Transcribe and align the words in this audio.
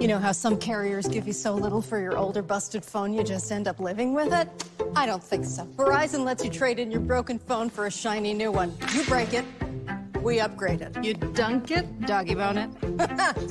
You 0.00 0.06
know 0.06 0.18
how 0.20 0.30
some 0.30 0.56
carriers 0.58 1.08
give 1.08 1.26
you 1.26 1.32
so 1.32 1.54
little 1.54 1.82
for 1.82 1.98
your 1.98 2.16
older 2.16 2.40
busted 2.40 2.84
phone 2.84 3.12
you 3.12 3.24
just 3.24 3.50
end 3.50 3.66
up 3.66 3.80
living 3.80 4.14
with 4.14 4.32
it? 4.32 4.48
I 4.94 5.06
don't 5.06 5.22
think 5.22 5.44
so. 5.44 5.64
Verizon 5.76 6.24
lets 6.24 6.44
you 6.44 6.50
trade 6.50 6.78
in 6.78 6.92
your 6.92 7.00
broken 7.00 7.36
phone 7.36 7.68
for 7.68 7.86
a 7.86 7.90
shiny 7.90 8.32
new 8.32 8.52
one. 8.52 8.72
You 8.94 9.02
break 9.06 9.34
it, 9.34 9.44
we 10.22 10.38
upgrade 10.38 10.82
it. 10.82 11.02
You 11.02 11.14
dunk 11.14 11.72
it, 11.72 12.00
doggy 12.02 12.36
bone 12.36 12.58
it. 12.58 12.70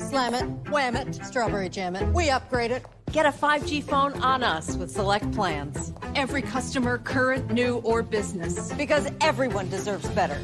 Slam 0.00 0.34
it, 0.34 0.70
wham 0.70 0.96
it, 0.96 1.14
strawberry 1.22 1.68
jam 1.68 1.94
it. 1.94 2.08
We 2.14 2.30
upgrade 2.30 2.70
it. 2.70 2.86
Get 3.12 3.26
a 3.26 3.30
5G 3.30 3.82
phone 3.82 4.14
on 4.22 4.42
us 4.42 4.74
with 4.76 4.90
select 4.90 5.30
plans. 5.32 5.92
Every 6.14 6.40
customer, 6.40 6.96
current, 6.96 7.52
new, 7.52 7.76
or 7.78 8.02
business. 8.02 8.72
Because 8.72 9.06
everyone 9.20 9.68
deserves 9.68 10.08
better. 10.10 10.38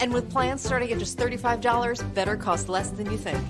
And 0.00 0.12
with 0.12 0.30
plans 0.30 0.62
starting 0.62 0.92
at 0.92 0.98
just 0.98 1.16
$35, 1.18 2.14
better 2.14 2.36
costs 2.36 2.68
less 2.68 2.90
than 2.90 3.10
you 3.10 3.16
think. 3.16 3.42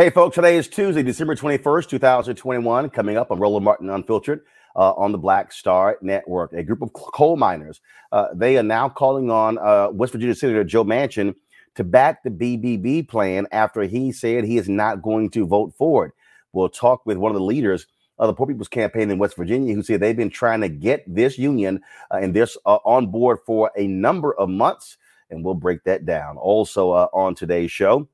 Hey, 0.00 0.08
folks, 0.08 0.34
today 0.34 0.56
is 0.56 0.66
Tuesday, 0.66 1.02
December 1.02 1.36
21st, 1.36 1.90
2021. 1.90 2.88
Coming 2.88 3.18
up 3.18 3.30
on 3.30 3.38
Roland 3.38 3.66
Martin 3.66 3.90
Unfiltered 3.90 4.40
uh, 4.74 4.92
on 4.92 5.12
the 5.12 5.18
Black 5.18 5.52
Star 5.52 5.98
Network. 6.00 6.54
A 6.54 6.62
group 6.62 6.80
of 6.80 6.90
coal 6.94 7.36
miners, 7.36 7.82
uh, 8.10 8.28
they 8.34 8.56
are 8.56 8.62
now 8.62 8.88
calling 8.88 9.30
on 9.30 9.58
uh, 9.58 9.90
West 9.92 10.14
Virginia 10.14 10.34
Senator 10.34 10.64
Joe 10.64 10.86
Manchin 10.86 11.34
to 11.74 11.84
back 11.84 12.22
the 12.22 12.30
BBB 12.30 13.08
plan 13.08 13.46
after 13.52 13.82
he 13.82 14.10
said 14.10 14.44
he 14.44 14.56
is 14.56 14.70
not 14.70 15.02
going 15.02 15.28
to 15.32 15.46
vote 15.46 15.74
for 15.76 16.06
it. 16.06 16.12
We'll 16.54 16.70
talk 16.70 17.04
with 17.04 17.18
one 17.18 17.30
of 17.30 17.36
the 17.36 17.44
leaders 17.44 17.86
of 18.18 18.28
the 18.28 18.32
Poor 18.32 18.46
People's 18.46 18.68
Campaign 18.68 19.10
in 19.10 19.18
West 19.18 19.36
Virginia 19.36 19.74
who 19.74 19.82
said 19.82 20.00
they've 20.00 20.16
been 20.16 20.30
trying 20.30 20.62
to 20.62 20.70
get 20.70 21.04
this 21.06 21.36
union 21.36 21.82
uh, 22.10 22.20
and 22.22 22.32
this 22.32 22.56
uh, 22.64 22.78
on 22.86 23.08
board 23.08 23.40
for 23.44 23.70
a 23.76 23.86
number 23.86 24.32
of 24.32 24.48
months. 24.48 24.96
And 25.28 25.44
we'll 25.44 25.52
break 25.52 25.84
that 25.84 26.06
down. 26.06 26.38
Also, 26.38 26.90
uh, 26.90 27.08
on 27.12 27.34
today's 27.34 27.70
show, 27.70 28.08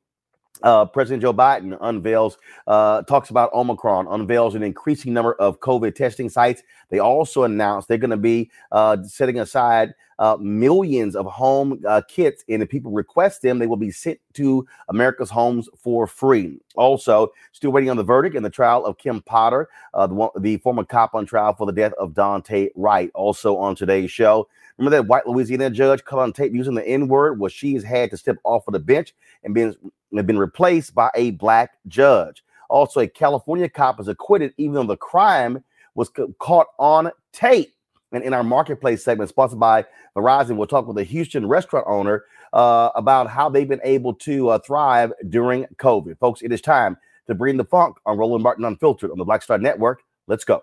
uh, 0.63 0.85
President 0.87 1.23
Joe 1.23 1.35
Biden 1.35 1.77
unveils, 1.81 2.39
uh, 2.67 3.03
talks 3.03 3.31
about 3.31 3.53
Omicron, 3.53 4.07
unveils 4.09 4.55
an 4.55 4.63
increasing 4.63 5.13
number 5.13 5.35
of 5.35 5.61
COVID 5.61 5.95
testing 5.95 6.29
sites. 6.29 6.63
They 6.91 6.99
also 6.99 7.45
announced 7.45 7.89
they're 7.89 7.99
going 7.99 8.11
to 8.11 8.17
be 8.17 8.51
uh, 8.73 8.99
setting 9.05 9.39
aside 9.39 9.95
uh, 10.19 10.37
millions 10.41 11.15
of 11.15 11.27
home 11.27 11.83
uh, 11.87 12.01
kits, 12.09 12.45
and 12.49 12.63
if 12.63 12.69
people 12.69 12.91
request 12.91 13.43
them, 13.43 13.59
they 13.59 13.67
will 13.67 13.77
be 13.77 13.91
sent 13.91 14.19
to 14.35 14.67
America's 14.89 15.31
homes 15.31 15.69
for 15.77 16.07
free. 16.07 16.59
Also, 16.75 17.29
still 17.53 17.71
waiting 17.71 17.91
on 17.91 17.97
the 17.97 18.05
verdict 18.05 18.35
in 18.35 18.43
the 18.43 18.51
trial 18.51 18.85
of 18.85 18.99
Kim 18.99 19.21
Potter, 19.23 19.69
uh, 19.95 20.07
the, 20.07 20.15
one, 20.15 20.31
the 20.41 20.57
former 20.59 20.85
cop 20.85 21.15
on 21.15 21.27
trial 21.27 21.55
for 21.55 21.67
the 21.67 21.73
death 21.73 21.93
of 21.99 22.15
Dante 22.15 22.69
Wright. 22.75 23.11
Also 23.15 23.57
on 23.57 23.75
today's 23.75 24.11
show, 24.11 24.49
remember 24.79 24.97
that 24.97 25.09
white 25.09 25.27
Louisiana 25.27 25.71
judge 25.71 26.05
caught 26.05 26.21
on 26.21 26.33
tape 26.33 26.55
using 26.55 26.75
the 26.75 26.87
N 26.87 27.09
word? 27.09 27.39
Well, 27.39 27.49
she 27.49 27.75
has 27.75 27.83
had 27.83 28.11
to 28.11 28.17
step 28.17 28.37
off 28.45 28.67
of 28.69 28.73
the 28.73 28.81
bench 28.81 29.15
and 29.45 29.55
been 29.55 29.75
been 30.13 30.39
replaced 30.39 30.95
by 30.95 31.11
a 31.15 31.33
black 31.33 31.73
judge. 31.87 32.43
Also, 32.69 33.01
a 33.01 33.07
California 33.07 33.69
cop 33.69 34.01
is 34.01 34.09
acquitted, 34.09 34.53
even 34.57 34.75
though 34.75 34.85
the 34.85 34.97
crime 34.97 35.63
was 35.95 36.09
ca- 36.09 36.27
caught 36.39 36.67
on 36.79 37.11
tape. 37.33 37.73
And 38.13 38.23
in 38.23 38.33
our 38.33 38.45
marketplace 38.45 39.05
segment, 39.05 39.29
sponsored 39.29 39.61
by 39.61 39.85
Verizon, 40.17 40.57
we'll 40.57 40.67
talk 40.67 40.87
with 40.87 40.99
a 40.99 41.05
Houston 41.05 41.47
restaurant 41.47 41.87
owner 41.89 42.25
uh, 42.53 42.91
about 42.95 43.29
how 43.29 43.49
they've 43.49 43.69
been 43.69 43.81
able 43.85 44.15
to 44.15 44.49
uh, 44.51 44.59
thrive 44.61 45.13
during 45.29 45.67
COVID. 45.77 46.19
Folks, 46.19 46.41
it 46.43 46.53
is 46.53 46.61
time 46.61 46.97
to 47.27 47.35
bring 47.35 47.57
the 47.57 47.65
funk 47.65 47.97
on 48.07 48.17
Roland 48.17 48.43
Martin 48.43 48.65
Unfiltered 48.65 49.11
on 49.11 49.19
the 49.19 49.25
Black 49.25 49.43
Star 49.43 49.59
Network. 49.59 50.03
Let's 50.29 50.45
go. 50.45 50.63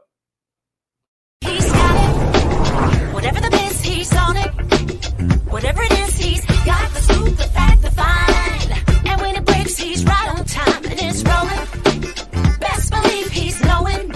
Whatever 5.53 5.84
it 5.84 5.91
is, 6.00 6.18
he's 6.18 6.44
got 6.66 6.94
the 6.96 7.02
scoop, 7.02 7.38
the 7.38 7.44
fact, 7.44 7.81
the 7.84 7.91
fine. 7.91 9.06
And 9.06 9.22
when 9.22 9.36
it 9.36 9.46
breaks, 9.46 9.78
he's 9.78 10.03
right 10.03 10.30
on 10.30 10.44
time 10.46 10.84
and 10.84 11.00
it's 11.00 11.22
rolling. 11.22 12.59
Best 12.59 12.90
believe 12.90 13.30
he's 13.30 13.64
knowing. 13.64 14.09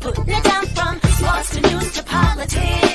Putting 0.00 0.28
it 0.28 0.44
down 0.44 0.66
from 0.68 0.98
sports 1.12 1.50
to 1.50 1.60
news 1.60 1.92
to 1.96 2.02
politics. 2.04 2.85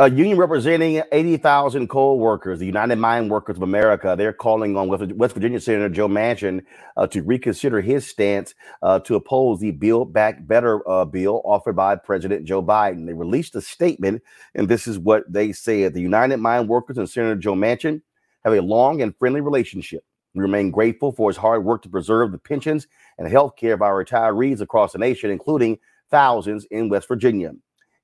A 0.00 0.08
union 0.08 0.38
representing 0.38 1.02
80,000 1.10 1.88
coal 1.88 2.20
workers, 2.20 2.60
the 2.60 2.66
United 2.66 2.94
Mine 3.00 3.28
Workers 3.28 3.56
of 3.56 3.64
America, 3.64 4.14
they're 4.16 4.32
calling 4.32 4.76
on 4.76 4.86
West 5.16 5.34
Virginia 5.34 5.58
Senator 5.58 5.88
Joe 5.88 6.06
Manchin 6.06 6.64
uh, 6.96 7.08
to 7.08 7.20
reconsider 7.24 7.80
his 7.80 8.06
stance 8.06 8.54
uh, 8.80 9.00
to 9.00 9.16
oppose 9.16 9.58
the 9.58 9.72
Build 9.72 10.12
Back 10.12 10.46
Better 10.46 10.88
uh, 10.88 11.04
bill 11.04 11.42
offered 11.44 11.74
by 11.74 11.96
President 11.96 12.44
Joe 12.44 12.62
Biden. 12.62 13.06
They 13.06 13.12
released 13.12 13.56
a 13.56 13.60
statement, 13.60 14.22
and 14.54 14.68
this 14.68 14.86
is 14.86 15.00
what 15.00 15.24
they 15.28 15.50
said 15.50 15.94
The 15.94 16.00
United 16.00 16.36
Mine 16.36 16.68
Workers 16.68 16.98
and 16.98 17.10
Senator 17.10 17.34
Joe 17.34 17.54
Manchin 17.54 18.00
have 18.44 18.54
a 18.54 18.62
long 18.62 19.02
and 19.02 19.16
friendly 19.16 19.40
relationship. 19.40 20.04
We 20.32 20.42
remain 20.42 20.70
grateful 20.70 21.10
for 21.10 21.28
his 21.28 21.36
hard 21.36 21.64
work 21.64 21.82
to 21.82 21.88
preserve 21.88 22.30
the 22.30 22.38
pensions 22.38 22.86
and 23.18 23.26
health 23.26 23.56
care 23.56 23.74
of 23.74 23.82
our 23.82 24.04
retirees 24.04 24.60
across 24.60 24.92
the 24.92 24.98
nation, 24.98 25.32
including 25.32 25.80
thousands 26.08 26.66
in 26.70 26.88
West 26.88 27.08
Virginia. 27.08 27.54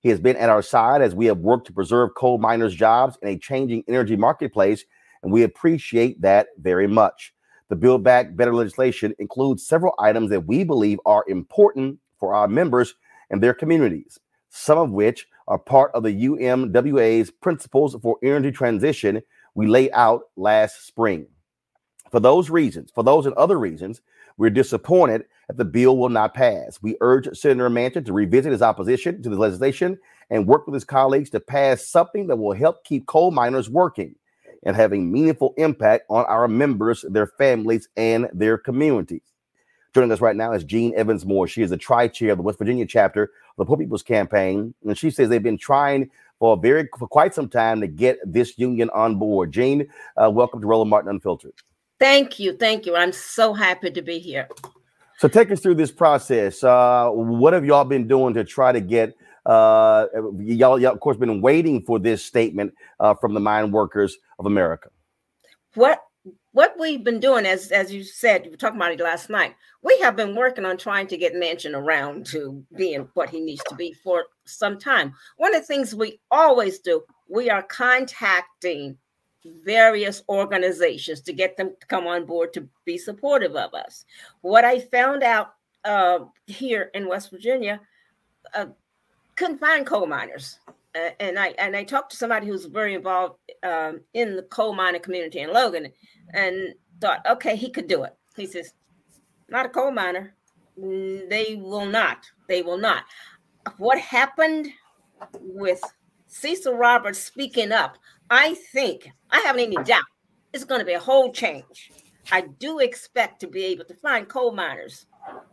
He 0.05 0.11
has 0.11 0.21
been 0.21 0.37
at 0.37 0.51
our 0.51 0.61
side 0.61 1.01
as 1.01 1.15
we 1.15 1.25
have 1.27 1.39
worked 1.39 1.67
to 1.69 1.73
preserve 1.73 2.15
coal 2.15 2.37
miners' 2.37 2.75
jobs 2.75 3.17
in 3.23 3.29
a 3.29 3.39
changing 3.39 3.85
energy 3.89 4.17
marketplace, 4.17 4.85
and 5.23 5.33
we 5.33 5.45
appreciate 5.45 6.21
that 6.21 6.49
very 6.59 6.87
much. 6.87 7.33
The 7.71 7.77
Build 7.77 8.05
Back 8.05 8.37
Better 8.37 8.55
legislation 8.55 9.15
includes 9.19 9.67
several 9.67 9.95
items 9.99 10.29
that 10.29 10.47
we 10.47 10.63
believe 10.63 10.99
are 11.07 11.25
important 11.27 12.01
for 12.21 12.35
our 12.35 12.47
members 12.47 12.95
and 13.31 13.43
their 13.43 13.55
communities, 13.55 14.21
some 14.51 14.77
of 14.77 14.91
which 14.91 15.27
are 15.49 15.59
part 15.59 15.91
of 15.95 16.03
the 16.03 16.13
UMWA's 16.13 17.31
principles 17.31 17.97
for 18.03 18.19
energy 18.23 18.53
transition 18.53 19.23
we 19.55 19.67
laid 19.67 19.91
out 19.95 20.25
last 20.37 20.87
spring. 20.87 21.27
For 22.11 22.21
those 22.21 22.51
reasons, 22.51 22.91
for 22.95 23.05
those 23.05 23.25
and 23.25 23.35
other 23.37 23.59
reasons, 23.59 24.03
We're 24.37 24.51
disappointed 24.51 25.25
that 25.49 25.57
the 25.57 25.65
bill 25.65 25.97
will 25.97 26.09
not 26.09 26.35
pass. 26.35 26.79
We 26.83 26.97
urge 27.01 27.29
Senator 27.37 27.71
Manchin 27.71 28.05
to 28.07 28.13
revisit 28.13 28.53
his 28.53 28.63
opposition 28.63 29.23
to 29.23 29.29
the 29.29 29.37
legislation 29.37 29.99
and 30.31 30.47
work 30.47 30.67
with 30.67 30.75
his 30.75 30.85
colleagues 30.85 31.31
to 31.31 31.41
pass 31.41 31.87
something 31.87 32.27
that 32.27 32.37
will 32.37 32.55
help 32.55 32.85
keep 32.85 33.07
coal 33.07 33.31
miners 33.31 33.71
working 33.71 34.15
and 34.65 34.75
having 34.75 35.13
meaningful 35.13 35.55
impact 35.57 36.05
on 36.09 36.25
our 36.25 36.49
members, 36.49 37.05
their 37.09 37.27
families, 37.27 37.89
and 37.97 38.29
their 38.33 38.57
communities. 38.57 39.23
Joining 39.95 40.11
us 40.11 40.21
right 40.21 40.35
now 40.35 40.53
is 40.53 40.65
Jean 40.65 40.93
Evans 40.97 41.25
Moore. 41.25 41.47
She 41.47 41.63
is 41.63 41.71
the 41.71 41.77
tri 41.77 42.09
chair 42.09 42.33
of 42.33 42.39
the 42.39 42.43
West 42.43 42.59
Virginia 42.59 42.87
chapter 42.87 43.25
of 43.25 43.31
the 43.59 43.65
Poor 43.65 43.77
People's 43.77 44.03
Campaign, 44.03 44.75
and 44.85 44.99
she 44.99 45.11
says 45.11 45.29
they've 45.29 45.43
been 45.43 45.59
trying 45.59 46.11
for 46.41 46.57
very 46.57 46.89
for 46.99 47.07
quite 47.07 47.33
some 47.33 47.49
time 47.49 47.81
to 47.81 47.87
get 47.87 48.19
this 48.25 48.59
union 48.59 48.91
on 48.91 49.17
board. 49.17 49.53
Jean, 49.53 49.87
uh, 50.17 50.29
welcome 50.31 50.61
to 50.61 50.67
Roland 50.67 50.91
Martin 50.91 51.11
Unfiltered. 51.11 51.53
Thank 51.99 52.39
you, 52.39 52.57
thank 52.57 52.87
you. 52.87 52.97
I'm 52.97 53.13
so 53.13 53.55
happy 53.55 53.91
to 53.91 54.03
be 54.03 54.19
here. 54.19 54.49
So 55.19 55.29
take 55.29 55.51
us 55.51 55.61
through 55.61 55.77
this 55.77 55.93
process. 55.93 56.65
Uh, 56.65 57.09
what 57.11 57.53
have 57.53 57.65
y'all 57.65 57.85
been 57.85 58.09
doing 58.09 58.35
to 58.35 58.45
try 58.45 58.73
to 58.73 58.81
get 58.81 59.15
uh, 59.47 60.07
y'all, 60.39 60.81
y'all, 60.81 60.93
of 60.93 61.01
course, 61.01 61.17
been 61.17 61.41
waiting 61.41 61.83
for 61.83 61.99
this 61.99 62.25
statement 62.25 62.75
uh, 63.01 63.15
from 63.15 63.35
the 63.35 63.41
mine 63.41 63.71
workers 63.71 64.17
of 64.39 64.47
America? 64.47 64.89
What 65.75 66.03
what 66.53 66.75
we've 66.79 67.05
been 67.05 67.21
doing, 67.21 67.45
as 67.45 67.71
as 67.71 67.93
you 67.93 68.03
said, 68.05 68.45
you 68.45 68.51
were 68.51 68.57
talking 68.57 68.79
about 68.79 68.93
it 68.93 69.01
last 69.01 69.29
night. 69.29 69.55
We 69.83 69.99
have 70.01 70.17
been 70.17 70.35
working 70.35 70.65
on 70.65 70.79
trying 70.79 71.07
to 71.09 71.17
get 71.19 71.35
Manchin 71.35 71.75
around 71.75 72.27
to 72.27 72.65
being 72.77 73.09
what 73.15 73.29
he 73.29 73.41
needs 73.41 73.63
to 73.69 73.75
be 73.75 73.93
for 73.93 74.25
some 74.47 74.79
time. 74.79 75.15
One 75.37 75.55
of 75.55 75.61
the 75.61 75.67
things 75.67 75.95
we 75.95 76.21
always 76.31 76.79
do, 76.79 77.03
we 77.29 77.51
are 77.51 77.63
contacting 77.63 78.97
various 79.45 80.23
organizations 80.29 81.21
to 81.23 81.33
get 81.33 81.57
them 81.57 81.75
to 81.81 81.87
come 81.87 82.07
on 82.07 82.25
board 82.25 82.53
to 82.55 82.69
be 82.85 82.97
supportive 82.97 83.57
of 83.57 83.75
us. 83.75 84.05
What 84.41 84.65
I 84.65 84.81
found 84.81 85.23
out 85.23 85.55
uh, 85.85 86.21
here 86.47 86.91
in 86.95 87.09
West 87.09 87.31
Virginia, 87.31 87.81
uh, 88.55 88.67
couldn't 89.37 89.59
find 89.59 89.85
coal 89.85 90.07
miners 90.07 90.59
uh, 90.95 91.11
and 91.21 91.39
I 91.39 91.49
and 91.59 91.77
I 91.77 91.85
talked 91.85 92.11
to 92.13 92.17
somebody 92.17 92.47
who's 92.47 92.67
very 92.67 92.95
involved 92.95 93.37
um, 93.63 94.01
in 94.15 94.37
the 94.37 94.43
coal 94.43 94.75
mining 94.75 95.03
community 95.03 95.41
in 95.41 95.53
Logan, 95.53 95.91
and 96.33 96.75
thought, 97.01 97.25
okay, 97.29 97.57
he 97.57 97.71
could 97.71 97.89
do 97.89 98.05
it. 98.05 98.15
He 98.37 98.47
says, 98.47 98.73
not 99.49 99.67
a 99.67 99.69
coal 99.69 99.91
miner. 99.91 100.35
Mm, 100.81 101.29
they 101.29 101.57
will 101.57 101.87
not. 101.87 102.27
They 102.49 102.63
will 102.63 102.79
not. 102.79 103.05
What 103.79 103.99
happened 103.99 104.69
with 105.41 105.81
Cecil 106.27 106.75
Roberts 106.75 107.19
speaking 107.19 107.73
up? 107.73 107.97
I 108.31 108.55
think 108.73 109.11
I 109.31 109.41
haven't 109.41 109.63
any 109.63 109.77
doubt 109.85 110.05
it's 110.55 110.65
going 110.65 110.79
to 110.79 110.87
be 110.87 110.93
a 110.93 111.01
whole 111.01 111.33
change. 111.33 111.91
I 112.31 112.43
do 112.43 112.79
expect 112.79 113.41
to 113.41 113.49
be 113.49 113.65
able 113.65 113.85
to 113.87 113.95
find 113.95 114.29
coal 114.29 114.53
miners 114.53 115.07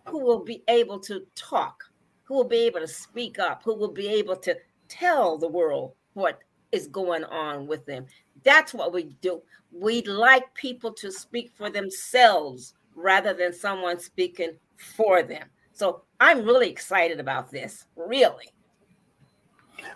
who 0.08 0.20
will 0.20 0.44
be 0.44 0.64
able 0.68 1.00
to 1.00 1.26
talk, 1.36 1.84
who 2.24 2.36
will 2.36 2.48
be 2.48 2.60
able 2.68 2.80
to 2.82 2.88
speak 2.88 3.40
up, 3.40 3.64
who 3.64 3.76
will 3.76 3.92
be 3.92 4.08
able 4.08 4.36
to 4.38 4.56
tell 4.88 5.38
the 5.38 5.48
world 5.48 5.94
what 6.14 6.40
is 6.72 6.88
going 6.88 7.24
on 7.26 7.66
with 7.66 7.86
them. 7.86 8.06
That's 8.44 8.74
what 8.74 8.94
we 8.94 9.16
do. 9.22 9.42
We'd 9.72 10.08
like 10.08 10.54
people 10.54 10.94
to 10.94 11.12
speak 11.12 11.52
for 11.56 11.70
themselves 11.70 12.76
rather 12.96 13.34
than 13.34 13.54
someone 13.54 14.00
speaking 14.00 14.52
for 14.78 15.24
them. 15.24 15.48
So 15.74 16.04
I'm 16.20 16.46
really 16.46 16.70
excited 16.70 17.20
about 17.20 17.50
this, 17.50 17.86
really. 17.96 18.54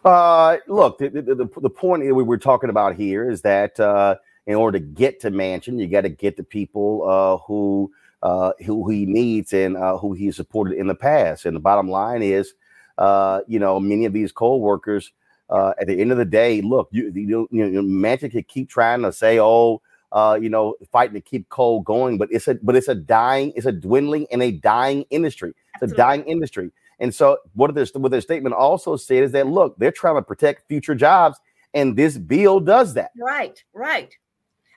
Uh, 0.03 0.57
look, 0.67 0.97
the, 0.99 1.09
the, 1.09 1.49
the, 1.61 1.69
point 1.69 2.03
we 2.03 2.23
were 2.23 2.37
talking 2.37 2.69
about 2.69 2.95
here 2.95 3.29
is 3.29 3.41
that 3.41 3.79
uh, 3.79 4.15
in 4.45 4.55
order 4.55 4.79
to 4.79 4.85
get 4.85 5.19
to 5.21 5.31
Manchin, 5.31 5.79
you 5.79 5.87
got 5.87 6.01
to 6.01 6.09
get 6.09 6.37
the 6.37 6.43
people 6.43 7.07
uh, 7.09 7.37
who 7.45 7.91
uh, 8.21 8.53
who 8.65 8.89
he 8.89 9.05
needs 9.05 9.53
and 9.53 9.77
uh, 9.77 9.97
who 9.97 10.13
he 10.13 10.31
supported 10.31 10.77
in 10.77 10.87
the 10.87 10.95
past. 10.95 11.45
And 11.45 11.55
the 11.55 11.59
bottom 11.59 11.89
line 11.89 12.23
is, 12.23 12.53
uh, 12.97 13.41
you 13.47 13.59
know, 13.59 13.79
many 13.79 14.05
of 14.05 14.13
these 14.13 14.31
coal 14.31 14.61
workers, 14.61 15.11
uh, 15.49 15.73
at 15.79 15.87
the 15.87 15.99
end 15.99 16.11
of 16.11 16.17
the 16.17 16.25
day, 16.25 16.61
look, 16.61 16.89
you, 16.91 17.11
you, 17.13 17.47
you 17.51 17.69
know, 17.69 17.81
Manchin 17.81 18.31
could 18.31 18.47
keep 18.47 18.69
trying 18.69 19.03
to 19.03 19.11
say, 19.11 19.39
oh, 19.39 19.81
uh, 20.11 20.39
you 20.41 20.49
know, 20.49 20.75
fighting 20.91 21.13
to 21.13 21.21
keep 21.21 21.49
coal 21.49 21.81
going, 21.81 22.17
but 22.17 22.29
it's 22.31 22.47
a 22.47 22.55
but 22.63 22.75
it's 22.75 22.87
a 22.87 22.95
dying, 22.95 23.51
it's 23.55 23.65
a 23.65 23.71
dwindling 23.71 24.25
and 24.31 24.41
a 24.41 24.51
dying 24.51 25.05
industry. 25.09 25.49
It's 25.49 25.83
Absolutely. 25.83 25.95
a 25.95 25.97
dying 25.97 26.23
industry. 26.23 26.71
And 26.99 27.13
so 27.13 27.37
what 27.53 27.73
their 27.75 27.85
what 27.93 28.11
their 28.11 28.21
statement 28.21 28.55
also 28.55 28.95
said 28.95 29.23
is 29.23 29.31
that 29.33 29.47
look, 29.47 29.75
they're 29.77 29.91
trying 29.91 30.15
to 30.15 30.21
protect 30.21 30.67
future 30.67 30.95
jobs, 30.95 31.37
and 31.73 31.95
this 31.95 32.17
bill 32.17 32.59
does 32.59 32.93
that. 32.93 33.11
Right, 33.19 33.61
right. 33.73 34.13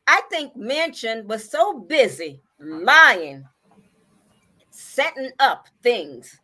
I 0.06 0.22
think 0.30 0.56
Manchin 0.56 1.26
was 1.26 1.50
so 1.50 1.80
busy 1.80 2.40
lying, 2.58 3.44
setting 4.70 5.30
up 5.38 5.68
things 5.82 6.40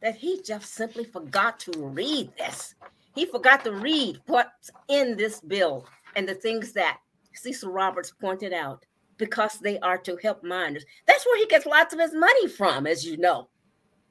that 0.00 0.16
he 0.16 0.40
just 0.42 0.74
simply 0.74 1.04
forgot 1.04 1.58
to 1.60 1.72
read 1.78 2.30
this. 2.36 2.74
He 3.14 3.26
forgot 3.26 3.64
to 3.64 3.72
read 3.72 4.20
what's 4.26 4.70
in 4.88 5.16
this 5.16 5.40
bill 5.40 5.86
and 6.16 6.28
the 6.28 6.34
things 6.34 6.72
that 6.72 6.98
Cecil 7.34 7.70
Roberts 7.70 8.10
pointed 8.10 8.52
out 8.52 8.84
because 9.18 9.58
they 9.58 9.78
are 9.80 9.98
to 9.98 10.16
help 10.22 10.42
miners. 10.42 10.84
That's 11.06 11.24
where 11.24 11.38
he 11.38 11.46
gets 11.46 11.66
lots 11.66 11.94
of 11.94 12.00
his 12.00 12.14
money 12.14 12.48
from, 12.48 12.86
as 12.86 13.04
you 13.04 13.16
know. 13.16 13.48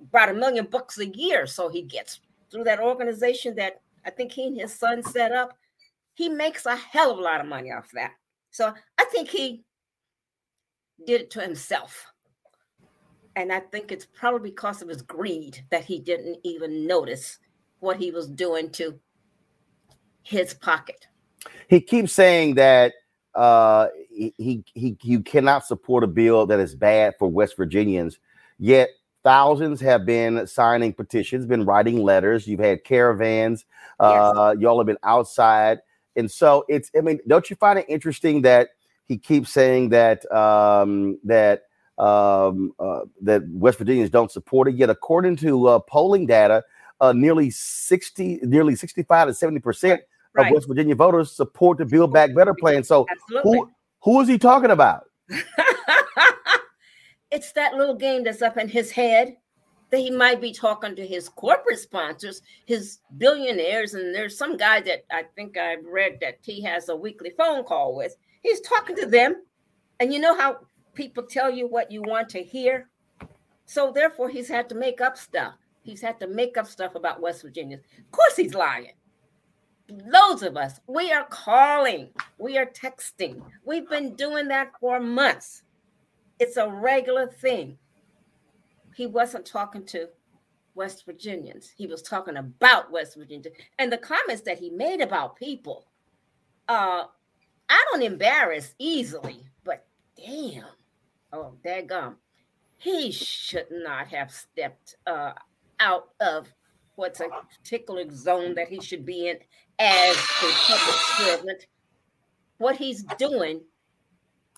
About 0.10 0.30
a 0.30 0.34
million 0.34 0.66
bucks 0.66 0.98
a 1.00 1.08
year. 1.08 1.48
So 1.48 1.70
he 1.70 1.82
gets 1.82 2.20
through 2.52 2.66
that 2.66 2.80
organization 2.80 3.56
that 3.56 3.82
I 4.06 4.10
think 4.10 4.32
he 4.32 4.48
and 4.48 4.60
his 4.60 4.74
son 4.74 5.04
set 5.04 5.32
up. 5.32 5.58
He 6.14 6.30
makes 6.30 6.66
a 6.66 6.76
hell 6.76 7.12
of 7.12 7.18
a 7.18 7.22
lot 7.22 7.42
of 7.42 7.48
money 7.48 7.72
off 7.72 7.90
that. 7.94 8.12
So 8.52 8.74
I 9.00 9.06
think 9.06 9.30
he 9.30 9.64
did 11.06 11.22
it 11.22 11.32
to 11.32 11.42
himself. 11.42 12.06
And 13.36 13.52
I 13.52 13.62
think 13.62 13.92
it's 13.92 14.06
probably 14.06 14.52
because 14.52 14.82
of 14.82 14.90
his 14.90 15.02
greed 15.02 15.66
that 15.72 15.84
he 15.84 16.00
didn't 16.00 16.38
even 16.44 16.86
notice 16.86 17.40
what 17.80 17.98
he 17.98 18.12
was 18.12 18.28
doing 18.28 18.70
to 18.72 19.00
his 20.22 20.54
pocket. 20.54 21.08
He 21.68 21.82
keeps 21.82 22.14
saying 22.14 22.56
that 22.56 22.94
uh, 23.34 23.88
he, 24.10 24.34
he, 24.38 24.64
he 24.74 24.98
you 25.02 25.22
cannot 25.22 25.66
support 25.66 26.04
a 26.04 26.08
bill 26.08 26.46
that 26.46 26.60
is 26.60 26.76
bad 26.76 27.16
for 27.18 27.28
West 27.28 27.58
Virginians. 27.58 28.20
Yet 28.60 28.90
thousands 29.24 29.82
have 29.82 30.06
been 30.06 30.46
signing 30.46 30.94
petitions, 30.94 31.46
been 31.46 31.66
writing 31.66 32.04
letters. 32.04 32.48
You've 32.48 32.60
had 32.60 32.84
caravans. 32.84 33.66
Uh, 34.00 34.54
yes. 34.54 34.62
Y'all 34.62 34.80
have 34.80 34.88
been 34.88 34.98
outside, 35.04 35.80
and 36.16 36.30
so 36.30 36.66
it's. 36.68 36.92
I 36.96 37.02
mean, 37.02 37.20
don't 37.28 37.50
you 37.50 37.56
find 37.56 37.80
it 37.80 37.86
interesting 37.88 38.42
that 38.44 38.70
he 39.08 39.18
keeps 39.18 39.52
saying 39.52 39.90
that 39.90 40.30
um, 40.32 41.20
that 41.24 41.64
um, 41.98 42.74
uh, 42.80 43.02
that 43.22 43.48
West 43.50 43.78
Virginians 43.78 44.10
don't 44.10 44.32
support 44.32 44.68
it. 44.68 44.76
Yet, 44.76 44.90
according 44.90 45.38
to 45.38 45.68
uh, 45.68 45.80
polling 45.80 46.26
data, 46.26 46.64
uh, 47.02 47.14
nearly 47.14 47.50
60, 47.50 48.40
nearly 48.44 48.76
65 48.76 49.28
to 49.28 49.34
70 49.34 49.60
percent 49.60 50.02
right. 50.34 50.48
of 50.48 50.54
West 50.54 50.68
Virginia 50.68 50.96
voters 50.96 51.32
support 51.32 51.78
the 51.78 51.86
Build 51.86 52.14
Back 52.14 52.34
Better 52.34 52.54
plan. 52.54 52.84
So, 52.84 53.06
Absolutely. 53.10 53.60
who 53.60 53.72
who 54.02 54.22
is 54.22 54.28
he 54.28 54.38
talking 54.38 54.72
about? 54.72 55.06
it's 57.34 57.52
that 57.54 57.74
little 57.74 57.96
game 57.96 58.24
that's 58.24 58.44
up 58.44 58.58
in 58.58 58.70
his 58.70 58.92
head 58.92 59.36
that 59.90 59.98
he 59.98 60.12
might 60.12 60.40
be 60.40 60.54
talking 60.54 60.96
to 60.96 61.06
his 61.06 61.30
corporate 61.30 61.80
sponsors, 61.80 62.44
his 62.66 63.00
billionaires, 63.18 63.96
and 63.96 64.14
there's 64.14 64.38
some 64.38 64.56
guy 64.56 64.82
that 64.82 65.04
I 65.12 65.24
think 65.36 65.58
I've 65.58 65.84
read 65.84 66.20
that 66.22 66.38
he 66.44 66.62
has 66.62 66.90
a 66.90 66.96
weekly 66.96 67.32
phone 67.36 67.64
call 67.64 67.96
with. 67.96 68.16
He's 68.42 68.62
talking 68.62 68.96
to 68.98 69.08
them, 69.08 69.44
and 70.00 70.14
you 70.14 70.20
know 70.20 70.38
how 70.38 70.60
people 70.94 71.24
tell 71.24 71.50
you 71.50 71.68
what 71.68 71.92
you 71.92 72.04
want 72.04 72.30
to 72.30 72.44
hear. 72.44 72.90
So 73.66 73.92
therefore, 73.92 74.30
he's 74.30 74.48
had 74.48 74.70
to 74.70 74.76
make 74.76 75.02
up 75.02 75.18
stuff. 75.18 75.56
He's 75.82 76.02
had 76.02 76.20
to 76.20 76.28
make 76.28 76.56
up 76.56 76.68
stuff 76.68 76.94
about 76.94 77.22
West 77.22 77.42
Virginia. 77.42 77.78
Of 77.78 78.12
course, 78.12 78.36
he's 78.36 78.54
lying. 78.54 78.94
Loads 79.90 80.44
of 80.44 80.56
us, 80.56 80.80
we 80.88 81.12
are 81.12 81.26
calling, 81.26 82.10
we 82.38 82.60
are 82.60 82.68
texting. 82.68 83.42
We've 83.66 83.90
been 83.90 84.16
doing 84.16 84.48
that 84.50 84.72
for 84.80 85.00
months. 85.00 85.64
It's 86.40 86.58
a 86.58 86.70
regular 86.70 87.28
thing. 87.28 87.78
He 88.96 89.08
wasn't 89.08 89.46
talking 89.46 89.86
to 89.88 90.10
West 90.76 91.06
Virginians. 91.06 91.72
He 91.76 91.88
was 91.88 92.02
talking 92.02 92.38
about 92.38 92.92
West 92.92 93.16
Virginia. 93.16 93.52
And 93.80 93.92
the 93.92 93.98
comments 93.98 94.44
that 94.44 94.60
he 94.60 94.70
made 94.70 95.02
about 95.02 95.36
people, 95.36 95.86
uh, 96.68 97.04
I 97.70 97.86
don't 97.92 98.04
embarrass 98.04 98.74
easily, 98.80 99.44
but 99.64 99.86
damn, 100.16 100.66
oh, 101.32 101.54
gum, 101.88 102.18
he 102.78 103.12
should 103.12 103.68
not 103.72 104.08
have 104.08 104.32
stepped 104.32 104.96
uh, 105.08 105.34
out 105.80 106.10
of 106.20 106.48
what's 106.96 107.20
a 107.20 107.28
particular 107.58 108.06
zone 108.12 108.56
that 108.56 108.68
he 108.68 108.82
should 108.82 109.06
be 109.06 109.30
in 109.30 109.38
as 109.80 110.16
a 110.16 110.52
public 110.68 110.96
servant. 111.18 111.68
What 112.58 112.78
he's 112.78 113.04
doing 113.18 113.62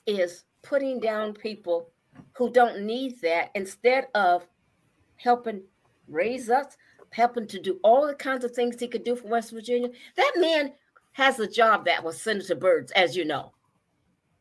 is 0.05 0.43
putting 0.65 0.99
down 0.99 1.33
people 1.33 1.89
who 2.33 2.49
don't 2.49 2.81
need 2.81 3.21
that 3.21 3.51
instead 3.55 4.07
of 4.15 4.45
helping 5.17 5.61
raise 6.07 6.49
us, 6.49 6.77
helping 7.11 7.47
to 7.47 7.59
do 7.59 7.79
all 7.83 8.05
the 8.07 8.13
kinds 8.15 8.43
of 8.43 8.51
things 8.51 8.79
he 8.79 8.87
could 8.87 9.03
do 9.03 9.15
for 9.15 9.27
West 9.27 9.51
Virginia. 9.51 9.89
That 10.17 10.33
man 10.37 10.73
has 11.13 11.39
a 11.39 11.47
job 11.47 11.85
that 11.85 12.03
was 12.03 12.21
Senator 12.21 12.55
Byrd's, 12.55 12.91
as 12.91 13.15
you 13.15 13.25
know. 13.25 13.53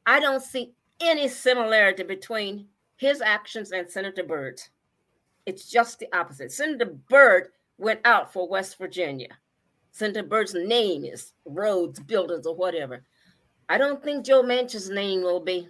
I 0.07 0.19
don't 0.19 0.43
see 0.43 0.75
any 1.01 1.29
similarity 1.29 2.03
between 2.03 2.67
his 2.97 3.21
actions 3.21 3.73
and 3.73 3.89
Senator 3.89 4.25
Byrd's. 4.25 4.71
It's 5.47 5.69
just 5.69 5.99
the 5.99 6.09
opposite. 6.17 6.53
Senator 6.53 6.97
Byrd 7.09 7.49
went 7.79 8.01
out 8.05 8.33
for 8.33 8.49
West 8.49 8.79
Virginia. 8.79 9.29
Senator 9.93 10.23
Byrd's 10.23 10.55
name 10.55 11.05
is 11.05 11.33
roads, 11.45 12.01
buildings, 12.01 12.47
or 12.47 12.57
whatever. 12.57 13.05
I 13.69 13.79
don't 13.79 14.03
think 14.03 14.27
Joe 14.27 14.43
Manchin's 14.43 14.91
name 14.91 15.23
will 15.23 15.41
be. 15.41 15.69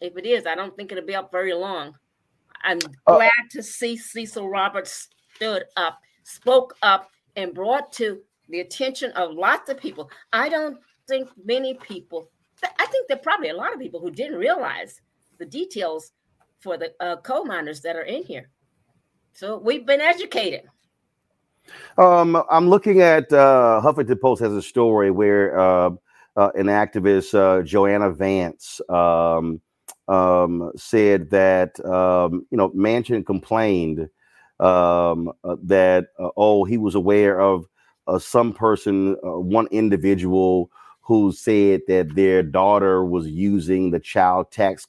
If 0.00 0.16
it 0.16 0.26
is, 0.26 0.46
I 0.46 0.54
don't 0.54 0.74
think 0.76 0.92
it'll 0.92 1.06
be 1.06 1.14
up 1.14 1.30
very 1.30 1.52
long. 1.52 1.94
I'm 2.62 2.78
Uh, 3.06 3.16
glad 3.16 3.30
to 3.52 3.62
see 3.62 3.96
Cecil 3.96 4.48
Roberts 4.48 5.08
stood 5.34 5.64
up, 5.76 5.98
spoke 6.24 6.74
up, 6.82 7.10
and 7.36 7.54
brought 7.54 7.92
to 7.92 8.20
the 8.48 8.60
attention 8.60 9.12
of 9.12 9.32
lots 9.32 9.70
of 9.70 9.78
people. 9.78 10.10
I 10.32 10.48
don't 10.48 10.78
think 11.08 11.28
many 11.44 11.74
people, 11.74 12.30
I 12.62 12.86
think 12.86 13.08
there 13.08 13.16
are 13.16 13.20
probably 13.20 13.48
a 13.48 13.56
lot 13.56 13.72
of 13.72 13.80
people 13.80 14.00
who 14.00 14.10
didn't 14.10 14.38
realize 14.38 15.00
the 15.38 15.46
details 15.46 16.12
for 16.60 16.76
the 16.76 16.92
uh, 17.00 17.16
coal 17.16 17.44
miners 17.44 17.80
that 17.82 17.96
are 17.96 18.02
in 18.02 18.22
here. 18.22 18.50
So 19.32 19.56
we've 19.58 19.86
been 19.86 20.00
educated. 20.00 20.68
Um, 21.96 22.42
I'm 22.50 22.68
looking 22.68 23.00
at 23.00 23.32
uh, 23.32 23.80
Huffington 23.82 24.20
Post 24.20 24.42
has 24.42 24.52
a 24.52 24.62
story 24.62 25.10
where 25.10 25.58
uh, 25.58 25.90
uh, 26.36 26.50
an 26.54 26.66
activist, 26.66 27.32
uh, 27.34 27.62
Joanna 27.62 28.10
Vance, 28.10 28.80
um, 28.88 29.60
um, 30.10 30.72
said 30.76 31.30
that 31.30 31.82
um, 31.84 32.46
you 32.50 32.56
know 32.56 32.70
Manchin 32.70 33.24
complained 33.24 34.08
um, 34.58 35.32
uh, 35.44 35.56
that 35.62 36.08
uh, 36.18 36.30
oh 36.36 36.64
he 36.64 36.76
was 36.76 36.94
aware 36.94 37.40
of 37.40 37.66
uh, 38.06 38.18
some 38.18 38.52
person, 38.52 39.16
uh, 39.24 39.38
one 39.38 39.66
individual 39.70 40.70
who 41.00 41.32
said 41.32 41.80
that 41.88 42.14
their 42.14 42.42
daughter 42.42 43.04
was 43.04 43.26
using 43.28 43.90
the 43.90 44.00
child 44.00 44.50
tax 44.50 44.86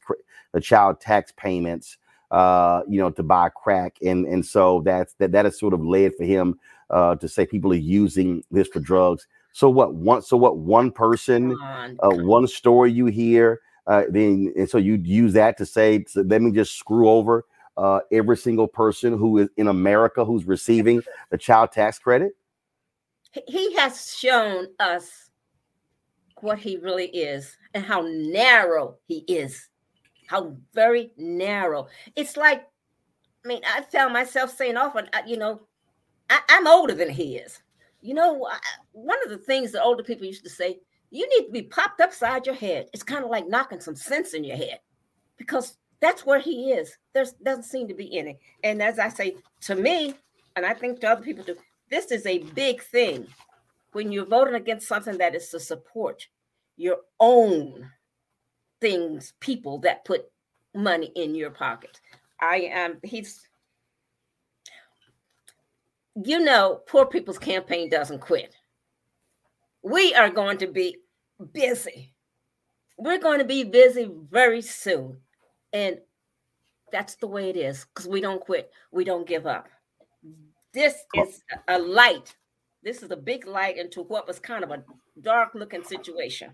the 0.54 0.62
child 0.62 1.00
tax 1.00 1.32
payments 1.38 1.98
uh, 2.32 2.82
you 2.88 3.00
know, 3.00 3.10
to 3.12 3.24
buy 3.24 3.50
crack, 3.50 3.98
and 4.02 4.26
and 4.26 4.46
so 4.46 4.82
that's 4.86 5.14
that 5.16 5.34
that 5.34 5.46
has 5.46 5.60
sort 5.60 5.74
of 5.74 5.86
led 5.86 6.16
for 6.16 6.24
him 6.24 6.58
uh, 6.90 7.16
to 7.16 7.28
say 7.28 7.46
people 7.46 7.72
are 7.74 7.76
using 7.76 8.44
this 8.52 8.70
for 8.70 8.80
drugs. 8.80 9.28
So 9.52 9.70
what 9.70 9.94
one 9.96 10.22
so 10.22 10.38
what 10.38 10.58
one 10.58 10.92
person, 10.92 11.52
on. 11.62 12.00
uh, 12.02 12.16
one 12.16 12.48
story 12.48 12.92
you 12.92 13.08
hear, 13.08 13.60
uh, 13.88 14.04
then 14.10 14.54
and 14.56 14.70
so 14.70 14.78
you 14.78 14.96
use 14.96 15.34
that 15.34 15.58
to 15.58 15.66
say 15.66 16.04
so 16.08 16.22
let 16.22 16.42
me 16.42 16.52
just 16.52 16.78
screw 16.78 17.10
over 17.10 17.46
uh, 17.78 18.00
every 18.12 18.38
single 18.38 18.68
person 18.68 19.18
who 19.18 19.40
is 19.40 19.50
in 19.58 19.68
America 19.68 20.24
who's 20.24 20.46
receiving 20.46 21.02
the 21.30 21.38
child 21.38 21.72
tax 21.72 21.98
credit. 21.98 22.34
He- 23.48 23.76
has 23.76 24.16
shown 24.16 24.68
us 24.80 25.32
what 26.42 26.60
he 26.60 26.78
really 26.78 27.08
is 27.08 27.58
and 27.74 27.84
how 27.84 28.02
narrow 28.02 28.98
he 29.08 29.20
is. 29.28 29.70
How 30.28 30.56
very 30.74 31.12
narrow. 31.18 31.88
It's 32.16 32.38
like 32.38 32.68
i 33.44 33.48
mean 33.48 33.62
i 33.66 33.82
found 33.82 34.14
myself 34.14 34.56
saying 34.56 34.78
often 34.78 35.10
you 35.26 35.36
know 35.36 35.62
I, 36.30 36.40
i'm 36.50 36.68
older 36.68 36.94
than 36.94 37.10
he 37.10 37.38
is. 37.38 37.60
You 38.02 38.14
know 38.14 38.48
one 38.92 39.18
of 39.24 39.30
the 39.32 39.38
things 39.38 39.72
that 39.72 39.84
older 39.84 40.04
people 40.04 40.28
used 40.28 40.44
to 40.44 40.50
say 40.50 40.80
you 41.12 41.28
need 41.30 41.46
to 41.46 41.52
be 41.52 41.64
popped 41.64 42.02
upside 42.02 42.46
your 42.46 42.56
head 42.56 42.88
it's 42.94 43.04
kind 43.04 43.24
of 43.24 43.30
like 43.30 43.48
knocking 43.48 43.80
some 43.80 43.96
sense 43.96 44.34
in 44.34 44.44
your 44.44 44.58
head 44.58 44.80
because 45.38 45.78
that's 46.00 46.26
where 46.26 46.40
he 46.40 46.72
is 46.72 46.98
there 47.14 47.26
doesn't 47.44 47.64
seem 47.64 47.88
to 47.88 47.94
be 47.94 48.18
any 48.18 48.40
and 48.64 48.82
as 48.82 48.98
i 48.98 49.10
say 49.10 49.36
to 49.60 49.76
me 49.76 50.14
and 50.56 50.66
i 50.66 50.74
think 50.74 51.00
to 51.00 51.10
other 51.10 51.24
people 51.24 51.44
too 51.44 51.58
this 51.90 52.12
is 52.12 52.26
a 52.26 52.40
big 52.40 52.82
thing 52.82 53.28
when 53.92 54.12
you're 54.12 54.26
voting 54.26 54.56
against 54.56 54.88
something 54.88 55.18
that 55.18 55.36
is 55.36 55.50
to 55.50 55.60
support 55.60 56.28
your 56.78 56.98
own 57.20 57.90
things, 58.80 59.34
people 59.40 59.78
that 59.80 60.06
put 60.06 60.26
money 60.74 61.12
in 61.16 61.36
your 61.36 61.52
pocket. 61.52 62.00
I 62.40 62.70
am, 62.72 62.98
he's, 63.04 63.48
you 66.16 66.40
know, 66.40 66.82
Poor 66.88 67.06
People's 67.06 67.38
Campaign 67.38 67.90
doesn't 67.90 68.20
quit. 68.20 68.56
We 69.84 70.14
are 70.16 70.30
going 70.30 70.58
to 70.60 70.68
be 70.68 70.98
busy. 71.54 72.14
We're 72.98 73.20
going 73.20 73.40
to 73.40 73.46
be 73.46 73.64
busy 73.64 74.10
very 74.30 74.62
soon. 74.62 75.18
And 75.74 76.00
that's 76.92 77.16
the 77.16 77.28
way 77.28 77.50
it 77.50 77.58
is 77.58 77.86
because 77.86 78.08
we 78.08 78.22
don't 78.22 78.42
quit, 78.42 78.72
we 78.92 79.04
don't 79.04 79.28
give 79.28 79.48
up. 79.48 79.70
This 80.74 80.96
is 81.16 81.44
a 81.68 81.80
light. 81.80 82.36
This 82.84 83.04
is 83.04 83.12
a 83.12 83.18
big 83.18 83.46
light 83.46 83.78
into 83.78 84.04
what 84.04 84.28
was 84.28 84.40
kind 84.40 84.64
of 84.64 84.72
a 84.72 84.84
dark 85.22 85.54
looking 85.54 85.84
situation. 85.84 86.52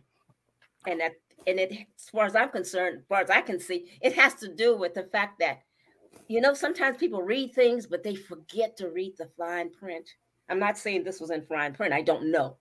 And 0.86 1.00
that 1.00 1.14
and 1.46 1.60
it 1.60 1.72
as 1.72 2.10
far 2.12 2.26
as 2.26 2.36
I'm 2.36 2.50
concerned, 2.50 3.00
as 3.00 3.06
far 3.08 3.22
as 3.22 3.30
I 3.30 3.42
can 3.42 3.60
see, 3.60 3.86
it 4.02 4.14
has 4.14 4.36
to 4.36 4.54
do 4.54 4.76
with 4.76 4.94
the 4.94 5.04
fact 5.04 5.40
that 5.40 5.62
you 6.28 6.42
know 6.42 6.54
sometimes 6.54 6.98
people 6.98 7.22
read 7.22 7.54
things, 7.54 7.86
but 7.86 8.04
they 8.04 8.16
forget 8.16 8.76
to 8.78 8.90
read 8.90 9.14
the 9.18 9.30
fine 9.38 9.72
print. 9.72 10.10
I'm 10.50 10.60
not 10.60 10.78
saying 10.78 11.04
this 11.04 11.22
was 11.22 11.32
in 11.32 11.46
fine 11.46 11.74
print, 11.74 11.94
I 11.94 12.02
don't 12.02 12.32
know. 12.32 12.58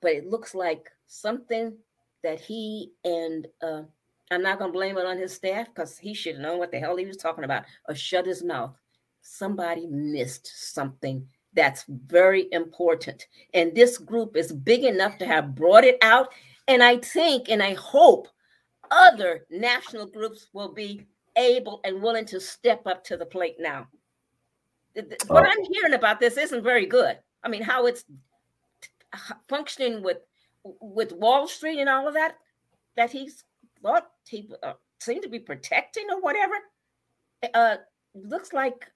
But 0.00 0.12
it 0.12 0.26
looks 0.26 0.54
like 0.54 0.88
something 1.12 1.76
that 2.22 2.40
he 2.40 2.92
and 3.04 3.46
uh 3.62 3.82
I'm 4.30 4.42
not 4.42 4.58
gonna 4.58 4.72
blame 4.72 4.96
it 4.96 5.04
on 5.06 5.18
his 5.18 5.32
staff 5.34 5.66
because 5.68 5.98
he 5.98 6.14
should 6.14 6.36
have 6.36 6.42
known 6.42 6.58
what 6.58 6.70
the 6.70 6.78
hell 6.78 6.96
he 6.96 7.04
was 7.04 7.18
talking 7.18 7.44
about 7.44 7.64
or 7.88 7.94
shut 7.94 8.26
his 8.26 8.42
mouth. 8.42 8.74
Somebody 9.20 9.86
missed 9.86 10.72
something 10.72 11.26
that's 11.52 11.84
very 11.86 12.48
important. 12.52 13.26
And 13.52 13.74
this 13.74 13.98
group 13.98 14.36
is 14.36 14.52
big 14.52 14.84
enough 14.84 15.18
to 15.18 15.26
have 15.26 15.54
brought 15.54 15.84
it 15.84 15.98
out. 16.00 16.28
And 16.66 16.82
I 16.82 16.96
think 16.96 17.50
and 17.50 17.62
I 17.62 17.74
hope 17.74 18.28
other 18.90 19.46
national 19.50 20.06
groups 20.06 20.48
will 20.54 20.72
be 20.72 21.06
able 21.36 21.80
and 21.84 22.02
willing 22.02 22.24
to 22.26 22.40
step 22.40 22.86
up 22.86 23.04
to 23.04 23.16
the 23.18 23.26
plate 23.26 23.56
now. 23.58 23.86
What 24.94 25.16
Oh. 25.28 25.36
I'm 25.36 25.64
hearing 25.72 25.94
about 25.94 26.20
this 26.20 26.36
isn't 26.38 26.62
very 26.62 26.86
good. 26.86 27.18
I 27.42 27.48
mean, 27.48 27.62
how 27.62 27.86
it's 27.86 28.04
functioning 29.48 30.02
with 30.02 30.18
with 30.64 31.12
Wall 31.12 31.46
Street 31.46 31.80
and 31.80 31.88
all 31.88 32.08
of 32.08 32.14
that, 32.14 32.36
that 32.96 33.10
he's 33.10 33.44
thought 33.82 34.08
he 34.28 34.48
uh, 34.62 34.74
seemed 35.00 35.22
to 35.22 35.28
be 35.28 35.38
protecting 35.38 36.06
or 36.10 36.20
whatever. 36.20 36.54
Uh, 37.54 37.76
looks 38.14 38.52
like 38.52 38.90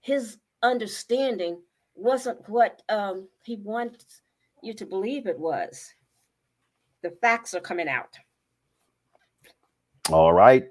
his 0.00 0.38
understanding 0.62 1.58
wasn't 1.94 2.48
what 2.48 2.82
um, 2.88 3.28
he 3.42 3.56
wants 3.56 4.22
you 4.62 4.74
to 4.74 4.86
believe 4.86 5.26
it 5.26 5.38
was. 5.38 5.92
The 7.02 7.10
facts 7.22 7.54
are 7.54 7.60
coming 7.60 7.88
out. 7.88 8.18
All 10.10 10.32
right. 10.32 10.68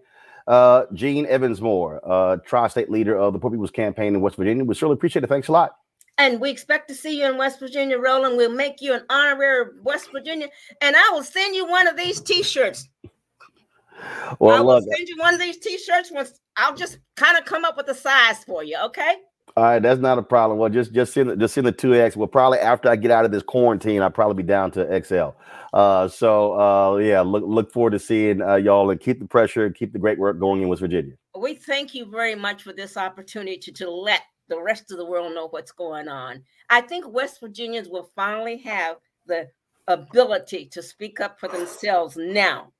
Uh, 0.47 0.85
Jean 0.93 1.25
Evans 1.27 1.61
Moore, 1.61 1.99
uh, 2.03 2.37
tri-state 2.37 2.89
leader 2.89 3.17
of 3.17 3.33
the 3.33 3.39
Poor 3.39 3.51
People's 3.51 3.71
Campaign 3.71 4.15
in 4.15 4.21
West 4.21 4.35
Virginia. 4.35 4.63
We 4.63 4.73
certainly 4.73 4.95
appreciate 4.95 5.23
it. 5.23 5.27
Thanks 5.27 5.47
a 5.47 5.51
lot. 5.51 5.75
And 6.19 6.39
we 6.41 6.49
expect 6.51 6.89
to 6.89 6.93
see 6.95 7.19
you 7.21 7.25
in 7.27 7.37
West 7.37 7.59
Virginia, 7.59 7.97
Roland. 7.97 8.35
We'll 8.37 8.51
make 8.51 8.81
you 8.81 8.93
an 8.93 9.03
honorary 9.09 9.67
West 9.81 10.09
Virginia, 10.11 10.49
and 10.81 10.95
I 10.95 11.09
will 11.13 11.23
send 11.23 11.55
you 11.55 11.65
one 11.65 11.87
of 11.87 11.95
these 11.97 12.19
T-shirts. 12.19 12.87
Well, 13.07 14.01
I 14.01 14.35
Well, 14.39 14.63
will 14.65 14.75
look, 14.85 14.95
send 14.95 15.07
you 15.07 15.17
one 15.17 15.33
of 15.33 15.39
these 15.39 15.57
T-shirts. 15.57 16.11
Once 16.11 16.39
I'll 16.57 16.75
just 16.75 16.99
kind 17.15 17.37
of 17.37 17.45
come 17.45 17.65
up 17.65 17.77
with 17.77 17.87
a 17.87 17.95
size 17.95 18.43
for 18.43 18.63
you. 18.63 18.77
Okay. 18.85 19.15
all 19.57 19.63
right, 19.63 19.79
that's 19.81 19.99
not 19.99 20.17
a 20.17 20.21
problem. 20.21 20.59
Well, 20.59 20.69
just 20.69 20.93
just 20.93 21.13
send 21.13 21.29
it- 21.29 21.39
just 21.39 21.53
send 21.53 21.65
the 21.65 21.71
two 21.71 21.95
X. 21.95 22.15
Well, 22.17 22.27
probably 22.27 22.59
after 22.59 22.89
I 22.89 22.95
get 22.97 23.11
out 23.11 23.25
of 23.25 23.31
this 23.31 23.43
quarantine, 23.43 24.01
I'll 24.01 24.09
probably 24.11 24.43
be 24.43 24.47
down 24.47 24.71
to 24.71 25.01
XL. 25.03 25.29
Uh, 25.73 26.07
so 26.07 26.59
uh, 26.59 26.97
yeah, 26.97 27.21
look 27.21 27.43
look 27.45 27.71
forward 27.71 27.91
to 27.91 27.99
seeing 27.99 28.41
uh, 28.41 28.55
y'all 28.55 28.89
and 28.89 28.99
keep 28.99 29.19
the 29.19 29.27
pressure, 29.27 29.69
keep 29.69 29.93
the 29.93 29.99
great 29.99 30.19
work 30.19 30.39
going 30.39 30.61
in 30.61 30.67
West 30.67 30.81
Virginia. 30.81 31.13
We 31.37 31.55
thank 31.55 31.93
you 31.95 32.05
very 32.05 32.35
much 32.35 32.63
for 32.63 32.73
this 32.73 32.97
opportunity 32.97 33.57
to, 33.57 33.71
to 33.73 33.89
let 33.89 34.21
the 34.49 34.61
rest 34.61 34.91
of 34.91 34.97
the 34.97 35.05
world 35.05 35.33
know 35.33 35.47
what's 35.47 35.71
going 35.71 36.07
on. 36.07 36.43
I 36.69 36.81
think 36.81 37.07
West 37.07 37.39
Virginians 37.39 37.87
will 37.87 38.09
finally 38.15 38.57
have 38.57 38.97
the 39.25 39.49
ability 39.87 40.65
to 40.67 40.83
speak 40.83 41.19
up 41.19 41.39
for 41.39 41.47
themselves 41.47 42.17
now. 42.17 42.71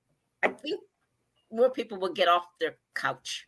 I 0.44 0.50
think 0.50 0.82
more 1.52 1.70
people 1.70 1.98
will 1.98 2.14
get 2.14 2.28
off 2.28 2.46
their 2.60 2.76
couch. 2.96 3.48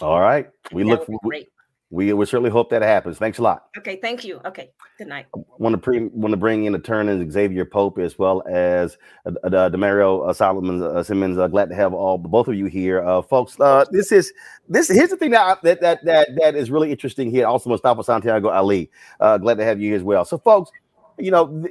All 0.00 0.20
right, 0.20 0.48
we 0.72 0.82
That 0.84 0.88
look 0.88 1.08
we. 1.24 1.48
We 1.92 2.12
we 2.12 2.24
certainly 2.24 2.50
hope 2.50 2.70
that 2.70 2.82
happens. 2.82 3.18
Thanks 3.18 3.38
a 3.38 3.42
lot. 3.42 3.64
Okay, 3.76 3.96
thank 3.96 4.24
you. 4.24 4.40
Okay, 4.44 4.70
good 4.96 5.08
night. 5.08 5.26
want 5.58 5.72
to 5.72 5.78
pre- 5.78 6.06
want 6.12 6.30
to 6.32 6.36
bring 6.36 6.64
in 6.64 6.74
attorney 6.76 7.28
Xavier 7.28 7.64
Pope 7.64 7.98
as 7.98 8.16
well 8.16 8.44
as 8.48 8.96
uh, 9.26 9.32
uh, 9.42 9.68
Damario 9.70 10.28
uh, 10.28 10.32
Solomon 10.32 10.80
uh, 10.84 11.02
Simmons. 11.02 11.36
Uh, 11.36 11.48
glad 11.48 11.68
to 11.68 11.74
have 11.74 11.92
all 11.92 12.16
both 12.16 12.46
of 12.46 12.54
you 12.54 12.66
here, 12.66 13.02
uh, 13.04 13.22
folks. 13.22 13.58
Uh, 13.58 13.84
this 13.90 14.12
is 14.12 14.32
this. 14.68 14.86
Here's 14.86 15.10
the 15.10 15.16
thing 15.16 15.32
that, 15.32 15.40
I- 15.40 15.60
that 15.64 15.80
that 15.80 16.04
that 16.04 16.28
that 16.40 16.54
is 16.54 16.70
really 16.70 16.92
interesting 16.92 17.28
here. 17.28 17.48
Also, 17.48 17.68
Mustafa 17.68 18.04
Santiago 18.04 18.50
Ali. 18.50 18.88
Uh, 19.18 19.38
glad 19.38 19.58
to 19.58 19.64
have 19.64 19.80
you 19.80 19.88
here 19.88 19.96
as 19.96 20.04
well. 20.04 20.24
So, 20.24 20.38
folks, 20.38 20.70
you 21.18 21.32
know, 21.32 21.64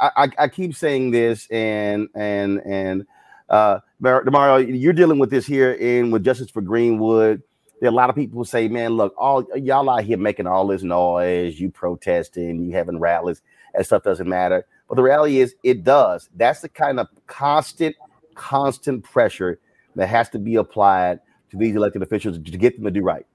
I, 0.00 0.10
I, 0.16 0.28
I 0.44 0.48
keep 0.48 0.74
saying 0.74 1.12
this, 1.12 1.46
and 1.52 2.08
and 2.16 2.60
and 2.66 3.06
uh, 3.48 3.78
Mar- 4.00 4.24
Damario, 4.24 4.80
you're 4.80 4.92
dealing 4.92 5.20
with 5.20 5.30
this 5.30 5.46
here 5.46 5.70
in 5.74 6.10
with 6.10 6.24
Justice 6.24 6.50
for 6.50 6.60
Greenwood 6.60 7.40
a 7.84 7.90
lot 7.90 8.10
of 8.10 8.16
people 8.16 8.44
say, 8.44 8.68
man, 8.68 8.92
look, 8.92 9.14
all 9.16 9.46
y'all 9.56 9.88
out 9.90 10.04
here 10.04 10.18
making 10.18 10.46
all 10.46 10.66
this 10.66 10.82
noise, 10.82 11.58
you 11.58 11.70
protesting, 11.70 12.64
you 12.64 12.72
having 12.72 12.98
rallies, 12.98 13.42
that 13.74 13.86
stuff 13.86 14.02
doesn't 14.02 14.28
matter. 14.28 14.66
But 14.88 14.96
the 14.96 15.02
reality 15.02 15.40
is, 15.40 15.54
it 15.62 15.84
does. 15.84 16.28
That's 16.36 16.60
the 16.60 16.68
kind 16.68 17.00
of 17.00 17.08
constant, 17.26 17.96
constant 18.34 19.04
pressure 19.04 19.58
that 19.96 20.08
has 20.08 20.28
to 20.30 20.38
be 20.38 20.56
applied 20.56 21.20
to 21.50 21.56
these 21.56 21.76
elected 21.76 22.02
officials 22.02 22.38
to 22.38 22.58
get 22.58 22.76
them 22.76 22.84
to 22.84 22.90
do 22.90 23.02
right? 23.02 23.26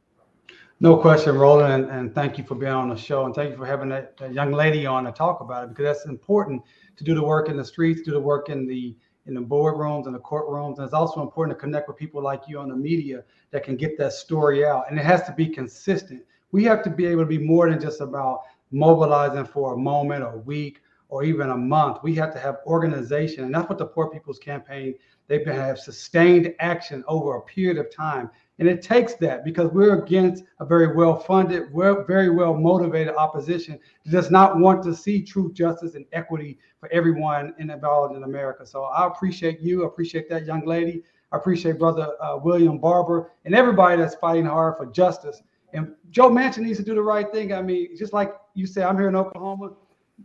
No 0.81 0.95
question, 0.95 1.35
Roland, 1.37 1.73
and, 1.73 1.91
and 1.91 2.15
thank 2.15 2.37
you 2.37 2.45
for 2.45 2.55
being 2.55 2.71
on 2.71 2.87
the 2.87 2.95
show, 2.95 3.25
and 3.25 3.35
thank 3.35 3.51
you 3.51 3.57
for 3.57 3.65
having 3.65 3.89
that, 3.89 4.15
that, 4.17 4.33
young 4.33 4.53
lady 4.53 4.85
on 4.85 5.03
to 5.03 5.11
talk 5.11 5.41
about 5.41 5.65
it 5.65 5.69
because 5.69 5.83
that's 5.83 6.05
important 6.05 6.61
to 6.95 7.03
do 7.03 7.13
the 7.13 7.23
work 7.23 7.49
in 7.49 7.57
the 7.57 7.65
streets, 7.65 8.01
do 8.01 8.11
the 8.11 8.19
work 8.19 8.47
in 8.47 8.65
the 8.65 8.95
in 9.29 9.36
the 9.36 9.41
boardrooms 9.41 10.07
and 10.07 10.15
the 10.15 10.19
courtrooms, 10.19 10.77
and 10.77 10.86
it's 10.86 10.93
also 10.93 11.21
important 11.21 11.57
to 11.57 11.62
connect 11.62 11.88
with 11.88 11.95
people 11.95 12.21
like 12.21 12.41
you 12.48 12.59
on 12.59 12.67
the 12.67 12.75
media 12.75 13.24
that 13.51 13.63
can 13.63 13.77
get 13.77 13.98
that 13.98 14.12
story 14.12 14.65
out, 14.65 14.89
and 14.89 15.00
it 15.00 15.05
has 15.05 15.24
to 15.24 15.31
be 15.31 15.48
consistent. 15.48 16.24
We 16.51 16.63
have 16.65 16.83
to 16.83 16.89
be 16.89 17.05
able 17.05 17.21
to 17.21 17.27
be 17.27 17.38
more 17.38 17.69
than 17.69 17.79
just 17.79 18.01
about 18.01 18.41
mobilizing 18.71 19.45
for 19.45 19.74
a 19.74 19.77
moment 19.77 20.24
a 20.24 20.38
week 20.38 20.81
or 21.09 21.24
even 21.24 21.51
a 21.51 21.57
month. 21.57 22.00
We 22.03 22.15
have 22.15 22.33
to 22.33 22.39
have 22.39 22.57
organization, 22.65 23.45
and 23.45 23.53
that's 23.53 23.69
what 23.69 23.77
the 23.77 23.86
Poor 23.86 24.09
People's 24.09 24.39
Campaign. 24.39 24.95
They've 25.27 25.45
been 25.45 25.55
have 25.55 25.79
sustained 25.79 26.53
action 26.59 27.03
over 27.07 27.36
a 27.36 27.41
period 27.41 27.77
of 27.77 27.93
time, 27.93 28.29
and 28.59 28.67
it 28.67 28.81
takes 28.81 29.15
that 29.15 29.45
because 29.45 29.71
we're 29.71 30.03
against 30.03 30.43
a 30.59 30.65
very 30.65 30.93
well-funded, 30.93 31.73
well, 31.73 32.03
very 32.05 32.29
well-motivated 32.29 33.15
opposition 33.15 33.79
that 34.03 34.11
does 34.11 34.29
not 34.29 34.57
want 34.57 34.83
to 34.83 34.93
see 34.93 35.21
true 35.21 35.51
justice, 35.53 35.95
and 35.95 36.05
equity 36.11 36.59
for 36.79 36.91
everyone 36.91 37.53
involved 37.57 38.15
in 38.15 38.23
America. 38.23 38.65
So 38.65 38.83
I 38.83 39.07
appreciate 39.07 39.61
you. 39.61 39.83
I 39.83 39.87
appreciate 39.87 40.29
that 40.29 40.45
young 40.45 40.65
lady. 40.65 41.03
I 41.31 41.37
appreciate 41.37 41.79
Brother 41.79 42.15
uh, 42.21 42.37
William 42.37 42.79
Barber 42.79 43.31
and 43.45 43.55
everybody 43.55 43.97
that's 44.01 44.15
fighting 44.15 44.45
hard 44.45 44.77
for 44.77 44.87
justice. 44.87 45.41
And 45.73 45.93
Joe 46.09 46.29
Manchin 46.29 46.59
needs 46.59 46.79
to 46.79 46.83
do 46.83 46.95
the 46.95 47.01
right 47.01 47.31
thing. 47.31 47.53
I 47.53 47.61
mean, 47.61 47.95
just 47.95 48.13
like 48.13 48.33
you 48.55 48.65
say, 48.65 48.83
I'm 48.83 48.97
here 48.97 49.09
in 49.09 49.15
Oklahoma. 49.15 49.71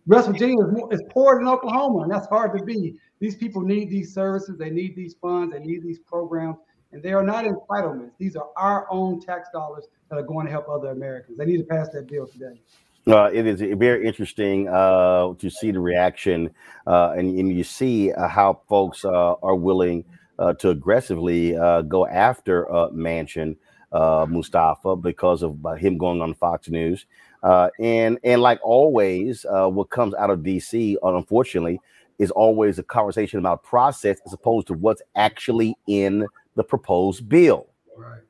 West 0.07 0.29
Virginia 0.29 0.65
is, 0.65 1.01
is 1.01 1.03
poorer 1.11 1.39
than 1.39 1.47
Oklahoma, 1.47 2.01
and 2.01 2.11
that's 2.11 2.27
hard 2.27 2.57
to 2.59 2.65
be. 2.65 2.99
These 3.21 3.37
people 3.37 3.63
need 3.63 3.91
these 3.91 4.13
services, 4.13 4.59
they 4.59 4.71
need 4.71 4.97
these 4.97 5.15
funds, 5.15 5.53
they 5.53 5.61
need 5.61 5.83
these 5.85 6.01
programs, 6.01 6.57
and 6.95 7.03
they 7.03 7.13
are 7.13 7.23
not 7.23 7.45
entitlements. 7.45 8.13
These 8.19 8.37
are 8.37 8.49
our 8.57 8.87
own 8.91 9.21
tax 9.21 9.49
dollars 9.53 9.85
that 10.09 10.17
are 10.17 10.23
going 10.23 10.47
to 10.47 10.53
help 10.53 10.69
other 10.69 10.91
Americans. 10.91 11.37
They 11.37 11.45
need 11.45 11.59
to 11.59 11.65
pass 11.65 11.91
that 11.91 12.07
bill 12.07 12.27
today. 12.27 12.61
Uh, 13.07 13.29
it 13.35 13.47
is 13.47 13.61
very 13.61 14.07
interesting 14.07 14.67
uh, 14.69 15.35
to 15.35 15.51
see 15.51 15.71
the 15.71 15.81
reaction, 15.81 16.49
uh, 16.87 17.11
and, 17.11 17.39
and, 17.39 17.55
you 17.55 17.63
see 17.63 18.11
uh, 18.15 18.27
how 18.27 18.63
folks 18.67 19.05
uh, 19.05 19.35
are 19.43 19.55
willing 19.55 20.03
uh, 20.39 20.55
to 20.55 20.71
aggressively 20.71 21.53
go 21.87 22.07
after 22.07 22.65
Manchin, 22.95 23.57
Mustafa, 23.93 24.97
because 24.97 25.43
of 25.43 25.59
him 25.79 25.99
going 25.99 26.23
on 26.23 26.33
Fox 26.33 26.71
News. 26.71 27.05
Uh, 27.45 27.69
and 27.79 28.19
and 28.25 28.41
like 28.41 28.59
always, 28.63 29.45
uh, 29.45 29.69
what 29.69 29.91
comes 29.91 30.15
out 30.15 30.31
of 30.31 30.41
DC, 30.41 30.97
unfortunately, 31.03 31.79
is 32.19 32.31
always 32.31 32.79
a 32.79 32.83
conversation 32.83 33.39
about 33.39 33.63
process 33.63 34.19
as 34.25 34.33
opposed 34.33 34.67
to 34.67 34.73
what's 34.73 35.03
actually 35.15 35.77
in 35.87 36.27
the 36.55 36.65
proposed 36.65 37.29
bill. 37.29 37.69
Right. 37.97 38.21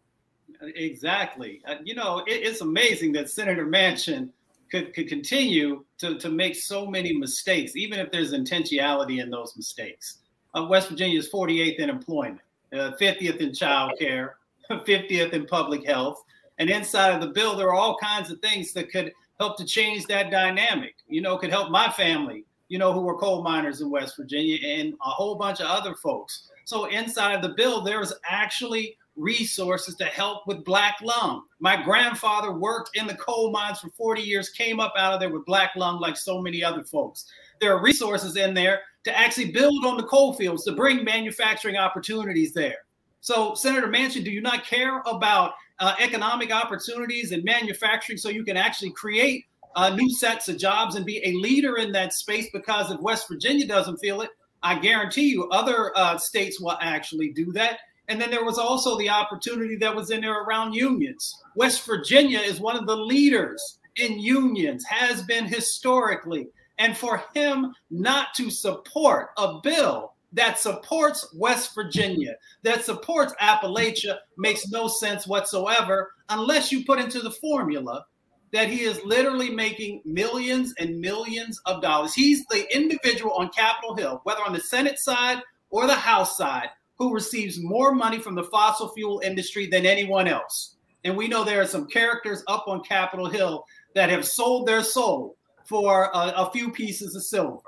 Exactly. 0.61 1.63
You 1.83 1.95
know, 1.95 2.21
it, 2.27 2.33
it's 2.33 2.61
amazing 2.61 3.13
that 3.13 3.31
Senator 3.31 3.67
Manchin 3.67 4.31
could, 4.71 4.95
could 4.95 5.09
continue 5.09 5.85
to, 5.99 6.19
to 6.19 6.29
make 6.31 6.57
so 6.57 6.87
many 6.87 7.17
mistakes, 7.17 7.77
even 7.77 7.99
if 7.99 8.11
there's 8.11 8.33
intentionality 8.33 9.23
in 9.23 9.31
those 9.31 9.57
mistakes. 9.57 10.19
Uh, 10.57 10.65
West 10.65 10.89
Virginia 10.89 11.19
is 11.19 11.31
48th 11.31 11.77
in 11.77 11.91
employment, 11.91 12.41
50th 12.73 13.35
uh, 13.35 13.37
in 13.39 13.55
child 13.55 13.93
care, 13.99 14.37
50th 14.71 15.33
in 15.33 15.47
public 15.47 15.87
health. 15.87 16.23
And 16.59 16.71
inside 16.71 17.15
of 17.15 17.21
the 17.21 17.29
bill, 17.29 17.57
there 17.57 17.69
are 17.69 17.75
all 17.75 17.97
kinds 17.99 18.31
of 18.31 18.41
things 18.41 18.73
that 18.73 18.91
could 18.91 19.13
help 19.41 19.57
to 19.59 19.65
change 19.65 20.07
that 20.07 20.31
dynamic. 20.31 20.95
You 21.09 21.21
know, 21.21 21.37
could 21.37 21.51
help 21.51 21.71
my 21.71 21.89
family, 21.91 22.45
you 22.69 22.79
know, 22.79 22.93
who 22.93 23.01
were 23.01 23.19
coal 23.19 23.43
miners 23.43 23.81
in 23.81 23.91
West 23.91 24.17
Virginia 24.17 24.59
and 24.65 24.95
a 24.95 25.11
whole 25.11 25.35
bunch 25.35 25.61
of 25.61 25.67
other 25.67 25.95
folks. 25.97 26.49
So 26.65 26.87
inside 26.87 27.35
of 27.35 27.43
the 27.43 27.55
bill, 27.57 27.83
there's 27.83 28.13
actually 28.29 28.97
resources 29.17 29.95
to 29.97 30.05
help 30.05 30.47
with 30.47 30.65
black 30.65 30.97
lung. 31.03 31.45
My 31.61 31.81
grandfather 31.83 32.53
worked 32.53 32.97
in 32.97 33.07
the 33.07 33.15
coal 33.15 33.51
mines 33.51 33.81
for 33.81 33.91
40 33.91 34.23
years, 34.23 34.49
came 34.49 34.81
up 34.81 34.93
out 34.99 35.13
of 35.13 35.21
there 35.21 35.31
with 35.31 35.47
black 35.47 35.73
lung 35.77 36.01
like 36.01 36.17
so 36.17 36.41
many 36.41 36.65
other 36.65 36.83
folks. 36.83 37.27
There 37.61 37.73
are 37.75 37.83
resources 37.83 38.37
in 38.37 38.55
there 38.55 38.81
to 39.05 39.17
actually 39.17 39.53
build 39.53 39.85
on 39.85 39.97
the 39.97 40.03
coal 40.03 40.35
fields, 40.35 40.65
to 40.65 40.73
bring 40.73 41.05
manufacturing 41.05 41.77
opportunities 41.77 42.53
there. 42.53 42.79
So, 43.21 43.55
Senator 43.55 43.89
Manchin, 43.89 44.25
do 44.25 44.31
you 44.31 44.43
not 44.43 44.65
care 44.65 45.01
about 45.07 45.55
uh, 45.79 45.95
economic 46.01 46.53
opportunities 46.53 47.33
and 47.33 47.45
manufacturing 47.45 48.19
so 48.19 48.29
you 48.29 48.45
can 48.45 48.57
actually 48.57 48.91
create 48.91 49.45
uh, 49.77 49.91
new 49.91 50.11
sets 50.11 50.49
of 50.49 50.59
jobs 50.59 50.95
and 50.95 51.05
be 51.05 51.21
a 51.25 51.33
leader 51.33 51.79
in 51.79 51.93
that 51.93 52.13
space 52.13 52.49
because 52.53 52.91
if 52.91 53.01
West 53.01 53.29
Virginia 53.29 53.67
doesn't 53.67 53.97
feel 53.99 54.21
it, 54.21 54.31
I 54.65 54.79
guarantee 54.79 55.29
you 55.29 55.49
other 55.51 55.93
uh, 55.95 56.17
states 56.17 56.61
will 56.61 56.77
actually 56.81 57.31
do 57.33 57.53
that. 57.53 57.81
And 58.09 58.21
then 58.21 58.31
there 58.31 58.45
was 58.45 58.59
also 58.59 58.99
the 58.99 59.11
opportunity 59.11 59.77
that 59.77 59.95
was 59.95 60.11
in 60.11 60.23
there 60.23 60.43
around 60.43 60.73
unions. 60.73 61.35
West 61.55 61.87
Virginia 61.87 62.41
is 62.41 62.61
one 62.61 62.77
of 62.77 62.87
the 62.87 62.97
leaders 62.97 63.79
in 63.97 64.19
unions, 64.19 64.85
has 64.85 65.23
been 65.23 65.45
historically. 65.45 66.49
And 66.79 66.97
for 66.97 67.23
him 67.35 67.73
not 67.91 68.35
to 68.37 68.51
support 68.51 69.29
a 69.39 69.61
bill 69.63 70.15
that 70.33 70.59
supports 70.59 71.33
West 71.37 71.75
Virginia, 71.75 72.35
that 72.63 72.85
supports 72.85 73.35
Appalachia, 73.41 74.19
makes 74.37 74.69
no 74.69 74.89
sense 74.89 75.27
whatsoever 75.27 76.13
unless 76.29 76.73
you 76.73 76.85
put 76.85 76.99
into 76.99 77.21
the 77.21 77.31
formula 77.31 78.05
that 78.53 78.69
he 78.69 78.83
is 78.83 79.05
literally 79.05 79.51
making 79.51 80.03
millions 80.05 80.75
and 80.79 81.01
millions 81.01 81.61
of 81.67 81.83
dollars. 81.83 82.15
He's 82.15 82.45
the 82.47 82.65
individual 82.75 83.33
on 83.33 83.51
Capitol 83.51 83.97
Hill, 83.97 84.21
whether 84.25 84.43
on 84.43 84.53
the 84.53 84.61
Senate 84.61 84.99
side 84.99 85.43
or 85.71 85.87
the 85.87 85.95
House 85.95 86.37
side, 86.37 86.69
who 86.97 87.13
receives 87.13 87.61
more 87.61 87.93
money 87.93 88.19
from 88.19 88.35
the 88.35 88.45
fossil 88.45 88.89
fuel 88.91 89.21
industry 89.25 89.67
than 89.67 89.87
anyone 89.87 90.29
else. 90.29 90.77
And 91.03 91.17
we 91.17 91.29
know 91.29 91.45
there 91.45 91.61
are 91.61 91.67
some 91.67 91.87
characters 91.87 92.43
up 92.47 92.65
on 92.69 92.83
Capitol 92.83 93.29
Hill 93.29 93.65
that 93.95 94.11
have 94.11 94.25
sold 94.25 94.67
their 94.67 94.83
soul 94.83 95.37
for 95.65 96.11
a, 96.15 96.19
a 96.37 96.51
few 96.53 96.71
pieces 96.71 97.15
of 97.15 97.23
silver. 97.25 97.59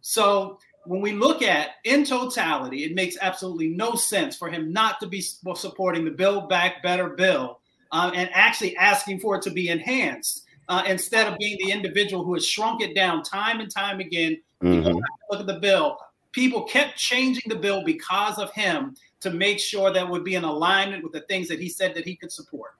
So 0.00 0.58
when 0.84 1.00
we 1.00 1.12
look 1.12 1.42
at 1.42 1.72
in 1.84 2.04
totality, 2.04 2.84
it 2.84 2.94
makes 2.94 3.16
absolutely 3.20 3.68
no 3.68 3.94
sense 3.94 4.36
for 4.36 4.48
him 4.48 4.72
not 4.72 5.00
to 5.00 5.06
be 5.06 5.20
supporting 5.20 6.04
the 6.04 6.10
Build 6.10 6.48
Back 6.48 6.82
Better 6.82 7.10
bill 7.10 7.57
uh, 7.92 8.10
and 8.14 8.28
actually 8.32 8.76
asking 8.76 9.20
for 9.20 9.36
it 9.36 9.42
to 9.42 9.50
be 9.50 9.68
enhanced 9.68 10.44
uh, 10.68 10.82
instead 10.86 11.26
of 11.26 11.38
being 11.38 11.56
the 11.64 11.72
individual 11.72 12.24
who 12.24 12.34
has 12.34 12.46
shrunk 12.46 12.82
it 12.82 12.94
down 12.94 13.22
time 13.22 13.60
and 13.60 13.70
time 13.70 14.00
again. 14.00 14.38
Mm-hmm. 14.62 14.98
Look 15.30 15.40
at 15.40 15.46
the 15.46 15.58
bill. 15.60 15.98
People 16.32 16.64
kept 16.64 16.96
changing 16.96 17.44
the 17.46 17.56
bill 17.56 17.84
because 17.84 18.38
of 18.38 18.52
him 18.52 18.94
to 19.20 19.30
make 19.30 19.58
sure 19.58 19.92
that 19.92 20.08
would 20.08 20.24
be 20.24 20.34
in 20.34 20.44
alignment 20.44 21.02
with 21.02 21.12
the 21.12 21.22
things 21.22 21.48
that 21.48 21.58
he 21.58 21.68
said 21.68 21.94
that 21.94 22.04
he 22.04 22.14
could 22.14 22.30
support. 22.30 22.72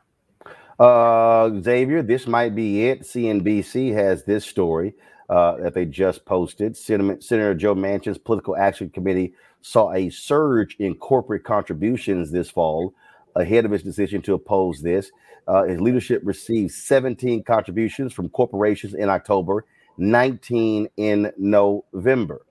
Uh, 0.79 1.51
Xavier, 1.61 2.03
this 2.03 2.27
might 2.27 2.55
be 2.55 2.87
it. 2.87 3.03
CNBC 3.03 3.93
has 3.95 4.25
this 4.25 4.45
story 4.45 4.95
uh, 5.29 5.57
that 5.57 5.75
they 5.75 5.85
just 5.85 6.25
posted. 6.25 6.77
Senator, 6.77 7.21
Senator 7.21 7.55
Joe 7.55 7.75
Manchin's 7.75 8.19
Political 8.19 8.57
Action 8.57 8.91
Committee 8.91 9.35
saw 9.61 9.93
a 9.93 10.09
surge 10.11 10.77
in 10.79 10.95
corporate 10.95 11.43
contributions 11.43 12.31
this 12.31 12.51
fall 12.51 12.95
ahead 13.39 13.65
of 13.65 13.71
his 13.71 13.83
decision 13.83 14.21
to 14.23 14.35
oppose 14.35 14.83
this. 14.83 15.11
Uh, 15.47 15.65
his 15.65 15.81
leadership 15.81 16.21
received 16.25 16.73
17 16.73 17.43
contributions 17.45 18.13
from 18.13 18.29
corporations 18.29 18.95
in 18.95 19.09
October, 19.09 19.65
19 19.97 20.89
in 20.97 21.33
November. 21.39 22.43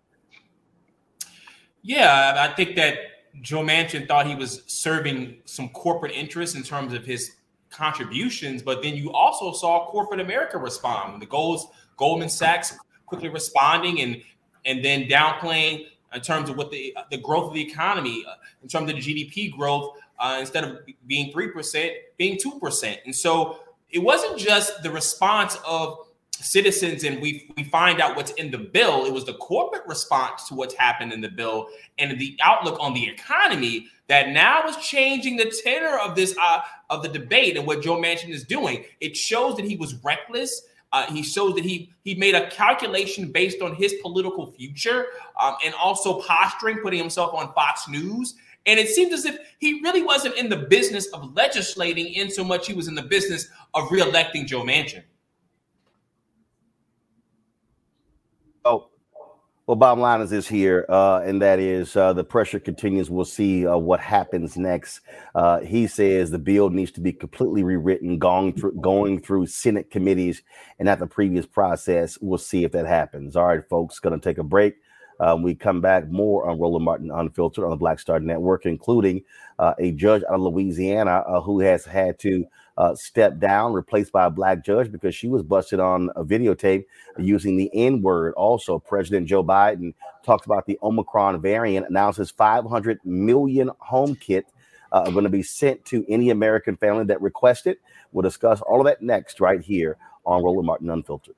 Yeah, 1.84 2.36
I 2.50 2.54
think 2.56 2.76
that 2.76 2.98
Joe 3.42 3.62
Manchin 3.62 4.08
thought 4.08 4.26
he 4.26 4.36
was 4.36 4.64
serving 4.68 5.38
some 5.46 5.70
corporate 5.70 6.12
interests 6.12 6.56
in 6.56 6.64
terms 6.64 6.94
of 6.94 7.06
his 7.06 7.36
contributions, 7.70 8.64
but 8.64 8.82
then 8.82 8.96
you 8.96 9.12
also 9.12 9.52
saw 9.54 9.86
corporate 9.88 10.20
America 10.20 10.58
respond. 10.58 11.22
The 11.22 11.28
goals 11.28 11.68
Goldman 11.98 12.30
Sachs 12.30 12.78
quickly 13.06 13.30
responding 13.30 14.02
and 14.02 14.22
and 14.66 14.84
then 14.84 15.04
downplaying 15.04 15.86
in 16.14 16.22
terms 16.22 16.50
of 16.50 16.58
what 16.58 16.72
the 16.72 16.96
the 17.12 17.18
growth 17.18 17.48
of 17.48 17.54
the 17.54 17.62
economy, 17.62 18.26
uh, 18.28 18.34
in 18.62 18.70
terms 18.70 18.90
of 18.90 18.96
the 18.96 19.02
GDP 19.02 19.52
growth, 19.52 19.98
uh, 20.20 20.38
instead 20.40 20.64
of 20.64 20.80
being 21.06 21.32
three 21.32 21.50
percent, 21.50 21.94
being 22.18 22.38
two 22.40 22.60
percent. 22.60 23.00
And 23.06 23.16
so 23.16 23.60
it 23.90 24.00
wasn't 24.00 24.38
just 24.38 24.84
the 24.84 24.92
response 24.92 25.58
of 25.66 26.00
citizens 26.32 27.04
and 27.04 27.20
we 27.20 27.50
we 27.58 27.64
find 27.64 28.00
out 28.00 28.16
what's 28.16 28.32
in 28.32 28.52
the 28.52 28.58
bill. 28.58 29.06
It 29.06 29.14
was 29.14 29.26
the 29.26 29.34
corporate 29.36 29.88
response 29.88 30.48
to 30.50 30.56
what's 30.56 30.76
happened 30.76 31.12
in 31.14 31.22
the 31.22 31.30
bill 31.30 31.68
and 31.98 32.20
the 32.20 32.38
outlook 32.42 32.78
on 32.80 32.94
the 32.94 33.08
economy 33.08 33.88
that 34.08 34.30
now 34.30 34.66
is 34.68 34.78
changing 34.78 35.38
the 35.38 35.52
tenor 35.64 35.98
of 35.98 36.16
this 36.16 36.36
uh, 36.40 36.62
of 36.90 37.02
the 37.02 37.10
debate 37.10 37.58
and 37.58 37.66
what 37.66 37.82
Joe 37.82 37.98
Manchin 37.98 38.30
is 38.30 38.44
doing. 38.44 38.86
It 39.02 39.18
shows 39.18 39.56
that 39.56 39.66
he 39.66 39.76
was 39.76 39.96
reckless 40.04 40.64
uh, 40.94 41.06
he 41.12 41.22
shows 41.22 41.54
that 41.56 41.66
he 41.66 41.92
he 42.04 42.16
made 42.16 42.34
a 42.34 42.50
calculation 42.50 43.32
based 43.32 43.62
on 43.62 43.76
his 43.76 43.96
political 44.02 44.52
future 44.52 45.08
um, 45.40 45.56
and 45.64 45.74
also 45.76 46.22
posturing, 46.22 46.78
putting 46.78 47.00
himself 47.00 47.34
on 47.34 47.54
Fox 47.54 47.88
News. 47.90 48.36
And 48.68 48.80
it 48.80 48.90
seems 48.90 49.14
as 49.14 49.26
if 49.26 49.38
he 49.60 49.80
really 49.82 50.04
wasn't 50.04 50.36
in 50.38 50.50
the 50.50 50.58
business 50.58 51.08
of 51.08 51.34
legislating 51.34 52.08
in 52.14 52.30
so 52.30 52.44
much 52.44 52.68
he 52.68 52.74
was 52.74 52.90
in 52.90 52.96
the 52.96 53.02
business 53.02 53.48
of 53.74 53.86
reelecting 53.86 54.46
Joe 54.46 54.62
Manchin. 54.62 55.04
Oh, 58.66 58.90
Well, 59.66 59.78
bottom 59.78 60.02
line 60.02 60.20
is 60.22 60.30
this 60.30 60.48
here, 60.48 60.86
uh, 60.90 61.22
and 61.26 61.42
that 61.42 61.60
is 61.60 61.96
uh, 61.96 62.12
the 62.12 62.26
pressure 62.26 62.60
continues. 62.60 63.10
We'll 63.10 63.26
see 63.26 63.66
uh, 63.66 63.78
what 63.78 64.02
happens 64.02 64.58
next. 64.58 65.00
Uh, 65.34 65.60
he 65.60 65.88
says 65.88 66.32
the 66.32 66.40
bill 66.40 66.70
needs 66.70 66.92
to 66.92 67.02
be 67.02 67.14
completely 67.14 67.64
rewritten, 67.64 68.20
going 68.20 68.54
through 68.54 68.74
going 68.82 69.22
through 69.22 69.48
Senate 69.48 69.90
committees, 69.90 70.42
and 70.80 70.90
at 70.90 71.00
the 71.00 71.08
previous 71.08 71.46
process, 71.46 72.18
we'll 72.22 72.38
see 72.38 72.66
if 72.66 72.74
that 72.74 72.86
happens. 72.86 73.38
All 73.38 73.46
right, 73.46 73.68
folks, 73.70 74.00
going 74.00 74.20
to 74.20 74.24
take 74.24 74.38
a 74.38 74.44
break. 74.44 74.76
Um, 75.20 75.42
we 75.42 75.56
come 75.56 75.82
back 75.82 76.10
more 76.10 76.50
on 76.50 76.60
Roland 76.60 76.86
Martin 76.86 77.12
Unfiltered 77.12 77.64
on 77.64 77.70
the 77.70 77.76
Black 77.76 78.00
Star 78.00 78.20
Network, 78.20 78.66
including 78.66 79.24
uh, 79.60 79.74
a 79.80 79.92
judge 79.92 80.24
out 80.24 80.36
of 80.36 80.42
Louisiana 80.42 81.24
uh, 81.28 81.42
who 81.42 81.60
has 81.60 81.86
had 81.86 82.20
to 82.20 82.46
uh, 82.78 82.94
step 82.94 83.40
down, 83.40 83.74
replaced 83.74 84.12
by 84.12 84.26
a 84.26 84.30
black 84.30 84.64
judge 84.64 84.92
because 84.92 85.16
she 85.16 85.28
was 85.28 85.42
busted 85.42 85.80
on 85.80 86.12
a 86.16 86.24
videotape 86.24 86.86
using 87.18 87.58
the 87.58 87.72
N 87.74 88.02
word. 88.02 88.34
Also, 88.36 88.78
President 88.78 89.28
Joe 89.28 89.44
Biden 89.44 89.94
talks 90.24 90.46
about 90.46 90.68
the 90.68 90.78
Omicron 90.84 91.42
variant, 91.42 91.88
announces 91.90 92.30
500 92.30 93.00
million 93.04 93.72
home 93.80 94.16
kit 94.16 94.46
uh, 94.92 95.04
are 95.06 95.12
going 95.12 95.24
to 95.24 95.30
be 95.30 95.44
sent 95.44 95.84
to 95.86 96.06
any 96.08 96.30
American 96.30 96.78
family 96.78 97.06
that 97.06 97.22
request 97.22 97.68
it. 97.68 97.80
We'll 98.12 98.24
discuss 98.24 98.62
all 98.62 98.80
of 98.80 98.86
that 98.86 99.02
next, 99.02 99.40
right 99.40 99.62
here 99.62 99.98
on 100.26 100.44
Roland 100.44 100.68
Martin 100.68 100.90
Unfiltered. 100.90 101.36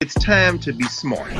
It's 0.00 0.14
time 0.14 0.60
to 0.60 0.72
be 0.72 0.84
smart. 0.84 1.32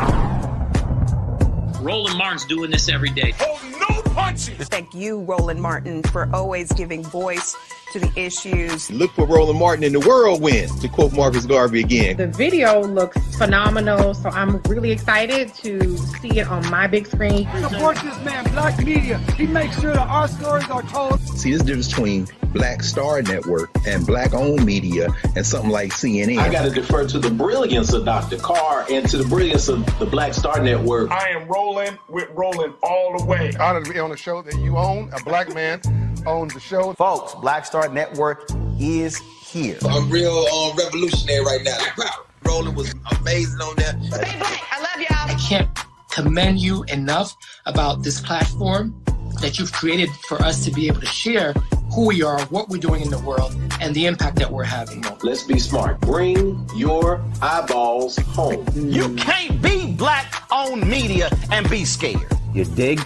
Roland 1.81 2.19
Martin's 2.19 2.45
doing 2.47 2.73
this 2.73 2.89
every 2.89 3.11
day. 3.11 3.33
Oh, 3.39 3.77
no 3.79 4.03
punches. 4.13 4.67
Thank 4.67 4.93
you, 4.93 5.21
Roland 5.21 5.63
Martin, 5.63 6.03
for 6.03 6.29
always 6.35 6.73
giving 6.73 7.05
voice 7.05 7.55
to 7.93 8.01
the 8.01 8.13
issues. 8.17 8.91
Look 8.91 9.13
for 9.13 9.27
Roland 9.27 9.61
Martin 9.61 9.85
in 9.85 9.93
the 9.93 10.01
whirlwind, 10.01 10.81
to 10.81 10.89
quote 10.89 11.13
Marcus 11.13 11.47
Garvey 11.47 11.79
again. 11.79 12.17
The 12.17 12.27
video 12.27 12.83
looks 12.83 13.17
phenomenal, 13.37 14.13
so 14.13 14.29
I'm 14.31 14.61
really 14.63 14.91
excited 14.91 15.55
to 15.63 15.97
see 15.97 16.41
it 16.41 16.49
on 16.49 16.69
my 16.69 16.89
big 16.89 17.07
screen. 17.07 17.49
Support 17.61 17.99
this 17.99 18.19
man, 18.25 18.43
Black 18.55 18.77
Media. 18.85 19.19
He 19.37 19.47
makes 19.47 19.81
sure 19.81 19.93
that 19.93 20.09
our 20.09 20.27
stories 20.27 20.69
are 20.69 20.83
told. 20.83 21.21
See, 21.21 21.53
this 21.53 21.63
difference 21.63 21.87
between 21.91 22.27
Black 22.53 22.83
Star 22.83 23.23
Network 23.23 23.71
and 23.87 24.07
Black 24.07 24.35
owned 24.35 24.65
media 24.65 25.09
and 25.37 25.47
something 25.47 25.71
like 25.71 25.93
CNN. 25.93 26.39
I 26.39 26.51
got 26.51 26.65
to 26.65 26.71
defer 26.71 27.07
to 27.07 27.19
the 27.19 27.31
brilliance 27.31 27.93
of 27.93 28.05
Dr. 28.05 28.39
Carr 28.39 28.87
and 28.91 29.09
to 29.09 29.19
the 29.19 29.29
brilliance 29.29 29.69
of 29.69 29.85
the 29.99 30.07
Black 30.07 30.35
Star 30.35 30.63
Network. 30.63 31.11
I 31.11 31.29
am 31.31 31.47
rolling 31.49 31.99
with 32.09 32.29
rolling 32.31 32.75
all 32.83 33.19
the 33.19 33.25
way. 33.25 33.53
Honored 33.59 33.85
to 33.85 33.93
be 33.93 33.99
on 33.99 34.13
a 34.13 34.17
show 34.17 34.43
that 34.43 34.57
you 34.59 34.77
own. 34.77 35.13
A 35.13 35.23
black 35.25 35.55
man 35.55 35.81
owns 36.27 36.55
the 36.55 36.61
show. 36.61 36.93
Folks, 36.95 37.35
Black 37.35 37.65
Star 37.67 37.89
Network 37.89 38.49
is 38.79 39.17
here. 39.47 39.79
I'm 39.89 40.11
real 40.11 40.31
um, 40.31 40.77
revolutionary 40.77 41.45
right 41.45 41.63
now. 41.65 42.05
Rolling 42.45 42.75
was 42.75 42.95
amazing 43.21 43.61
on 43.61 43.77
there. 43.77 43.99
Stay 44.03 44.39
black. 44.39 44.63
I 44.73 44.81
love 44.81 45.01
y'all. 45.01 45.37
I 45.37 45.37
can't 45.49 45.69
commend 46.11 46.59
you 46.59 46.85
enough 46.85 47.37
about 47.67 48.03
this 48.03 48.21
platform 48.21 49.03
that 49.41 49.59
you've 49.59 49.73
created 49.73 50.11
for 50.29 50.41
us 50.43 50.65
to 50.65 50.71
be 50.71 50.87
able 50.89 51.01
to 51.01 51.07
share 51.07 51.53
who 51.93 52.07
we 52.07 52.23
are, 52.23 52.41
what 52.47 52.69
we're 52.69 52.79
doing 52.79 53.03
in 53.03 53.11
the 53.11 53.19
world, 53.19 53.55
and 53.81 53.95
the 53.95 54.07
impact 54.07 54.37
that 54.37 54.51
we're 54.51 54.65
having. 54.65 55.05
Let's 55.23 55.43
be 55.43 55.59
smart. 55.59 56.01
Bring 56.01 56.69
your 56.75 57.25
eyeballs 57.41 58.17
home. 58.19 58.67
You 58.75 59.15
can't 59.17 59.61
be 59.63 59.93
black 59.93 60.45
owned 60.51 60.89
media 60.89 61.31
and 61.51 61.69
be 61.69 61.85
scared. 61.85 62.27
You 62.53 62.65
dig? 62.65 63.01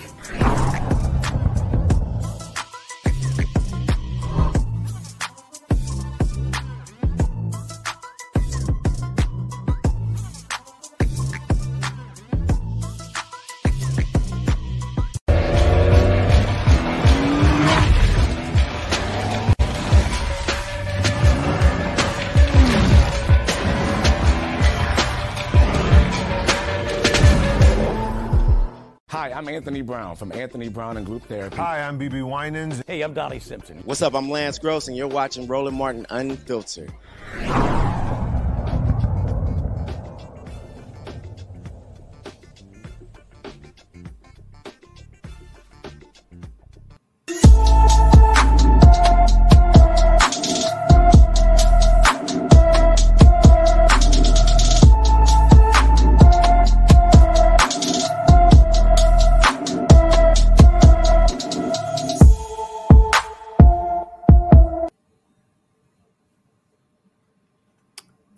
Anthony 29.62 29.83
Brown 29.83 30.16
from 30.16 30.33
Anthony 30.33 30.68
Brown 30.68 30.96
and 30.96 31.07
Group 31.07 31.22
Therapy. 31.27 31.55
Hi, 31.55 31.83
I'm 31.83 31.96
BeBe 31.96 32.25
Winans. 32.25 32.83
Hey, 32.88 33.03
I'm 33.03 33.14
Donnie 33.14 33.38
Simpson. 33.38 33.81
What's 33.85 34.03
up? 34.03 34.12
I'm 34.12 34.29
Lance 34.29 34.59
Gross, 34.59 34.88
and 34.88 34.96
you're 34.96 35.07
watching 35.07 35.46
Roland 35.46 35.77
Martin 35.77 36.05
Unfiltered. 36.11 36.92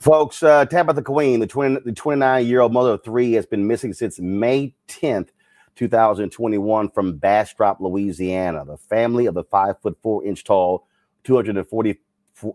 Folks, 0.05 0.43
uh, 0.43 0.67
Tabitha 0.67 1.01
Queen, 1.01 1.41
the 1.41 1.47
20, 1.47 1.81
the 1.83 1.93
29 1.93 2.47
year 2.47 2.61
old 2.61 2.75
mother 2.75 2.91
of 2.91 3.03
three, 3.03 3.33
has 3.33 3.47
been 3.47 3.67
missing 3.67 3.95
since 3.95 4.21
May 4.21 4.75
10th, 4.87 5.31
2021, 5.77 6.91
from 6.91 7.17
Bastrop, 7.17 7.81
Louisiana. 7.81 8.67
The 8.67 8.77
family 8.77 9.25
of 9.25 9.33
the 9.33 9.45
five 9.45 9.81
foot 9.81 9.97
four 10.03 10.23
inch 10.23 10.45
tall, 10.45 10.87
240, 11.25 11.99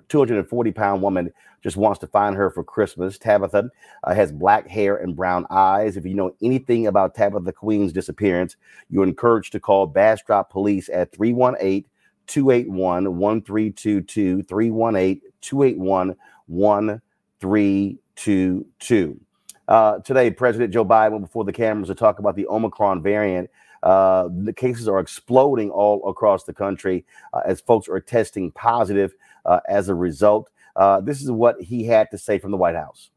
240 0.10 0.72
pound 0.74 1.02
woman 1.02 1.34
just 1.64 1.76
wants 1.76 1.98
to 2.02 2.06
find 2.06 2.36
her 2.36 2.52
for 2.52 2.64
Christmas. 2.64 3.18
Tabitha 3.18 3.72
uh, 4.04 4.14
has 4.14 4.32
black 4.32 4.68
hair 4.68 4.98
and 4.98 5.16
brown 5.16 5.48
eyes. 5.50 5.98
If 5.98 6.06
you 6.06 6.14
know 6.14 6.36
anything 6.44 6.86
about 6.86 7.16
Tabitha 7.16 7.52
Queen's 7.52 7.92
disappearance, 7.92 8.58
you're 8.92 9.08
encouraged 9.08 9.54
to 9.54 9.60
call 9.60 9.88
Bastrop 9.88 10.52
Police 10.52 10.88
at 10.94 11.12
318 11.14 11.84
281 12.28 13.18
1322. 13.18 14.44
318 14.44 15.22
281 15.42 17.02
1322. 17.42 19.20
Uh, 19.68 20.00
today, 20.00 20.32
President 20.32 20.74
Joe 20.74 20.84
Biden 20.84 21.12
went 21.12 21.24
before 21.26 21.44
the 21.44 21.54
cameras 21.54 21.90
to 21.90 21.96
talk 21.96 22.20
about 22.20 22.36
the 22.36 22.48
Omicron 22.48 23.04
variant. 23.04 23.50
Uh, 23.84 24.28
the 24.44 24.52
cases 24.52 24.88
are 24.88 25.00
exploding 25.00 25.70
all 25.70 26.08
across 26.10 26.44
the 26.44 26.54
country 26.54 27.06
uh, 27.34 27.42
as 27.46 27.62
folks 27.62 27.88
are 27.88 28.00
testing 28.00 28.52
positive 28.52 29.14
uh, 29.46 29.60
as 29.70 29.90
a 29.90 29.96
result. 29.96 30.50
Uh, 30.76 31.00
this 31.02 31.22
is 31.22 31.32
what 31.32 31.62
he 31.62 31.86
had 31.86 32.10
to 32.12 32.18
say 32.18 32.40
from 32.40 32.52
the 32.52 32.58
White 32.58 32.76
House. 32.76 33.12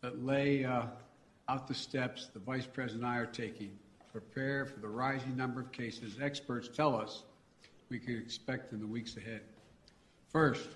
That 0.00 0.24
lay 0.24 0.64
uh, 0.64 0.84
out 1.48 1.66
the 1.66 1.74
steps 1.74 2.28
the 2.32 2.38
Vice 2.38 2.66
President 2.66 3.04
and 3.04 3.12
I 3.12 3.16
are 3.18 3.26
taking 3.26 3.70
to 4.00 4.06
prepare 4.12 4.64
for 4.64 4.80
the 4.80 4.88
rising 4.88 5.36
number 5.36 5.60
of 5.60 5.72
cases 5.72 6.16
experts 6.22 6.68
tell 6.68 6.96
us 6.96 7.24
we 7.88 7.98
can 7.98 8.16
expect 8.16 8.72
in 8.72 8.80
the 8.80 8.86
weeks 8.86 9.16
ahead. 9.16 9.40
First, 10.30 10.68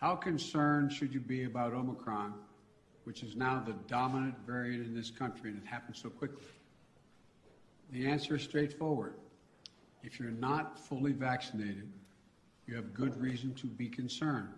how 0.00 0.16
concerned 0.16 0.90
should 0.92 1.12
you 1.12 1.20
be 1.20 1.44
about 1.44 1.74
Omicron, 1.74 2.32
which 3.04 3.22
is 3.22 3.36
now 3.36 3.62
the 3.64 3.74
dominant 3.86 4.34
variant 4.46 4.86
in 4.86 4.94
this 4.94 5.10
country 5.10 5.50
and 5.50 5.62
it 5.62 5.66
happened 5.68 5.94
so 5.94 6.08
quickly? 6.08 6.46
The 7.92 8.06
answer 8.06 8.36
is 8.36 8.42
straightforward. 8.42 9.14
If 10.02 10.18
you're 10.18 10.30
not 10.30 10.78
fully 10.78 11.12
vaccinated, 11.12 11.86
you 12.66 12.76
have 12.76 12.94
good 12.94 13.20
reason 13.20 13.52
to 13.54 13.66
be 13.66 13.88
concerned. 13.88 14.48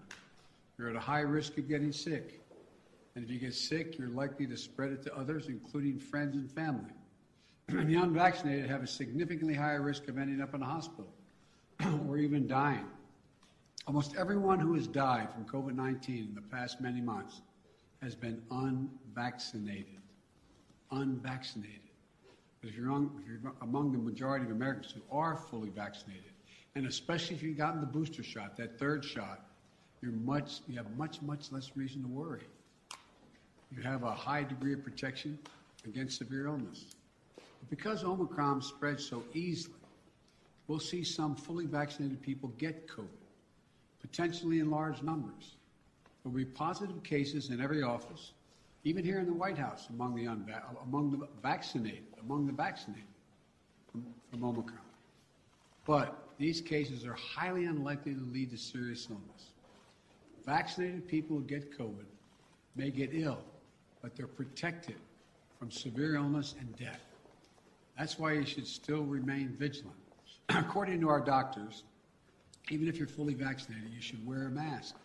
You're 0.78 0.90
at 0.90 0.96
a 0.96 1.00
high 1.00 1.20
risk 1.20 1.58
of 1.58 1.68
getting 1.68 1.92
sick. 1.92 2.40
And 3.14 3.24
if 3.24 3.30
you 3.30 3.38
get 3.40 3.54
sick, 3.54 3.98
you're 3.98 4.08
likely 4.08 4.46
to 4.46 4.56
spread 4.56 4.92
it 4.92 5.02
to 5.04 5.16
others, 5.16 5.48
including 5.48 5.98
friends 5.98 6.36
and 6.36 6.50
family. 6.50 6.92
And 7.68 7.88
the 7.92 7.96
unvaccinated 7.96 8.70
have 8.70 8.82
a 8.82 8.86
significantly 8.86 9.54
higher 9.54 9.82
risk 9.82 10.06
of 10.08 10.18
ending 10.18 10.40
up 10.40 10.54
in 10.54 10.62
a 10.62 10.66
hospital 10.66 11.12
or 12.08 12.16
even 12.16 12.46
dying. 12.46 12.86
Almost 13.86 14.14
everyone 14.16 14.60
who 14.60 14.74
has 14.74 14.86
died 14.86 15.28
from 15.32 15.44
COVID 15.44 15.74
19 15.74 16.16
in 16.16 16.34
the 16.34 16.40
past 16.40 16.80
many 16.80 17.00
months 17.00 17.42
has 18.00 18.14
been 18.14 18.40
unvaccinated. 18.50 19.98
Unvaccinated. 20.92 21.80
But 22.60 22.70
if 22.70 22.76
you're, 22.76 22.92
on, 22.92 23.10
if 23.20 23.26
you're 23.26 23.52
among 23.60 23.90
the 23.90 23.98
majority 23.98 24.44
of 24.44 24.52
Americans 24.52 24.92
who 24.92 25.00
are 25.10 25.36
fully 25.36 25.70
vaccinated, 25.70 26.30
and 26.76 26.86
especially 26.86 27.34
if 27.34 27.42
you've 27.42 27.58
gotten 27.58 27.80
the 27.80 27.86
booster 27.86 28.22
shot, 28.22 28.56
that 28.56 28.78
third 28.78 29.04
shot, 29.04 29.46
you're 30.00 30.12
much, 30.12 30.60
you 30.68 30.76
have 30.76 30.96
much, 30.96 31.20
much 31.20 31.50
less 31.50 31.72
reason 31.74 32.02
to 32.02 32.08
worry. 32.08 32.46
You 33.74 33.82
have 33.82 34.04
a 34.04 34.12
high 34.12 34.44
degree 34.44 34.74
of 34.74 34.84
protection 34.84 35.38
against 35.84 36.18
severe 36.18 36.46
illness. 36.46 36.86
But 37.34 37.68
because 37.68 38.04
Omicron 38.04 38.62
spreads 38.62 39.04
so 39.04 39.24
easily, 39.34 39.74
we'll 40.68 40.78
see 40.78 41.02
some 41.02 41.34
fully 41.34 41.66
vaccinated 41.66 42.22
people 42.22 42.52
get 42.58 42.86
COVID, 42.86 43.08
potentially 44.02 44.58
in 44.58 44.70
large 44.70 45.02
numbers. 45.02 45.56
There 46.22 46.30
will 46.30 46.38
be 46.38 46.44
positive 46.44 47.02
cases 47.02 47.50
in 47.50 47.60
every 47.60 47.82
office, 47.82 48.32
even 48.84 49.04
here 49.04 49.18
in 49.18 49.26
the 49.26 49.32
White 49.32 49.56
House 49.56 49.88
among 49.88 50.14
the, 50.14 50.26
unva- 50.26 50.62
among 50.84 51.10
the 51.12 51.26
vaccinated, 51.42 52.04
among 52.20 52.46
the 52.46 52.52
vaccinated 52.52 53.06
from, 53.90 54.04
from 54.30 54.44
Omicron. 54.44 54.78
But 55.86 56.28
these 56.38 56.60
cases 56.60 57.04
are 57.04 57.14
highly 57.14 57.64
unlikely 57.64 58.14
to 58.14 58.20
lead 58.32 58.50
to 58.50 58.58
serious 58.58 59.08
illness. 59.10 59.52
Vaccinated 60.44 61.08
people 61.08 61.38
who 61.38 61.44
get 61.44 61.76
COVID 61.76 62.06
may 62.76 62.90
get 62.90 63.10
ill, 63.12 63.38
but 64.00 64.16
they're 64.16 64.26
protected 64.26 64.96
from 65.58 65.70
severe 65.70 66.16
illness 66.16 66.54
and 66.58 66.76
death. 66.76 67.00
That's 67.98 68.18
why 68.18 68.32
you 68.32 68.44
should 68.44 68.66
still 68.66 69.02
remain 69.02 69.54
vigilant. 69.58 69.96
According 70.48 71.00
to 71.02 71.08
our 71.08 71.20
doctors, 71.20 71.84
even 72.70 72.88
if 72.88 72.96
you're 72.96 73.08
fully 73.08 73.34
vaccinated, 73.34 73.90
you 73.92 74.00
should 74.00 74.24
wear 74.26 74.46
a 74.46 74.50
mask 74.50 74.96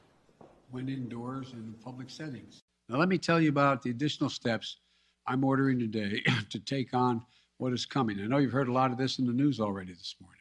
when 0.72 0.90
indoors 0.90 1.54
and 1.54 1.64
in 1.64 1.74
public 1.84 2.10
settings. 2.10 2.64
Now, 2.90 2.98
let 2.98 3.10
me 3.10 3.18
tell 3.18 3.42
you 3.42 3.50
about 3.50 3.82
the 3.82 3.90
additional 3.90 4.30
steps 4.30 4.78
I'm 5.26 5.44
ordering 5.44 5.80
today 5.80 6.24
to 6.50 6.60
take 6.60 6.94
on 6.94 7.22
what 7.58 7.74
is 7.74 7.86
coming. 7.86 8.20
I 8.20 8.28
know 8.28 8.38
you've 8.38 8.52
heard 8.52 8.70
a 8.70 8.74
lot 8.74 8.92
of 8.92 8.98
this 8.98 9.20
in 9.20 9.26
the 9.26 9.34
news 9.34 9.60
already 9.60 9.94
this 9.94 10.16
morning. 10.22 10.40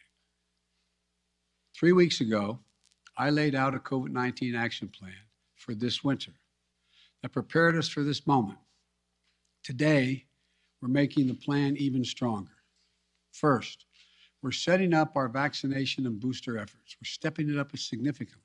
Three 1.75 1.93
weeks 1.93 2.21
ago, 2.21 2.59
I 3.19 3.31
laid 3.31 3.55
out 3.55 3.75
a 3.75 3.79
COVID 3.79 4.11
19 4.11 4.55
action 4.55 4.89
plan 4.89 5.13
for 5.57 5.75
this 5.75 6.05
winter 6.05 6.33
that 7.23 7.33
prepared 7.33 7.77
us 7.77 7.89
for 7.89 8.03
this 8.03 8.27
moment. 8.27 8.59
Today, 9.65 10.25
we're 10.81 10.89
making 10.89 11.27
the 11.27 11.35
plan 11.35 11.77
even 11.77 12.05
stronger. 12.05 12.53
First, 13.33 13.87
we're 14.47 14.53
setting 14.53 14.95
up 14.95 15.17
our 15.17 15.27
vaccination 15.27 16.07
and 16.07 16.21
booster 16.21 16.57
efforts. 16.57 16.97
We're 17.03 17.09
stepping 17.09 17.51
it 17.51 17.59
up 17.59 17.77
significantly. 17.77 18.45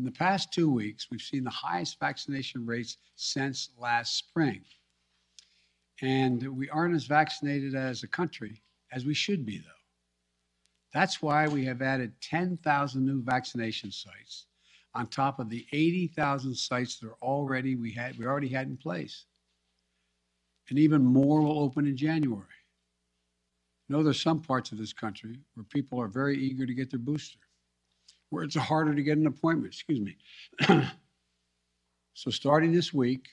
In 0.00 0.04
the 0.04 0.10
past 0.10 0.52
two 0.52 0.68
weeks, 0.68 1.12
we've 1.12 1.20
seen 1.20 1.44
the 1.44 1.50
highest 1.50 2.00
vaccination 2.00 2.66
rates 2.66 2.96
since 3.14 3.70
last 3.78 4.16
spring. 4.16 4.64
And 6.00 6.42
we 6.56 6.68
aren't 6.70 6.96
as 6.96 7.04
vaccinated 7.04 7.76
as 7.76 8.02
a 8.02 8.08
country 8.08 8.62
as 8.90 9.06
we 9.06 9.14
should 9.14 9.46
be, 9.46 9.58
though. 9.58 9.84
That's 10.92 11.22
why 11.22 11.46
we 11.46 11.64
have 11.66 11.82
added 11.82 12.14
10,000 12.20 13.06
new 13.06 13.22
vaccination 13.22 13.92
sites 13.92 14.46
on 14.92 15.06
top 15.06 15.38
of 15.38 15.48
the 15.48 15.64
80,000 15.70 16.52
sites 16.52 16.98
that 16.98 17.06
are 17.06 17.16
already 17.22 17.76
we 17.76 17.92
had 17.92 18.18
we 18.18 18.26
already 18.26 18.48
had 18.48 18.66
in 18.66 18.76
place. 18.76 19.26
And 20.68 20.80
even 20.80 21.04
more 21.04 21.42
will 21.42 21.60
open 21.60 21.86
in 21.86 21.96
January. 21.96 22.48
Know, 23.92 24.02
there's 24.02 24.22
some 24.22 24.40
parts 24.40 24.72
of 24.72 24.78
this 24.78 24.94
country 24.94 25.38
where 25.52 25.64
people 25.64 26.00
are 26.00 26.08
very 26.08 26.38
eager 26.38 26.64
to 26.64 26.72
get 26.72 26.90
their 26.90 26.98
booster, 26.98 27.38
where 28.30 28.42
it's 28.42 28.56
harder 28.56 28.94
to 28.94 29.02
get 29.02 29.18
an 29.18 29.26
appointment, 29.26 29.74
excuse 29.74 30.00
me. 30.00 30.16
so 32.14 32.30
starting 32.30 32.72
this 32.72 32.94
week, 32.94 33.28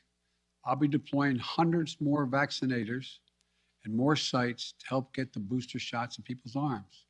I'll 0.66 0.76
be 0.76 0.90
deploying 0.90 1.38
hundreds 1.38 2.02
more 2.02 2.28
vaccinators 2.28 3.20
and 3.86 3.96
more 3.96 4.18
sites 4.18 4.74
to 4.80 4.86
help 4.90 5.14
get 5.14 5.32
the 5.32 5.40
booster 5.40 5.80
shots 5.80 6.18
in 6.18 6.26
people's 6.26 6.58
arms. 6.58 7.06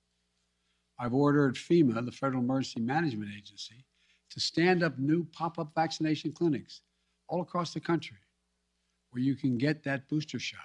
I've 1.00 1.16
ordered 1.16 1.56
FEMA, 1.56 2.06
the 2.06 2.12
Federal 2.12 2.44
Emergency 2.44 2.82
Management 2.82 3.32
Agency, 3.36 3.84
to 4.30 4.40
stand 4.40 4.84
up 4.84 5.00
new 5.00 5.24
pop 5.24 5.58
up 5.58 5.72
vaccination 5.74 6.34
clinics 6.34 6.82
all 7.28 7.42
across 7.42 7.74
the 7.74 7.80
country 7.80 8.18
where 9.10 9.24
you 9.24 9.34
can 9.34 9.58
get 9.58 9.82
that 9.86 10.08
booster 10.08 10.38
shot. 10.38 10.60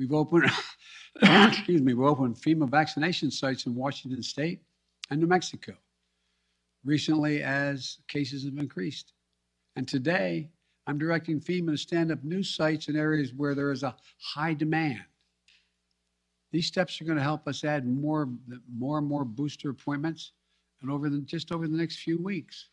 We've 0.00 0.14
opened, 0.14 0.50
excuse 1.22 1.82
me, 1.82 1.92
we 1.92 2.06
opened 2.06 2.36
FEMA 2.36 2.70
vaccination 2.70 3.30
sites 3.30 3.66
in 3.66 3.74
Washington 3.74 4.22
State 4.22 4.62
and 5.10 5.20
New 5.20 5.26
Mexico 5.26 5.74
recently 6.86 7.42
as 7.42 7.98
cases 8.08 8.46
have 8.46 8.56
increased. 8.56 9.12
And 9.76 9.86
today, 9.86 10.48
I'm 10.86 10.96
directing 10.96 11.38
FEMA 11.38 11.72
to 11.72 11.76
stand 11.76 12.10
up 12.10 12.24
new 12.24 12.42
sites 12.42 12.88
in 12.88 12.96
areas 12.96 13.34
where 13.34 13.54
there 13.54 13.72
is 13.72 13.82
a 13.82 13.94
high 14.18 14.54
demand. 14.54 15.04
These 16.50 16.66
steps 16.66 16.98
are 17.02 17.04
going 17.04 17.18
to 17.18 17.22
help 17.22 17.46
us 17.46 17.62
add 17.62 17.86
more, 17.86 18.26
more 18.74 18.96
and 18.96 19.06
more 19.06 19.26
booster 19.26 19.68
appointments, 19.68 20.32
and 20.80 20.90
over 20.90 21.10
the, 21.10 21.18
just 21.18 21.52
over 21.52 21.68
the 21.68 21.76
next 21.76 21.98
few 21.98 22.16
weeks. 22.16 22.70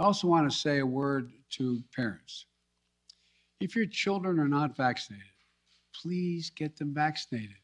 I 0.00 0.02
also 0.02 0.26
want 0.26 0.50
to 0.50 0.56
say 0.56 0.80
a 0.80 0.86
word 0.86 1.30
to 1.50 1.80
parents. 1.94 2.46
If 3.60 3.76
your 3.76 3.86
children 3.86 4.40
are 4.40 4.48
not 4.48 4.76
vaccinated, 4.76 5.29
please 6.00 6.50
get 6.50 6.76
them 6.76 6.94
vaccinated. 6.94 7.56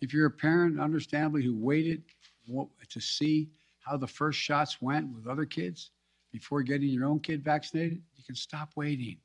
If 0.00 0.12
you're 0.12 0.26
a 0.26 0.30
parent, 0.30 0.80
understandably, 0.80 1.44
who 1.44 1.56
waited 1.56 2.02
to 2.88 3.00
see 3.00 3.50
how 3.80 3.96
the 3.96 4.06
first 4.06 4.38
shots 4.38 4.82
went 4.82 5.14
with 5.14 5.26
other 5.26 5.44
kids 5.44 5.90
before 6.32 6.62
getting 6.62 6.88
your 6.88 7.06
own 7.06 7.20
kid 7.20 7.44
vaccinated, 7.44 8.02
you 8.16 8.24
can 8.24 8.34
stop 8.34 8.70
waiting. 8.74 9.18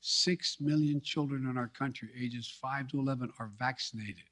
Six 0.00 0.60
million 0.60 1.00
children 1.00 1.48
in 1.48 1.58
our 1.58 1.68
country, 1.68 2.10
ages 2.18 2.48
5 2.60 2.88
to 2.88 2.98
11, 2.98 3.32
are 3.38 3.50
vaccinated. 3.58 4.24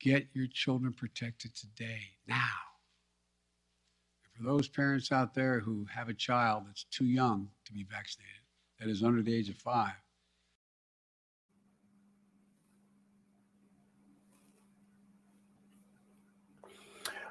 Get 0.00 0.26
your 0.32 0.46
children 0.46 0.92
protected 0.92 1.54
today, 1.54 2.00
now. 2.26 2.36
And 4.24 4.32
for 4.34 4.50
those 4.50 4.68
parents 4.68 5.12
out 5.12 5.34
there 5.34 5.60
who 5.60 5.86
have 5.90 6.08
a 6.08 6.14
child 6.14 6.64
that's 6.66 6.84
too 6.84 7.04
young 7.04 7.48
to 7.66 7.72
be 7.72 7.84
vaccinated, 7.84 8.40
that 8.78 8.88
is 8.88 9.02
under 9.02 9.22
the 9.22 9.34
age 9.34 9.50
of 9.50 9.56
five, 9.56 9.92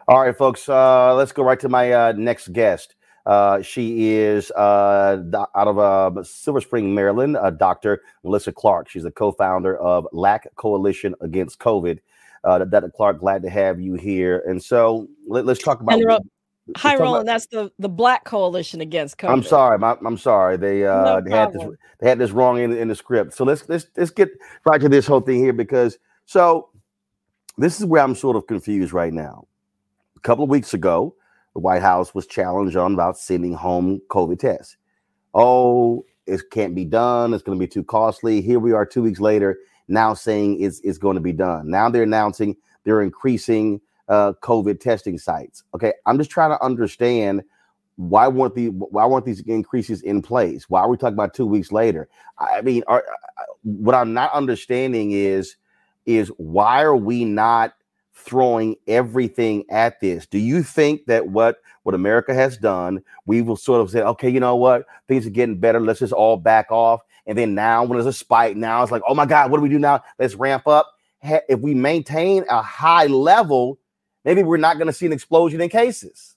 All 0.09 0.21
right, 0.21 0.35
folks. 0.35 0.67
Uh, 0.67 1.13
let's 1.13 1.31
go 1.31 1.43
right 1.43 1.59
to 1.59 1.69
my 1.69 1.91
uh, 1.91 2.13
next 2.17 2.51
guest. 2.51 2.95
Uh, 3.27 3.61
she 3.61 4.13
is 4.15 4.49
uh, 4.51 5.21
out 5.55 5.67
of 5.67 5.77
uh, 5.77 6.23
Silver 6.23 6.61
Spring, 6.61 6.95
Maryland. 6.95 7.37
Uh, 7.37 7.51
Dr. 7.51 8.01
Melissa 8.23 8.51
Clark. 8.51 8.89
She's 8.89 9.05
a 9.05 9.11
co-founder 9.11 9.77
of 9.77 10.07
LAC 10.11 10.47
Coalition 10.55 11.13
Against 11.21 11.59
COVID. 11.59 11.99
Uh, 12.43 12.65
Dr. 12.65 12.89
Clark, 12.89 13.19
glad 13.19 13.43
to 13.43 13.51
have 13.51 13.79
you 13.79 13.93
here. 13.93 14.41
And 14.47 14.63
so 14.63 15.07
let, 15.27 15.47
us 15.47 15.59
talk 15.59 15.79
about. 15.79 16.01
Ro- 16.03 16.17
Hi, 16.77 16.95
Roland. 16.95 17.21
about- 17.21 17.25
That's 17.27 17.45
the 17.45 17.71
the 17.77 17.89
Black 17.89 18.23
Coalition 18.25 18.81
Against 18.81 19.19
COVID. 19.19 19.29
I'm 19.31 19.43
sorry. 19.43 19.77
My, 19.77 19.95
I'm 20.03 20.17
sorry. 20.17 20.57
They 20.57 20.85
uh, 20.87 21.03
No 21.03 21.21
they 21.21 21.29
had 21.29 21.53
this 21.53 21.63
they 21.99 22.09
had 22.09 22.17
this 22.17 22.31
wrong 22.31 22.59
in, 22.59 22.75
in 22.75 22.87
the 22.87 22.95
script. 22.95 23.35
So 23.35 23.43
let's 23.43 23.69
let's 23.69 23.85
let's 23.95 24.09
get 24.09 24.29
right 24.65 24.81
to 24.81 24.89
this 24.89 25.05
whole 25.05 25.21
thing 25.21 25.39
here 25.39 25.53
because 25.53 25.99
so 26.25 26.69
this 27.59 27.79
is 27.79 27.85
where 27.85 28.01
I'm 28.01 28.15
sort 28.15 28.35
of 28.35 28.47
confused 28.47 28.91
right 28.93 29.13
now. 29.13 29.45
A 30.19 30.21
couple 30.21 30.43
of 30.43 30.49
weeks 30.49 30.73
ago, 30.73 31.15
the 31.53 31.61
White 31.61 31.81
House 31.81 32.13
was 32.13 32.27
challenged 32.27 32.75
on 32.75 32.93
about 32.93 33.17
sending 33.17 33.53
home 33.53 34.01
COVID 34.09 34.37
tests. 34.37 34.75
Oh, 35.33 36.03
it 36.27 36.41
can't 36.51 36.75
be 36.75 36.83
done. 36.83 37.33
It's 37.33 37.41
going 37.41 37.57
to 37.57 37.63
be 37.63 37.69
too 37.69 37.85
costly. 37.85 38.41
Here 38.41 38.59
we 38.59 38.73
are, 38.73 38.85
two 38.85 39.01
weeks 39.01 39.21
later, 39.21 39.57
now 39.87 40.13
saying 40.13 40.59
it's 40.59 40.81
it's 40.81 40.97
going 40.97 41.15
to 41.15 41.21
be 41.21 41.31
done. 41.31 41.69
Now 41.69 41.89
they're 41.89 42.03
announcing 42.03 42.57
they're 42.83 43.01
increasing 43.01 43.79
uh, 44.09 44.33
COVID 44.41 44.81
testing 44.81 45.17
sites. 45.17 45.63
Okay, 45.73 45.93
I'm 46.05 46.17
just 46.17 46.31
trying 46.31 46.51
to 46.51 46.61
understand 46.61 47.41
why 47.95 48.27
weren't 48.27 48.55
the 48.55 48.67
why 48.67 49.05
weren't 49.05 49.25
these 49.25 49.39
increases 49.41 50.01
in 50.01 50.21
place? 50.21 50.69
Why 50.69 50.81
are 50.81 50.89
we 50.89 50.97
talking 50.97 51.13
about 51.13 51.33
two 51.33 51.45
weeks 51.45 51.71
later? 51.71 52.09
I 52.39 52.59
mean, 52.59 52.83
are, 52.87 53.05
what 53.63 53.95
I'm 53.95 54.13
not 54.13 54.33
understanding 54.33 55.11
is 55.11 55.55
is 56.05 56.27
why 56.35 56.81
are 56.81 56.97
we 56.97 57.23
not 57.23 57.73
throwing 58.19 58.75
everything 58.87 59.63
at 59.69 59.99
this. 60.01 60.27
Do 60.27 60.37
you 60.37 60.61
think 60.61 61.05
that 61.05 61.27
what 61.27 61.57
what 61.83 61.95
America 61.95 62.33
has 62.33 62.57
done, 62.57 63.01
we 63.25 63.41
will 63.41 63.55
sort 63.55 63.81
of 63.81 63.89
say, 63.89 64.01
okay, 64.01 64.29
you 64.29 64.39
know 64.39 64.55
what, 64.55 64.85
things 65.07 65.25
are 65.25 65.31
getting 65.31 65.57
better. 65.57 65.79
Let's 65.79 65.99
just 65.99 66.13
all 66.13 66.37
back 66.37 66.71
off. 66.71 67.01
And 67.25 67.37
then 67.37 67.55
now, 67.55 67.83
when 67.83 67.97
there's 67.97 68.05
a 68.05 68.13
spike, 68.13 68.55
now 68.55 68.83
it's 68.83 68.91
like, 68.91 69.01
oh 69.07 69.15
my 69.15 69.25
God, 69.25 69.49
what 69.49 69.57
do 69.57 69.63
we 69.63 69.69
do 69.69 69.79
now? 69.79 70.03
Let's 70.19 70.35
ramp 70.35 70.67
up. 70.67 70.91
If 71.21 71.59
we 71.59 71.73
maintain 71.73 72.45
a 72.49 72.61
high 72.61 73.07
level, 73.07 73.79
maybe 74.23 74.43
we're 74.43 74.57
not 74.57 74.77
going 74.77 74.87
to 74.87 74.93
see 74.93 75.05
an 75.05 75.13
explosion 75.13 75.61
in 75.61 75.69
cases. 75.69 76.35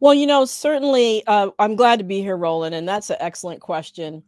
Well, 0.00 0.14
you 0.14 0.26
know, 0.26 0.44
certainly, 0.44 1.22
uh, 1.26 1.50
I'm 1.58 1.74
glad 1.74 1.98
to 1.98 2.04
be 2.04 2.20
here, 2.20 2.36
Roland, 2.36 2.74
and 2.74 2.88
that's 2.88 3.10
an 3.10 3.16
excellent 3.20 3.60
question. 3.60 4.22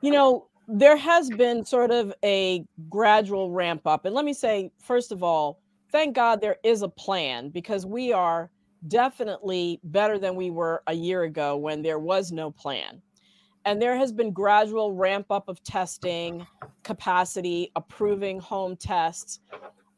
You 0.00 0.12
know, 0.12 0.47
there 0.68 0.98
has 0.98 1.30
been 1.30 1.64
sort 1.64 1.90
of 1.90 2.12
a 2.22 2.62
gradual 2.90 3.50
ramp 3.50 3.86
up. 3.86 4.04
And 4.04 4.14
let 4.14 4.26
me 4.26 4.34
say, 4.34 4.70
first 4.78 5.12
of 5.12 5.22
all, 5.22 5.60
thank 5.90 6.14
God 6.14 6.42
there 6.42 6.58
is 6.62 6.82
a 6.82 6.88
plan 6.88 7.48
because 7.48 7.86
we 7.86 8.12
are 8.12 8.50
definitely 8.86 9.80
better 9.82 10.18
than 10.18 10.36
we 10.36 10.50
were 10.50 10.82
a 10.86 10.92
year 10.92 11.22
ago 11.22 11.56
when 11.56 11.80
there 11.80 11.98
was 11.98 12.30
no 12.30 12.50
plan. 12.50 13.00
And 13.64 13.80
there 13.80 13.96
has 13.96 14.12
been 14.12 14.30
gradual 14.30 14.92
ramp 14.92 15.26
up 15.30 15.48
of 15.48 15.62
testing 15.64 16.46
capacity, 16.84 17.72
approving 17.74 18.38
home 18.38 18.76
tests. 18.76 19.40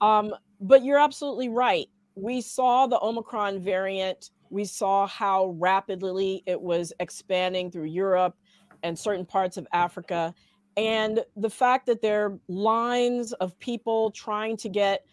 Um, 0.01 0.33
but 0.61 0.85
you're 0.85 0.99
absolutely 0.99 1.49
right. 1.49 1.89
We 2.15 2.41
saw 2.41 2.87
the 2.87 2.99
Omicron 3.03 3.61
variant. 3.61 4.31
We 4.51 4.65
saw 4.65 5.07
how 5.07 5.57
rapidly 5.59 6.43
it 6.47 6.61
was 6.61 6.93
expanding 7.01 7.71
through 7.71 7.85
Europe 7.85 8.37
and 8.83 8.99
certain 8.99 9.27
parts 9.27 9.57
of 9.57 9.67
Africa. 9.73 10.35
And 10.81 11.23
the 11.37 11.51
fact 11.51 11.85
that 11.87 12.01
there 12.01 12.25
are 12.25 12.39
lines 12.49 13.35
of 13.35 13.59
people 13.59 14.11
trying 14.13 14.57
to 14.57 14.69
get 14.71 15.05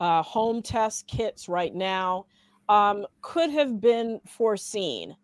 uh, 0.00 0.22
home 0.22 0.60
test 0.60 1.06
kits 1.06 1.48
right 1.48 1.74
now 1.74 2.26
um, 2.68 3.06
could 3.22 3.48
have 3.50 3.80
been 3.80 4.20
foreseen. 4.26 5.16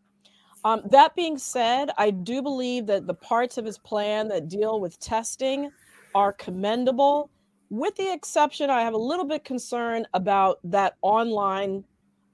Um, 0.64 0.80
that 0.90 1.14
being 1.14 1.36
said, 1.36 1.90
I 1.98 2.12
do 2.12 2.40
believe 2.40 2.86
that 2.86 3.06
the 3.06 3.14
parts 3.14 3.58
of 3.58 3.66
his 3.66 3.76
plan 3.76 4.28
that 4.28 4.48
deal 4.48 4.80
with 4.80 4.98
testing 5.00 5.70
are 6.14 6.32
commendable, 6.32 7.30
with 7.68 7.94
the 7.96 8.10
exception, 8.10 8.70
I 8.70 8.80
have 8.80 8.94
a 8.94 8.98
little 8.98 9.26
bit 9.26 9.44
concern 9.44 10.06
about 10.14 10.60
that 10.64 10.94
online, 11.02 11.84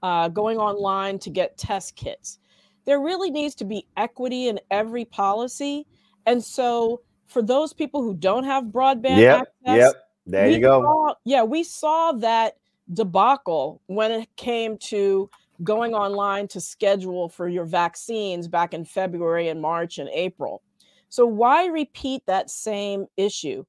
uh, 0.03 0.29
going 0.29 0.57
online 0.57 1.19
to 1.19 1.29
get 1.29 1.57
test 1.57 1.97
kits. 1.97 2.39
There 2.85 3.01
really 3.01 3.29
needs 3.29 3.55
to 3.55 3.65
be 3.65 3.85
equity 3.97 4.47
in 4.47 4.57
every 4.71 5.03
policy. 5.03 5.85
And 6.25 6.41
so, 6.41 7.01
for 7.27 7.41
those 7.41 7.73
people 7.73 8.01
who 8.01 8.13
don't 8.13 8.43
have 8.43 8.65
broadband 8.65 9.17
yep, 9.17 9.53
access, 9.65 9.77
yep. 9.77 9.93
There 10.25 10.49
you 10.49 10.59
go. 10.59 10.81
Saw, 10.81 11.13
yeah, 11.23 11.43
we 11.43 11.63
saw 11.63 12.11
that 12.13 12.57
debacle 12.93 13.81
when 13.87 14.11
it 14.11 14.29
came 14.35 14.77
to 14.77 15.29
going 15.63 15.93
online 15.93 16.47
to 16.49 16.61
schedule 16.61 17.29
for 17.29 17.47
your 17.47 17.65
vaccines 17.65 18.47
back 18.47 18.73
in 18.73 18.85
February 18.85 19.47
and 19.47 19.61
March 19.61 19.97
and 19.97 20.09
April. 20.09 20.61
So 21.09 21.25
why 21.25 21.67
repeat 21.67 22.23
that 22.25 22.49
same 22.49 23.07
issue? 23.15 23.63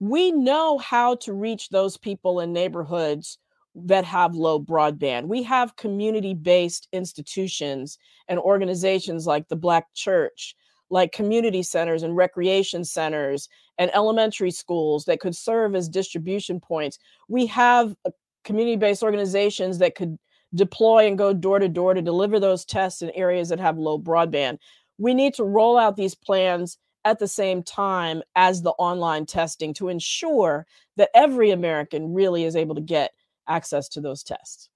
We 0.00 0.30
know 0.30 0.78
how 0.78 1.16
to 1.16 1.32
reach 1.32 1.68
those 1.70 1.96
people 1.96 2.40
in 2.40 2.52
neighborhoods 2.52 3.38
that 3.74 4.04
have 4.04 4.34
low 4.34 4.60
broadband. 4.60 5.26
We 5.26 5.42
have 5.42 5.76
community 5.76 6.34
based 6.34 6.88
institutions 6.92 7.98
and 8.28 8.38
organizations 8.38 9.26
like 9.26 9.48
the 9.48 9.56
Black 9.56 9.92
Church, 9.94 10.54
like 10.90 11.12
community 11.12 11.62
centers 11.62 12.02
and 12.02 12.16
recreation 12.16 12.84
centers 12.84 13.48
and 13.78 13.90
elementary 13.94 14.50
schools 14.50 15.04
that 15.04 15.20
could 15.20 15.36
serve 15.36 15.74
as 15.74 15.88
distribution 15.88 16.60
points. 16.60 16.98
We 17.28 17.46
have 17.46 17.94
uh, 18.04 18.10
community 18.44 18.76
based 18.76 19.02
organizations 19.02 19.78
that 19.78 19.94
could 19.94 20.18
deploy 20.54 21.06
and 21.06 21.18
go 21.18 21.32
door 21.32 21.58
to 21.58 21.68
door 21.68 21.94
to 21.94 22.02
deliver 22.02 22.40
those 22.40 22.64
tests 22.64 23.02
in 23.02 23.10
areas 23.10 23.50
that 23.50 23.60
have 23.60 23.78
low 23.78 23.98
broadband. 23.98 24.58
We 24.96 25.14
need 25.14 25.34
to 25.34 25.44
roll 25.44 25.78
out 25.78 25.96
these 25.96 26.14
plans 26.14 26.78
at 27.04 27.18
the 27.18 27.28
same 27.28 27.62
time 27.62 28.22
as 28.34 28.62
the 28.62 28.72
online 28.72 29.26
testing 29.26 29.72
to 29.74 29.88
ensure 29.88 30.66
that 30.96 31.10
every 31.14 31.50
American 31.50 32.12
really 32.12 32.44
is 32.44 32.56
able 32.56 32.74
to 32.74 32.80
get 32.80 33.12
access 33.46 33.88
to 33.90 34.00
those 34.00 34.22
tests. 34.22 34.68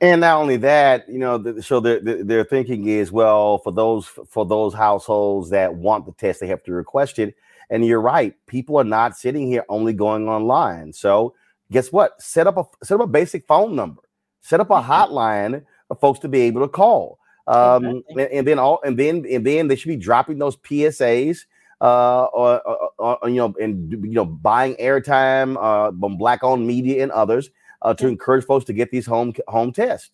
And 0.00 0.20
not 0.20 0.40
only 0.40 0.56
that, 0.58 1.08
you 1.08 1.18
know, 1.18 1.38
the, 1.38 1.62
so 1.62 1.80
their 1.80 2.00
their 2.00 2.44
thinking 2.44 2.86
is 2.86 3.10
well 3.10 3.58
for 3.58 3.72
those 3.72 4.06
for 4.06 4.46
those 4.46 4.72
households 4.72 5.50
that 5.50 5.74
want 5.74 6.06
the 6.06 6.12
test, 6.12 6.40
they 6.40 6.46
have 6.46 6.62
to 6.64 6.72
request 6.72 7.18
it. 7.18 7.34
And 7.70 7.84
you're 7.84 8.00
right, 8.00 8.34
people 8.46 8.76
are 8.76 8.84
not 8.84 9.16
sitting 9.16 9.46
here 9.46 9.64
only 9.68 9.92
going 9.92 10.28
online. 10.28 10.92
So 10.92 11.34
guess 11.70 11.90
what? 11.90 12.20
Set 12.22 12.46
up 12.46 12.56
a 12.56 12.84
set 12.84 12.94
up 12.94 13.02
a 13.02 13.06
basic 13.08 13.46
phone 13.46 13.74
number 13.74 14.02
set 14.48 14.60
up 14.60 14.70
a 14.70 14.74
mm-hmm. 14.74 14.90
hotline 14.90 15.64
of 15.90 16.00
folks 16.00 16.18
to 16.20 16.28
be 16.28 16.40
able 16.42 16.62
to 16.62 16.68
call. 16.68 17.18
Um, 17.46 17.84
exactly. 17.84 18.22
and, 18.24 18.32
and, 18.32 18.48
then 18.48 18.58
all 18.58 18.80
and 18.84 18.98
then 18.98 19.24
and 19.30 19.46
then 19.46 19.68
they 19.68 19.76
should 19.76 19.88
be 19.88 19.96
dropping 19.96 20.38
those 20.38 20.56
PSAs 20.58 21.46
uh, 21.80 22.24
or, 22.24 22.60
or, 22.66 22.90
or 22.98 23.28
you 23.28 23.36
know 23.36 23.54
and 23.60 23.90
you 23.90 24.12
know 24.12 24.26
buying 24.26 24.74
airtime 24.76 25.56
uh, 25.58 25.90
from 25.98 26.18
black 26.18 26.44
owned 26.44 26.66
media 26.66 27.02
and 27.02 27.10
others 27.12 27.50
uh, 27.82 27.94
to 27.94 28.06
encourage 28.08 28.44
folks 28.44 28.64
to 28.64 28.72
get 28.72 28.90
these 28.90 29.06
home 29.06 29.32
home 29.48 29.72
tests 29.72 30.10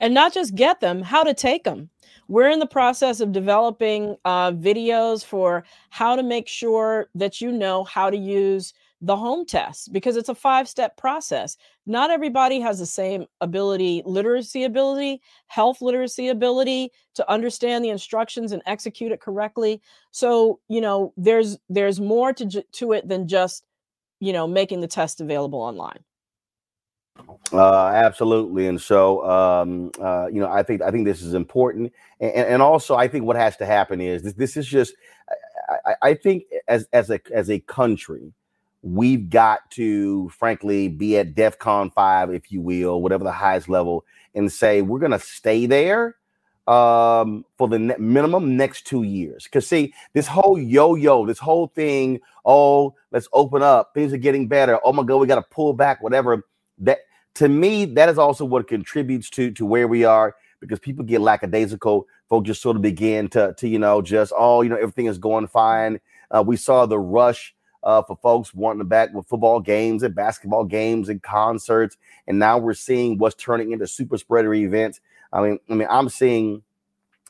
and 0.00 0.12
not 0.12 0.34
just 0.34 0.54
get 0.54 0.80
them 0.80 1.02
how 1.02 1.22
to 1.22 1.34
take 1.34 1.64
them 1.64 1.88
we're 2.28 2.50
in 2.50 2.58
the 2.58 2.66
process 2.66 3.20
of 3.20 3.32
developing 3.32 4.16
uh, 4.24 4.52
videos 4.52 5.24
for 5.24 5.64
how 5.90 6.16
to 6.16 6.22
make 6.22 6.48
sure 6.48 7.08
that 7.14 7.40
you 7.40 7.52
know 7.52 7.84
how 7.84 8.10
to 8.10 8.16
use 8.16 8.74
the 9.02 9.16
home 9.16 9.44
test 9.44 9.92
because 9.92 10.16
it's 10.16 10.30
a 10.30 10.34
five 10.34 10.68
step 10.68 10.96
process. 10.96 11.56
Not 11.84 12.10
everybody 12.10 12.58
has 12.60 12.78
the 12.78 12.86
same 12.86 13.26
ability, 13.40 14.02
literacy 14.06 14.64
ability, 14.64 15.20
health 15.46 15.82
literacy 15.82 16.28
ability 16.28 16.90
to 17.14 17.30
understand 17.30 17.84
the 17.84 17.90
instructions 17.90 18.52
and 18.52 18.62
execute 18.66 19.12
it 19.12 19.20
correctly. 19.20 19.82
So, 20.10 20.60
you 20.68 20.80
know, 20.80 21.12
there's 21.16 21.58
there's 21.68 22.00
more 22.00 22.32
to 22.32 22.62
to 22.62 22.92
it 22.92 23.06
than 23.06 23.28
just, 23.28 23.64
you 24.18 24.32
know, 24.32 24.46
making 24.46 24.80
the 24.80 24.88
test 24.88 25.20
available 25.20 25.60
online. 25.60 26.02
Uh, 27.52 27.88
absolutely, 27.88 28.66
and 28.66 28.80
so 28.80 29.24
um, 29.28 29.90
uh, 30.00 30.26
you 30.26 30.40
know, 30.40 30.50
I 30.50 30.62
think 30.62 30.82
I 30.82 30.90
think 30.90 31.06
this 31.06 31.22
is 31.22 31.34
important, 31.34 31.92
and, 32.20 32.32
and 32.32 32.62
also 32.62 32.96
I 32.96 33.08
think 33.08 33.24
what 33.24 33.36
has 33.36 33.56
to 33.58 33.66
happen 33.66 34.00
is 34.00 34.22
this. 34.22 34.34
This 34.34 34.56
is 34.56 34.66
just, 34.66 34.94
I, 35.86 35.94
I 36.02 36.14
think 36.14 36.44
as 36.68 36.88
as 36.92 37.10
a 37.10 37.20
as 37.32 37.48
a 37.50 37.60
country, 37.60 38.32
we've 38.82 39.28
got 39.30 39.68
to, 39.72 40.28
frankly, 40.30 40.88
be 40.88 41.18
at 41.18 41.34
DEF 41.34 41.58
CON 41.58 41.90
5, 41.90 42.32
if 42.32 42.52
you 42.52 42.60
will, 42.60 43.02
whatever 43.02 43.24
the 43.24 43.32
highest 43.32 43.68
level, 43.68 44.04
and 44.34 44.50
say 44.50 44.82
we're 44.82 45.00
going 45.00 45.12
to 45.12 45.18
stay 45.18 45.66
there 45.66 46.16
um, 46.68 47.44
for 47.58 47.68
the 47.68 47.78
ne- 47.78 47.96
minimum 47.98 48.56
next 48.56 48.86
two 48.86 49.02
years. 49.02 49.44
Because, 49.44 49.66
see, 49.66 49.92
this 50.12 50.26
whole 50.26 50.58
yo 50.58 50.94
yo, 50.94 51.26
this 51.26 51.38
whole 51.38 51.68
thing, 51.68 52.20
oh, 52.44 52.94
let's 53.10 53.28
open 53.32 53.62
up, 53.62 53.92
things 53.94 54.12
are 54.12 54.18
getting 54.18 54.46
better. 54.46 54.78
Oh 54.84 54.92
my 54.92 55.02
God, 55.02 55.18
we 55.18 55.26
got 55.26 55.36
to 55.36 55.46
pull 55.50 55.72
back, 55.72 56.02
whatever. 56.02 56.44
That 56.78 56.98
to 57.36 57.48
me, 57.48 57.84
that 57.84 58.08
is 58.08 58.18
also 58.18 58.44
what 58.44 58.66
contributes 58.66 59.30
to 59.30 59.50
to 59.52 59.66
where 59.66 59.86
we 59.86 60.04
are 60.04 60.34
because 60.60 60.78
people 60.78 61.04
get 61.04 61.20
lackadaisical. 61.20 62.06
Folks 62.28 62.46
just 62.46 62.62
sort 62.62 62.76
of 62.76 62.82
begin 62.82 63.28
to, 63.28 63.54
to 63.58 63.68
you 63.68 63.78
know, 63.78 64.02
just, 64.02 64.32
oh, 64.36 64.62
you 64.62 64.68
know, 64.68 64.76
everything 64.76 65.06
is 65.06 65.18
going 65.18 65.46
fine. 65.46 66.00
Uh, 66.30 66.42
we 66.44 66.56
saw 66.56 66.86
the 66.86 66.98
rush 66.98 67.54
uh, 67.84 68.02
for 68.02 68.18
folks 68.22 68.52
wanting 68.54 68.80
to 68.80 68.84
back 68.84 69.12
with 69.12 69.28
football 69.28 69.60
games 69.60 70.02
and 70.02 70.14
basketball 70.14 70.64
games 70.64 71.08
and 71.08 71.22
concerts. 71.22 71.96
And 72.26 72.38
now 72.38 72.58
we're 72.58 72.74
seeing 72.74 73.18
what's 73.18 73.36
turning 73.36 73.70
into 73.70 73.86
super 73.86 74.18
spreader 74.18 74.52
events. 74.54 75.00
I 75.32 75.42
mean, 75.42 75.58
I 75.70 75.74
mean, 75.74 75.88
I'm 75.90 76.08
seeing, 76.08 76.62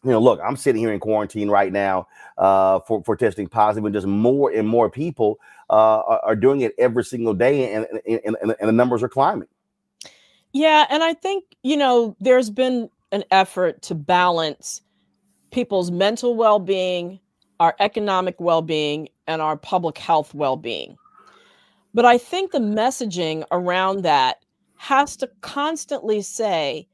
you 0.05 0.11
know, 0.11 0.21
look, 0.21 0.41
I'm 0.43 0.57
sitting 0.57 0.81
here 0.81 0.93
in 0.93 1.01
quarantine 1.01 1.51
right 1.51 1.73
now 1.73 2.07
uh, 2.39 2.79
for 2.81 3.03
for 3.03 3.17
testing 3.17 3.49
positive, 3.49 3.85
and 3.85 3.95
just 3.95 4.07
more 4.07 4.51
and 4.53 4.69
more 4.69 4.89
people 4.89 5.41
uh, 5.69 6.01
are, 6.01 6.21
are, 6.25 6.37
doing 6.37 6.61
it 6.61 6.75
every 6.79 7.03
single 7.03 7.35
day, 7.35 7.73
and, 7.75 7.87
and, 8.07 8.21
and, 8.25 8.55
and 8.61 8.69
the 8.69 8.73
numbers 8.73 9.03
are 9.03 9.09
climbing. 9.09 9.49
Yeah, 10.57 10.87
and 10.89 11.05
I 11.05 11.13
think 11.13 11.45
you 11.63 11.77
know, 11.77 12.17
there's 12.19 12.49
been 12.49 12.89
an 13.13 13.25
effort 13.31 13.83
to 13.83 13.95
balance 13.95 14.81
people's 15.51 15.91
mental 15.91 16.35
well-being 16.35 17.21
our 17.61 17.75
economic 17.81 18.41
well 18.41 18.63
being, 18.63 19.09
and 19.27 19.43
our 19.43 19.57
public 19.57 19.99
health 19.99 20.35
well 20.35 20.57
being. 20.57 20.97
But 21.95 22.05
I 22.05 22.19
think 22.19 22.53
the 22.53 22.59
messaging 22.59 23.45
around 23.51 24.03
that 24.03 24.39
has 24.77 25.17
to 25.19 25.31
constantly 25.41 26.23
say 26.23 26.87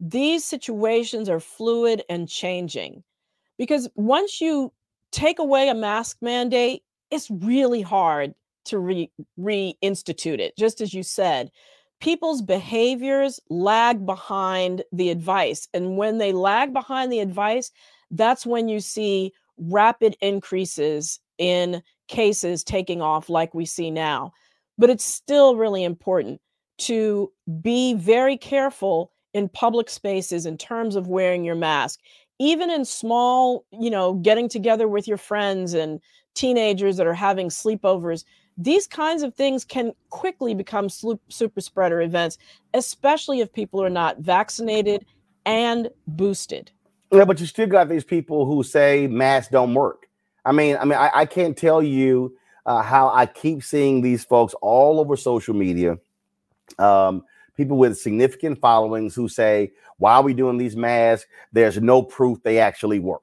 these 0.00 0.44
situations 0.44 1.28
are 1.28 1.40
fluid 1.40 2.02
and 2.08 2.28
changing. 2.28 3.02
Because 3.58 3.88
once 3.94 4.40
you 4.40 4.72
take 5.10 5.38
away 5.38 5.68
a 5.68 5.74
mask 5.74 6.18
mandate, 6.20 6.82
it's 7.10 7.30
really 7.30 7.82
hard 7.82 8.34
to 8.66 8.78
re- 8.78 9.10
reinstitute 9.38 10.38
it. 10.38 10.56
Just 10.58 10.80
as 10.80 10.92
you 10.92 11.02
said, 11.02 11.50
people's 12.00 12.42
behaviors 12.42 13.40
lag 13.50 14.04
behind 14.06 14.82
the 14.92 15.10
advice. 15.10 15.68
And 15.74 15.96
when 15.96 16.18
they 16.18 16.32
lag 16.32 16.72
behind 16.72 17.12
the 17.12 17.20
advice, 17.20 17.70
that's 18.10 18.46
when 18.46 18.68
you 18.68 18.80
see 18.80 19.32
rapid 19.58 20.16
increases 20.20 21.20
in 21.38 21.82
cases 22.08 22.62
taking 22.64 23.02
off 23.02 23.28
like 23.28 23.54
we 23.54 23.64
see 23.66 23.90
now. 23.90 24.32
But 24.78 24.90
it's 24.90 25.04
still 25.04 25.56
really 25.56 25.84
important. 25.84 26.40
to 26.78 27.32
be 27.62 27.94
very 27.94 28.36
careful 28.36 29.10
in 29.32 29.48
public 29.48 29.88
spaces 29.90 30.46
in 30.46 30.58
terms 30.58 30.96
of 30.96 31.08
wearing 31.08 31.44
your 31.44 31.54
mask 31.54 32.00
even 32.38 32.70
in 32.70 32.84
small 32.84 33.64
you 33.72 33.90
know 33.90 34.14
getting 34.14 34.48
together 34.48 34.86
with 34.88 35.08
your 35.08 35.16
friends 35.16 35.74
and 35.74 36.00
teenagers 36.34 36.96
that 36.98 37.06
are 37.06 37.14
having 37.14 37.48
sleepovers 37.48 38.24
these 38.58 38.86
kinds 38.86 39.22
of 39.22 39.34
things 39.34 39.64
can 39.64 39.92
quickly 40.10 40.54
become 40.54 40.88
super 40.88 41.60
spreader 41.60 42.00
events 42.00 42.38
especially 42.74 43.40
if 43.40 43.52
people 43.52 43.82
are 43.82 43.90
not 43.90 44.18
vaccinated 44.18 45.04
and 45.44 45.90
boosted 46.06 46.70
yeah 47.12 47.24
but 47.24 47.40
you 47.40 47.46
still 47.46 47.66
got 47.66 47.88
these 47.88 48.04
people 48.04 48.46
who 48.46 48.62
say 48.62 49.06
masks 49.06 49.50
don't 49.50 49.74
work 49.74 50.08
i 50.44 50.52
mean 50.52 50.76
i 50.78 50.84
mean 50.84 50.98
i, 50.98 51.10
I 51.14 51.26
can't 51.26 51.56
tell 51.56 51.82
you 51.82 52.36
uh, 52.64 52.82
how 52.82 53.10
i 53.14 53.26
keep 53.26 53.62
seeing 53.62 54.02
these 54.02 54.24
folks 54.24 54.54
all 54.60 55.00
over 55.00 55.16
social 55.16 55.54
media 55.54 55.98
um, 56.78 57.22
people 57.56 57.76
with 57.76 57.98
significant 57.98 58.60
followings 58.60 59.14
who 59.14 59.28
say, 59.28 59.72
why 59.98 60.14
are 60.14 60.22
we 60.22 60.34
doing 60.34 60.58
these 60.58 60.76
masks? 60.76 61.26
There's 61.52 61.80
no 61.80 62.02
proof 62.02 62.42
they 62.42 62.58
actually 62.58 62.98
work. 62.98 63.22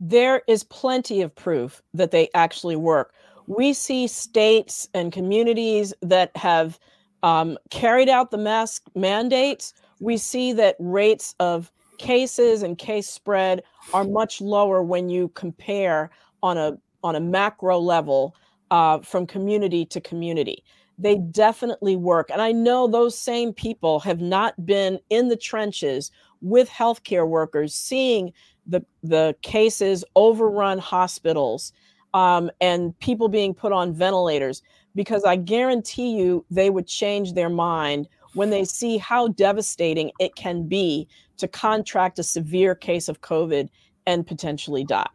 There 0.00 0.42
is 0.46 0.64
plenty 0.64 1.22
of 1.22 1.34
proof 1.34 1.82
that 1.94 2.10
they 2.10 2.28
actually 2.34 2.76
work. 2.76 3.14
We 3.46 3.72
see 3.72 4.06
states 4.06 4.88
and 4.94 5.12
communities 5.12 5.92
that 6.02 6.36
have 6.36 6.78
um, 7.22 7.58
carried 7.70 8.08
out 8.08 8.30
the 8.30 8.38
mask 8.38 8.84
mandates. 8.94 9.74
We 10.00 10.16
see 10.16 10.52
that 10.54 10.76
rates 10.78 11.34
of 11.40 11.72
cases 11.98 12.62
and 12.62 12.76
case 12.76 13.08
spread 13.08 13.62
are 13.92 14.04
much 14.04 14.40
lower 14.40 14.82
when 14.82 15.08
you 15.08 15.28
compare 15.34 16.10
on 16.42 16.58
a 16.58 16.78
on 17.02 17.16
a 17.16 17.20
macro 17.20 17.78
level 17.78 18.34
uh, 18.70 18.98
from 19.00 19.26
community 19.26 19.84
to 19.84 20.00
community 20.00 20.64
they 20.98 21.16
definitely 21.16 21.96
work. 21.96 22.30
And 22.30 22.40
I 22.40 22.52
know 22.52 22.86
those 22.86 23.18
same 23.18 23.52
people 23.52 24.00
have 24.00 24.20
not 24.20 24.64
been 24.64 24.98
in 25.10 25.28
the 25.28 25.36
trenches 25.36 26.10
with 26.40 26.68
healthcare 26.68 27.26
workers, 27.26 27.74
seeing 27.74 28.32
the, 28.66 28.84
the 29.02 29.34
cases 29.42 30.04
overrun 30.14 30.78
hospitals 30.78 31.72
um, 32.14 32.50
and 32.60 32.98
people 33.00 33.28
being 33.28 33.52
put 33.52 33.72
on 33.72 33.92
ventilators, 33.92 34.62
because 34.94 35.24
I 35.24 35.36
guarantee 35.36 36.16
you 36.16 36.46
they 36.50 36.70
would 36.70 36.86
change 36.86 37.34
their 37.34 37.50
mind 37.50 38.08
when 38.34 38.50
they 38.50 38.64
see 38.64 38.96
how 38.96 39.28
devastating 39.28 40.10
it 40.18 40.34
can 40.34 40.66
be 40.66 41.06
to 41.36 41.48
contract 41.48 42.18
a 42.18 42.22
severe 42.22 42.74
case 42.74 43.08
of 43.08 43.20
COVID 43.20 43.68
and 44.06 44.26
potentially 44.26 44.84
die. 44.84 45.06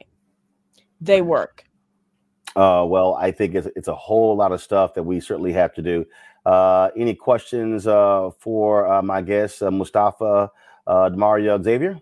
They 1.01 1.21
work. 1.21 1.63
Uh, 2.55 2.85
well, 2.87 3.15
I 3.15 3.31
think 3.31 3.55
it's, 3.55 3.67
it's 3.75 3.87
a 3.87 3.95
whole 3.95 4.35
lot 4.35 4.51
of 4.51 4.61
stuff 4.61 4.93
that 4.95 5.03
we 5.03 5.19
certainly 5.19 5.53
have 5.53 5.73
to 5.75 5.81
do. 5.81 6.05
Uh, 6.45 6.89
any 6.97 7.13
questions 7.13 7.87
uh, 7.87 8.29
for 8.39 8.91
uh, 8.91 9.01
my 9.01 9.21
guest, 9.21 9.61
uh, 9.61 9.71
Mustafa 9.71 10.51
uh, 10.87 11.09
Damario 11.09 11.63
Xavier? 11.63 11.99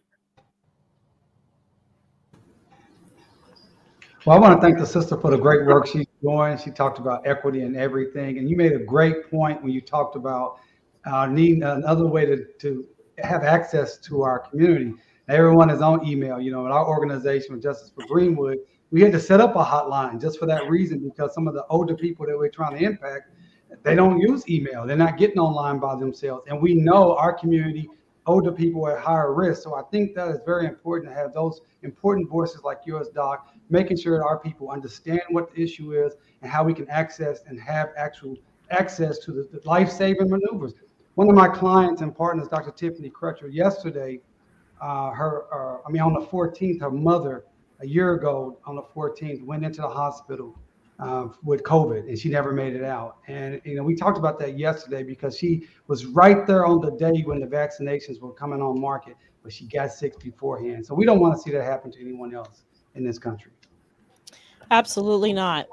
Well, 4.28 4.36
I 4.36 4.42
want 4.42 4.60
to 4.60 4.62
thank 4.62 4.78
the 4.78 4.86
sister 4.86 5.16
for 5.16 5.32
the 5.32 5.38
great 5.38 5.66
work 5.66 5.88
she's 5.88 6.06
doing. 6.22 6.58
She 6.58 6.70
talked 6.70 7.00
about 7.00 7.26
equity 7.26 7.62
and 7.62 7.78
everything. 7.78 8.40
And 8.40 8.50
you 8.50 8.58
made 8.58 8.74
a 8.74 8.80
great 8.80 9.32
point 9.32 9.64
when 9.64 9.72
you 9.72 9.80
talked 9.80 10.18
about 10.18 10.60
uh, 11.06 11.28
needing 11.28 11.64
another 11.64 12.06
way 12.06 12.26
to, 12.26 12.44
to 12.60 12.86
have 13.20 13.46
access 13.46 13.98
to 14.00 14.24
our 14.24 14.40
community. 14.40 14.94
Everyone 15.30 15.70
is 15.70 15.80
on 15.80 16.06
email. 16.06 16.42
You 16.42 16.52
know, 16.52 16.66
in 16.66 16.74
our 16.74 16.86
organization, 16.86 17.54
with 17.54 17.64
Justice 17.64 17.90
for 17.96 18.06
Greenwood, 18.06 18.58
we 18.92 19.00
had 19.00 19.14
to 19.14 19.20
set 19.22 19.40
up 19.40 19.56
a 19.56 19.64
hotline 19.64 20.20
just 20.20 20.40
for 20.40 20.46
that 20.46 20.70
reason 20.70 21.00
because 21.00 21.34
some 21.34 21.48
of 21.48 21.54
the 21.54 21.66
older 21.70 21.96
people 21.96 22.26
that 22.26 22.38
we're 22.38 22.50
trying 22.50 22.78
to 22.78 22.84
impact 22.84 23.30
they 23.84 23.96
don't 23.96 24.20
use 24.20 24.50
email 24.50 24.88
they're 24.88 24.96
not 24.96 25.18
getting 25.18 25.40
online 25.40 25.78
by 25.78 25.94
themselves 25.96 26.46
and 26.48 26.62
we 26.62 26.74
know 26.74 27.18
our 27.18 27.34
community 27.34 27.90
older 28.28 28.52
people 28.52 28.88
at 28.88 29.00
higher 29.00 29.34
risk. 29.34 29.64
So 29.64 29.76
i 29.76 29.82
think 29.92 30.14
that 30.16 30.28
is 30.30 30.38
very 30.46 30.66
important 30.66 31.12
to 31.12 31.16
have 31.16 31.34
those 31.34 31.62
important 31.84 32.30
voices 32.30 32.62
like 32.64 32.80
yours 32.86 33.08
doc 33.10 33.50
making 33.70 33.98
sure 33.98 34.18
that 34.18 34.24
our 34.24 34.40
people 34.40 34.70
understand 34.70 35.22
what 35.30 35.54
the 35.54 35.62
issue 35.62 35.94
is 35.94 36.14
and 36.42 36.52
how 36.52 36.64
we 36.64 36.74
can 36.74 36.90
access 36.90 37.42
and 37.48 37.60
have 37.60 37.90
actual 37.98 38.36
access 38.70 39.18
to 39.20 39.32
the, 39.32 39.48
the 39.54 39.62
life-saving 39.66 40.30
maneuvers. 40.30 40.74
One 41.16 41.30
of 41.30 41.36
my 41.36 41.48
clients 41.48 42.02
and 42.02 42.16
partners 42.16 42.48
dr 42.48 42.72
tiffany 42.72 43.10
crutcher 43.10 43.52
yesterday 43.52 44.20
uh, 44.82 45.12
her 45.12 45.46
uh, 45.54 45.82
i 45.88 45.92
mean 45.92 46.02
on 46.02 46.14
the 46.14 46.26
14th 46.28 46.82
her 46.82 46.92
mother 46.92 47.46
a 47.80 47.88
year 47.88 48.14
ago 48.14 48.60
on 48.66 48.76
the 48.76 48.82
14th 48.82 49.44
went 49.46 49.64
into 49.64 49.82
the 49.82 49.88
hospital 49.88 50.58
uh, 51.00 51.28
with 51.44 51.64
COVID 51.64 52.08
and 52.08 52.18
she 52.18 52.30
never 52.30 52.52
made 52.52 52.76
it 52.76 52.84
out. 52.84 53.18
And 53.28 53.62
you 53.64 53.76
know, 53.76 53.84
we 53.84 53.96
talked 53.96 54.18
about 54.18 54.40
that 54.40 54.58
yesterday 54.58 55.04
because 55.04 55.38
she 55.38 55.68
was 55.88 56.06
right 56.06 56.46
there 56.48 56.66
on 56.66 56.82
the 56.82 56.92
day 56.92 57.22
when 57.22 57.40
the 57.40 57.48
vaccinations 57.48 58.20
were 58.20 58.34
coming 58.34 58.62
on 58.62 58.80
market, 58.80 59.16
but 59.44 59.54
she 59.54 59.66
got 59.66 59.92
sick 59.92 60.20
beforehand. 60.20 60.86
So 60.86 60.96
we 60.96 61.06
don't 61.06 61.20
want 61.20 61.36
to 61.36 61.42
see 61.42 61.52
that 61.52 61.64
happen 61.64 61.92
to 61.92 62.02
anyone 62.02 62.34
else 62.34 62.64
in 62.96 63.04
this 63.04 63.20
country. 63.20 63.52
Absolutely 64.72 65.34
not. 65.34 65.68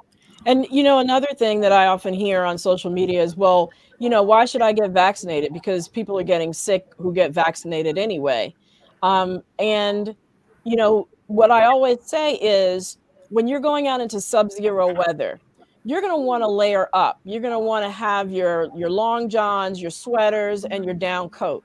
And 0.46 0.66
you 0.70 0.82
know, 0.82 0.98
another 0.98 1.28
thing 1.34 1.60
that 1.60 1.72
I 1.72 1.86
often 1.86 2.12
hear 2.12 2.44
on 2.44 2.58
social 2.58 2.90
media 2.90 3.22
is, 3.22 3.34
well, 3.36 3.70
you 3.98 4.10
know, 4.10 4.22
why 4.22 4.44
should 4.44 4.60
I 4.60 4.72
get 4.72 4.90
vaccinated? 4.90 5.54
Because 5.54 5.88
people 5.88 6.18
are 6.18 6.24
getting 6.24 6.52
sick 6.52 6.92
who 6.98 7.14
get 7.14 7.32
vaccinated 7.32 7.96
anyway. 7.96 8.54
Um, 9.02 9.42
and 9.58 10.14
you 10.64 10.76
know, 10.76 11.08
what 11.26 11.50
I 11.50 11.64
always 11.64 11.98
say 12.02 12.34
is 12.34 12.98
when 13.34 13.48
you're 13.48 13.58
going 13.58 13.88
out 13.88 14.00
into 14.00 14.20
sub-zero 14.20 14.94
weather, 14.94 15.40
you're 15.84 16.00
going 16.00 16.12
to 16.12 16.20
want 16.20 16.44
to 16.44 16.48
layer 16.48 16.88
up. 16.92 17.18
You're 17.24 17.40
going 17.40 17.52
to 17.52 17.58
want 17.58 17.84
to 17.84 17.90
have 17.90 18.30
your 18.30 18.68
your 18.76 18.88
long 18.88 19.28
johns, 19.28 19.82
your 19.82 19.90
sweaters, 19.90 20.64
and 20.64 20.84
your 20.84 20.94
down 20.94 21.30
coat. 21.30 21.64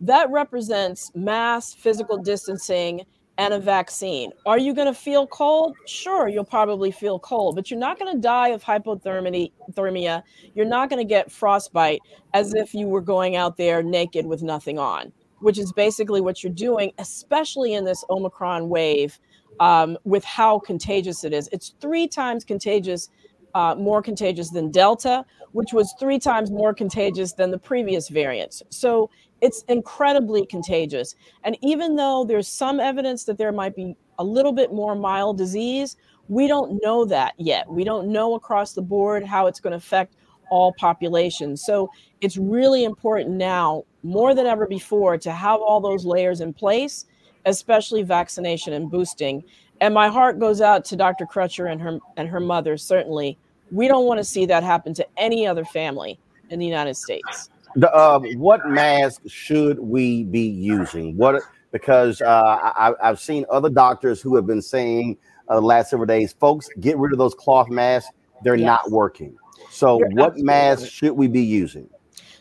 That 0.00 0.28
represents 0.32 1.12
mass 1.14 1.72
physical 1.72 2.18
distancing 2.18 3.02
and 3.38 3.54
a 3.54 3.60
vaccine. 3.60 4.32
Are 4.44 4.58
you 4.58 4.74
going 4.74 4.88
to 4.88 4.94
feel 4.94 5.28
cold? 5.28 5.76
Sure, 5.86 6.26
you'll 6.28 6.44
probably 6.44 6.90
feel 6.90 7.20
cold, 7.20 7.54
but 7.54 7.70
you're 7.70 7.78
not 7.78 7.96
going 7.96 8.12
to 8.12 8.20
die 8.20 8.48
of 8.48 8.64
hypothermia. 8.64 10.22
You're 10.56 10.66
not 10.66 10.90
going 10.90 11.00
to 11.00 11.08
get 11.08 11.30
frostbite 11.30 12.00
as 12.32 12.54
if 12.54 12.74
you 12.74 12.88
were 12.88 13.00
going 13.00 13.36
out 13.36 13.56
there 13.56 13.84
naked 13.84 14.26
with 14.26 14.42
nothing 14.42 14.80
on 14.80 15.12
which 15.44 15.58
is 15.58 15.72
basically 15.74 16.22
what 16.22 16.42
you're 16.42 16.52
doing, 16.52 16.90
especially 16.96 17.74
in 17.74 17.84
this 17.84 18.02
Omicron 18.08 18.70
wave, 18.70 19.18
um, 19.60 19.96
with 20.04 20.24
how 20.24 20.58
contagious 20.58 21.24
it 21.24 21.32
is. 21.32 21.48
It's 21.52 21.74
three 21.80 22.06
times 22.06 22.44
contagious, 22.44 23.08
uh, 23.54 23.74
more 23.76 24.02
contagious 24.02 24.50
than 24.50 24.70
Delta, 24.70 25.24
which 25.52 25.72
was 25.72 25.94
three 25.98 26.18
times 26.18 26.50
more 26.50 26.74
contagious 26.74 27.32
than 27.32 27.50
the 27.50 27.58
previous 27.58 28.08
variants. 28.08 28.62
So 28.70 29.10
it's 29.40 29.62
incredibly 29.68 30.46
contagious. 30.46 31.14
And 31.44 31.56
even 31.62 31.96
though 31.96 32.24
there's 32.24 32.48
some 32.48 32.80
evidence 32.80 33.24
that 33.24 33.38
there 33.38 33.52
might 33.52 33.76
be 33.76 33.96
a 34.18 34.24
little 34.24 34.52
bit 34.52 34.72
more 34.72 34.94
mild 34.94 35.38
disease, 35.38 35.96
we 36.28 36.46
don't 36.46 36.80
know 36.82 37.04
that 37.04 37.34
yet. 37.36 37.68
We 37.68 37.84
don't 37.84 38.08
know 38.08 38.34
across 38.34 38.72
the 38.72 38.82
board 38.82 39.24
how 39.24 39.46
it's 39.46 39.60
going 39.60 39.72
to 39.72 39.76
affect 39.76 40.16
all 40.50 40.72
populations. 40.78 41.64
So 41.64 41.90
it's 42.20 42.36
really 42.36 42.84
important 42.84 43.30
now, 43.30 43.84
more 44.02 44.34
than 44.34 44.46
ever 44.46 44.66
before, 44.66 45.18
to 45.18 45.32
have 45.32 45.60
all 45.60 45.80
those 45.80 46.04
layers 46.04 46.40
in 46.40 46.52
place, 46.52 47.06
especially 47.46 48.02
vaccination 48.02 48.72
and 48.72 48.90
boosting. 48.90 49.44
And 49.80 49.92
my 49.92 50.08
heart 50.08 50.38
goes 50.38 50.60
out 50.60 50.84
to 50.86 50.96
Dr. 50.96 51.26
Crutcher 51.26 51.70
and 51.70 51.80
her 51.80 51.98
and 52.16 52.28
her 52.28 52.40
mother. 52.40 52.76
Certainly, 52.76 53.38
we 53.70 53.88
don't 53.88 54.06
want 54.06 54.18
to 54.18 54.24
see 54.24 54.46
that 54.46 54.62
happen 54.62 54.94
to 54.94 55.06
any 55.16 55.46
other 55.46 55.64
family 55.64 56.18
in 56.50 56.58
the 56.58 56.66
United 56.66 56.96
States. 56.96 57.50
The, 57.76 57.92
uh, 57.92 58.20
what 58.36 58.68
mask 58.68 59.22
should 59.26 59.80
we 59.80 60.24
be 60.24 60.46
using? 60.46 61.16
What 61.16 61.42
because 61.72 62.22
uh, 62.22 62.72
I, 62.76 62.94
have 63.02 63.18
seen 63.18 63.44
other 63.50 63.68
doctors 63.68 64.22
who 64.22 64.36
have 64.36 64.46
been 64.46 64.62
saying 64.62 65.18
uh, 65.48 65.56
the 65.56 65.60
last 65.60 65.90
several 65.90 66.06
days, 66.06 66.32
folks, 66.32 66.68
get 66.78 66.96
rid 66.98 67.12
of 67.12 67.18
those 67.18 67.34
cloth 67.34 67.68
masks. 67.68 68.12
They're 68.44 68.54
yes. 68.54 68.64
not 68.64 68.90
working. 68.92 69.36
So, 69.70 69.98
You're 69.98 70.10
what 70.10 70.38
mask 70.38 70.86
should 70.86 71.12
we 71.12 71.26
be 71.26 71.42
using? 71.42 71.90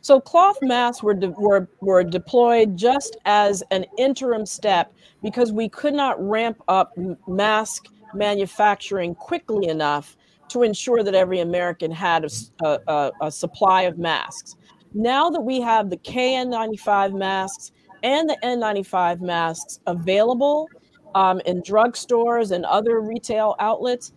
So, 0.03 0.19
cloth 0.19 0.57
masks 0.61 1.01
were, 1.01 1.13
de- 1.13 1.29
were, 1.29 1.69
were 1.79 2.03
deployed 2.03 2.75
just 2.75 3.15
as 3.23 3.63
an 3.71 3.85
interim 3.97 4.45
step 4.45 4.93
because 5.21 5.53
we 5.53 5.69
could 5.69 5.93
not 5.93 6.21
ramp 6.21 6.61
up 6.67 6.91
mask 7.25 7.85
manufacturing 8.13 9.15
quickly 9.15 9.69
enough 9.69 10.17
to 10.49 10.63
ensure 10.63 11.03
that 11.03 11.15
every 11.15 11.39
American 11.39 11.89
had 11.89 12.25
a, 12.25 12.79
a, 12.87 13.11
a 13.21 13.31
supply 13.31 13.83
of 13.83 13.97
masks. 13.97 14.57
Now 14.93 15.29
that 15.29 15.39
we 15.39 15.61
have 15.61 15.89
the 15.89 15.97
KN95 15.97 17.17
masks 17.17 17.71
and 18.03 18.29
the 18.29 18.37
N95 18.43 19.21
masks 19.21 19.79
available 19.87 20.67
um, 21.15 21.39
in 21.45 21.61
drugstores 21.61 22.51
and 22.51 22.65
other 22.65 22.99
retail 22.99 23.55
outlets, 23.59 24.11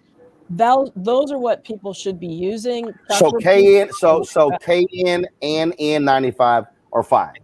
those 0.51 0.90
those 0.97 1.32
are 1.32 1.38
what 1.38 1.64
people 1.64 1.92
should 1.92 2.20
be 2.20 2.26
using. 2.26 2.92
That's 3.09 3.18
so 3.18 3.32
KN, 3.32 3.92
so 3.92 4.22
so 4.22 4.51
KN 4.59 5.26
and 5.42 5.72
N95 5.78 6.66
are 6.92 7.03
fine. 7.03 7.34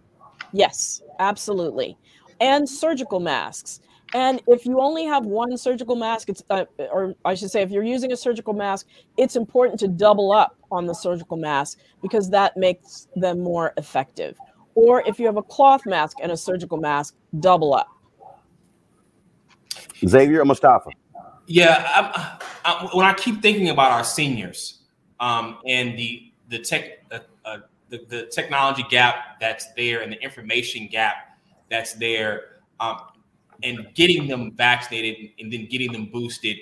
Yes, 0.53 1.01
absolutely. 1.19 1.97
And 2.39 2.67
surgical 2.67 3.19
masks. 3.19 3.81
And 4.13 4.41
if 4.47 4.65
you 4.65 4.79
only 4.79 5.05
have 5.05 5.25
one 5.25 5.57
surgical 5.57 5.95
mask, 5.95 6.29
it's 6.29 6.43
uh, 6.51 6.65
or 6.91 7.15
I 7.25 7.33
should 7.33 7.49
say, 7.49 7.63
if 7.63 7.71
you're 7.71 7.83
using 7.83 8.11
a 8.11 8.17
surgical 8.17 8.53
mask, 8.53 8.85
it's 9.17 9.35
important 9.35 9.79
to 9.79 9.87
double 9.87 10.31
up 10.31 10.55
on 10.71 10.85
the 10.85 10.93
surgical 10.93 11.35
mask 11.35 11.79
because 12.01 12.29
that 12.29 12.55
makes 12.55 13.07
them 13.15 13.39
more 13.39 13.73
effective. 13.77 14.37
Or 14.75 15.01
if 15.07 15.19
you 15.19 15.25
have 15.25 15.37
a 15.37 15.43
cloth 15.43 15.85
mask 15.85 16.17
and 16.21 16.31
a 16.31 16.37
surgical 16.37 16.77
mask, 16.77 17.15
double 17.39 17.73
up. 17.73 17.87
Xavier 20.07 20.41
or 20.41 20.45
Mustafa? 20.45 20.89
Yeah, 21.47 21.87
I'm, 21.95 22.39
I'm, 22.65 22.87
when 22.87 23.05
I 23.05 23.13
keep 23.13 23.41
thinking 23.41 23.69
about 23.69 23.91
our 23.91 24.03
seniors 24.03 24.79
um, 25.19 25.57
and 25.65 25.97
the 25.97 26.31
the 26.49 26.59
tech 26.59 27.03
uh, 27.11 27.19
uh, 27.45 27.57
the, 27.89 28.05
the 28.09 28.25
technology 28.27 28.85
gap 28.89 29.39
that's 29.39 29.73
there 29.73 30.01
and 30.01 30.11
the 30.11 30.21
information 30.21 30.87
gap 30.87 31.37
that's 31.69 31.93
there, 31.93 32.59
um, 32.79 32.97
and 33.63 33.87
getting 33.93 34.27
them 34.27 34.51
vaccinated 34.51 35.31
and 35.39 35.51
then 35.51 35.67
getting 35.67 35.91
them 35.91 36.05
boosted 36.05 36.57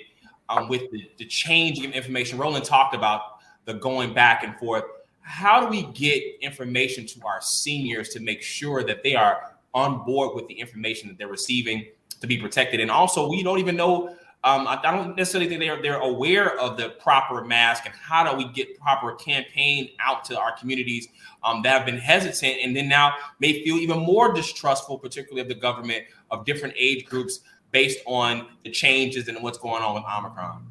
um, 0.48 0.68
with 0.68 0.90
the, 0.90 1.10
the 1.18 1.24
changing 1.24 1.86
of 1.86 1.92
information. 1.92 2.38
Roland 2.38 2.64
talked 2.64 2.94
about 2.94 3.38
the 3.64 3.74
going 3.74 4.14
back 4.14 4.44
and 4.44 4.56
forth. 4.56 4.84
How 5.20 5.60
do 5.60 5.66
we 5.68 5.84
get 5.92 6.22
information 6.40 7.06
to 7.06 7.20
our 7.26 7.40
seniors 7.40 8.08
to 8.10 8.20
make 8.20 8.42
sure 8.42 8.82
that 8.84 9.02
they 9.02 9.14
are 9.14 9.54
on 9.72 10.04
board 10.04 10.34
with 10.34 10.48
the 10.48 10.54
information 10.54 11.08
that 11.08 11.16
they're 11.16 11.28
receiving 11.28 11.86
to 12.20 12.26
be 12.26 12.38
protected? 12.38 12.80
And 12.80 12.90
also, 12.90 13.28
we 13.28 13.42
don't 13.42 13.58
even 13.58 13.76
know 13.76 14.16
um, 14.44 14.66
I, 14.66 14.80
don't 14.82 15.16
necessarily 15.16 15.48
think 15.48 15.60
they're 15.60 15.80
they're 15.80 16.00
aware 16.00 16.58
of 16.58 16.76
the 16.76 16.90
proper 17.00 17.44
mask 17.44 17.86
and 17.86 17.94
how 17.94 18.28
do 18.28 18.36
we 18.36 18.52
get 18.52 18.76
proper 18.80 19.14
campaign 19.14 19.90
out 20.00 20.24
to 20.24 20.38
our 20.38 20.56
communities 20.56 21.06
um, 21.44 21.62
that 21.62 21.70
have 21.76 21.86
been 21.86 21.98
hesitant 21.98 22.58
and 22.60 22.74
then 22.74 22.88
now 22.88 23.14
may 23.38 23.62
feel 23.62 23.76
even 23.76 24.00
more 24.00 24.32
distrustful, 24.32 24.98
particularly 24.98 25.42
of 25.42 25.48
the 25.48 25.54
government 25.54 26.04
of 26.32 26.44
different 26.44 26.74
age 26.76 27.04
groups 27.04 27.40
based 27.70 28.00
on 28.04 28.48
the 28.64 28.70
changes 28.70 29.28
and 29.28 29.40
what's 29.42 29.58
going 29.58 29.82
on 29.82 29.94
with 29.94 30.04
Omicron. 30.04 30.66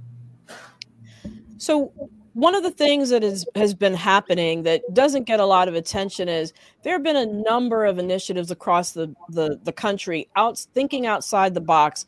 So 1.57 1.93
one 2.33 2.55
of 2.55 2.63
the 2.63 2.71
things 2.71 3.09
that 3.09 3.23
is, 3.23 3.45
has 3.55 3.73
been 3.73 3.93
happening 3.93 4.63
that 4.63 4.81
doesn't 4.93 5.23
get 5.23 5.39
a 5.39 5.45
lot 5.45 5.67
of 5.67 5.75
attention 5.75 6.29
is 6.29 6.53
there 6.83 6.93
have 6.93 7.03
been 7.03 7.17
a 7.17 7.25
number 7.25 7.85
of 7.85 7.99
initiatives 7.99 8.51
across 8.51 8.91
the, 8.91 9.13
the, 9.29 9.59
the 9.63 9.71
country 9.71 10.29
out 10.35 10.57
thinking 10.73 11.05
outside 11.05 11.53
the 11.53 11.61
box 11.61 12.05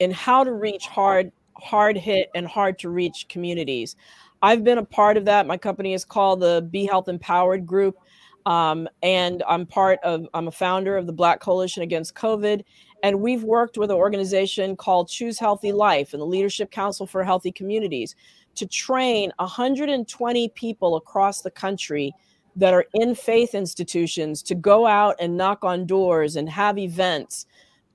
in 0.00 0.10
how 0.10 0.42
to 0.42 0.52
reach 0.52 0.86
hard 0.86 1.30
hard 1.60 1.96
hit 1.96 2.30
and 2.34 2.46
hard 2.46 2.78
to 2.80 2.88
reach 2.88 3.28
communities. 3.28 3.96
I've 4.42 4.64
been 4.64 4.78
a 4.78 4.84
part 4.84 5.16
of 5.16 5.26
that. 5.26 5.46
My 5.46 5.56
company 5.56 5.92
is 5.92 6.04
called 6.04 6.40
the 6.40 6.66
Be 6.70 6.86
Health 6.86 7.08
Empowered 7.08 7.66
Group. 7.66 7.96
Um, 8.46 8.88
and 9.02 9.42
I'm 9.46 9.66
part 9.66 9.98
of, 10.02 10.26
I'm 10.32 10.48
a 10.48 10.52
founder 10.52 10.96
of 10.96 11.06
the 11.06 11.12
Black 11.12 11.40
Coalition 11.40 11.82
Against 11.82 12.14
COVID. 12.14 12.64
And 13.02 13.20
we've 13.20 13.44
worked 13.44 13.76
with 13.76 13.90
an 13.90 13.96
organization 13.96 14.76
called 14.76 15.08
Choose 15.08 15.38
Healthy 15.38 15.72
Life 15.72 16.14
and 16.14 16.20
the 16.20 16.26
Leadership 16.26 16.70
Council 16.70 17.06
for 17.06 17.22
Healthy 17.22 17.52
Communities 17.52 18.16
to 18.54 18.66
train 18.66 19.32
120 19.38 20.48
people 20.50 20.96
across 20.96 21.42
the 21.42 21.50
country 21.50 22.14
that 22.56 22.74
are 22.74 22.86
in 22.94 23.14
faith 23.14 23.54
institutions 23.54 24.42
to 24.42 24.54
go 24.54 24.86
out 24.86 25.16
and 25.20 25.36
knock 25.36 25.62
on 25.62 25.86
doors 25.86 26.36
and 26.36 26.48
have 26.48 26.78
events 26.78 27.46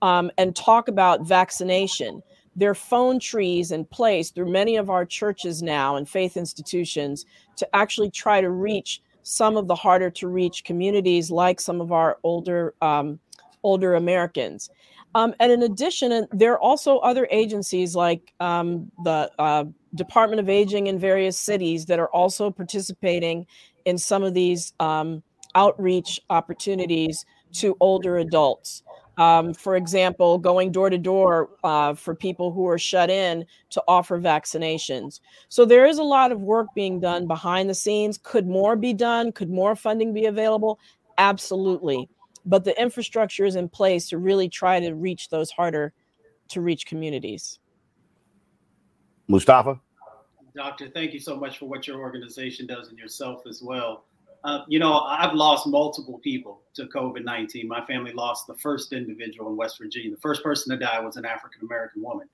um, 0.05 0.29
and 0.37 0.55
talk 0.55 0.87
about 0.87 1.25
vaccination. 1.25 2.21
There 2.55 2.69
are 2.69 2.75
phone 2.75 3.19
trees 3.19 3.71
in 3.71 3.85
place 3.85 4.29
through 4.29 4.51
many 4.51 4.75
of 4.75 4.91
our 4.91 5.03
churches 5.03 5.63
now 5.63 5.95
and 5.95 6.07
faith 6.07 6.37
institutions 6.37 7.25
to 7.57 7.67
actually 7.75 8.11
try 8.11 8.39
to 8.39 8.51
reach 8.51 9.01
some 9.23 9.57
of 9.57 9.67
the 9.67 9.73
harder 9.73 10.11
to 10.11 10.27
reach 10.27 10.63
communities, 10.63 11.31
like 11.31 11.59
some 11.59 11.81
of 11.81 11.91
our 11.91 12.19
older 12.21 12.75
um, 12.83 13.19
older 13.63 13.95
Americans. 13.95 14.69
Um, 15.15 15.33
and 15.39 15.51
in 15.51 15.63
addition, 15.63 16.27
there 16.31 16.53
are 16.53 16.61
also 16.61 16.99
other 16.99 17.27
agencies 17.31 17.95
like 17.95 18.31
um, 18.39 18.91
the 19.03 19.31
uh, 19.39 19.63
Department 19.95 20.39
of 20.39 20.49
Aging 20.49 20.85
in 20.85 20.99
various 20.99 21.35
cities 21.35 21.87
that 21.87 21.97
are 21.97 22.09
also 22.09 22.51
participating 22.51 23.47
in 23.85 23.97
some 23.97 24.21
of 24.21 24.35
these 24.35 24.71
um, 24.79 25.23
outreach 25.55 26.19
opportunities 26.29 27.25
to 27.53 27.75
older 27.79 28.17
adults 28.17 28.83
um, 29.17 29.53
for 29.53 29.75
example, 29.75 30.37
going 30.37 30.71
door 30.71 30.89
to 30.89 30.97
door 30.97 31.49
uh, 31.63 31.93
for 31.93 32.15
people 32.15 32.51
who 32.51 32.67
are 32.67 32.77
shut 32.77 33.09
in 33.09 33.45
to 33.69 33.83
offer 33.87 34.19
vaccinations. 34.19 35.19
So 35.49 35.65
there 35.65 35.85
is 35.85 35.97
a 35.97 36.03
lot 36.03 36.31
of 36.31 36.41
work 36.41 36.67
being 36.75 36.99
done 36.99 37.27
behind 37.27 37.69
the 37.69 37.75
scenes. 37.75 38.17
Could 38.17 38.47
more 38.47 38.75
be 38.75 38.93
done? 38.93 39.31
Could 39.31 39.49
more 39.49 39.75
funding 39.75 40.13
be 40.13 40.25
available? 40.25 40.79
Absolutely. 41.17 42.09
But 42.45 42.63
the 42.63 42.79
infrastructure 42.79 43.45
is 43.45 43.55
in 43.55 43.69
place 43.69 44.09
to 44.09 44.17
really 44.17 44.49
try 44.49 44.79
to 44.79 44.93
reach 44.93 45.29
those 45.29 45.49
harder 45.49 45.93
to 46.49 46.61
reach 46.61 46.85
communities. 46.85 47.59
Mustafa? 49.27 49.79
Doctor, 50.55 50.87
thank 50.87 51.13
you 51.13 51.19
so 51.19 51.35
much 51.35 51.57
for 51.57 51.65
what 51.65 51.87
your 51.87 51.99
organization 51.99 52.67
does 52.67 52.89
and 52.89 52.97
yourself 52.97 53.43
as 53.47 53.61
well. 53.61 54.05
Uh, 54.45 54.63
you 54.67 54.77
know, 54.77 54.99
I've 54.99 55.33
lost 55.33 55.65
multiple 55.65 56.19
people 56.19 56.61
to 56.75 56.85
COVID 56.85 57.23
19. 57.23 57.67
My 57.67 57.83
family 57.85 58.13
lost 58.13 58.45
the 58.45 58.53
first 58.53 58.93
individual 58.93 59.49
in 59.49 59.57
West 59.57 59.79
Virginia. 59.79 60.11
The 60.11 60.21
first 60.21 60.43
person 60.43 60.69
to 60.69 60.77
die 60.77 60.99
was 60.99 61.17
an 61.17 61.25
African 61.25 61.63
American 61.63 62.03
woman. 62.03 62.29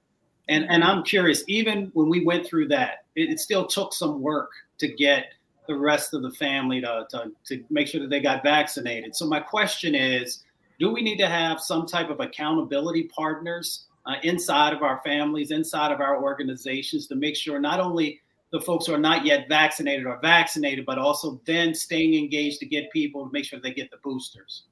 And, 0.49 0.65
and 0.69 0.83
I'm 0.83 1.03
curious, 1.03 1.45
even 1.47 1.89
when 1.93 2.09
we 2.09 2.25
went 2.25 2.45
through 2.45 2.67
that, 2.67 3.05
it, 3.15 3.29
it, 3.29 3.39
still 3.39 3.65
took 3.65 3.93
some 3.93 4.21
work 4.21 4.49
to 4.79 4.89
get 4.89 5.27
the 5.67 5.77
rest 5.77 6.13
of 6.13 6.23
the 6.23 6.31
family 6.31 6.81
to, 6.81 7.05
to, 7.11 7.31
to 7.45 7.63
make 7.69 7.87
sure 7.87 8.01
that 8.01 8.09
they 8.09 8.19
got 8.19 8.43
vaccinated. 8.43 9.15
So, 9.15 9.25
my 9.25 9.39
question 9.39 9.95
is 9.95 10.43
do 10.79 10.91
we 10.91 11.01
need 11.01 11.17
to 11.17 11.27
have 11.27 11.61
some 11.61 11.85
type 11.85 12.09
of 12.09 12.19
accountability 12.19 13.03
partners 13.03 13.85
uh, 14.05 14.15
inside 14.23 14.73
of 14.73 14.83
our 14.83 14.99
families, 15.05 15.51
inside 15.51 15.93
of 15.93 16.01
our 16.01 16.21
organizations 16.21 17.07
to 17.07 17.15
make 17.15 17.37
sure 17.37 17.57
not 17.57 17.79
only 17.79 18.19
the 18.51 18.61
folks 18.61 18.85
who 18.85 18.93
are 18.93 18.99
not 18.99 19.25
yet 19.25 19.47
vaccinated 19.47 20.05
are 20.05 20.19
vaccinated, 20.21 20.85
but 20.85 20.97
also 20.97 21.41
then 21.45 21.73
staying 21.73 22.15
engaged 22.15 22.59
to 22.59 22.65
get 22.65 22.91
people 22.91 23.25
to 23.25 23.31
make 23.31 23.45
sure 23.45 23.59
they 23.59 23.73
get 23.73 23.89
the 23.91 23.97
boosters. 24.03 24.63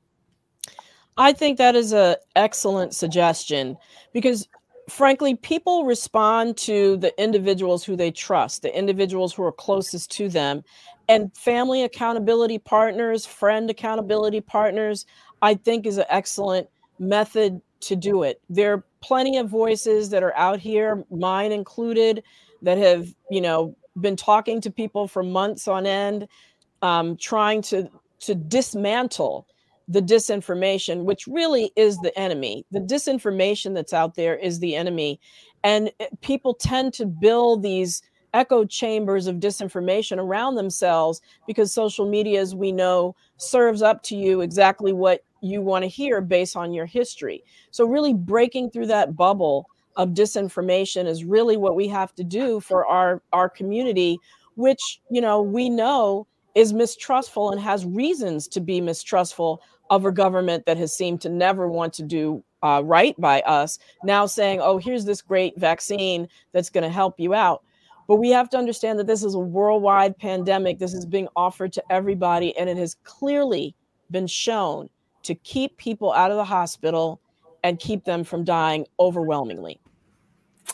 I 1.17 1.33
think 1.33 1.57
that 1.57 1.75
is 1.75 1.91
an 1.91 2.15
excellent 2.35 2.93
suggestion 2.93 3.77
because 4.13 4.47
frankly, 4.89 5.35
people 5.35 5.85
respond 5.85 6.57
to 6.57 6.97
the 6.97 7.13
individuals 7.21 7.83
who 7.83 7.95
they 7.95 8.11
trust, 8.11 8.61
the 8.61 8.75
individuals 8.75 9.33
who 9.33 9.43
are 9.43 9.51
closest 9.51 10.11
to 10.11 10.29
them, 10.29 10.63
and 11.07 11.35
family 11.35 11.83
accountability 11.83 12.57
partners, 12.57 13.25
friend 13.25 13.69
accountability 13.69 14.41
partners, 14.41 15.05
I 15.41 15.55
think 15.55 15.85
is 15.85 15.97
an 15.97 16.05
excellent 16.09 16.67
method 16.99 17.61
to 17.81 17.95
do 17.95 18.23
it. 18.23 18.41
There 18.49 18.73
are 18.73 18.83
plenty 19.01 19.37
of 19.37 19.49
voices 19.49 20.09
that 20.09 20.23
are 20.23 20.35
out 20.35 20.59
here, 20.59 21.05
mine 21.09 21.51
included, 21.51 22.23
that 22.61 22.77
have 22.77 23.07
you 23.29 23.41
know 23.41 23.75
been 23.99 24.15
talking 24.15 24.61
to 24.61 24.71
people 24.71 25.07
for 25.07 25.23
months 25.23 25.67
on 25.67 25.85
end 25.85 26.27
um, 26.81 27.17
trying 27.17 27.61
to 27.61 27.89
to 28.19 28.35
dismantle 28.35 29.47
the 29.87 30.01
disinformation 30.01 31.03
which 31.03 31.25
really 31.27 31.71
is 31.75 31.97
the 31.99 32.17
enemy. 32.17 32.63
The 32.71 32.79
disinformation 32.79 33.73
that's 33.73 33.93
out 33.93 34.15
there 34.15 34.35
is 34.35 34.59
the 34.59 34.75
enemy. 34.75 35.19
And 35.63 35.91
eh, 35.99 36.07
people 36.21 36.53
tend 36.53 36.93
to 36.93 37.07
build 37.07 37.63
these 37.63 38.03
echo 38.35 38.63
chambers 38.63 39.25
of 39.25 39.37
disinformation 39.37 40.17
around 40.19 40.55
themselves 40.55 41.21
because 41.47 41.73
social 41.73 42.07
media 42.07 42.39
as 42.39 42.53
we 42.53 42.71
know 42.71 43.15
serves 43.37 43.81
up 43.81 44.03
to 44.03 44.15
you 44.15 44.41
exactly 44.41 44.93
what 44.93 45.23
you 45.41 45.61
want 45.61 45.83
to 45.83 45.89
hear 45.89 46.21
based 46.21 46.55
on 46.55 46.71
your 46.71 46.85
history. 46.85 47.43
So 47.71 47.85
really 47.85 48.13
breaking 48.13 48.69
through 48.69 48.87
that 48.87 49.15
bubble 49.15 49.67
of 49.99 50.11
disinformation 50.11 51.05
is 51.05 51.25
really 51.25 51.57
what 51.57 51.75
we 51.75 51.85
have 51.85 52.15
to 52.15 52.23
do 52.23 52.61
for 52.61 52.85
our 52.87 53.21
our 53.33 53.49
community 53.49 54.17
which 54.55 55.01
you 55.11 55.19
know 55.19 55.41
we 55.41 55.69
know 55.69 56.25
is 56.55 56.71
mistrustful 56.73 57.51
and 57.51 57.59
has 57.59 57.85
reasons 57.85 58.47
to 58.47 58.61
be 58.61 58.79
mistrustful 58.79 59.61
of 59.89 60.05
a 60.05 60.11
government 60.11 60.65
that 60.65 60.77
has 60.77 60.95
seemed 60.95 61.19
to 61.19 61.27
never 61.27 61.67
want 61.67 61.91
to 61.93 62.01
do 62.01 62.41
uh, 62.63 62.81
right 62.85 63.19
by 63.19 63.41
us 63.41 63.77
now 64.05 64.25
saying 64.25 64.61
oh 64.61 64.77
here's 64.77 65.03
this 65.03 65.21
great 65.21 65.53
vaccine 65.59 66.27
that's 66.53 66.69
going 66.69 66.83
to 66.83 66.89
help 66.89 67.19
you 67.19 67.33
out. 67.33 67.61
But 68.07 68.15
we 68.15 68.29
have 68.29 68.49
to 68.51 68.57
understand 68.57 68.97
that 68.97 69.05
this 69.05 69.23
is 69.23 69.35
a 69.35 69.39
worldwide 69.39 70.17
pandemic. 70.17 70.79
This 70.79 70.95
is 70.95 71.05
being 71.05 71.27
offered 71.35 71.71
to 71.73 71.83
everybody 71.91 72.57
and 72.57 72.67
it 72.69 72.77
has 72.77 72.95
clearly 73.03 73.75
been 74.09 74.27
shown 74.27 74.89
to 75.23 75.35
keep 75.35 75.77
people 75.77 76.11
out 76.13 76.31
of 76.31 76.37
the 76.37 76.45
hospital 76.45 77.21
and 77.63 77.79
keep 77.79 78.05
them 78.05 78.23
from 78.23 78.43
dying 78.43 78.87
overwhelmingly 78.99 79.79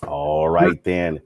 all 0.03 0.49
right 0.49 0.83
then. 0.83 1.21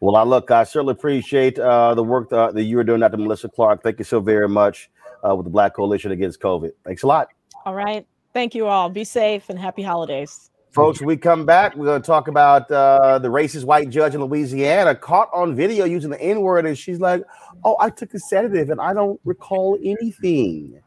Well, 0.00 0.16
I 0.16 0.22
look, 0.22 0.50
I 0.50 0.64
certainly 0.64 0.92
appreciate 0.92 1.58
uh, 1.58 1.94
the 1.94 2.02
work 2.02 2.30
that, 2.30 2.54
that 2.54 2.62
you 2.62 2.78
are 2.78 2.84
doing, 2.84 3.00
Dr. 3.00 3.18
Melissa 3.18 3.50
Clarke. 3.50 3.82
Thank 3.82 3.98
you 3.98 4.04
so 4.04 4.20
very 4.20 4.48
much 4.48 4.90
uh, 5.22 5.34
with 5.36 5.44
the 5.44 5.50
Black 5.50 5.74
Coalition 5.74 6.10
Against 6.10 6.40
COVID. 6.40 6.70
Thanks 6.84 7.02
a 7.02 7.06
lot. 7.06 7.28
All 7.66 7.74
right. 7.74 8.06
Thank 8.32 8.54
you 8.54 8.66
all. 8.66 8.88
Be 8.88 9.04
safe 9.04 9.50
and 9.50 9.58
happy 9.58 9.82
holidays. 9.82 10.50
Folks, 10.70 11.02
we 11.02 11.16
come 11.16 11.44
back. 11.44 11.76
We're 11.76 11.86
going 11.86 12.00
to 12.00 12.06
talk 12.06 12.28
about 12.28 12.70
uh, 12.70 13.18
the 13.18 13.28
racist 13.28 13.64
white 13.64 13.90
judge 13.90 14.14
in 14.14 14.22
Louisiana 14.22 14.94
caught 14.94 15.28
on 15.34 15.54
video 15.54 15.84
using 15.84 16.10
the 16.10 16.20
N 16.20 16.40
word. 16.40 16.64
And 16.64 16.78
she's 16.78 17.00
like, 17.00 17.24
Oh, 17.64 17.76
I 17.80 17.90
took 17.90 18.14
a 18.14 18.20
sedative 18.20 18.70
and 18.70 18.80
I 18.80 18.94
don't 18.94 19.20
recall 19.24 19.76
anything. 19.82 20.80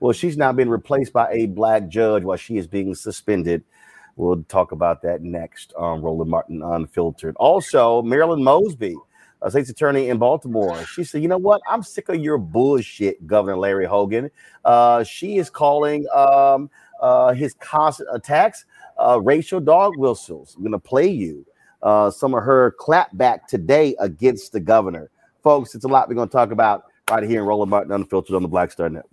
Well, 0.00 0.12
she's 0.12 0.36
now 0.36 0.52
been 0.52 0.68
replaced 0.68 1.12
by 1.12 1.30
a 1.32 1.46
black 1.46 1.88
judge 1.88 2.24
while 2.24 2.36
she 2.36 2.58
is 2.58 2.66
being 2.66 2.94
suspended 2.94 3.64
We'll 4.16 4.42
talk 4.44 4.72
about 4.72 5.02
that 5.02 5.22
next 5.22 5.72
on 5.76 6.02
Roland 6.02 6.30
Martin 6.30 6.62
Unfiltered. 6.62 7.34
Also, 7.36 8.02
Marilyn 8.02 8.42
Mosby, 8.44 8.94
a 9.40 9.50
state's 9.50 9.70
attorney 9.70 10.10
in 10.10 10.18
Baltimore, 10.18 10.84
she 10.84 11.02
said, 11.04 11.22
"You 11.22 11.28
know 11.28 11.38
what? 11.38 11.62
I'm 11.68 11.82
sick 11.82 12.08
of 12.08 12.16
your 12.16 12.38
bullshit, 12.38 13.26
Governor 13.26 13.56
Larry 13.56 13.86
Hogan." 13.86 14.30
Uh, 14.64 15.02
she 15.02 15.38
is 15.38 15.48
calling 15.48 16.06
um, 16.14 16.70
uh, 17.00 17.32
his 17.32 17.54
constant 17.54 18.08
attacks 18.12 18.66
uh, 18.98 19.20
racial 19.20 19.60
dog 19.60 19.96
whistles. 19.96 20.54
I'm 20.56 20.62
going 20.62 20.72
to 20.72 20.78
play 20.78 21.08
you 21.08 21.44
uh, 21.82 22.10
some 22.10 22.34
of 22.34 22.44
her 22.44 22.74
clapback 22.78 23.46
today 23.46 23.94
against 23.98 24.52
the 24.52 24.60
governor. 24.60 25.10
Folks, 25.42 25.74
it's 25.74 25.84
a 25.84 25.88
lot 25.88 26.08
we're 26.08 26.14
going 26.14 26.28
to 26.28 26.32
talk 26.32 26.52
about 26.52 26.84
right 27.10 27.24
here 27.24 27.40
in 27.40 27.46
Roland 27.46 27.70
Martin 27.70 27.92
Unfiltered 27.92 28.36
on 28.36 28.42
the 28.42 28.48
Black 28.48 28.70
Star 28.70 28.88
Network. 28.88 29.11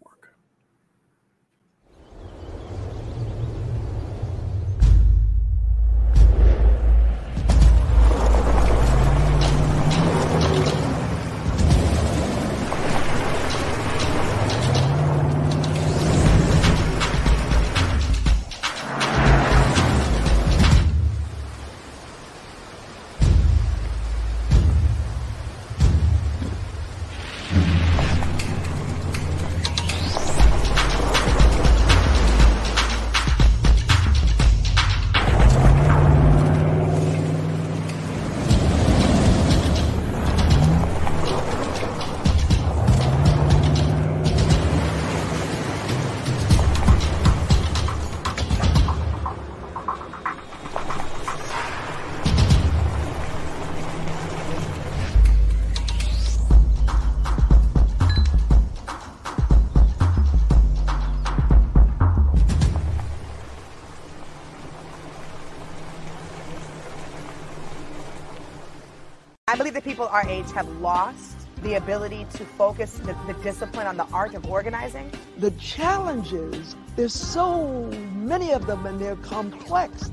Our 70.10 70.28
age 70.28 70.52
have 70.52 70.68
lost 70.80 71.36
the 71.62 71.76
ability 71.76 72.26
to 72.34 72.46
focus 72.46 72.94
the, 73.00 73.16
the 73.28 73.34
discipline 73.44 73.88
on 73.88 73.98
the 73.98 74.06
art 74.06 74.34
of 74.34 74.46
organizing. 74.50 75.12
The 75.38 75.52
challenges, 75.52 76.76
there's 76.96 77.14
so 77.14 77.86
many 78.16 78.52
of 78.52 78.66
them 78.66 78.86
and 78.86 79.00
they're 79.00 79.16
complex. 79.18 80.12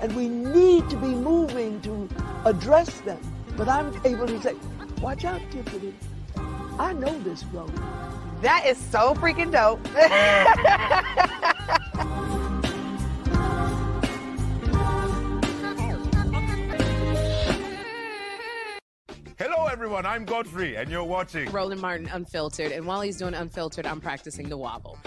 And 0.00 0.14
we 0.14 0.28
need 0.28 0.88
to 0.90 0.96
be 0.96 1.08
moving 1.08 1.80
to 1.82 2.08
address 2.44 3.00
them. 3.00 3.18
But 3.56 3.68
I'm 3.68 3.94
able 4.04 4.26
to 4.26 4.40
say, 4.40 4.54
watch 5.00 5.24
out, 5.24 5.40
Tiffany. 5.50 5.94
I 6.78 6.92
know 6.92 7.18
this 7.20 7.44
road. 7.46 7.72
That 8.42 8.66
is 8.66 8.78
so 8.78 9.14
freaking 9.14 9.50
dope. 9.50 9.84
Hello, 19.38 19.66
everyone. 19.66 20.04
I'm 20.04 20.24
Godfrey, 20.24 20.74
and 20.74 20.90
you're 20.90 21.04
watching. 21.04 21.48
Roland 21.52 21.80
Martin 21.80 22.08
Unfiltered. 22.08 22.72
And 22.72 22.84
while 22.84 23.00
he's 23.02 23.18
doing 23.18 23.34
Unfiltered, 23.34 23.86
I'm 23.86 24.00
practicing 24.00 24.48
the 24.48 24.56
wobble. 24.56 24.98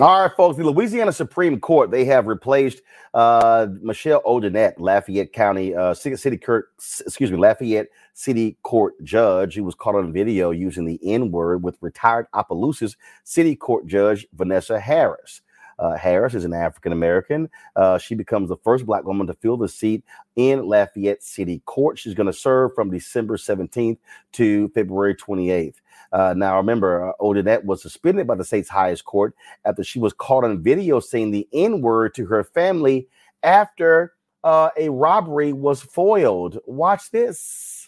All 0.00 0.22
right, 0.22 0.36
folks. 0.36 0.56
The 0.56 0.64
Louisiana 0.64 1.12
Supreme 1.12 1.60
Court 1.60 1.92
they 1.92 2.04
have 2.06 2.26
replaced 2.26 2.82
uh, 3.14 3.68
Michelle 3.80 4.22
Odinet, 4.22 4.74
Lafayette 4.78 5.32
County 5.32 5.72
uh, 5.72 5.94
City, 5.94 6.16
City 6.16 6.36
Court, 6.36 6.70
excuse 7.06 7.30
me, 7.30 7.38
Lafayette 7.38 7.86
City 8.12 8.56
Court 8.64 8.94
judge 9.04 9.54
who 9.54 9.62
was 9.62 9.76
caught 9.76 9.94
on 9.94 10.12
video 10.12 10.50
using 10.50 10.84
the 10.84 10.98
N 11.04 11.30
word 11.30 11.62
with 11.62 11.78
retired 11.80 12.26
Opelousas 12.34 12.96
City 13.22 13.54
Court 13.54 13.86
Judge 13.86 14.26
Vanessa 14.34 14.80
Harris. 14.80 15.42
Uh, 15.78 15.96
Harris 15.96 16.34
is 16.34 16.44
an 16.44 16.54
African 16.54 16.90
American. 16.90 17.48
Uh, 17.76 17.96
she 17.96 18.16
becomes 18.16 18.48
the 18.48 18.56
first 18.56 18.86
Black 18.86 19.04
woman 19.04 19.28
to 19.28 19.34
fill 19.34 19.56
the 19.56 19.68
seat 19.68 20.02
in 20.34 20.66
Lafayette 20.66 21.22
City 21.22 21.62
Court. 21.66 22.00
She's 22.00 22.14
going 22.14 22.26
to 22.26 22.32
serve 22.32 22.74
from 22.74 22.90
December 22.90 23.36
17th 23.36 23.98
to 24.32 24.68
February 24.70 25.14
28th. 25.14 25.76
Uh, 26.14 26.32
now, 26.36 26.56
remember, 26.56 27.10
uh, 27.10 27.12
Odinet 27.20 27.64
was 27.64 27.82
suspended 27.82 28.28
by 28.28 28.36
the 28.36 28.44
state's 28.44 28.68
highest 28.68 29.04
court 29.04 29.34
after 29.64 29.82
she 29.82 29.98
was 29.98 30.12
caught 30.12 30.44
on 30.44 30.62
video 30.62 31.00
saying 31.00 31.32
the 31.32 31.48
N 31.52 31.80
word 31.80 32.14
to 32.14 32.24
her 32.26 32.44
family 32.44 33.08
after 33.42 34.14
uh, 34.44 34.70
a 34.78 34.90
robbery 34.90 35.52
was 35.52 35.82
foiled. 35.82 36.60
Watch 36.66 37.10
this. 37.10 37.83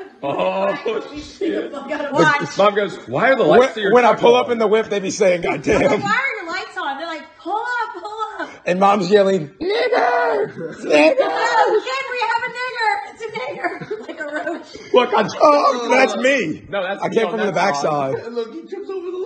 Oh 0.22 1.18
shit! 1.18 1.72
Watch. 2.12 2.58
Mom 2.58 2.74
goes, 2.74 2.94
"Why 3.08 3.30
are 3.30 3.36
the 3.36 3.44
lights? 3.44 3.76
When- 3.76 3.92
when 3.92 4.04
I 4.04 4.14
pull 4.14 4.34
up 4.34 4.50
in 4.50 4.58
the 4.58 4.66
whip, 4.66 4.90
they 4.90 5.00
be 5.00 5.10
saying, 5.10 5.40
"God 5.40 5.48
I'm 5.48 5.56
like, 5.56 5.64
damn!" 5.64 6.00
why 6.02 6.10
are 6.14 6.44
your 6.44 6.52
lights 6.52 6.76
on? 6.76 6.98
They're 6.98 7.06
like, 7.06 7.24
pull 7.38 7.56
up, 7.56 8.02
pull 8.02 8.18
up. 8.40 8.50
And 8.66 8.78
mom's 8.80 9.10
yelling, 9.10 9.48
"Nigger, 9.48 10.52
nigger!" 10.52 10.84
No, 10.84 11.80
Henry, 11.88 12.20
have 12.28 12.42
a 12.44 12.50
nigger. 12.58 12.92
It's 13.12 13.22
a 13.22 13.28
nigger. 13.38 14.08
like 14.08 14.20
a 14.20 14.24
roach. 14.24 14.92
Look, 14.92 15.14
I 15.14 15.22
oh, 15.22 15.30
oh, 15.40 15.88
that's 15.88 16.16
me. 16.16 16.66
No, 16.68 16.82
that's 16.82 17.02
I 17.02 17.08
me 17.08 17.14
came 17.14 17.24
on 17.26 17.30
from 17.30 17.40
the 17.40 17.46
that 17.46 17.54
backside. 17.54 18.14
Look, 18.32 18.52
he 18.52 18.60
trips 18.68 18.90
over 18.90 19.10
the 19.10 19.20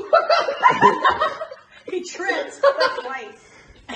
He 1.90 2.02
trips 2.04 2.60
twice. 2.60 3.40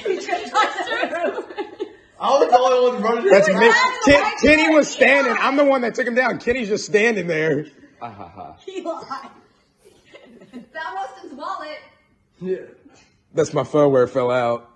He 0.05 0.19
tripped 0.19 0.51
twice 0.51 0.77
the 0.79 1.45
room. 1.79 1.88
I 2.21 2.31
was 2.39 2.51
the 2.51 2.59
only 2.59 2.91
one 2.91 3.03
running. 3.03 3.31
That's 3.31 3.47
You 3.49 3.55
were 3.55 3.61
me. 3.61 3.67
behind 3.69 3.95
the 4.05 4.11
Ken, 4.13 4.23
lights 4.23 4.43
Kenny 4.43 4.75
was 4.75 4.89
standing. 4.89 5.37
I'm 5.39 5.57
the 5.57 5.65
one 5.65 5.83
that 5.83 5.95
took 5.95 6.07
him 6.07 6.15
down. 6.15 6.39
Kenny's 6.41 6.69
just 6.69 6.85
standing 6.87 7.27
there. 7.27 7.67
Ah, 8.03 8.11
ha, 8.11 8.29
ha. 8.29 8.57
He 8.65 8.81
lied. 8.83 9.31
That 10.73 10.95
was 10.95 11.11
his 11.23 11.33
wallet. 11.33 11.79
Yeah. 12.41 12.57
That's 13.35 13.53
my 13.53 13.65
phone 13.65 13.93
where 13.93 14.05
it 14.05 14.09
fell 14.09 14.31
out. 14.31 14.71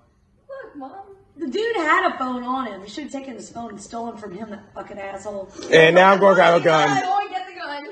Look, 0.49 0.77
mom. 0.77 0.93
The 1.37 1.47
dude 1.49 1.77
had 1.77 2.13
a 2.15 2.19
phone 2.19 2.45
on 2.45 2.67
him. 2.69 2.83
You 2.83 2.89
should 2.89 3.05
have 3.05 3.13
taken 3.13 3.35
his 3.35 3.51
phone 3.51 3.71
and 3.71 3.81
stolen 3.81 4.17
from 4.19 4.33
him, 4.33 4.51
that 4.51 4.63
fucking 4.75 4.99
asshole. 4.99 5.51
And 5.73 5.95
now 5.97 6.13
I'm 6.13 6.21
going 6.21 6.33
to 6.33 6.37
grab 6.37 6.55
a 6.55 6.57
I 6.61 6.61
gun. 6.65 7.05
only 7.05 7.31
get 7.31 7.47
the 7.49 7.55
gun. 7.55 7.87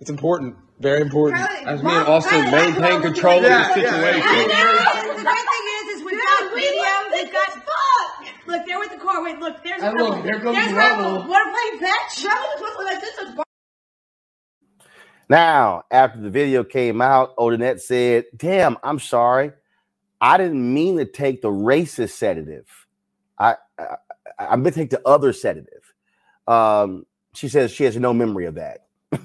It's 0.00 0.10
important. 0.10 0.56
Very 0.78 1.00
important. 1.00 1.40
Crowley, 1.42 1.66
As 1.66 1.82
me 1.82 1.90
and 1.90 2.06
Austin 2.08 2.30
Crowley, 2.30 2.50
maintain 2.50 2.80
that's 2.82 3.02
control 3.04 3.36
of 3.38 3.42
doing. 3.42 3.52
the 3.54 3.64
situation. 3.74 4.22
I 4.24 4.46
know. 4.46 5.16
The 5.16 5.22
great 5.22 5.46
thing 5.50 5.66
is, 5.74 5.86
is 5.96 6.04
we've 6.04 6.20
got 6.22 6.54
we 6.54 6.60
video. 6.60 6.82
look 6.82 7.12
We've 7.12 7.32
got 7.32 7.50
fuck. 7.54 8.41
Look, 8.52 8.66
they're 8.66 8.78
with 8.78 8.90
the 8.90 8.98
car. 8.98 9.24
Wait, 9.24 9.38
look. 9.38 9.64
There's 9.64 9.82
And 9.82 9.98
look, 9.98 10.22
here 10.24 10.40
comes 10.40 10.56
There's 10.56 10.72
Rebel. 10.72 11.12
Rebel. 11.14 11.28
Want 11.30 11.46
to 11.48 11.80
play 11.80 11.88
fetch? 11.88 12.24
Rebel 12.24 12.44
is 12.44 12.58
supposed 12.58 12.78
to 12.78 12.84
like 12.84 13.00
this. 13.00 13.18
is 13.18 13.34
Now, 15.30 15.84
after 15.90 16.20
the 16.20 16.30
video 16.30 16.62
came 16.62 17.00
out, 17.00 17.34
Odinet 17.36 17.80
said, 17.80 18.26
Damn, 18.36 18.76
I'm 18.82 18.98
sorry. 18.98 19.52
I 20.20 20.36
didn't 20.36 20.74
mean 20.74 20.98
to 20.98 21.06
take 21.06 21.42
the 21.42 21.48
racist 21.48 22.10
sedative. 22.10 22.68
I, 23.38 23.56
I, 23.78 23.96
I 24.38 24.56
meant 24.56 24.74
to 24.74 24.80
take 24.80 24.90
the 24.90 25.06
other 25.08 25.32
sedative. 25.32 25.94
Um, 26.46 27.06
she 27.34 27.48
says 27.48 27.72
she 27.72 27.84
has 27.84 27.96
no 27.96 28.12
memory 28.12 28.46
of 28.46 28.56
that. 28.56 28.86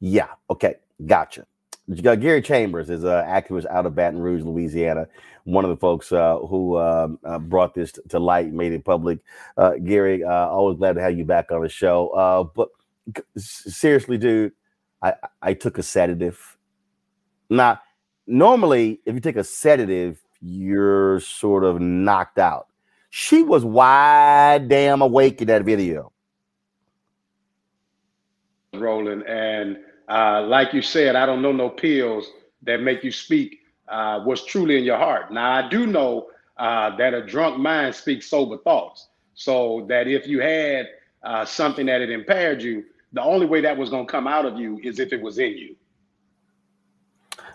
yeah, 0.00 0.28
okay, 0.48 0.76
gotcha. 1.04 1.46
You 1.88 2.00
got 2.00 2.20
Gary 2.20 2.42
Chambers 2.42 2.88
is 2.90 3.02
an 3.02 3.10
activist 3.10 3.66
out 3.66 3.86
of 3.86 3.94
Baton 3.94 4.20
Rouge, 4.20 4.42
Louisiana. 4.42 5.08
One 5.44 5.64
of 5.64 5.70
the 5.70 5.76
folks 5.76 6.12
uh, 6.12 6.38
who 6.38 6.78
um, 6.78 7.18
uh, 7.24 7.38
brought 7.38 7.74
this 7.74 7.92
to 8.08 8.18
light, 8.18 8.52
made 8.52 8.72
it 8.72 8.84
public. 8.84 9.18
Uh, 9.56 9.72
Gary, 9.74 10.22
uh, 10.22 10.46
always 10.48 10.78
glad 10.78 10.94
to 10.94 11.02
have 11.02 11.18
you 11.18 11.24
back 11.24 11.50
on 11.50 11.62
the 11.62 11.68
show. 11.68 12.08
Uh, 12.10 12.44
but 12.44 12.68
seriously, 13.36 14.18
dude, 14.18 14.52
I, 15.02 15.14
I 15.40 15.54
took 15.54 15.78
a 15.78 15.82
sedative. 15.82 16.56
Now, 17.50 17.80
normally, 18.26 19.00
if 19.04 19.14
you 19.14 19.20
take 19.20 19.36
a 19.36 19.44
sedative, 19.44 20.22
you're 20.40 21.20
sort 21.20 21.64
of 21.64 21.80
knocked 21.80 22.38
out. 22.38 22.68
She 23.10 23.42
was 23.42 23.64
wide 23.64 24.68
damn 24.68 25.02
awake 25.02 25.42
in 25.42 25.48
that 25.48 25.64
video. 25.64 26.12
Rolling 28.74 29.22
And 29.26 29.78
uh, 30.08 30.42
like 30.42 30.72
you 30.72 30.82
said, 30.82 31.14
I 31.14 31.26
don't 31.26 31.42
know 31.42 31.52
no 31.52 31.68
pills 31.68 32.26
that 32.62 32.80
make 32.80 33.04
you 33.04 33.12
speak 33.12 33.58
uh, 33.92 34.20
what's 34.20 34.44
truly 34.44 34.78
in 34.78 34.84
your 34.84 34.96
heart. 34.96 35.30
Now, 35.32 35.52
I 35.52 35.68
do 35.68 35.86
know 35.86 36.28
uh, 36.56 36.96
that 36.96 37.14
a 37.14 37.24
drunk 37.24 37.58
mind 37.58 37.94
speaks 37.94 38.26
sober 38.26 38.58
thoughts. 38.58 39.08
So 39.34 39.86
that 39.88 40.08
if 40.08 40.26
you 40.26 40.40
had 40.40 40.88
uh, 41.22 41.44
something 41.44 41.86
that 41.86 42.00
had 42.00 42.10
impaired 42.10 42.62
you, 42.62 42.84
the 43.12 43.22
only 43.22 43.46
way 43.46 43.60
that 43.60 43.76
was 43.76 43.90
going 43.90 44.06
to 44.06 44.10
come 44.10 44.26
out 44.26 44.46
of 44.46 44.58
you 44.58 44.80
is 44.82 44.98
if 44.98 45.12
it 45.12 45.20
was 45.20 45.38
in 45.38 45.56
you. 45.56 45.76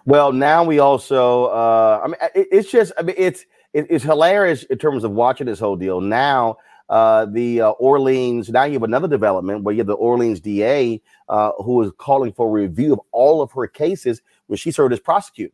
Well, 0.06 0.32
now 0.32 0.64
we 0.64 0.80
also, 0.80 1.46
uh, 1.46 2.02
I 2.04 2.08
mean, 2.08 2.16
it, 2.36 2.48
it's 2.52 2.72
just, 2.72 2.94
I 2.98 3.02
mean, 3.02 3.16
it's 3.18 3.46
it, 3.74 3.88
it's 3.90 4.04
hilarious 4.04 4.64
in 4.64 4.78
terms 4.78 5.04
of 5.04 5.12
watching 5.12 5.48
this 5.48 5.60
whole 5.60 5.76
deal. 5.76 6.02
Now, 6.02 6.58
uh, 6.90 7.26
the 7.26 7.62
uh, 7.62 7.70
Orleans, 7.72 8.50
now 8.50 8.64
you 8.64 8.74
have 8.74 8.84
another 8.84 9.08
development 9.08 9.64
where 9.64 9.74
you 9.74 9.80
have 9.80 9.88
the 9.88 9.94
Orleans 9.94 10.40
DA 10.40 11.02
uh, 11.28 11.52
who 11.58 11.82
is 11.82 11.92
calling 11.98 12.32
for 12.32 12.48
a 12.48 12.52
review 12.52 12.94
of 12.94 13.02
all 13.12 13.42
of 13.42 13.52
her 13.52 13.68
cases 13.68 14.22
when 14.48 14.58
she 14.58 14.72
served 14.72 14.94
as 14.94 15.00
prosecutor. 15.00 15.54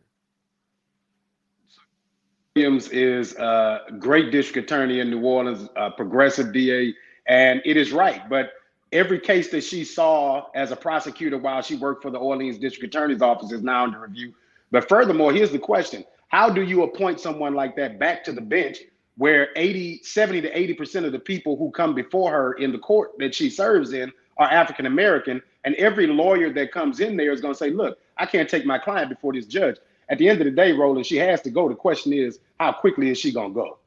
Williams 2.55 2.89
is 2.89 3.35
a 3.37 3.81
great 3.97 4.31
district 4.31 4.69
attorney 4.69 4.99
in 4.99 5.09
New 5.09 5.23
Orleans, 5.23 5.67
a 5.75 5.89
progressive 5.89 6.53
DA, 6.53 6.93
and 7.27 7.59
it 7.65 7.77
is 7.77 7.91
right. 7.91 8.29
But 8.29 8.51
every 8.91 9.19
case 9.19 9.49
that 9.49 9.63
she 9.63 9.83
saw 9.83 10.51
as 10.53 10.71
a 10.71 10.75
prosecutor 10.75 11.39
while 11.39 11.63
she 11.63 11.75
worked 11.75 12.03
for 12.03 12.11
the 12.11 12.19
Orleans 12.19 12.59
District 12.59 12.93
Attorney's 12.93 13.23
Office 13.23 13.51
is 13.51 13.63
now 13.63 13.85
under 13.85 14.01
review. 14.01 14.35
But 14.69 14.87
furthermore, 14.87 15.33
here's 15.33 15.51
the 15.51 15.57
question 15.57 16.05
How 16.27 16.47
do 16.47 16.61
you 16.61 16.83
appoint 16.83 17.19
someone 17.19 17.55
like 17.55 17.75
that 17.77 17.97
back 17.97 18.23
to 18.25 18.31
the 18.31 18.41
bench 18.41 18.81
where 19.17 19.49
80, 19.55 20.01
70 20.03 20.41
to 20.41 20.53
80% 20.53 21.05
of 21.05 21.11
the 21.11 21.17
people 21.17 21.57
who 21.57 21.71
come 21.71 21.95
before 21.95 22.31
her 22.31 22.53
in 22.53 22.71
the 22.71 22.77
court 22.77 23.13
that 23.17 23.33
she 23.33 23.49
serves 23.49 23.93
in 23.93 24.13
are 24.37 24.47
African 24.47 24.85
American? 24.85 25.41
And 25.65 25.73
every 25.75 26.05
lawyer 26.05 26.53
that 26.53 26.71
comes 26.71 26.99
in 26.99 27.17
there 27.17 27.31
is 27.31 27.41
going 27.41 27.55
to 27.55 27.57
say, 27.57 27.71
Look, 27.71 27.97
I 28.17 28.27
can't 28.27 28.47
take 28.47 28.63
my 28.63 28.77
client 28.77 29.09
before 29.09 29.33
this 29.33 29.47
judge 29.47 29.77
at 30.09 30.17
the 30.17 30.29
end 30.29 30.41
of 30.41 30.45
the 30.45 30.51
day, 30.51 30.71
Roland, 30.71 31.05
she 31.05 31.17
has 31.17 31.41
to 31.41 31.49
go. 31.49 31.69
The 31.69 31.75
question 31.75 32.13
is, 32.13 32.39
how 32.59 32.71
quickly 32.71 33.09
is 33.09 33.17
she 33.17 33.31
gonna 33.31 33.53
go? 33.53 33.79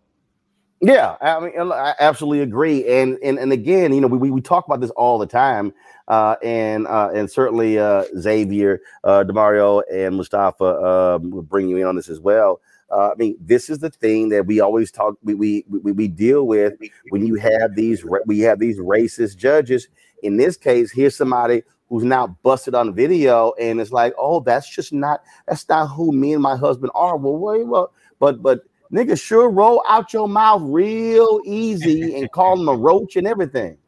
Yeah, 0.82 1.16
I 1.22 1.40
mean, 1.40 1.72
I 1.72 1.94
absolutely 2.00 2.42
agree. 2.42 2.86
And 2.86 3.18
and 3.22 3.38
and 3.38 3.52
again, 3.52 3.94
you 3.94 4.00
know, 4.00 4.08
we 4.08 4.30
we 4.30 4.40
talk 4.42 4.66
about 4.66 4.80
this 4.80 4.90
all 4.90 5.18
the 5.18 5.26
time, 5.26 5.72
uh, 6.08 6.36
and 6.42 6.86
uh, 6.86 7.10
and 7.14 7.30
certainly 7.30 7.78
uh, 7.78 8.04
Xavier, 8.18 8.80
uh, 9.02 9.24
Damario, 9.24 9.82
and 9.90 10.16
Mustafa 10.16 10.64
um, 10.64 11.30
will 11.30 11.42
bring 11.42 11.68
you 11.68 11.78
in 11.78 11.86
on 11.86 11.96
this 11.96 12.10
as 12.10 12.20
well. 12.20 12.60
Uh, 12.90 13.10
I 13.10 13.14
mean, 13.16 13.36
this 13.40 13.70
is 13.70 13.78
the 13.78 13.90
thing 13.90 14.28
that 14.28 14.46
we 14.46 14.60
always 14.60 14.90
talk. 14.90 15.14
We 15.22 15.34
we 15.34 15.64
we, 15.68 15.92
we 15.92 16.08
deal 16.08 16.46
with 16.46 16.74
when 17.08 17.26
you 17.26 17.36
have 17.36 17.74
these 17.74 18.04
we 18.26 18.40
have 18.40 18.58
these 18.58 18.78
racist 18.78 19.36
judges. 19.36 19.88
In 20.22 20.36
this 20.36 20.56
case, 20.58 20.92
here's 20.92 21.16
somebody 21.16 21.62
who's 21.88 22.04
now 22.04 22.26
busted 22.42 22.74
on 22.74 22.94
video 22.94 23.52
and 23.60 23.80
it's 23.80 23.92
like, 23.92 24.14
oh, 24.18 24.40
that's 24.40 24.68
just 24.68 24.92
not 24.92 25.22
that's 25.46 25.68
not 25.68 25.86
who 25.86 26.12
me 26.12 26.32
and 26.32 26.42
my 26.42 26.56
husband 26.56 26.92
are. 26.94 27.16
Well, 27.16 27.36
wait, 27.36 27.66
well, 27.66 27.92
but 28.18 28.42
but 28.42 28.60
nigga, 28.92 29.20
sure 29.20 29.48
roll 29.50 29.82
out 29.88 30.12
your 30.12 30.28
mouth 30.28 30.62
real 30.64 31.40
easy 31.44 32.16
and 32.16 32.30
call 32.32 32.60
him 32.60 32.68
a 32.68 32.74
roach 32.74 33.16
and 33.16 33.26
everything. 33.26 33.78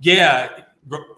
Yeah, 0.00 0.48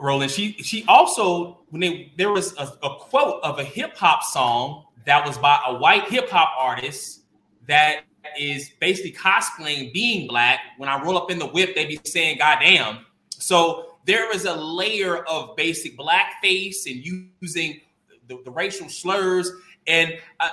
Roland. 0.01 0.31
She 0.31 0.53
she 0.55 0.85
also 0.89 1.61
when 1.71 1.81
they, 1.81 2.13
there 2.17 2.31
was 2.31 2.55
a, 2.57 2.65
a 2.83 2.97
quote 2.99 3.43
of 3.43 3.59
a 3.59 3.65
hip 3.65 3.97
hop 3.97 4.23
song 4.23 4.87
that 5.07 5.27
was 5.27 5.39
by 5.39 5.61
a 5.67 5.75
white 5.75 6.05
hip 6.09 6.29
hop 6.29 6.51
artist 6.59 7.23
that 7.67 8.03
is 8.39 8.71
basically 8.81 9.13
cosplaying 9.13 9.93
being 9.93 10.27
black. 10.29 10.61
When 10.79 10.89
I 10.89 11.03
roll 11.03 11.17
up 11.17 11.31
in 11.31 11.39
the 11.39 11.47
whip, 11.47 11.75
they 11.75 11.87
be 11.87 12.01
saying 12.05 12.39
"goddamn." 12.39 13.07
So 13.31 13.92
there 14.05 14.35
is 14.35 14.45
a 14.45 14.55
layer 14.55 15.19
of 15.25 15.57
basic 15.57 15.97
blackface 15.99 16.87
and 16.87 17.05
using 17.41 17.81
the, 18.29 18.39
the 18.45 18.51
racial 18.51 18.89
slurs 18.89 19.51
and 19.87 20.15
uh, 20.41 20.49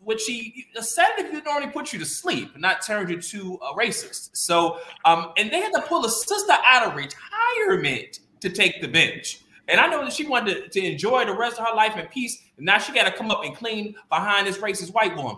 what 0.00 0.20
she 0.20 0.66
said 0.80 1.06
if 1.18 1.32
it 1.32 1.44
normally 1.44 1.70
put 1.70 1.92
you 1.92 1.98
to 1.98 2.04
sleep, 2.04 2.58
not 2.58 2.84
turn 2.84 3.08
you 3.08 3.20
to 3.20 3.58
a 3.62 3.74
racist. 3.74 4.30
So, 4.32 4.80
um, 5.04 5.32
and 5.36 5.50
they 5.50 5.60
had 5.60 5.72
to 5.74 5.82
pull 5.82 6.04
a 6.04 6.10
sister 6.10 6.54
out 6.66 6.88
of 6.88 6.96
retirement 6.96 8.20
to 8.40 8.50
take 8.50 8.80
the 8.80 8.88
bench. 8.88 9.40
And 9.68 9.80
I 9.80 9.86
know 9.86 10.04
that 10.04 10.12
she 10.12 10.26
wanted 10.26 10.72
to, 10.72 10.80
to 10.80 10.86
enjoy 10.86 11.24
the 11.24 11.34
rest 11.34 11.58
of 11.58 11.66
her 11.66 11.74
life 11.74 11.96
in 11.96 12.06
peace. 12.06 12.42
And 12.56 12.66
now 12.66 12.78
she 12.78 12.92
got 12.92 13.04
to 13.04 13.12
come 13.12 13.30
up 13.30 13.44
and 13.44 13.54
clean 13.54 13.94
behind 14.08 14.46
this 14.46 14.58
racist 14.58 14.92
white 14.92 15.16
woman. 15.16 15.36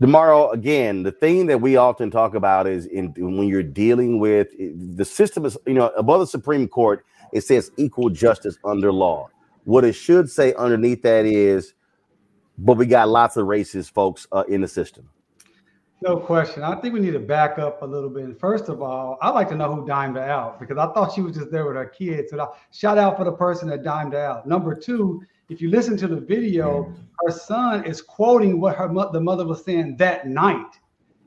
Tomorrow, 0.00 0.50
again, 0.50 1.04
the 1.04 1.12
thing 1.12 1.46
that 1.46 1.60
we 1.60 1.76
often 1.76 2.10
talk 2.10 2.34
about 2.34 2.66
is 2.66 2.84
in 2.86 3.14
when 3.16 3.48
you're 3.48 3.62
dealing 3.62 4.18
with 4.18 4.48
the 4.96 5.04
system 5.04 5.46
is, 5.46 5.56
you 5.66 5.72
know, 5.72 5.88
above 5.96 6.20
the 6.20 6.26
Supreme 6.26 6.68
Court, 6.68 7.04
it 7.32 7.42
says 7.42 7.70
equal 7.78 8.10
justice 8.10 8.58
under 8.64 8.92
law. 8.92 9.30
What 9.64 9.84
it 9.84 9.94
should 9.94 10.30
say 10.30 10.52
underneath 10.54 11.02
that 11.02 11.24
is, 11.24 11.72
but 12.58 12.76
we 12.76 12.86
got 12.86 13.08
lots 13.08 13.36
of 13.36 13.46
racist 13.46 13.90
folks 13.90 14.26
uh, 14.32 14.44
in 14.48 14.60
the 14.60 14.68
system. 14.68 15.08
No 16.02 16.18
question. 16.18 16.62
I 16.62 16.74
think 16.76 16.92
we 16.92 17.00
need 17.00 17.12
to 17.12 17.18
back 17.18 17.58
up 17.58 17.80
a 17.80 17.86
little 17.86 18.10
bit. 18.10 18.38
First 18.38 18.68
of 18.68 18.82
all, 18.82 19.16
I'd 19.22 19.30
like 19.30 19.48
to 19.48 19.56
know 19.56 19.74
who 19.74 19.86
dimed 19.86 20.16
her 20.16 20.22
out 20.22 20.60
because 20.60 20.76
I 20.76 20.92
thought 20.92 21.14
she 21.14 21.22
was 21.22 21.34
just 21.36 21.50
there 21.50 21.64
with 21.66 21.74
her 21.76 21.86
kids. 21.86 22.30
So 22.30 22.52
shout 22.70 22.98
out 22.98 23.16
for 23.16 23.24
the 23.24 23.32
person 23.32 23.66
that 23.70 23.82
dimed 23.82 24.12
her 24.12 24.20
out. 24.20 24.46
Number 24.46 24.74
two, 24.74 25.22
if 25.48 25.60
you 25.60 25.70
listen 25.70 25.96
to 25.98 26.08
the 26.08 26.20
video, 26.20 26.92
her 27.24 27.30
son 27.30 27.84
is 27.84 28.02
quoting 28.02 28.60
what 28.60 28.76
her 28.76 28.88
the 29.12 29.20
mother 29.20 29.46
was 29.46 29.64
saying 29.64 29.96
that 29.98 30.26
night, 30.26 30.78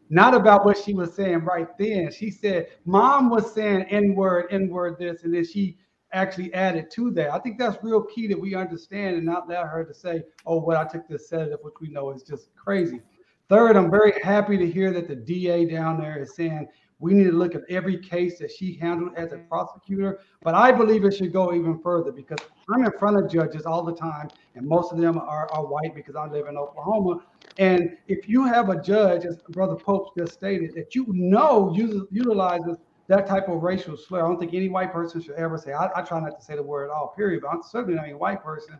not 0.09 0.33
about 0.33 0.65
what 0.65 0.77
she 0.77 0.93
was 0.93 1.13
saying 1.13 1.45
right 1.45 1.67
then. 1.77 2.11
She 2.11 2.29
said, 2.31 2.67
"Mom 2.85 3.29
was 3.29 3.53
saying 3.53 3.83
N 3.83 4.15
word, 4.15 4.47
N 4.51 4.69
word 4.69 4.97
this," 4.99 5.23
and 5.23 5.33
then 5.33 5.45
she 5.45 5.77
actually 6.11 6.53
added 6.53 6.89
to 6.91 7.11
that. 7.11 7.31
I 7.31 7.39
think 7.39 7.57
that's 7.57 7.83
real 7.83 8.01
key 8.01 8.27
that 8.27 8.39
we 8.39 8.55
understand 8.55 9.15
and 9.15 9.25
not 9.25 9.47
let 9.47 9.65
her 9.65 9.85
to 9.85 9.93
say, 9.93 10.23
"Oh, 10.45 10.57
what 10.57 10.67
well, 10.67 10.81
I 10.81 10.85
took 10.85 11.07
this 11.07 11.29
sedative," 11.29 11.59
which 11.61 11.75
we 11.79 11.89
know 11.89 12.11
is 12.11 12.23
just 12.23 12.53
crazy. 12.55 13.01
Third, 13.47 13.77
I'm 13.77 13.89
very 13.89 14.13
happy 14.21 14.57
to 14.57 14.69
hear 14.69 14.91
that 14.91 15.07
the 15.07 15.15
DA 15.15 15.65
down 15.65 15.99
there 15.99 16.21
is 16.21 16.35
saying 16.35 16.67
we 16.99 17.13
need 17.13 17.23
to 17.25 17.31
look 17.31 17.55
at 17.55 17.61
every 17.69 17.97
case 17.97 18.37
that 18.39 18.51
she 18.51 18.75
handled 18.75 19.13
as 19.15 19.31
a 19.31 19.37
prosecutor. 19.37 20.19
But 20.43 20.53
I 20.53 20.71
believe 20.71 21.05
it 21.05 21.15
should 21.15 21.33
go 21.33 21.53
even 21.53 21.79
further 21.79 22.11
because 22.11 22.39
I'm 22.73 22.85
in 22.85 22.91
front 22.97 23.17
of 23.17 23.29
judges 23.29 23.65
all 23.65 23.83
the 23.83 23.95
time, 23.95 24.29
and 24.55 24.67
most 24.67 24.91
of 24.91 24.99
them 24.99 25.17
are, 25.17 25.49
are 25.51 25.65
white 25.65 25.95
because 25.95 26.15
I 26.15 26.27
live 26.27 26.47
in 26.47 26.57
Oklahoma. 26.57 27.21
And 27.57 27.97
if 28.07 28.29
you 28.29 28.45
have 28.45 28.69
a 28.69 28.81
judge, 28.81 29.25
as 29.25 29.37
Brother 29.49 29.75
Pope 29.75 30.15
just 30.15 30.33
stated, 30.33 30.73
that 30.75 30.95
you 30.95 31.05
know 31.09 31.73
uses, 31.75 32.03
utilizes 32.11 32.77
that 33.07 33.27
type 33.27 33.49
of 33.49 33.63
racial 33.63 33.97
slur, 33.97 34.23
I 34.23 34.27
don't 34.27 34.39
think 34.39 34.53
any 34.53 34.69
white 34.69 34.93
person 34.93 35.21
should 35.21 35.35
ever 35.35 35.57
say, 35.57 35.73
I, 35.73 35.89
I 35.95 36.01
try 36.01 36.19
not 36.19 36.37
to 36.37 36.45
say 36.45 36.55
the 36.55 36.63
word 36.63 36.85
at 36.85 36.91
all, 36.91 37.13
period, 37.17 37.41
but 37.41 37.49
I'm 37.49 37.63
certainly 37.63 37.95
not 37.95 38.09
a 38.09 38.17
white 38.17 38.43
person. 38.43 38.79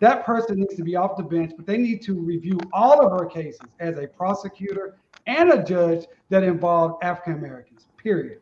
That 0.00 0.26
person 0.26 0.58
needs 0.58 0.74
to 0.76 0.82
be 0.82 0.96
off 0.96 1.16
the 1.16 1.22
bench, 1.22 1.52
but 1.56 1.66
they 1.66 1.78
need 1.78 2.02
to 2.02 2.14
review 2.14 2.68
all 2.72 3.04
of 3.04 3.12
her 3.12 3.26
cases 3.26 3.70
as 3.80 3.98
a 3.98 4.06
prosecutor 4.08 4.98
and 5.26 5.52
a 5.52 5.62
judge 5.62 6.06
that 6.30 6.42
involved 6.42 7.02
African 7.04 7.34
Americans, 7.34 7.86
period. 8.02 8.38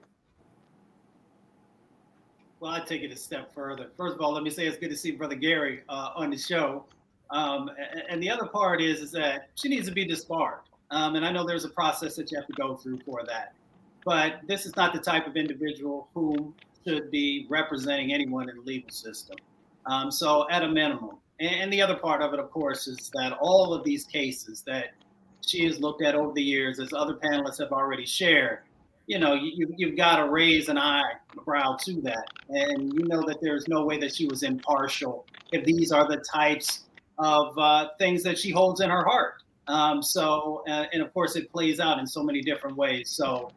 Well, 2.64 2.72
I 2.72 2.80
take 2.80 3.02
it 3.02 3.12
a 3.12 3.16
step 3.16 3.52
further. 3.52 3.90
First 3.94 4.14
of 4.14 4.22
all, 4.22 4.32
let 4.32 4.42
me 4.42 4.48
say 4.48 4.66
it's 4.66 4.78
good 4.78 4.88
to 4.88 4.96
see 4.96 5.10
Brother 5.10 5.34
Gary 5.34 5.82
uh, 5.90 6.12
on 6.16 6.30
the 6.30 6.38
show. 6.38 6.86
Um, 7.28 7.70
and, 8.08 8.22
the 8.22 8.30
other 8.30 8.46
part 8.46 8.80
is, 8.80 9.00
is 9.00 9.12
that 9.12 9.50
she 9.54 9.68
needs 9.68 9.86
to 9.86 9.92
be 9.92 10.06
disbarred. 10.06 10.60
Um, 10.90 11.14
and 11.14 11.26
I 11.26 11.30
know 11.30 11.44
there's 11.44 11.66
a 11.66 11.68
process 11.68 12.16
that 12.16 12.32
you 12.32 12.38
have 12.38 12.46
to 12.46 12.54
go 12.54 12.74
through 12.74 13.00
for 13.04 13.22
that. 13.26 13.52
But 14.06 14.40
this 14.48 14.64
is 14.64 14.74
not 14.76 14.94
the 14.94 14.98
type 14.98 15.26
of 15.26 15.36
individual 15.36 16.08
who 16.14 16.54
should 16.86 17.10
be 17.10 17.46
representing 17.50 18.14
anyone 18.14 18.48
in 18.48 18.56
the 18.56 18.62
legal 18.62 18.88
system. 18.88 19.36
Um, 19.84 20.10
so, 20.10 20.48
at 20.48 20.62
a 20.62 20.68
minimum, 20.68 21.18
and, 21.40 21.54
and 21.54 21.70
the 21.70 21.82
other 21.82 21.96
part 21.96 22.22
of 22.22 22.32
it, 22.32 22.40
of 22.40 22.50
course, 22.50 22.86
is 22.86 23.10
that 23.12 23.36
all 23.42 23.74
of 23.74 23.84
these 23.84 24.04
cases 24.04 24.62
that 24.66 24.94
she 25.42 25.66
has 25.66 25.80
looked 25.80 26.02
at 26.02 26.14
over 26.14 26.32
the 26.32 26.42
years, 26.42 26.80
as 26.80 26.94
other 26.94 27.12
panelists 27.12 27.58
have 27.58 27.72
already 27.72 28.06
shared, 28.06 28.60
you 29.06 29.18
know, 29.18 29.34
you, 29.34 29.72
you've 29.76 29.96
got 29.96 30.16
to 30.16 30.30
raise 30.30 30.68
an 30.68 30.78
eyebrow 30.78 31.76
to 31.84 32.00
that. 32.02 32.26
And 32.48 32.92
you 32.94 33.04
know 33.04 33.22
that 33.26 33.38
there's 33.40 33.68
no 33.68 33.84
way 33.84 33.98
that 33.98 34.14
she 34.14 34.26
was 34.26 34.42
impartial 34.42 35.26
if 35.52 35.64
these 35.64 35.92
are 35.92 36.08
the 36.08 36.18
types 36.18 36.84
of 37.18 37.56
uh, 37.58 37.88
things 37.98 38.22
that 38.22 38.38
she 38.38 38.50
holds 38.50 38.80
in 38.80 38.90
her 38.90 39.04
heart. 39.04 39.34
Um, 39.66 40.02
so, 40.02 40.62
uh, 40.68 40.86
and 40.92 41.02
of 41.02 41.12
course, 41.14 41.36
it 41.36 41.50
plays 41.50 41.80
out 41.80 41.98
in 41.98 42.06
so 42.06 42.22
many 42.22 42.42
different 42.42 42.76
ways. 42.76 43.10
So, 43.10 43.50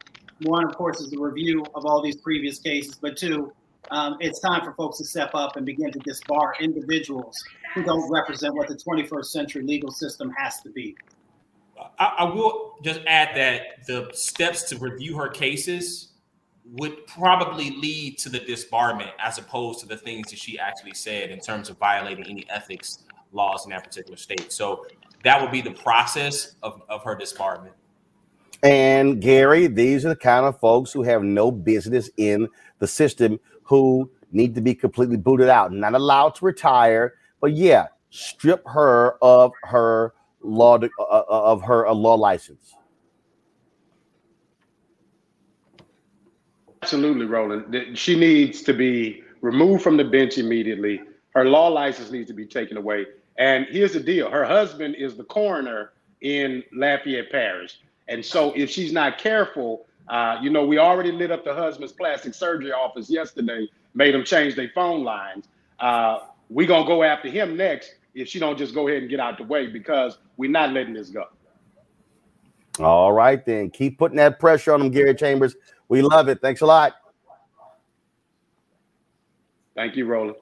one, 0.43 0.65
of 0.65 0.75
course, 0.75 1.01
is 1.01 1.09
the 1.09 1.19
review 1.19 1.65
of 1.75 1.85
all 1.85 2.01
these 2.01 2.17
previous 2.17 2.59
cases, 2.59 2.95
but 2.95 3.17
two, 3.17 3.51
um, 3.89 4.17
it's 4.19 4.39
time 4.39 4.63
for 4.63 4.73
folks 4.73 4.97
to 4.99 5.05
step 5.05 5.31
up 5.33 5.55
and 5.55 5.65
begin 5.65 5.91
to 5.91 5.99
disbar 5.99 6.51
individuals 6.59 7.43
who 7.73 7.83
don't 7.83 8.09
represent 8.11 8.53
what 8.53 8.67
the 8.67 8.75
21st 8.75 9.25
century 9.25 9.63
legal 9.63 9.91
system 9.91 10.31
has 10.37 10.61
to 10.61 10.69
be. 10.69 10.95
I, 11.99 12.05
I 12.19 12.23
will 12.25 12.75
just 12.83 13.01
add 13.07 13.35
that 13.35 13.85
the 13.85 14.09
steps 14.13 14.63
to 14.63 14.77
review 14.77 15.17
her 15.17 15.29
cases 15.29 16.13
would 16.73 17.07
probably 17.07 17.71
lead 17.71 18.17
to 18.19 18.29
the 18.29 18.39
disbarment 18.39 19.11
as 19.19 19.37
opposed 19.37 19.79
to 19.79 19.85
the 19.87 19.97
things 19.97 20.29
that 20.29 20.39
she 20.39 20.59
actually 20.59 20.93
said 20.93 21.31
in 21.31 21.39
terms 21.39 21.69
of 21.69 21.77
violating 21.77 22.25
any 22.25 22.45
ethics 22.49 23.05
laws 23.31 23.65
in 23.65 23.71
that 23.71 23.83
particular 23.83 24.17
state. 24.17 24.51
So 24.51 24.85
that 25.23 25.41
would 25.41 25.51
be 25.51 25.61
the 25.61 25.71
process 25.71 26.55
of, 26.63 26.81
of 26.89 27.03
her 27.03 27.15
disbarment. 27.15 27.71
And 28.63 29.21
Gary, 29.21 29.67
these 29.67 30.05
are 30.05 30.09
the 30.09 30.15
kind 30.15 30.45
of 30.45 30.59
folks 30.59 30.91
who 30.91 31.03
have 31.03 31.23
no 31.23 31.51
business 31.51 32.09
in 32.17 32.47
the 32.79 32.87
system 32.87 33.39
who 33.63 34.09
need 34.31 34.55
to 34.55 34.61
be 34.61 34.73
completely 34.73 35.17
booted 35.17 35.49
out, 35.49 35.71
not 35.71 35.93
allowed 35.93 36.35
to 36.35 36.45
retire. 36.45 37.15
But 37.39 37.53
yeah, 37.53 37.87
strip 38.09 38.67
her 38.67 39.17
of 39.23 39.51
her 39.63 40.13
law 40.41 40.77
uh, 40.77 40.87
uh, 40.99 41.23
of 41.27 41.61
her 41.63 41.87
uh, 41.87 41.93
law 41.93 42.15
license? 42.15 42.75
Absolutely, 46.81 47.25
Roland. 47.25 47.97
She 47.97 48.17
needs 48.17 48.61
to 48.63 48.73
be 48.73 49.23
removed 49.41 49.83
from 49.83 49.97
the 49.97 50.03
bench 50.03 50.37
immediately. 50.37 51.01
Her 51.31 51.45
law 51.45 51.67
license 51.67 52.11
needs 52.11 52.27
to 52.27 52.33
be 52.33 52.45
taken 52.45 52.77
away. 52.77 53.05
And 53.37 53.67
here's 53.69 53.93
the 53.93 53.99
deal 53.99 54.29
her 54.29 54.45
husband 54.45 54.95
is 54.95 55.15
the 55.15 55.23
coroner 55.25 55.91
in 56.21 56.63
Lafayette 56.73 57.31
Parish. 57.31 57.79
And 58.07 58.23
so 58.23 58.53
if 58.55 58.69
she's 58.69 58.93
not 58.93 59.17
careful, 59.17 59.85
uh, 60.07 60.37
you 60.41 60.49
know, 60.49 60.65
we 60.65 60.77
already 60.77 61.11
lit 61.11 61.31
up 61.31 61.43
the 61.43 61.53
husband's 61.53 61.93
plastic 61.93 62.33
surgery 62.33 62.71
office 62.71 63.09
yesterday, 63.09 63.67
made 63.93 64.13
them 64.13 64.23
change 64.23 64.55
their 64.55 64.71
phone 64.73 65.03
lines. 65.03 65.45
Uh, 65.79 66.19
we 66.49 66.65
going 66.65 66.83
to 66.83 66.87
go 66.87 67.03
after 67.03 67.29
him 67.29 67.57
next 67.57 67.95
if 68.17 68.27
she 68.27 68.39
don't 68.39 68.57
just 68.57 68.73
go 68.73 68.87
ahead 68.87 69.03
and 69.03 69.09
get 69.09 69.19
out 69.19 69.37
the 69.37 69.43
way 69.43 69.67
because 69.67 70.17
we're 70.37 70.49
not 70.49 70.73
letting 70.73 70.93
this 70.93 71.09
go. 71.09 71.25
All 72.79 73.13
right, 73.13 73.43
then 73.45 73.69
keep 73.69 73.97
putting 73.97 74.17
that 74.17 74.39
pressure 74.39 74.73
on 74.73 74.79
them, 74.79 74.89
Gary 74.89 75.13
Chambers. 75.15 75.55
We 75.87 76.01
love 76.01 76.27
it. 76.27 76.41
Thanks 76.41 76.61
a 76.61 76.65
lot. 76.65 76.93
Thank 79.75 79.95
you, 79.95 80.05
Roland. 80.05 80.35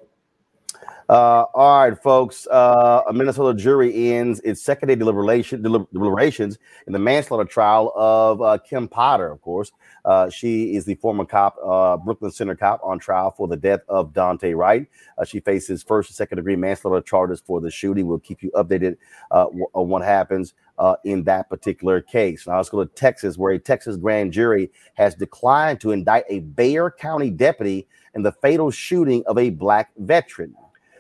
Uh, 1.08 1.46
all 1.54 1.88
right, 1.88 2.02
folks. 2.02 2.48
Uh, 2.48 3.04
a 3.08 3.14
Minnesota 3.14 3.56
jury 3.56 4.12
ends 4.12 4.40
its 4.40 4.64
second 4.64 4.88
day 4.88 4.96
deliberation, 4.96 5.62
deliberations 5.62 6.58
in 6.88 6.94
the 6.94 7.00
manslaughter 7.00 7.46
trial 7.46 7.94
of 7.96 8.42
uh, 8.42 8.58
Kim 8.58 8.88
Potter. 8.88 9.32
Of 9.32 9.42
course, 9.42 9.72
uh, 10.04 10.32
she 10.32 10.76
is 10.76 10.84
the 10.86 10.96
former 10.96 11.24
cop, 11.24 11.58
uh, 11.64 11.98
Brooklyn 11.98 12.32
Center 12.32 12.56
cop, 12.56 12.82
on 12.84 12.98
trial 12.98 13.30
for 13.30 13.48
the 13.48 13.56
death 13.56 13.82
of 13.88 14.14
Daunte 14.14 14.56
Wright. 14.56 14.88
Uh, 15.20 15.24
she 15.24 15.40
faces 15.40 15.84
first 15.84 16.10
and 16.10 16.16
second 16.16 16.38
degree 16.38 16.56
manslaughter 16.56 17.02
charges 17.02 17.40
for 17.40 17.62
the 17.62 17.70
shooting. 17.70 18.08
We'll 18.08 18.18
keep 18.18 18.42
you 18.42 18.50
updated 18.52 18.98
w- 19.30 19.68
on 19.74 19.90
what 19.90 20.02
happens 20.02 20.56
in 21.04 21.24
that 21.26 21.50
particular 21.50 22.02
case. 22.02 22.48
Now 22.48 22.58
let's 22.58 22.70
go 22.70 22.84
to 22.84 22.92
Texas, 22.96 23.38
where 23.38 23.54
a 23.54 23.60
Texas 23.60 23.96
grand 23.96 24.34
jury 24.34 24.72
has 24.96 25.14
declined 25.14 25.80
to 25.82 25.92
indict 25.92 26.26
a 26.30 26.40
Bexar 26.40 26.96
County 26.98 27.30
deputy 27.30 27.88
in 28.16 28.24
the 28.24 28.32
fatal 28.32 28.72
shooting 28.72 29.24
of 29.28 29.38
a 29.38 29.52
black 29.52 29.92
veteran. 29.98 30.56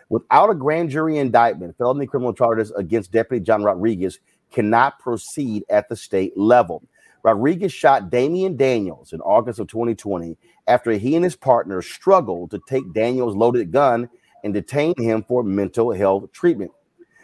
Without 0.10 0.50
a 0.50 0.56
grand 0.56 0.90
jury 0.90 1.18
indictment, 1.18 1.78
felony 1.78 2.06
criminal 2.06 2.34
charges 2.34 2.72
against 2.72 3.12
Deputy 3.12 3.44
John 3.44 3.64
Rodriguez 3.64 4.20
cannot 4.52 5.00
proceed 5.00 5.64
at 5.70 5.90
the 5.90 5.96
state 5.96 6.38
level. 6.38 6.84
Rodriguez 7.24 7.74
shot 7.74 8.12
Damian 8.12 8.56
Daniels 8.56 9.12
in 9.12 9.20
August 9.22 9.60
of 9.60 9.68
2020 9.68 10.38
after 10.68 10.92
he 10.92 11.16
and 11.16 11.24
his 11.24 11.36
partner 11.36 11.82
struggled 11.82 12.52
to 12.52 12.62
take 12.68 12.94
Daniels' 12.94 13.36
loaded 13.36 13.72
gun 13.72 14.08
and 14.44 14.54
detain 14.54 14.94
him 14.98 15.24
for 15.28 15.44
mental 15.44 15.92
health 15.92 16.32
treatment. 16.32 16.72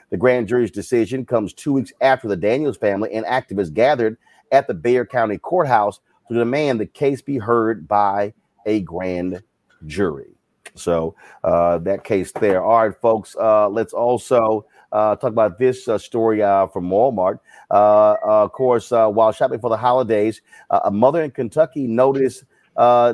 The 0.09 0.17
grand 0.17 0.47
jury's 0.47 0.71
decision 0.71 1.23
comes 1.25 1.53
two 1.53 1.73
weeks 1.73 1.93
after 2.01 2.27
the 2.27 2.35
Daniels 2.35 2.77
family 2.77 3.13
and 3.13 3.25
activists 3.27 3.73
gathered 3.73 4.17
at 4.51 4.67
the 4.67 4.73
Bexar 4.73 5.05
County 5.05 5.37
Courthouse 5.37 5.99
to 6.27 6.33
demand 6.33 6.79
the 6.79 6.87
case 6.87 7.21
be 7.21 7.37
heard 7.37 7.87
by 7.87 8.33
a 8.65 8.81
grand 8.81 9.43
jury. 9.85 10.35
So 10.75 11.15
uh, 11.43 11.79
that 11.79 12.03
case 12.03 12.31
there. 12.31 12.63
All 12.63 12.87
right, 12.87 13.01
folks. 13.01 13.35
Uh, 13.39 13.69
let's 13.69 13.93
also 13.93 14.65
uh, 14.91 15.15
talk 15.15 15.31
about 15.31 15.57
this 15.57 15.87
uh, 15.87 15.97
story 15.97 16.41
uh, 16.41 16.67
from 16.67 16.89
Walmart. 16.89 17.39
Uh, 17.69 18.15
of 18.23 18.51
course, 18.51 18.91
while 18.91 19.31
shopping 19.31 19.59
for 19.59 19.69
the 19.69 19.77
holidays, 19.77 20.41
a 20.69 20.91
mother 20.91 21.23
in 21.23 21.31
Kentucky 21.31 21.87
noticed 21.87 22.43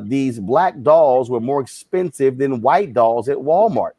these 0.04 0.40
black 0.40 0.82
dolls 0.82 1.30
were 1.30 1.40
more 1.40 1.62
expensive 1.62 2.38
than 2.38 2.62
white 2.62 2.94
dolls 2.94 3.30
at 3.30 3.38
Walmart. 3.38 3.92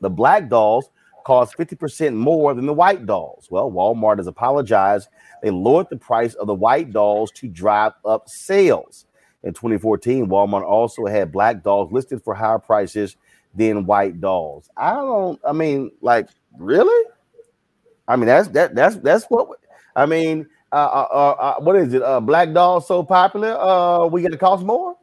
The 0.00 0.10
black 0.10 0.48
dolls 0.48 0.90
cost 1.24 1.56
50% 1.58 2.14
more 2.14 2.54
than 2.54 2.66
the 2.66 2.72
white 2.72 3.04
dolls. 3.04 3.48
Well, 3.50 3.70
Walmart 3.70 4.18
has 4.18 4.28
apologized. 4.28 5.08
They 5.42 5.50
lowered 5.50 5.88
the 5.90 5.96
price 5.96 6.34
of 6.34 6.46
the 6.46 6.54
white 6.54 6.92
dolls 6.92 7.32
to 7.32 7.48
drive 7.48 7.92
up 8.04 8.28
sales. 8.28 9.05
In 9.46 9.54
2014, 9.54 10.26
Walmart 10.26 10.64
also 10.64 11.06
had 11.06 11.30
black 11.30 11.62
dolls 11.62 11.92
listed 11.92 12.20
for 12.20 12.34
higher 12.34 12.58
prices 12.58 13.16
than 13.54 13.86
white 13.86 14.20
dolls. 14.20 14.68
I 14.76 14.90
don't, 14.94 15.40
I 15.46 15.52
mean, 15.52 15.92
like, 16.00 16.28
really? 16.58 17.10
I 18.08 18.16
mean, 18.16 18.26
that's 18.26 18.48
that 18.48 18.74
that's 18.74 18.96
that's 18.96 19.24
what 19.26 19.60
I 19.94 20.04
mean. 20.04 20.48
Uh, 20.72 20.74
uh, 20.74 21.08
uh, 21.12 21.30
uh, 21.40 21.54
what 21.60 21.76
is 21.76 21.94
it? 21.94 22.02
Uh, 22.02 22.18
black 22.18 22.52
dolls 22.52 22.88
so 22.88 23.04
popular? 23.04 23.56
Uh, 23.56 24.06
we 24.06 24.20
gonna 24.20 24.36
cost 24.36 24.64
more? 24.64 24.96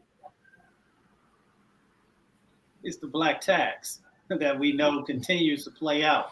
It's 2.84 2.98
the 2.98 3.08
black 3.08 3.40
tax 3.40 4.02
that 4.28 4.60
we 4.60 4.74
know 4.74 5.04
continues 5.04 5.64
to 5.64 5.72
play 5.72 6.04
out 6.04 6.32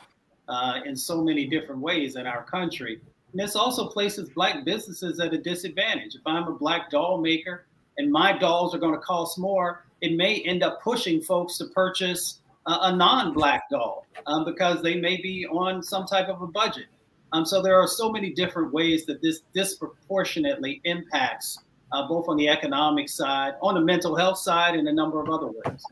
uh, 0.50 0.82
in 0.86 0.98
so 0.98 1.24
many 1.24 1.48
different 1.48 1.80
ways 1.80 2.18
in 2.18 2.28
our 2.28 2.44
country. 2.44 3.00
And 3.32 3.40
this 3.40 3.56
also 3.56 3.88
places 3.88 4.30
black 4.32 4.66
businesses 4.66 5.22
at 5.22 5.34
a 5.34 5.38
disadvantage. 5.38 6.16
If 6.16 6.22
I'm 6.26 6.50
a 6.50 6.52
black 6.52 6.90
doll 6.90 7.18
maker 7.18 7.68
and 8.02 8.12
my 8.12 8.36
dolls 8.36 8.74
are 8.74 8.80
going 8.80 8.96
to 8.96 9.00
cost 9.00 9.38
more, 9.38 9.86
it 10.02 10.18
may 10.18 10.42
end 10.42 10.64
up 10.64 10.82
pushing 10.82 11.22
folks 11.22 11.60
to 11.60 11.66
purchase 11.68 12.40
a, 12.66 12.78
a 12.82 12.96
non-black 12.96 13.70
doll 13.70 14.08
um, 14.26 14.44
because 14.44 14.82
they 14.82 14.96
may 14.96 15.22
be 15.22 15.46
on 15.46 15.84
some 15.84 16.08
type 16.08 16.28
of 16.28 16.42
a 16.42 16.48
budget. 16.48 16.88
Um, 17.32 17.46
so 17.46 17.62
there 17.62 17.80
are 17.80 17.88
so 17.88 18.12
many 18.12 18.32
different 18.32 18.74
ways 18.74 19.06
that 19.06 19.22
this 19.22 19.42
disproportionately 19.54 20.82
impacts 20.84 21.60
uh, 21.92 22.08
both 22.08 22.28
on 22.28 22.38
the 22.38 22.50
economic 22.50 23.08
side, 23.08 23.54
on 23.62 23.76
the 23.76 23.82
mental 23.82 24.16
health 24.16 24.40
side, 24.40 24.76
and 24.76 24.88
a 24.88 24.94
number 24.94 25.22
of 25.22 25.30
other 25.30 25.48
ways. 25.48 25.86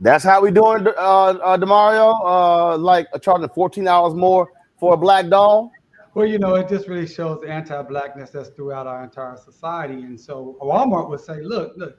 That's 0.00 0.24
how 0.24 0.40
we 0.40 0.50
doing, 0.50 0.86
uh, 0.86 0.90
uh, 0.90 1.56
Damario. 1.56 2.18
Uh, 2.24 2.78
like 2.78 3.06
charging 3.22 3.48
14 3.50 3.86
hours 3.86 4.14
more 4.14 4.48
for 4.80 4.94
a 4.94 4.96
black 4.96 5.28
doll. 5.28 5.70
Well, 6.14 6.26
you 6.26 6.38
know, 6.38 6.56
it 6.56 6.68
just 6.68 6.88
really 6.88 7.06
shows 7.06 7.40
the 7.40 7.48
anti-blackness 7.48 8.30
that's 8.30 8.48
throughout 8.48 8.88
our 8.88 9.04
entire 9.04 9.36
society. 9.36 9.94
And 9.94 10.18
so 10.18 10.56
Walmart 10.60 11.08
would 11.08 11.20
say, 11.20 11.40
look, 11.40 11.74
look, 11.76 11.98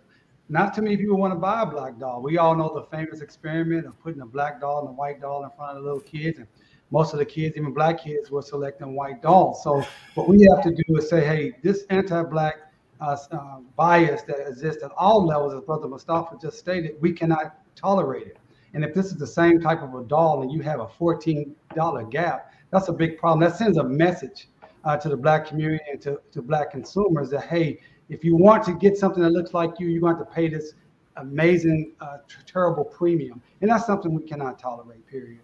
not 0.50 0.76
too 0.76 0.82
many 0.82 0.98
people 0.98 1.18
want 1.18 1.32
to 1.32 1.40
buy 1.40 1.62
a 1.62 1.66
black 1.66 1.98
doll. 1.98 2.22
We 2.22 2.38
all 2.38 2.54
know 2.54 2.74
the 2.74 2.84
famous 2.96 3.22
experiment 3.22 3.86
of 3.88 3.98
putting 4.02 4.20
a 4.20 4.26
black 4.26 4.60
doll 4.60 4.80
and 4.82 4.90
a 4.90 4.92
white 4.92 5.22
doll 5.22 5.46
in 5.46 5.50
front 5.52 5.78
of 5.78 5.84
the 5.84 5.90
little 5.90 6.02
kids. 6.02 6.40
And 6.40 6.48
most 6.92 7.14
of 7.14 7.20
the 7.20 7.26
kids, 7.26 7.56
even 7.56 7.74
black 7.74 8.04
kids, 8.04 8.30
were 8.30 8.42
selecting 8.42 8.96
white 8.96 9.22
dolls. 9.22 9.64
So 9.64 9.82
what 10.16 10.28
we 10.28 10.42
have 10.54 10.62
to 10.64 10.72
do 10.72 10.98
is 10.98 11.10
say, 11.10 11.26
hey, 11.26 11.54
this 11.64 11.86
anti-black 11.90 12.56
uh, 13.00 13.16
uh, 13.32 13.60
bias 13.78 14.24
that 14.24 14.46
exists 14.46 14.84
at 14.84 14.92
all 14.98 15.26
levels, 15.26 15.54
as 15.54 15.62
Brother 15.62 15.88
Mustafa 15.88 16.38
just 16.42 16.60
stated, 16.60 16.96
we 17.00 17.14
cannot 17.14 17.56
tolerate 17.78 18.28
it. 18.28 18.38
And 18.74 18.84
if 18.84 18.94
this 18.94 19.06
is 19.06 19.16
the 19.16 19.28
same 19.28 19.62
type 19.62 19.82
of 19.82 19.96
a 19.96 20.04
doll 20.04 20.42
and 20.42 20.52
you 20.52 20.62
have 20.64 20.82
a 20.82 20.86
$14 20.86 22.12
gap, 22.12 22.51
that's 22.72 22.88
a 22.88 22.94
big 22.94 23.18
problem. 23.18 23.40
That 23.40 23.58
sends 23.58 23.78
a 23.78 23.84
message 23.84 24.48
uh, 24.84 24.98
to 24.98 25.10
the 25.10 25.18
black 25.18 25.46
community 25.46 25.84
and 25.92 26.02
to, 26.02 26.20
to 26.32 26.42
black 26.42 26.72
consumers 26.72 27.30
that, 27.30 27.46
hey, 27.46 27.80
if 28.10 28.24
you 28.24 28.36
want 28.36 28.64
to 28.66 28.74
get 28.74 28.98
something 28.98 29.22
that 29.22 29.32
looks 29.32 29.54
like 29.54 29.80
you, 29.80 29.88
you're 29.88 30.02
going 30.02 30.18
to 30.18 30.26
to 30.26 30.32
pay 30.32 30.50
this 30.50 30.74
amazing, 31.18 31.92
uh, 32.02 32.18
terrible 32.46 32.84
premium. 32.84 33.42
And 33.62 33.70
that's 33.70 33.86
something 33.86 34.14
we 34.14 34.24
cannot 34.24 34.60
tolerate, 34.60 35.06
period. 35.08 35.40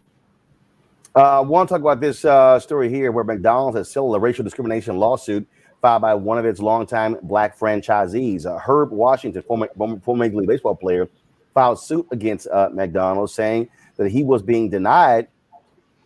Uh, 1.16 1.38
I 1.38 1.40
want 1.40 1.70
to 1.70 1.74
talk 1.74 1.82
about 1.82 2.00
this 2.00 2.26
uh, 2.26 2.60
story 2.60 2.90
here 2.90 3.12
where 3.12 3.24
McDonald's 3.24 3.78
has 3.78 3.92
settled 3.92 4.16
a 4.16 4.20
racial 4.20 4.44
discrimination 4.44 4.98
lawsuit 4.98 5.48
filed 5.82 6.02
by 6.02 6.14
one 6.14 6.38
of 6.38 6.46
its 6.46 6.60
longtime 6.60 7.18
black 7.24 7.58
franchisees. 7.58 8.46
Uh, 8.46 8.58
Herb 8.58 8.92
Washington, 8.92 9.42
former, 9.44 9.70
former 9.76 10.26
Major 10.26 10.38
League 10.38 10.48
Baseball 10.48 10.76
player, 10.76 11.10
filed 11.54 11.80
suit 11.80 12.08
against 12.12 12.48
uh, 12.48 12.70
McDonald's 12.72 13.34
saying 13.34 13.70
that 13.96 14.12
he 14.12 14.24
was 14.24 14.42
being 14.44 14.70
denied 14.70 15.26
uh, 15.26 15.30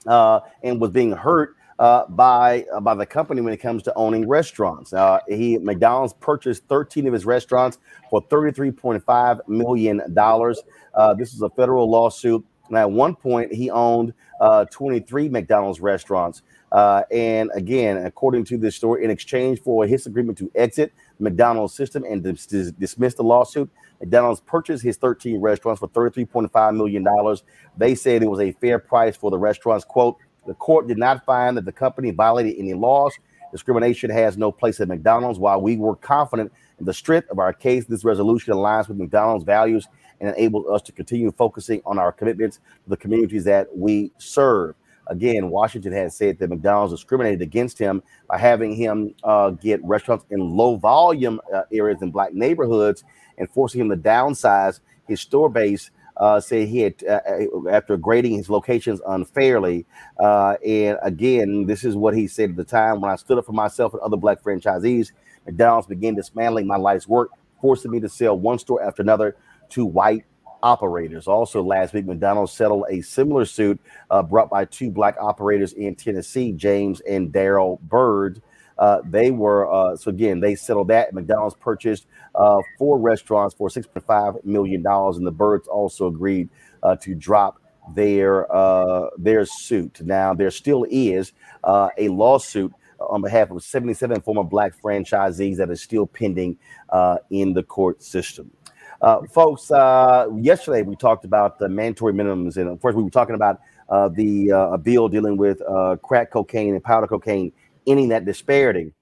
and 0.05 0.79
was 0.79 0.91
being 0.91 1.11
hurt 1.11 1.55
uh, 1.81 2.05
by 2.09 2.63
uh, 2.71 2.79
by 2.79 2.93
the 2.93 3.05
company 3.05 3.41
when 3.41 3.53
it 3.53 3.57
comes 3.57 3.81
to 3.83 3.93
owning 3.95 4.27
restaurants. 4.27 4.93
Uh, 4.93 5.19
he 5.27 5.57
McDonald's 5.57 6.13
purchased 6.13 6.63
13 6.67 7.07
of 7.07 7.13
his 7.13 7.25
restaurants 7.25 7.79
for 8.09 8.21
33.5 8.27 9.47
million 9.47 10.01
dollars. 10.13 10.61
Uh, 10.93 11.13
this 11.15 11.33
is 11.33 11.41
a 11.41 11.49
federal 11.49 11.89
lawsuit. 11.89 12.45
And 12.67 12.77
at 12.77 12.89
one 12.89 13.15
point, 13.15 13.51
he 13.51 13.69
owned 13.69 14.13
uh, 14.39 14.65
23 14.71 15.27
McDonald's 15.27 15.81
restaurants. 15.81 16.41
Uh, 16.71 17.03
and 17.11 17.49
again, 17.53 17.97
according 18.05 18.45
to 18.45 18.57
this 18.57 18.77
story, 18.77 19.03
in 19.03 19.09
exchange 19.11 19.59
for 19.59 19.85
his 19.85 20.05
agreement 20.05 20.37
to 20.37 20.49
exit 20.55 20.93
McDonald's 21.19 21.73
system 21.73 22.05
and 22.07 22.23
dis- 22.23 22.45
dismiss 22.45 23.15
the 23.15 23.23
lawsuit, 23.23 23.69
McDonald's 24.01 24.41
purchased 24.41 24.83
his 24.83 24.97
13 24.97 25.39
restaurants 25.39 25.79
for 25.79 25.87
$33.5 25.89 26.75
million. 26.75 27.05
They 27.77 27.95
said 27.95 28.23
it 28.23 28.29
was 28.29 28.39
a 28.39 28.51
fair 28.53 28.79
price 28.79 29.15
for 29.15 29.29
the 29.31 29.37
restaurants. 29.37 29.85
Quote, 29.85 30.17
the 30.47 30.55
court 30.55 30.87
did 30.87 30.97
not 30.97 31.23
find 31.23 31.55
that 31.55 31.65
the 31.65 31.71
company 31.71 32.09
violated 32.11 32.55
any 32.57 32.73
laws. 32.73 33.13
Discrimination 33.51 34.09
has 34.09 34.37
no 34.37 34.51
place 34.51 34.79
at 34.79 34.87
McDonald's. 34.87 35.37
While 35.37 35.61
we 35.61 35.77
were 35.77 35.95
confident 35.95 36.51
in 36.79 36.85
the 36.85 36.93
strength 36.93 37.29
of 37.29 37.37
our 37.37 37.53
case, 37.53 37.85
this 37.85 38.03
resolution 38.03 38.53
aligns 38.53 38.87
with 38.87 38.97
McDonald's 38.97 39.43
values 39.43 39.87
and 40.19 40.35
enables 40.35 40.67
us 40.67 40.81
to 40.83 40.91
continue 40.91 41.31
focusing 41.31 41.81
on 41.85 41.99
our 41.99 42.11
commitments 42.11 42.57
to 42.57 42.89
the 42.89 42.97
communities 42.97 43.43
that 43.43 43.67
we 43.75 44.11
serve. 44.17 44.75
Again, 45.07 45.49
Washington 45.49 45.91
has 45.93 46.15
said 46.15 46.39
that 46.39 46.49
McDonald's 46.49 46.93
discriminated 46.93 47.41
against 47.41 47.77
him 47.77 48.01
by 48.29 48.37
having 48.37 48.73
him 48.73 49.13
uh, 49.23 49.49
get 49.49 49.83
restaurants 49.83 50.25
in 50.29 50.39
low 50.39 50.77
volume 50.77 51.41
uh, 51.53 51.63
areas 51.73 52.01
in 52.01 52.11
black 52.11 52.33
neighborhoods 52.33 53.03
and 53.41 53.49
forcing 53.49 53.81
him 53.81 53.89
to 53.89 53.97
downsize 53.97 54.79
his 55.07 55.19
store 55.19 55.49
base 55.49 55.89
uh, 56.17 56.39
said 56.39 56.67
he 56.67 56.81
had, 56.81 56.93
uh, 57.09 57.19
uh, 57.27 57.69
after 57.69 57.97
grading 57.97 58.37
his 58.37 58.47
locations 58.47 59.01
unfairly. 59.07 59.85
Uh, 60.19 60.55
and 60.65 60.99
again, 61.01 61.65
this 61.65 61.83
is 61.83 61.95
what 61.95 62.15
he 62.15 62.27
said 62.27 62.51
at 62.51 62.55
the 62.55 62.63
time 62.63 63.01
when 63.01 63.09
I 63.09 63.15
stood 63.15 63.39
up 63.39 63.45
for 63.45 63.53
myself 63.53 63.93
and 63.93 64.01
other 64.03 64.17
black 64.17 64.43
franchisees. 64.43 65.11
McDonald's 65.47 65.87
began 65.87 66.13
dismantling 66.13 66.67
my 66.67 66.77
life's 66.77 67.07
work, 67.07 67.31
forcing 67.59 67.89
me 67.89 67.99
to 67.99 68.07
sell 68.07 68.37
one 68.37 68.59
store 68.59 68.83
after 68.83 69.01
another 69.01 69.35
to 69.69 69.83
white 69.83 70.23
operators. 70.61 71.27
Also, 71.27 71.63
last 71.63 71.91
week, 71.93 72.05
McDonald's 72.05 72.53
settled 72.53 72.85
a 72.91 73.01
similar 73.01 73.45
suit 73.45 73.79
uh, 74.11 74.21
brought 74.21 74.51
by 74.51 74.65
two 74.65 74.91
black 74.91 75.17
operators 75.19 75.73
in 75.73 75.95
Tennessee, 75.95 76.51
James 76.51 77.01
and 77.01 77.33
Daryl 77.33 77.79
Bird. 77.79 78.43
Uh, 78.81 78.99
they 79.05 79.29
were 79.29 79.71
uh, 79.71 79.95
so 79.95 80.09
again 80.09 80.39
they 80.39 80.55
settled 80.55 80.87
that. 80.87 81.13
McDonald's 81.13 81.55
purchased 81.55 82.07
uh, 82.33 82.59
four 82.79 82.97
restaurants 82.97 83.53
for 83.53 83.69
six 83.69 83.85
point 83.85 84.05
five 84.07 84.33
million 84.43 84.81
dollars, 84.81 85.17
and 85.17 85.25
the 85.25 85.31
Birds 85.31 85.67
also 85.67 86.07
agreed 86.07 86.49
uh, 86.81 86.95
to 86.95 87.13
drop 87.13 87.61
their 87.93 88.51
uh, 88.51 89.05
their 89.19 89.45
suit. 89.45 90.01
Now 90.01 90.33
there 90.33 90.49
still 90.49 90.87
is 90.89 91.31
a 91.63 92.07
lawsuit 92.09 92.73
on 92.99 93.21
behalf 93.21 93.51
of 93.51 93.63
77 93.63 94.21
former 94.21 94.43
black 94.43 94.73
franchisees 94.81 95.57
that 95.57 95.69
is 95.69 95.81
still 95.81 96.07
pending 96.07 96.57
in 97.29 97.53
the 97.53 97.63
court 97.63 98.01
system. 98.01 98.49
Uh, 99.01 99.21
folks, 99.31 99.71
uh, 99.71 100.27
yesterday 100.37 100.83
we 100.83 100.95
talked 100.95 101.25
about 101.25 101.57
the 101.57 101.67
mandatory 101.67 102.13
minimums, 102.13 102.57
and 102.57 102.69
of 102.69 102.79
course 102.79 102.93
we 102.93 103.01
were 103.01 103.09
talking 103.09 103.33
about 103.33 103.59
uh, 103.89 104.07
the 104.09 104.51
uh, 104.51 104.77
bill 104.77 105.09
dealing 105.09 105.37
with 105.37 105.59
uh, 105.67 105.95
crack 106.03 106.31
cocaine 106.31 106.75
and 106.75 106.83
powder 106.83 107.07
cocaine, 107.07 107.51
ending 107.87 108.09
that 108.09 108.25
disparity. 108.25 108.93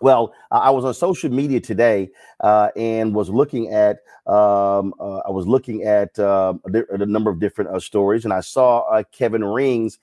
Well, 0.00 0.34
I 0.50 0.70
was 0.70 0.84
on 0.84 0.92
social 0.92 1.30
media 1.30 1.60
today 1.60 2.10
uh, 2.40 2.68
and 2.76 3.14
was 3.14 3.30
looking 3.30 3.72
at 3.72 3.98
um, 4.26 4.92
I 5.00 5.30
was 5.30 5.46
looking 5.46 5.84
at 5.84 6.18
a, 6.18 6.58
number 7.06 7.30
of 7.30 7.40
different 7.40 7.82
stories, 7.82 8.24
and 8.24 8.32
I 8.32 8.40
saw 8.40 9.02
Kevin 9.12 9.44
Ring's 9.44 9.98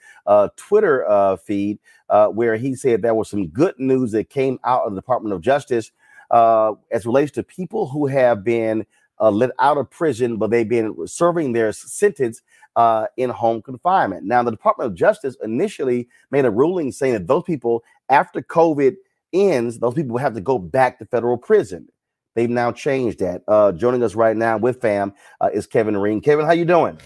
Twitter 0.55 1.38
feed 1.45 1.80
where 2.32 2.55
he 2.55 2.74
said 2.74 3.01
there 3.01 3.14
was 3.14 3.30
some 3.30 3.47
good 3.47 3.76
news 3.78 4.12
that 4.14 4.30
came 4.30 4.59
out 4.64 4.84
of 4.86 4.93
the 4.93 5.01
Department 5.01 5.36
of 5.36 5.41
Justice 5.41 5.91
as 6.32 7.05
relates 7.05 7.32
to 7.34 7.43
people 7.43 7.88
who 7.88 8.07
have 8.07 8.43
been 8.43 8.86
uh, 9.22 9.30
let 9.30 9.51
out 9.59 9.78
of 9.78 9.89
prison, 9.89 10.38
but 10.38 10.49
they've 10.49 10.68
been 10.68 10.95
serving 11.07 11.53
their 11.53 11.72
sentence 11.72 12.41
uh, 12.76 13.05
in 13.18 13.30
home 13.30 13.62
confinement. 13.62 14.26
Now, 14.26 14.41
the 14.41 14.51
Department 14.51 14.89
of 14.89 14.95
Justice 14.95 15.38
initially 15.43 16.09
made 16.32 16.45
a 16.45 16.51
ruling 16.51 16.91
saying 16.91 17.14
that 17.14 17.28
those 17.28 17.43
people, 17.43 17.84
after 18.12 18.41
COVID 18.41 18.95
ends, 19.34 19.80
those 19.80 19.95
people 19.95 20.14
will 20.14 20.20
have 20.20 20.36
to 20.36 20.41
go 20.41 20.59
back 20.59 20.99
to 20.99 21.05
federal 21.05 21.38
prison. 21.38 21.88
They've 22.36 22.49
now 22.49 22.72
changed 22.72 23.20
that. 23.20 23.41
Uh, 23.47 23.72
joining 23.72 24.03
us 24.03 24.16
right 24.16 24.38
now 24.38 24.57
with 24.57 24.80
fam 24.82 25.14
uh, 25.41 25.49
is 25.51 25.66
Kevin 25.66 25.97
Ring. 25.97 26.22
Kevin, 26.22 26.45
how 26.45 26.53
you 26.53 26.66
doing? 26.66 26.99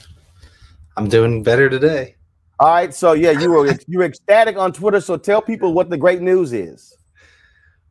I'm 0.97 1.07
doing 1.07 1.43
better 1.43 1.69
today. 1.69 2.15
All 2.59 2.69
right, 2.69 2.93
so 2.93 3.13
yeah, 3.13 3.31
you 3.31 3.51
were 3.51 3.67
you 3.87 3.99
were 3.99 4.05
ecstatic 4.05 4.57
on 4.57 4.71
Twitter. 4.71 5.01
So 5.01 5.17
tell 5.17 5.41
people 5.41 5.73
what 5.73 5.89
the 5.89 5.97
great 5.97 6.21
news 6.21 6.53
is. 6.53 6.95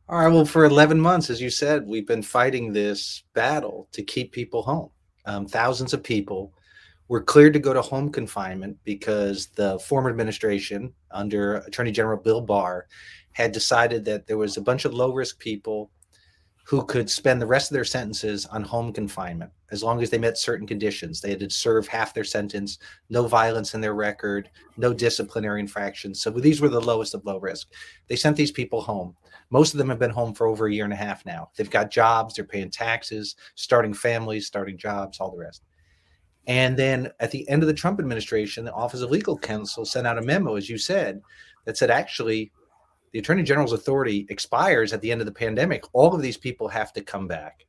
All 0.07 0.19
right. 0.19 0.27
Well, 0.27 0.45
for 0.45 0.65
11 0.65 0.99
months, 0.99 1.31
as 1.31 1.41
you 1.41 1.49
said, 1.49 1.87
we've 1.87 2.05
been 2.05 2.21
fighting 2.21 2.71
this 2.71 3.23
battle 3.33 3.87
to 3.91 4.03
keep 4.03 4.31
people 4.31 4.61
home. 4.61 4.91
Um, 5.25 5.47
thousands 5.47 5.93
of 5.93 6.03
people 6.03 6.53
were 7.07 7.21
cleared 7.21 7.53
to 7.53 7.59
go 7.59 7.73
to 7.73 7.81
home 7.81 8.11
confinement 8.11 8.77
because 8.83 9.47
the 9.47 9.77
former 9.79 10.09
administration, 10.09 10.93
under 11.11 11.57
Attorney 11.57 11.91
General 11.91 12.17
Bill 12.17 12.41
Barr, 12.41 12.87
had 13.33 13.51
decided 13.51 14.05
that 14.05 14.27
there 14.27 14.37
was 14.37 14.57
a 14.57 14.61
bunch 14.61 14.85
of 14.85 14.93
low 14.93 15.13
risk 15.13 15.39
people 15.39 15.91
who 16.65 16.83
could 16.83 17.09
spend 17.09 17.39
the 17.39 17.45
rest 17.45 17.69
of 17.69 17.75
their 17.75 17.85
sentences 17.85 18.47
on 18.47 18.63
home 18.63 18.91
confinement 18.91 19.51
as 19.71 19.83
long 19.83 20.01
as 20.01 20.09
they 20.09 20.17
met 20.17 20.37
certain 20.37 20.65
conditions. 20.65 21.21
They 21.21 21.29
had 21.29 21.39
to 21.41 21.49
serve 21.49 21.87
half 21.87 22.13
their 22.13 22.23
sentence, 22.23 22.79
no 23.09 23.27
violence 23.27 23.75
in 23.75 23.81
their 23.81 23.93
record, 23.93 24.49
no 24.75 24.91
disciplinary 24.91 25.59
infractions. 25.59 26.21
So 26.21 26.31
these 26.31 26.61
were 26.61 26.69
the 26.69 26.81
lowest 26.81 27.13
of 27.13 27.23
low 27.23 27.39
risk. 27.39 27.71
They 28.07 28.15
sent 28.15 28.35
these 28.35 28.51
people 28.51 28.81
home. 28.81 29.15
Most 29.51 29.73
of 29.73 29.77
them 29.77 29.89
have 29.89 29.99
been 29.99 30.09
home 30.09 30.33
for 30.33 30.47
over 30.47 30.65
a 30.65 30.73
year 30.73 30.85
and 30.85 30.93
a 30.93 30.97
half 30.97 31.23
now. 31.23 31.49
They've 31.55 31.69
got 31.69 31.91
jobs, 31.91 32.33
they're 32.33 32.45
paying 32.45 32.71
taxes, 32.71 33.35
starting 33.53 33.93
families, 33.93 34.47
starting 34.47 34.77
jobs, 34.77 35.19
all 35.19 35.31
the 35.31 35.37
rest. 35.37 35.61
And 36.47 36.77
then 36.77 37.11
at 37.19 37.31
the 37.31 37.47
end 37.49 37.63
of 37.63 37.67
the 37.67 37.73
Trump 37.73 37.99
administration, 37.99 38.65
the 38.65 38.73
Office 38.73 39.01
of 39.01 39.09
Legal 39.09 39.37
Counsel 39.37 39.85
sent 39.85 40.05
out 40.05 40.17
a 40.17 40.21
memo, 40.21 40.55
as 40.55 40.69
you 40.69 40.77
said, 40.77 41.21
that 41.65 41.77
said 41.77 41.89
actually 41.89 42.51
the 43.11 43.19
Attorney 43.19 43.43
General's 43.43 43.73
authority 43.73 44.25
expires 44.29 44.93
at 44.93 45.01
the 45.01 45.11
end 45.11 45.21
of 45.21 45.25
the 45.25 45.33
pandemic. 45.33 45.83
All 45.93 46.13
of 46.13 46.21
these 46.21 46.37
people 46.37 46.67
have 46.67 46.93
to 46.93 47.01
come 47.01 47.27
back. 47.27 47.65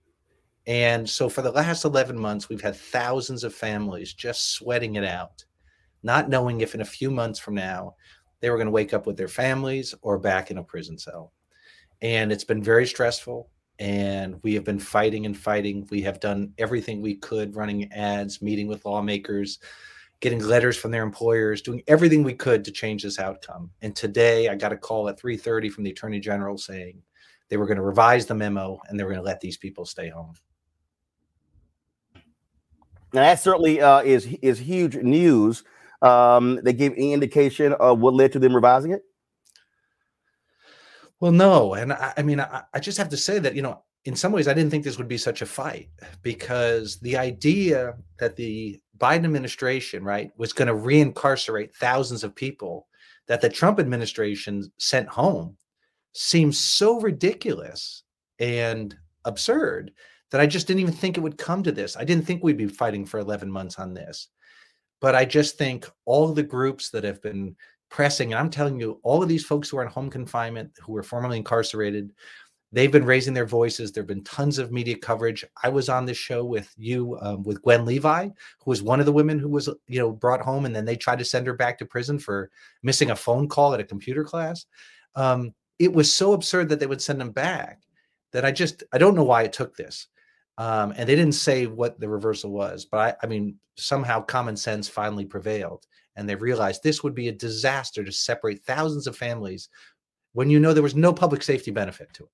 And 0.66 1.08
so 1.08 1.28
for 1.28 1.42
the 1.42 1.52
last 1.52 1.84
11 1.84 2.18
months, 2.18 2.48
we've 2.48 2.60
had 2.60 2.76
thousands 2.76 3.44
of 3.44 3.54
families 3.54 4.12
just 4.12 4.52
sweating 4.52 4.96
it 4.96 5.04
out, 5.04 5.44
not 6.02 6.28
knowing 6.28 6.60
if 6.60 6.74
in 6.74 6.80
a 6.80 6.84
few 6.84 7.10
months 7.10 7.38
from 7.38 7.54
now 7.54 7.94
they 8.40 8.50
were 8.50 8.56
going 8.56 8.66
to 8.66 8.72
wake 8.72 8.92
up 8.92 9.06
with 9.06 9.16
their 9.16 9.28
families 9.28 9.94
or 10.02 10.18
back 10.18 10.50
in 10.50 10.58
a 10.58 10.64
prison 10.64 10.98
cell 10.98 11.32
and 12.02 12.30
it's 12.30 12.44
been 12.44 12.62
very 12.62 12.86
stressful 12.86 13.48
and 13.78 14.38
we 14.42 14.54
have 14.54 14.64
been 14.64 14.78
fighting 14.78 15.26
and 15.26 15.36
fighting. 15.36 15.86
We 15.90 16.02
have 16.02 16.20
done 16.20 16.52
everything 16.58 17.02
we 17.02 17.16
could 17.16 17.56
running 17.56 17.92
ads 17.92 18.40
meeting 18.40 18.66
with 18.66 18.84
lawmakers 18.84 19.58
getting 20.20 20.42
letters 20.42 20.76
from 20.76 20.90
their 20.90 21.02
employers 21.02 21.60
doing 21.60 21.82
everything 21.88 22.22
we 22.22 22.34
could 22.34 22.64
to 22.64 22.70
change 22.70 23.02
this 23.02 23.18
outcome. 23.18 23.70
And 23.82 23.94
today 23.94 24.48
i 24.48 24.54
got 24.54 24.72
a 24.72 24.76
call 24.76 25.08
at 25.08 25.20
3.30 25.20 25.70
from 25.70 25.84
the 25.84 25.90
attorney 25.90 26.20
general 26.20 26.56
saying 26.56 27.02
they 27.48 27.56
were 27.56 27.66
going 27.66 27.76
to 27.76 27.82
revise 27.82 28.26
the 28.26 28.34
memo 28.34 28.80
and 28.88 28.98
they 28.98 29.04
were 29.04 29.10
going 29.10 29.22
to 29.22 29.26
let 29.26 29.40
these 29.40 29.56
people 29.56 29.84
stay 29.84 30.08
home. 30.08 30.34
Now 33.12 33.22
that 33.22 33.40
certainly 33.40 33.80
uh, 33.80 34.02
is 34.02 34.26
is 34.42 34.58
huge 34.58 34.96
news. 34.96 35.64
Um, 36.02 36.60
they 36.62 36.72
gave 36.72 36.92
any 36.92 37.12
indication 37.12 37.72
of 37.74 38.00
what 38.00 38.14
led 38.14 38.32
to 38.32 38.38
them 38.38 38.54
revising 38.54 38.92
it 38.92 39.02
well, 41.20 41.32
no, 41.32 41.74
and 41.74 41.92
I, 41.92 42.12
I 42.18 42.22
mean, 42.22 42.40
I, 42.40 42.62
I, 42.74 42.80
just 42.80 42.98
have 42.98 43.08
to 43.10 43.16
say 43.16 43.38
that 43.38 43.54
you 43.54 43.62
know, 43.62 43.82
in 44.04 44.14
some 44.14 44.32
ways, 44.32 44.48
I 44.48 44.54
didn't 44.54 44.70
think 44.70 44.84
this 44.84 44.98
would 44.98 45.08
be 45.08 45.18
such 45.18 45.42
a 45.42 45.46
fight 45.46 45.88
because 46.22 46.98
the 47.00 47.16
idea 47.16 47.94
that 48.18 48.36
the 48.36 48.80
Biden 48.98 49.24
administration, 49.24 50.04
right, 50.04 50.30
was 50.36 50.52
going 50.52 50.68
to 50.68 50.74
reincarcerate 50.74 51.74
thousands 51.74 52.22
of 52.22 52.34
people 52.34 52.86
that 53.28 53.40
the 53.40 53.48
Trump 53.48 53.80
administration 53.80 54.70
sent 54.78 55.08
home 55.08 55.56
seems 56.12 56.58
so 56.58 57.00
ridiculous 57.00 58.04
and 58.38 58.94
absurd 59.24 59.92
that 60.30 60.40
I 60.40 60.46
just 60.46 60.66
didn't 60.66 60.80
even 60.80 60.94
think 60.94 61.16
it 61.16 61.22
would 61.22 61.38
come 61.38 61.62
to 61.62 61.72
this. 61.72 61.96
I 61.96 62.04
didn't 62.04 62.26
think 62.26 62.42
we'd 62.42 62.56
be 62.56 62.68
fighting 62.68 63.04
for 63.04 63.18
11 63.18 63.50
months 63.50 63.78
on 63.78 63.94
this. 63.94 64.28
But 65.00 65.14
I 65.14 65.24
just 65.24 65.58
think 65.58 65.88
all 66.04 66.32
the 66.32 66.42
groups 66.42 66.90
that 66.90 67.04
have 67.04 67.20
been 67.22 67.56
pressing. 67.96 68.34
And 68.34 68.38
I'm 68.38 68.50
telling 68.50 68.78
you, 68.78 69.00
all 69.04 69.22
of 69.22 69.28
these 69.30 69.46
folks 69.46 69.70
who 69.70 69.78
are 69.78 69.82
in 69.82 69.88
home 69.88 70.10
confinement, 70.10 70.70
who 70.84 70.92
were 70.92 71.02
formerly 71.02 71.38
incarcerated, 71.38 72.12
they've 72.70 72.92
been 72.92 73.06
raising 73.06 73.32
their 73.32 73.46
voices. 73.46 73.90
There 73.90 74.02
have 74.02 74.06
been 74.08 74.22
tons 74.22 74.58
of 74.58 74.70
media 74.70 74.98
coverage. 74.98 75.46
I 75.64 75.70
was 75.70 75.88
on 75.88 76.04
this 76.04 76.18
show 76.18 76.44
with 76.44 76.70
you, 76.76 77.18
um, 77.22 77.42
with 77.42 77.62
Gwen 77.62 77.86
Levi, 77.86 78.24
who 78.24 78.70
was 78.70 78.82
one 78.82 79.00
of 79.00 79.06
the 79.06 79.14
women 79.14 79.38
who 79.38 79.48
was, 79.48 79.70
you 79.88 79.98
know, 79.98 80.12
brought 80.12 80.42
home, 80.42 80.66
and 80.66 80.76
then 80.76 80.84
they 80.84 80.94
tried 80.94 81.20
to 81.20 81.24
send 81.24 81.46
her 81.46 81.54
back 81.54 81.78
to 81.78 81.86
prison 81.86 82.18
for 82.18 82.50
missing 82.82 83.12
a 83.12 83.16
phone 83.16 83.48
call 83.48 83.72
at 83.72 83.80
a 83.80 83.84
computer 83.84 84.24
class. 84.24 84.66
Um, 85.14 85.54
it 85.78 85.90
was 85.90 86.12
so 86.12 86.34
absurd 86.34 86.68
that 86.68 86.80
they 86.80 86.86
would 86.86 87.00
send 87.00 87.18
them 87.18 87.30
back 87.30 87.80
that 88.34 88.44
I 88.44 88.52
just 88.52 88.82
I 88.92 88.98
don't 88.98 89.14
know 89.16 89.24
why 89.24 89.44
it 89.44 89.54
took 89.54 89.74
this. 89.74 90.08
Um, 90.58 90.92
and 90.98 91.08
they 91.08 91.16
didn't 91.16 91.32
say 91.32 91.64
what 91.64 91.98
the 91.98 92.10
reversal 92.10 92.50
was, 92.50 92.84
but 92.84 92.98
I, 92.98 93.24
I 93.24 93.26
mean, 93.26 93.56
somehow 93.76 94.20
common 94.20 94.56
sense 94.56 94.86
finally 94.86 95.24
prevailed 95.24 95.86
and 96.16 96.28
they 96.28 96.34
realized 96.34 96.82
this 96.82 97.02
would 97.02 97.14
be 97.14 97.28
a 97.28 97.32
disaster 97.32 98.02
to 98.02 98.12
separate 98.12 98.62
thousands 98.62 99.06
of 99.06 99.16
families 99.16 99.68
when 100.32 100.50
you 100.50 100.58
know 100.58 100.72
there 100.72 100.82
was 100.82 100.94
no 100.94 101.12
public 101.12 101.42
safety 101.42 101.70
benefit 101.70 102.12
to 102.14 102.24
it. 102.24 102.30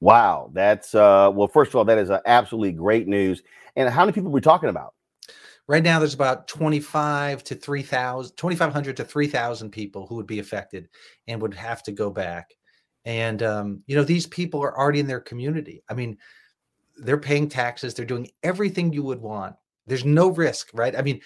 Wow, 0.00 0.50
that's 0.52 0.94
uh 0.94 1.30
well 1.32 1.48
first 1.48 1.70
of 1.70 1.76
all 1.76 1.84
that 1.84 1.98
is 1.98 2.10
absolutely 2.26 2.72
great 2.72 3.08
news. 3.08 3.42
And 3.76 3.88
how 3.88 4.02
many 4.02 4.12
people 4.12 4.28
are 4.28 4.32
we 4.32 4.40
talking 4.40 4.68
about? 4.68 4.94
Right 5.66 5.82
now 5.82 5.98
there's 5.98 6.14
about 6.14 6.48
25 6.48 7.44
to 7.44 7.54
3000 7.54 8.36
2500 8.36 8.96
to 8.96 9.04
3000 9.04 9.70
people 9.70 10.06
who 10.06 10.14
would 10.14 10.26
be 10.26 10.38
affected 10.38 10.88
and 11.26 11.42
would 11.42 11.54
have 11.54 11.82
to 11.84 11.92
go 11.92 12.10
back. 12.10 12.54
And 13.04 13.42
um 13.42 13.82
you 13.86 13.96
know 13.96 14.04
these 14.04 14.26
people 14.26 14.62
are 14.62 14.78
already 14.78 15.00
in 15.00 15.06
their 15.06 15.20
community. 15.20 15.82
I 15.88 15.94
mean 15.94 16.16
they're 16.98 17.18
paying 17.18 17.48
taxes, 17.48 17.94
they're 17.94 18.04
doing 18.04 18.30
everything 18.42 18.92
you 18.92 19.02
would 19.02 19.20
want. 19.20 19.56
There's 19.86 20.04
no 20.04 20.28
risk, 20.28 20.68
right? 20.74 20.94
I 20.94 21.02
mean, 21.02 21.20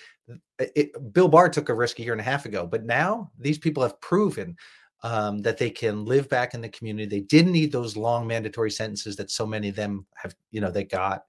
it, 0.58 1.12
Bill 1.12 1.28
Barr 1.28 1.48
took 1.48 1.68
a 1.68 1.74
risk 1.74 1.98
a 1.98 2.02
year 2.02 2.12
and 2.12 2.20
a 2.20 2.24
half 2.24 2.46
ago, 2.46 2.66
but 2.66 2.84
now 2.84 3.30
these 3.38 3.58
people 3.58 3.82
have 3.82 4.00
proven 4.00 4.56
um, 5.02 5.38
that 5.38 5.58
they 5.58 5.70
can 5.70 6.04
live 6.04 6.28
back 6.28 6.54
in 6.54 6.60
the 6.60 6.68
community. 6.68 7.06
They 7.06 7.24
didn't 7.24 7.52
need 7.52 7.72
those 7.72 7.96
long 7.96 8.26
mandatory 8.26 8.70
sentences 8.70 9.16
that 9.16 9.30
so 9.30 9.44
many 9.44 9.68
of 9.68 9.76
them 9.76 10.06
have, 10.14 10.34
you 10.50 10.60
know, 10.60 10.70
they 10.70 10.84
got. 10.84 11.24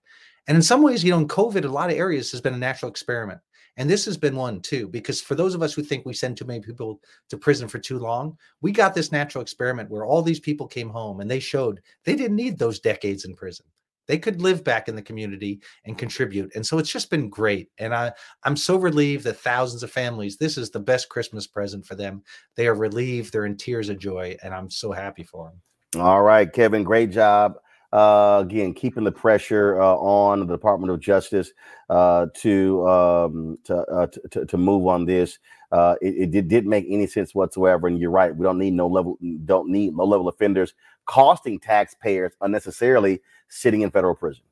And 0.47 0.55
in 0.55 0.61
some 0.61 0.83
ways, 0.83 1.03
you 1.03 1.11
know, 1.11 1.19
in 1.19 1.27
COVID, 1.27 1.63
a 1.63 1.69
lot 1.69 1.89
of 1.89 1.97
areas 1.97 2.31
has 2.31 2.41
been 2.41 2.53
a 2.53 2.57
natural 2.57 2.91
experiment. 2.91 3.39
And 3.77 3.89
this 3.89 4.05
has 4.05 4.17
been 4.17 4.35
one 4.35 4.61
too, 4.61 4.87
because 4.87 5.19
for 5.19 5.33
those 5.33 5.55
of 5.55 5.63
us 5.63 5.73
who 5.73 5.81
think 5.81 6.05
we 6.05 6.13
send 6.13 6.37
too 6.37 6.45
many 6.45 6.59
people 6.59 7.01
to 7.29 7.37
prison 7.37 7.67
for 7.67 7.79
too 7.79 7.97
long, 7.97 8.37
we 8.61 8.71
got 8.71 8.93
this 8.93 9.11
natural 9.11 9.41
experiment 9.41 9.89
where 9.89 10.05
all 10.05 10.21
these 10.21 10.39
people 10.39 10.67
came 10.67 10.89
home 10.89 11.21
and 11.21 11.31
they 11.31 11.39
showed 11.39 11.81
they 12.03 12.15
didn't 12.15 12.35
need 12.35 12.59
those 12.59 12.79
decades 12.79 13.25
in 13.25 13.33
prison. 13.33 13.65
They 14.07 14.17
could 14.17 14.41
live 14.41 14.63
back 14.63 14.87
in 14.87 14.95
the 14.95 15.01
community 15.01 15.61
and 15.85 15.97
contribute. 15.97 16.51
And 16.55 16.65
so 16.65 16.77
it's 16.77 16.91
just 16.91 17.09
been 17.09 17.29
great. 17.29 17.69
And 17.77 17.93
I, 17.93 18.11
I'm 18.43 18.57
so 18.57 18.77
relieved 18.77 19.23
that 19.25 19.37
thousands 19.37 19.83
of 19.83 19.91
families, 19.91 20.37
this 20.37 20.57
is 20.57 20.71
the 20.71 20.79
best 20.79 21.09
Christmas 21.09 21.47
present 21.47 21.85
for 21.85 21.95
them. 21.95 22.23
They 22.55 22.67
are 22.67 22.75
relieved, 22.75 23.31
they're 23.31 23.45
in 23.45 23.57
tears 23.57 23.89
of 23.89 23.99
joy, 23.99 24.37
and 24.43 24.53
I'm 24.53 24.69
so 24.69 24.91
happy 24.91 25.23
for 25.23 25.49
them. 25.49 26.01
All 26.01 26.23
right, 26.23 26.51
Kevin, 26.51 26.83
great 26.83 27.11
job. 27.11 27.53
Uh, 27.93 28.39
again, 28.43 28.73
keeping 28.73 29.03
the 29.03 29.11
pressure 29.11 29.79
uh, 29.79 29.95
on 29.97 30.39
the 30.39 30.45
Department 30.47 30.91
of 30.91 30.99
Justice 30.99 31.51
uh, 31.91 32.25
to, 32.33 32.87
um, 32.87 33.57
to, 33.65 33.77
uh, 33.77 34.07
to 34.31 34.45
to 34.47 34.57
move 34.57 34.87
on 34.87 35.05
this. 35.05 35.37
Uh, 35.71 35.95
it, 36.01 36.15
it 36.15 36.31
did, 36.31 36.47
didn't 36.47 36.69
make 36.69 36.85
any 36.89 37.05
sense 37.05 37.35
whatsoever, 37.35 37.87
and 37.87 37.99
you're 37.99 38.09
right. 38.09 38.35
We 38.35 38.43
don't 38.43 38.57
need 38.57 38.73
no 38.73 38.87
level, 38.87 39.19
don't 39.45 39.69
need 39.69 39.93
low 39.93 40.05
level 40.05 40.27
offenders 40.27 40.73
costing 41.05 41.59
taxpayers 41.59 42.33
unnecessarily 42.41 43.21
sitting 43.47 43.81
in 43.81 43.91
federal 43.91 44.15
prison. 44.15 44.43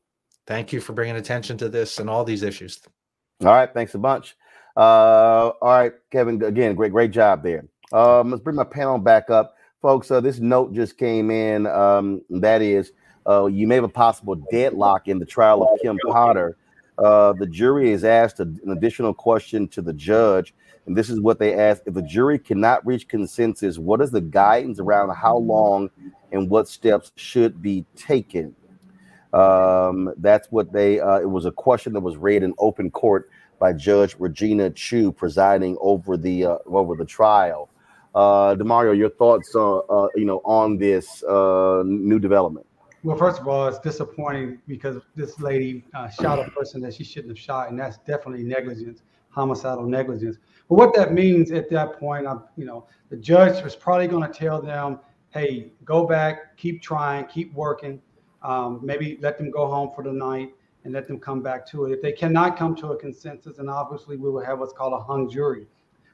Thank 0.46 0.74
you 0.74 0.82
for 0.82 0.94
bringing 0.94 1.16
attention 1.16 1.58
to 1.58 1.70
this 1.70 2.00
and 2.00 2.10
all 2.10 2.24
these 2.24 2.44
issues. 2.44 2.80
All 3.42 3.48
right, 3.48 3.74
thanks 3.74 3.96
a 3.96 3.98
bunch. 3.98 4.36
Uh, 4.76 5.52
all 5.62 5.80
right, 5.80 5.94
Kevin. 6.12 6.42
Again, 6.44 6.76
great, 6.76 6.92
great 6.92 7.12
job 7.12 7.44
there. 7.44 7.66
Um, 7.92 8.32
let's 8.32 8.44
bring 8.44 8.56
my 8.56 8.64
panel 8.64 8.98
back 8.98 9.30
up, 9.30 9.56
folks. 9.82 10.12
Uh, 10.12 10.22
this 10.22 10.40
note 10.40 10.74
just 10.74 10.98
came 10.98 11.32
in. 11.32 11.68
Um, 11.68 12.22
that 12.30 12.62
is 12.62 12.92
uh, 13.28 13.46
you 13.46 13.68
may 13.68 13.76
have 13.76 13.84
a 13.84 13.90
possible 13.90 14.36
deadlock 14.52 15.08
in 15.08 15.20
the 15.20 15.26
trial 15.26 15.64
of 15.64 15.80
Kim 15.82 15.98
Potter. 16.08 16.58
Uh, 16.98 17.34
the 17.34 17.48
jury 17.48 17.92
is 17.92 18.04
asked 18.04 18.40
an 18.40 18.60
additional 18.70 19.14
question 19.14 19.68
to 19.70 19.82
the 19.82 19.94
judge, 19.94 20.54
and 20.86 20.96
this 20.96 21.10
is 21.10 21.20
what 21.20 21.40
they 21.40 21.56
asked: 21.56 21.84
If 21.86 21.94
the 21.94 22.02
jury 22.02 22.38
cannot 22.38 22.86
reach 22.86 23.08
consensus, 23.08 23.78
what 23.78 24.02
is 24.02 24.12
the 24.12 24.22
guidance 24.22 24.80
around 24.80 25.16
how 25.16 25.38
long 25.38 25.90
and 26.32 26.50
what 26.50 26.68
steps 26.68 27.12
should 27.16 27.62
be 27.62 27.86
taken? 27.96 28.56
Um, 29.34 30.14
that's 30.18 30.48
what 30.52 30.74
they. 30.74 31.00
Uh, 31.00 31.20
it 31.20 31.30
was 31.30 31.46
a 31.46 31.52
question 31.52 31.94
that 31.94 32.02
was 32.02 32.18
read 32.18 32.44
in 32.44 32.54
open 32.58 32.92
court 32.92 33.30
by 33.60 33.74
Judge 33.74 34.16
Regina 34.20 34.70
Chu, 34.72 35.12
presiding 35.12 35.78
over 35.80 36.18
the 36.18 36.46
uh, 36.46 36.58
over 36.66 36.96
the 36.96 37.06
trial. 37.06 37.70
Uh, 38.14 38.56
Damario, 38.56 38.98
your 38.98 39.10
thoughts, 39.10 39.56
uh, 39.56 39.78
uh, 39.78 40.08
you 40.16 40.26
know, 40.26 40.42
on 40.44 40.78
this 40.78 41.24
uh, 41.24 41.82
new 41.86 42.20
development? 42.20 42.66
Well, 43.04 43.18
first 43.18 43.42
of 43.42 43.48
all, 43.48 43.68
it's 43.68 43.80
disappointing 43.80 44.60
because 44.68 45.02
this 45.16 45.40
lady 45.40 45.84
uh, 45.96 46.08
shot 46.08 46.38
a 46.38 46.52
person 46.52 46.82
that 46.82 46.94
she 46.94 47.04
shouldn't 47.04 47.32
have 47.32 47.40
shot, 47.40 47.72
and 47.72 47.80
that's 47.80 47.98
definitely 47.98 48.44
negligence, 48.44 49.02
homicidal 49.30 49.88
negligence. 49.88 50.38
But 50.70 50.76
what 50.76 50.94
that 50.96 51.12
means 51.12 51.52
at 51.52 51.68
that 51.72 52.00
point, 52.00 52.28
I'm, 52.28 52.44
you 52.58 52.66
know, 52.66 52.86
the 53.10 53.18
judge 53.18 53.64
was 53.64 53.76
probably 53.76 54.08
going 54.08 54.32
to 54.32 54.38
tell 54.38 54.62
them, 54.62 55.00
"Hey, 55.32 55.72
go 55.84 56.06
back, 56.06 56.56
keep 56.58 56.84
trying, 56.84 57.26
keep 57.26 57.52
working, 57.56 58.00
um, 58.44 58.80
maybe 58.84 59.18
let 59.20 59.40
them 59.40 59.50
go 59.50 59.66
home 59.66 59.90
for 59.96 60.04
the 60.04 60.14
night, 60.14 60.54
and 60.84 60.94
let 60.94 61.08
them 61.08 61.20
come 61.20 61.42
back 61.42 61.66
to 61.70 61.86
it." 61.86 61.94
If 61.94 62.04
they 62.04 62.12
cannot 62.12 62.56
come 62.56 62.76
to 62.76 62.92
a 62.92 62.98
consensus, 62.98 63.58
and 63.58 63.68
obviously 63.68 64.16
we 64.16 64.30
will 64.30 64.46
have 64.46 64.60
what's 64.60 64.74
called 64.74 64.94
a 64.94 65.00
hung 65.00 65.28
jury. 65.28 65.66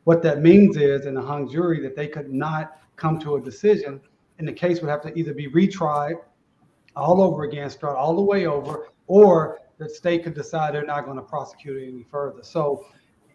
What 0.06 0.24
that 0.24 0.42
means 0.42 0.78
is, 0.78 1.06
in 1.06 1.18
a 1.18 1.22
hung 1.22 1.50
jury, 1.50 1.82
that 1.82 1.98
they 1.98 2.08
could 2.08 2.32
not 2.32 2.80
come 2.96 3.20
to 3.20 3.36
a 3.36 3.42
decision, 3.42 4.00
and 4.40 4.48
the 4.48 4.54
case 4.54 4.80
would 4.80 4.90
have 4.90 5.02
to 5.02 5.20
either 5.20 5.34
be 5.34 5.50
retried 5.50 6.18
all 6.98 7.22
over 7.22 7.44
again, 7.44 7.70
start 7.70 7.96
all 7.96 8.16
the 8.16 8.22
way 8.22 8.46
over, 8.46 8.88
or 9.08 9.60
the 9.78 9.88
state 9.88 10.24
could 10.24 10.34
decide 10.34 10.74
they're 10.74 10.86
not 10.86 11.06
going 11.06 11.18
to 11.18 11.24
prosecute 11.24 11.82
it 11.82 11.88
any 11.88 12.04
further. 12.04 12.44
So 12.44 12.86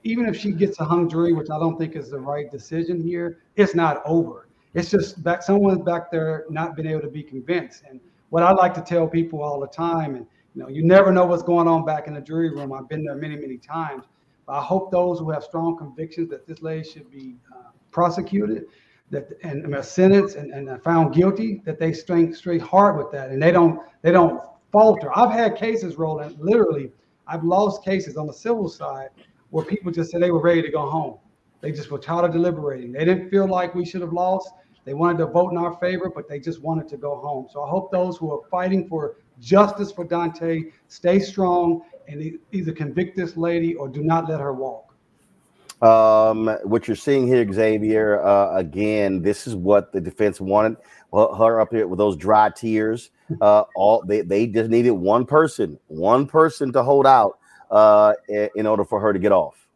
even 0.05 0.27
if 0.27 0.37
she 0.37 0.53
gets 0.53 0.81
a 0.81 0.85
hung 0.85 1.09
jury, 1.09 1.33
which 1.33 1.51
I 1.51 1.59
don't 1.59 1.79
think 1.79 1.95
is 1.95 2.11
the 2.11 2.19
right 2.19 2.51
decision 2.51 3.01
here, 3.01 3.39
it's 3.57 3.75
not 3.75 4.03
over. 4.05 4.49
It's 4.75 4.91
just 4.91 5.23
back 5.23 5.43
someone's 5.43 5.83
back 5.83 6.11
there 6.11 6.45
not 6.51 6.75
being 6.75 6.89
able 6.89 7.03
to 7.03 7.09
be 7.09 7.23
convinced. 7.23 7.85
And 7.89 8.01
what 8.31 8.43
I 8.43 8.53
like 8.53 8.75
to 8.75 8.81
tell 8.81 9.07
people 9.07 9.43
all 9.43 9.61
the 9.61 9.69
time, 9.69 10.17
and 10.17 10.27
you 10.55 10.63
know, 10.63 10.69
you 10.69 10.83
never 10.83 11.13
know 11.13 11.25
what's 11.25 11.43
going 11.43 11.69
on 11.69 11.85
back 11.85 12.09
in 12.09 12.15
the 12.15 12.21
jury 12.21 12.51
room. 12.51 12.73
I've 12.73 12.89
been 12.89 13.05
there 13.05 13.15
many, 13.15 13.37
many 13.37 13.59
times. 13.59 14.05
But 14.47 14.55
I 14.55 14.63
hope 14.63 14.91
those 14.91 15.19
who 15.19 15.31
have 15.31 15.45
strong 15.45 15.79
convictions 15.79 16.29
that 16.31 16.47
this 16.47 16.63
lady 16.63 16.89
should 16.89 17.11
be 17.11 17.37
uh, 17.55 17.71
prosecuted 17.91 18.67
that 19.13 19.29
and, 19.43 19.65
and 19.65 19.85
sentenced 19.85 20.37
and, 20.37 20.53
and 20.53 20.83
found 20.83 21.15
guilty 21.15 21.63
that 21.65 21.79
they 21.79 21.93
straight 21.93 22.35
straight 22.35 22.63
hard 22.63 22.97
with 22.97 23.13
that 23.13 23.31
and 23.31 23.41
they 23.41 23.53
don't 23.53 23.81
they 24.03 24.11
don't 24.11 24.43
falter. 24.73 25.17
I've 25.17 25.31
had 25.31 25.55
cases 25.55 25.97
rolling 25.97 26.35
literally. 26.41 26.91
I've 27.29 27.45
lost 27.45 27.85
cases 27.85 28.17
on 28.17 28.27
the 28.27 28.33
civil 28.33 28.69
side 28.69 29.11
where 29.51 29.65
people 29.65 29.93
just 29.93 30.11
said 30.11 30.23
they 30.23 30.31
were 30.31 30.41
ready 30.41 30.63
to 30.63 30.71
go 30.71 30.89
home. 30.89 31.19
They 31.61 31.71
just 31.71 31.91
were 31.91 31.99
tired 31.99 32.25
of 32.25 32.33
deliberating. 32.33 32.91
They 32.91 33.05
didn't 33.05 33.31
feel 33.31 33.47
like 33.47 33.75
we 33.75 33.85
should 33.85 34.01
have 34.01 34.13
lost. 34.13 34.51
They 34.85 34.95
wanted 34.95 35.19
to 35.19 35.27
vote 35.27 35.51
in 35.51 35.59
our 35.59 35.77
favor, 35.77 36.11
but 36.13 36.29
they 36.29 36.41
just 36.41 36.61
wanted 36.61 36.89
to 36.89 36.97
go 36.97 37.17
home. 37.17 37.47
So 37.53 37.63
I 37.63 37.69
hope 37.69 37.93
those 37.93 38.17
who 38.17 38.33
are 38.33 38.41
fighting 38.51 38.89
for 38.89 39.17
justice 39.41 39.93
for 39.93 40.05
Daunte 40.05 40.73
stay 40.89 41.21
strong 41.21 41.83
and 42.09 42.39
either 42.51 42.73
convict 42.73 43.17
this 43.17 43.37
lady 43.37 43.75
or 43.75 43.89
do 43.89 44.03
not 44.03 44.29
let 44.29 44.41
her 44.41 44.53
walk. 44.53 44.92
Um, 45.83 46.47
what 46.63 46.87
you're 46.87 46.97
seeing 46.97 47.27
here, 47.27 47.51
Xavier, 47.53 48.25
uh, 48.25 48.57
again, 48.57 49.21
this 49.21 49.49
is 49.49 49.57
what 49.57 49.93
the 49.93 50.01
defense 50.01 50.41
wanted. 50.41 50.77
Well, 51.11 51.35
her 51.35 51.61
up 51.61 51.73
here 51.73 51.89
with 51.89 51.99
those 51.99 52.17
dry 52.17 52.51
tears. 52.51 53.11
Uh, 53.41 53.65
all 53.77 54.03
they, 54.05 54.21
they 54.21 54.47
just 54.47 54.69
needed 54.69 54.91
one 54.91 55.25
person, 55.25 55.79
one 55.87 56.27
person 56.27 56.71
to 56.71 56.83
hold 56.83 57.07
out 57.07 57.39
uh, 57.71 58.13
in 58.29 58.67
order 58.67 58.85
for 58.85 59.01
her 59.01 59.11
to 59.11 59.19
get 59.19 59.33
off. 59.33 59.67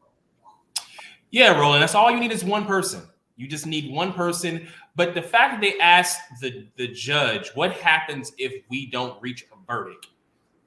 Yeah, 1.30 1.58
Roland, 1.58 1.80
that's 1.80 1.94
all 1.94 2.10
you 2.10 2.20
need 2.20 2.32
is 2.32 2.44
one 2.44 2.66
person. 2.66 3.00
You 3.36 3.48
just 3.48 3.66
need 3.66 3.90
one 3.90 4.12
person. 4.12 4.68
But 4.94 5.14
the 5.14 5.22
fact 5.22 5.54
that 5.54 5.60
they 5.62 5.78
asked 5.80 6.20
the, 6.42 6.66
the 6.76 6.88
judge, 6.88 7.50
what 7.54 7.72
happens 7.72 8.32
if 8.36 8.62
we 8.68 8.90
don't 8.90 9.20
reach 9.22 9.46
a 9.52 9.72
verdict? 9.72 10.08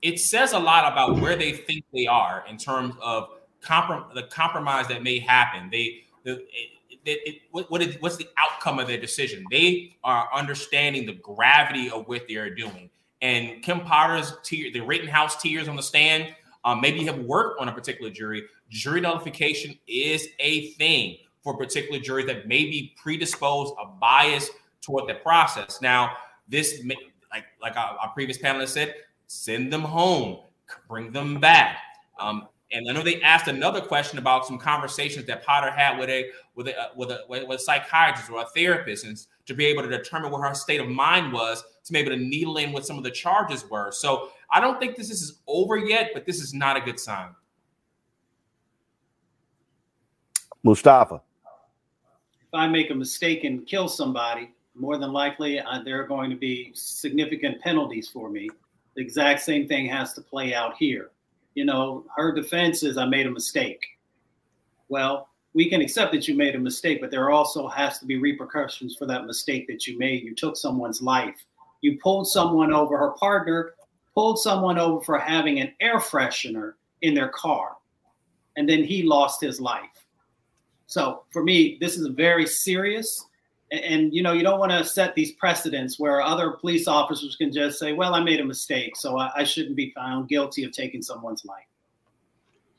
It 0.02 0.20
says 0.20 0.54
a 0.54 0.60
lot 0.60 0.92
about 0.92 1.20
where 1.20 1.36
they 1.36 1.52
think 1.52 1.84
they 1.94 2.08
are 2.08 2.44
in 2.50 2.58
terms 2.58 2.96
of 3.02 3.30
comprom- 3.62 4.14
the 4.14 4.24
compromise 4.24 4.88
that 4.88 5.04
may 5.04 5.20
happen. 5.20 5.70
They 5.72 6.04
the 6.24 6.44
it, 7.06 7.20
it, 7.26 7.42
what, 7.52 7.72
what 7.72 7.82
is, 7.82 7.96
what's 8.02 8.18
the 8.18 8.28
outcome 8.38 8.78
of 8.78 8.88
their 8.88 9.00
decision? 9.00 9.46
They 9.50 9.96
are 10.04 10.30
understanding 10.34 11.06
the 11.06 11.14
gravity 11.14 11.90
of 11.90 12.08
what 12.08 12.28
they 12.28 12.36
are 12.36 12.54
doing. 12.54 12.90
And 13.22 13.64
Kim 13.64 13.82
Potter's 13.82 14.34
tier, 14.44 14.72
the 14.72 14.82
Rittenhouse 14.82 15.42
tears 15.42 15.68
on 15.68 15.76
the 15.76 15.82
stand, 15.84 16.36
um, 16.66 16.82
maybe 16.82 17.06
have 17.06 17.20
worked 17.20 17.62
on 17.62 17.70
a 17.70 17.72
particular 17.72 18.12
jury. 18.12 18.44
Jury 18.70 19.02
nullification 19.02 19.78
is 19.88 20.28
a 20.40 20.72
thing 20.72 21.18
for 21.42 21.58
particular 21.58 22.00
juries 22.00 22.28
that 22.28 22.48
may 22.48 22.66
be 22.66 22.94
predisposed, 23.02 23.74
a 23.82 23.88
bias 23.88 24.50
toward 24.82 25.08
the 25.10 25.16
process. 25.16 25.82
Now, 25.82 26.12
this, 26.48 26.84
like 27.32 27.46
like 27.62 27.78
our, 27.78 27.98
our 27.98 28.10
previous 28.10 28.38
panelist 28.38 28.70
said, 28.70 28.94
send 29.28 29.72
them 29.72 29.82
home, 29.82 30.40
bring 30.88 31.12
them 31.12 31.40
back. 31.40 31.78
Um, 32.20 32.48
and 32.72 32.88
I 32.88 32.94
know 32.94 33.02
they 33.02 33.22
asked 33.22 33.48
another 33.48 33.82
question 33.82 34.20
about 34.20 34.46
some 34.46 34.60
conversations 34.60 35.26
that 35.26 35.44
Potter 35.44 35.72
had 35.72 35.98
with 35.98 36.10
a 36.10 36.30
with 36.56 36.68
a 36.68 36.80
uh, 36.80 36.88
with 36.96 37.10
a 37.10 37.24
with 37.28 37.50
a 37.50 37.60
psychiatrist 37.60 38.30
or 38.30 38.42
a 38.42 38.46
therapist, 38.46 39.06
and 39.06 39.18
to 39.48 39.54
be 39.56 39.66
able 39.66 39.82
to 39.82 39.90
determine 39.90 40.32
what 40.32 40.48
her 40.48 40.54
state 40.54 40.80
of 40.80 40.88
mind 40.88 41.34
was, 41.34 41.64
to 41.86 41.94
be 41.94 42.00
able 42.00 42.12
to 42.12 42.18
needle 42.18 42.58
in 42.58 42.72
what 42.72 42.86
some 42.86 42.98
of 42.98 43.04
the 43.04 43.12
charges 43.12 43.68
were. 43.70 43.92
So 43.92 44.30
I 44.52 44.60
don't 44.60 44.80
think 44.80 44.96
this 44.96 45.10
is 45.10 45.40
over 45.48 45.78
yet, 45.78 46.12
but 46.14 46.26
this 46.26 46.40
is 46.40 46.54
not 46.54 46.78
a 46.78 46.82
good 46.82 47.00
sign. 47.00 47.30
Mustafa. 50.62 51.22
If 52.42 52.54
I 52.54 52.68
make 52.68 52.92
a 52.92 52.96
mistake 52.96 53.44
and 53.46 53.66
kill 53.66 53.88
somebody, 53.88 54.52
more 54.76 54.98
than 54.98 55.12
likely 55.12 55.60
uh, 55.60 55.82
there 55.84 56.02
are 56.02 56.08
going 56.08 56.30
to 56.30 56.36
be 56.36 56.72
significant 56.74 57.62
penalties 57.62 58.10
for 58.10 58.30
me. 58.30 58.50
The 58.96 59.02
exact 59.02 59.42
same 59.42 59.68
thing 59.68 59.88
has 59.88 60.14
to 60.14 60.22
play 60.22 60.54
out 60.54 60.76
here 60.78 61.12
you 61.60 61.66
know, 61.66 62.06
her 62.16 62.32
defense 62.32 62.84
is 62.84 62.98
I 62.98 63.04
made 63.04 63.28
a 63.28 63.32
mistake. 63.32 63.86
Well, 64.88 65.28
we 65.54 65.70
can 65.70 65.82
accept 65.82 66.14
that 66.14 66.26
you 66.26 66.34
made 66.34 66.56
a 66.56 66.58
mistake, 66.60 67.02
but 67.02 67.12
there 67.12 67.32
also 67.32 67.68
has 67.68 68.00
to 68.00 68.06
be 68.06 68.16
repercussions 68.16 68.96
for 68.96 69.06
that 69.08 69.26
mistake 69.26 69.68
that 69.68 69.86
you 69.86 70.00
made. 70.00 70.24
You 70.24 70.34
took 70.34 70.56
someone's 70.56 71.02
life. 71.02 71.36
You 71.82 72.00
pulled 72.02 72.30
someone 72.30 72.72
over, 72.72 72.98
her 72.98 73.12
partner 73.12 73.74
pulled 74.16 74.40
someone 74.40 74.80
over 74.80 75.04
for 75.04 75.20
having 75.20 75.60
an 75.60 75.74
air 75.82 75.98
freshener 75.98 76.76
in 77.02 77.14
their 77.14 77.28
car, 77.28 77.76
and 78.56 78.68
then 78.70 78.86
he 78.86 79.04
lost 79.04 79.42
his 79.42 79.60
life. 79.60 80.06
So 80.88 81.24
for 81.30 81.44
me, 81.44 81.78
this 81.82 81.98
is 81.98 82.06
a 82.06 82.14
very 82.14 82.48
serious 82.48 83.26
and 83.72 84.14
you 84.14 84.24
know 84.24 84.34
you 84.34 84.44
don't 84.44 84.60
want 84.60 84.72
to 84.72 84.84
set 84.84 85.16
these 85.16 85.34
precedents 85.34 86.00
where 86.00 86.22
other 86.22 86.52
police 86.52 86.88
officers 86.88 87.36
can 87.36 87.52
just 87.52 87.78
say 87.78 87.94
well 87.94 88.16
i 88.16 88.20
made 88.20 88.40
a 88.40 88.46
mistake 88.46 88.96
so 88.96 89.18
I, 89.18 89.32
I, 89.38 89.44
shouldn't 89.44 89.76
be 89.76 89.92
found 89.92 90.28
guilty 90.28 90.64
of 90.64 90.72
taking 90.72 91.02
someone's 91.02 91.46
life. 91.46 91.66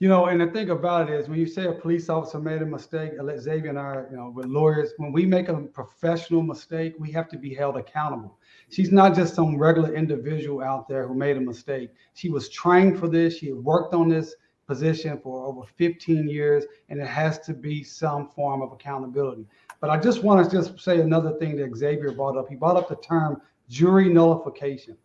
You 0.00 0.08
know 0.08 0.26
and 0.26 0.40
the 0.40 0.48
thing 0.48 0.70
about 0.70 1.10
it 1.10 1.20
is 1.20 1.28
when 1.28 1.38
you 1.38 1.46
say 1.46 1.66
a 1.66 1.72
police 1.72 2.08
officer 2.08 2.38
made 2.38 2.62
a 2.62 2.66
mistake 2.66 3.12
uh, 3.20 3.38
xavier 3.38 3.70
and 3.70 3.78
i 3.78 4.04
you 4.10 4.16
know 4.16 4.32
with 4.34 4.46
lawyers 4.46 4.90
when 4.96 5.12
we 5.12 5.26
make 5.26 5.48
a 5.48 5.54
professional 5.54 6.42
mistake 6.42 6.94
we 6.98 7.12
have 7.12 7.28
to 7.28 7.38
be 7.38 7.54
held 7.54 7.76
accountable. 7.76 8.38
She's 8.70 8.92
not 8.92 9.16
just 9.16 9.34
some 9.34 9.58
regular 9.58 9.94
individual 9.94 10.62
out 10.62 10.88
there 10.88 11.06
who 11.06 11.14
made 11.14 11.36
a 11.36 11.40
mistake. 11.40 11.90
She 12.14 12.30
was 12.30 12.48
trained 12.48 12.98
for 12.98 13.08
this 13.08 13.36
she 13.36 13.48
had 13.48 13.56
worked 13.56 13.94
on 13.94 14.08
this 14.08 14.34
position 14.66 15.18
for 15.20 15.46
over 15.46 15.62
15 15.76 16.28
years 16.28 16.64
and 16.88 17.00
it 17.00 17.06
has 17.06 17.40
to 17.40 17.52
be 17.52 17.82
some 17.82 18.28
form 18.28 18.62
of 18.62 18.70
accountability 18.70 19.44
but 19.80 19.90
I 19.90 19.98
just 19.98 20.22
want 20.22 20.44
to 20.44 20.56
just 20.56 20.78
say 20.80 21.00
another 21.00 21.32
thing 21.38 21.56
that 21.56 21.74
Xavier 21.76 22.12
brought 22.12 22.36
up. 22.36 22.48
He 22.48 22.54
brought 22.54 22.76
up 22.76 22.88
the 22.88 22.96
term 22.96 23.40
jury 23.68 24.08
nullification. 24.08 24.96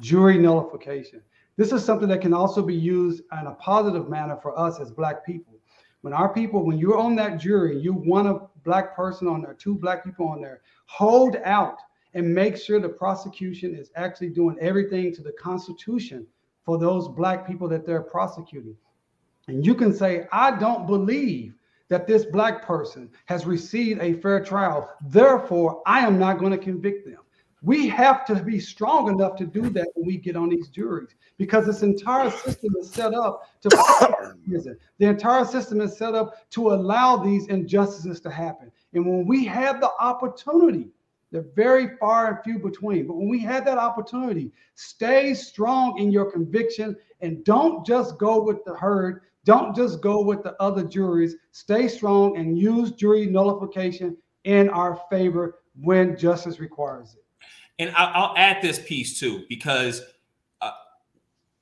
jury 0.00 0.38
nullification. 0.38 1.22
This 1.56 1.72
is 1.72 1.84
something 1.84 2.08
that 2.08 2.22
can 2.22 2.32
also 2.32 2.62
be 2.62 2.74
used 2.74 3.22
in 3.38 3.46
a 3.46 3.54
positive 3.54 4.08
manner 4.08 4.38
for 4.40 4.58
us 4.58 4.80
as 4.80 4.90
Black 4.90 5.26
people. 5.26 5.54
When 6.00 6.14
our 6.14 6.32
people, 6.32 6.64
when 6.64 6.78
you're 6.78 6.96
on 6.98 7.16
that 7.16 7.38
jury, 7.38 7.78
you 7.78 7.92
want 7.92 8.28
a 8.28 8.40
Black 8.64 8.96
person 8.96 9.28
on 9.28 9.42
there, 9.42 9.54
two 9.54 9.74
Black 9.74 10.04
people 10.04 10.28
on 10.28 10.40
there, 10.40 10.62
hold 10.86 11.36
out 11.44 11.76
and 12.14 12.34
make 12.34 12.56
sure 12.56 12.80
the 12.80 12.88
prosecution 12.88 13.74
is 13.74 13.90
actually 13.96 14.30
doing 14.30 14.56
everything 14.60 15.14
to 15.14 15.22
the 15.22 15.32
Constitution 15.32 16.26
for 16.64 16.78
those 16.78 17.08
Black 17.08 17.46
people 17.46 17.68
that 17.68 17.84
they're 17.84 18.02
prosecuting. 18.02 18.76
And 19.48 19.64
you 19.66 19.74
can 19.74 19.92
say, 19.92 20.26
I 20.32 20.58
don't 20.58 20.86
believe 20.86 21.54
that 21.90 22.06
this 22.06 22.24
Black 22.24 22.64
person 22.64 23.10
has 23.26 23.44
received 23.44 24.00
a 24.00 24.14
fair 24.14 24.42
trial. 24.42 24.90
Therefore, 25.08 25.82
I 25.84 26.06
am 26.06 26.18
not 26.18 26.38
going 26.38 26.52
to 26.52 26.58
convict 26.58 27.04
them. 27.04 27.18
We 27.62 27.88
have 27.88 28.24
to 28.26 28.36
be 28.36 28.58
strong 28.58 29.08
enough 29.08 29.36
to 29.36 29.44
do 29.44 29.68
that 29.70 29.88
when 29.94 30.06
we 30.06 30.16
get 30.16 30.34
on 30.34 30.48
these 30.48 30.68
juries 30.68 31.14
because 31.36 31.66
this 31.66 31.82
entire 31.82 32.30
system 32.30 32.74
is 32.80 32.90
set 32.90 33.12
up 33.12 33.42
to 33.60 33.68
the 34.98 35.06
entire 35.06 35.44
system 35.44 35.82
is 35.82 35.94
set 35.98 36.14
up 36.14 36.50
to 36.52 36.70
allow 36.70 37.16
these 37.18 37.48
injustices 37.48 38.20
to 38.20 38.30
happen. 38.30 38.72
And 38.94 39.04
when 39.04 39.26
we 39.26 39.44
have 39.44 39.80
the 39.80 39.90
opportunity, 40.00 40.88
they're 41.32 41.44
very 41.54 41.96
far 41.98 42.28
and 42.28 42.42
few 42.42 42.58
between, 42.58 43.06
but 43.06 43.16
when 43.16 43.28
we 43.28 43.40
have 43.40 43.64
that 43.66 43.78
opportunity, 43.78 44.52
stay 44.74 45.34
strong 45.34 45.98
in 45.98 46.10
your 46.10 46.30
conviction 46.30 46.96
and 47.20 47.44
don't 47.44 47.86
just 47.86 48.18
go 48.18 48.42
with 48.42 48.64
the 48.64 48.74
herd. 48.74 49.22
Don't 49.44 49.74
just 49.74 50.00
go 50.00 50.22
with 50.22 50.42
the 50.42 50.54
other 50.60 50.84
juries. 50.84 51.36
Stay 51.52 51.88
strong 51.88 52.36
and 52.36 52.58
use 52.58 52.92
jury 52.92 53.26
nullification 53.26 54.16
in 54.44 54.68
our 54.70 55.00
favor 55.10 55.60
when 55.80 56.16
justice 56.16 56.60
requires 56.60 57.14
it. 57.14 57.24
And 57.78 57.94
I'll, 57.96 58.34
add 58.36 58.60
this 58.60 58.78
piece 58.78 59.18
too, 59.18 59.44
because 59.48 60.02
uh, 60.60 60.72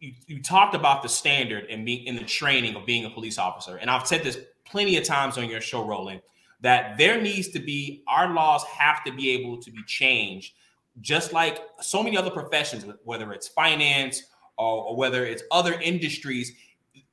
you, 0.00 0.12
you 0.26 0.42
talked 0.42 0.74
about 0.74 1.02
the 1.02 1.08
standard 1.08 1.66
and 1.70 1.86
being 1.86 2.06
in 2.06 2.16
the 2.16 2.24
training 2.24 2.74
of 2.74 2.84
being 2.84 3.04
a 3.04 3.10
police 3.10 3.38
officer. 3.38 3.76
And 3.76 3.88
I've 3.88 4.06
said 4.06 4.24
this 4.24 4.38
plenty 4.64 4.96
of 4.96 5.04
times 5.04 5.38
on 5.38 5.48
your 5.48 5.60
show, 5.60 5.84
Roland, 5.84 6.20
that 6.60 6.98
there 6.98 7.20
needs 7.20 7.48
to 7.50 7.60
be, 7.60 8.02
our 8.08 8.34
laws 8.34 8.64
have 8.64 9.04
to 9.04 9.12
be 9.12 9.30
able 9.30 9.62
to 9.62 9.70
be 9.70 9.82
changed, 9.86 10.54
just 11.00 11.32
like 11.32 11.60
so 11.80 12.02
many 12.02 12.16
other 12.16 12.30
professions, 12.30 12.84
whether 13.04 13.32
it's 13.32 13.46
finance 13.46 14.24
or, 14.56 14.86
or 14.86 14.96
whether 14.96 15.24
it's 15.24 15.44
other 15.52 15.74
industries. 15.74 16.52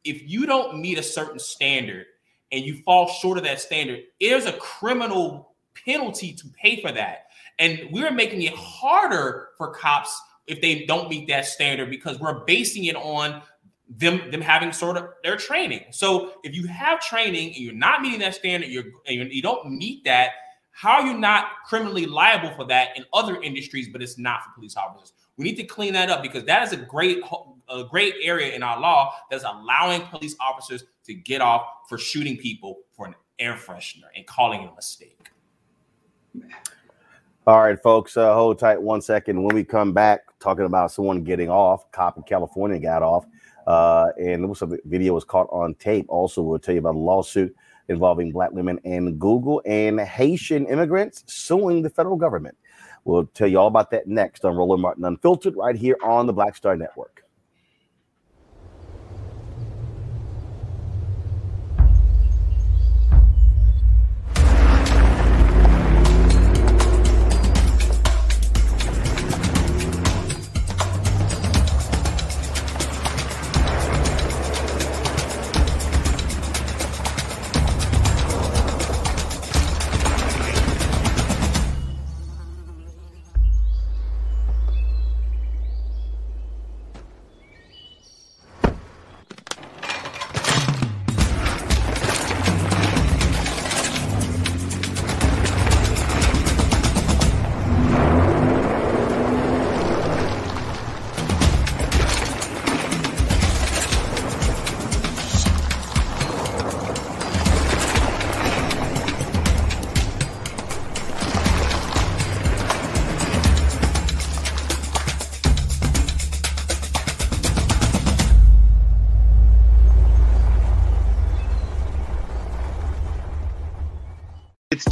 If 0.06 0.22
you 0.30 0.46
don't 0.46 0.80
meet 0.80 0.98
a 0.98 1.04
certain 1.04 1.40
standard 1.40 2.06
and 2.52 2.64
you 2.64 2.82
fall 2.86 3.08
short 3.08 3.38
of 3.38 3.44
that 3.44 3.60
standard, 3.60 4.04
there's 4.22 4.46
a 4.46 4.54
criminal 4.54 5.56
penalty 5.86 6.34
to 6.34 6.48
pay 6.62 6.82
for 6.82 6.92
that. 6.92 7.26
And 7.60 7.90
we're 7.92 8.12
making 8.12 8.44
it 8.44 8.54
harder 8.54 9.50
for 9.58 9.74
cops 9.74 10.22
if 10.48 10.62
they 10.62 10.86
don't 10.86 11.10
meet 11.10 11.28
that 11.28 11.46
standard 11.46 11.90
because 11.90 12.20
we're 12.20 12.46
basing 12.46 12.86
it 12.86 12.96
on 12.96 13.42
them 13.88 14.32
them 14.32 14.42
having 14.42 14.72
sort 14.72 14.98
of 14.98 15.10
their 15.24 15.38
training. 15.38 15.86
So 15.92 16.34
if 16.44 16.56
you 16.56 16.68
have 16.68 17.00
training 17.02 17.50
and 17.50 17.58
you're 17.58 17.74
not 17.74 18.02
meeting 18.02 18.20
that 18.20 18.36
standard, 18.36 18.70
you're 18.70 18.86
and 19.08 19.32
you 19.32 19.42
don't 19.42 19.72
meet 19.72 20.04
that, 20.06 20.32
how 20.72 21.02
are 21.02 21.06
you 21.06 21.18
not 21.18 21.46
criminally 21.66 22.06
liable 22.06 22.52
for 22.56 22.66
that 22.66 22.98
in 22.98 23.06
other 23.14 23.42
industries, 23.42 23.90
but 23.90 24.02
it's 24.02 24.18
not 24.18 24.44
for 24.44 24.52
police 24.56 24.76
officers? 24.76 25.14
We 25.38 25.44
need 25.44 25.56
to 25.56 25.64
clean 25.64 25.94
that 25.94 26.10
up 26.10 26.22
because 26.22 26.46
that 26.46 26.64
is 26.64 26.74
a 26.74 26.78
great 26.78 27.22
a 27.70 27.84
great 27.84 28.16
area 28.22 28.54
in 28.54 28.64
our 28.64 28.80
law 28.80 29.16
that's 29.30 29.44
allowing 29.44 30.02
police 30.08 30.36
officers 30.40 30.84
to 31.06 31.14
get 31.14 31.42
off 31.42 31.66
for 31.88 31.98
shooting 31.98 32.38
people 32.38 32.80
for 32.96 33.08
an 33.08 33.16
air 33.40 33.54
freshener 33.54 34.08
and 34.16 34.26
calling 34.26 34.62
it 34.62 34.72
a 34.72 34.76
mistake. 34.76 35.18
All 37.48 37.62
right, 37.62 37.82
folks, 37.82 38.18
uh, 38.18 38.34
hold 38.34 38.58
tight 38.58 38.82
one 38.82 39.02
second. 39.02 39.42
When 39.44 39.56
we 39.56 39.64
come 39.64 39.94
back, 39.94 40.22
talking 40.40 40.66
about 40.66 40.92
someone 40.92 41.24
getting 41.24 41.50
off, 41.50 41.92
cop 41.92 42.18
in 42.18 42.24
California 42.24 42.80
got 42.80 43.04
off, 43.04 43.26
uh, 43.68 44.08
and 44.20 44.44
the 44.44 44.80
video 44.86 45.14
was 45.14 45.24
caught 45.24 45.48
on 45.52 45.76
tape. 45.76 46.06
Also, 46.10 46.42
we'll 46.42 46.58
tell 46.58 46.74
you 46.74 46.80
about 46.80 46.96
a 46.96 46.98
lawsuit 46.98 47.56
involving 47.88 48.32
black 48.32 48.52
women 48.52 48.80
and 48.84 49.20
Google 49.20 49.62
and 49.66 50.00
Haitian 50.00 50.66
immigrants 50.66 51.24
suing 51.28 51.84
the 51.84 51.90
federal 51.90 52.16
government. 52.16 52.58
We'll 53.04 53.26
tell 53.28 53.48
you 53.48 53.60
all 53.60 53.68
about 53.68 53.92
that 53.92 54.08
next 54.08 54.44
on 54.44 54.56
Roland 54.56 54.82
Martin 54.82 55.06
Unfiltered, 55.06 55.56
right 55.56 55.76
here 55.76 55.98
on 56.04 56.26
the 56.26 56.34
Black 56.34 56.56
Star 56.56 56.76
Network. 56.76 57.25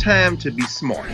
Time 0.03 0.35
to 0.35 0.51
be 0.51 0.63
smart. 0.63 1.09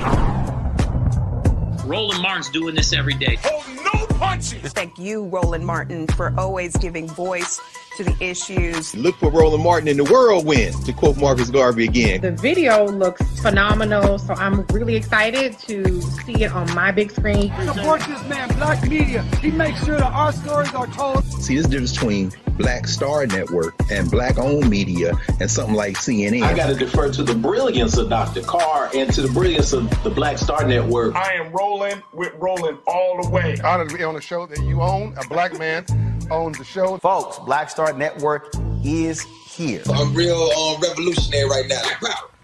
Roland 1.85 2.23
Martin's 2.23 2.49
doing 2.49 2.73
this 2.73 2.91
every 2.91 3.13
day. 3.13 3.37
Oh, 3.45 3.63
no 3.93 4.17
punches! 4.17 4.73
Thank 4.73 4.97
you, 4.97 5.25
Roland 5.25 5.63
Martin, 5.63 6.07
for 6.07 6.33
always 6.39 6.75
giving 6.77 7.07
voice 7.07 7.61
to 7.97 8.03
the 8.03 8.15
issues. 8.19 8.95
Look 8.95 9.15
for 9.17 9.29
Roland 9.29 9.63
Martin 9.63 9.89
in 9.89 9.97
the 9.97 10.05
whirlwind, 10.05 10.85
to 10.85 10.93
quote 10.93 11.17
Marcus 11.17 11.51
Garvey 11.51 11.83
again. 11.85 12.21
The 12.21 12.31
video 12.31 12.87
looks 12.87 13.21
phenomenal, 13.41 14.17
so 14.17 14.33
I'm 14.33 14.65
really 14.67 14.95
excited 14.95 15.59
to 15.59 16.01
see 16.01 16.43
it 16.43 16.51
on 16.51 16.73
my 16.73 16.91
big 16.91 17.11
screen. 17.11 17.53
Support 17.65 18.01
this 18.01 18.27
man, 18.27 18.49
Black 18.55 18.81
Media. 18.87 19.21
He 19.39 19.51
makes 19.51 19.85
sure 19.85 19.97
that 19.97 20.11
our 20.11 20.31
stories 20.31 20.73
are 20.73 20.87
told. 20.87 21.23
See, 21.25 21.57
this 21.57 21.67
difference 21.67 21.93
between 21.93 22.31
Black 22.59 22.87
Star 22.87 23.25
Network 23.25 23.73
and 23.89 24.11
Black 24.11 24.37
owned 24.37 24.69
media 24.69 25.13
and 25.39 25.49
something 25.49 25.73
like 25.73 25.95
CNN. 25.95 26.43
I 26.43 26.53
got 26.53 26.67
to 26.67 26.75
defer 26.75 27.09
to 27.09 27.23
the 27.23 27.33
brilliance 27.33 27.97
of 27.97 28.09
Dr. 28.09 28.41
Carr 28.41 28.91
and 28.93 29.11
to 29.13 29.21
the 29.21 29.29
brilliance 29.29 29.71
of 29.71 29.89
the 30.03 30.09
Black 30.09 30.37
Star 30.37 30.67
Network. 30.67 31.15
I 31.15 31.35
am 31.35 31.53
rolling 31.53 32.03
with 32.13 32.33
rolling 32.35 32.77
all 32.85 33.23
the 33.23 33.29
way. 33.29 33.57
Honored 33.63 33.89
to 33.89 33.97
be 33.97 34.03
on 34.03 34.17
a 34.17 34.21
show 34.21 34.45
that 34.45 34.61
you 34.61 34.81
own, 34.81 35.15
a 35.17 35.25
black 35.29 35.57
man 35.57 35.85
owns 36.29 36.57
the 36.57 36.65
show. 36.65 36.97
Folks, 36.97 37.39
Black 37.39 37.69
Star 37.69 37.93
Network 37.93 38.53
is 38.83 39.21
here. 39.21 39.81
I'm 39.93 40.13
real 40.13 40.35
um, 40.35 40.81
revolutionary 40.81 41.49
right 41.49 41.65
now. 41.69 41.81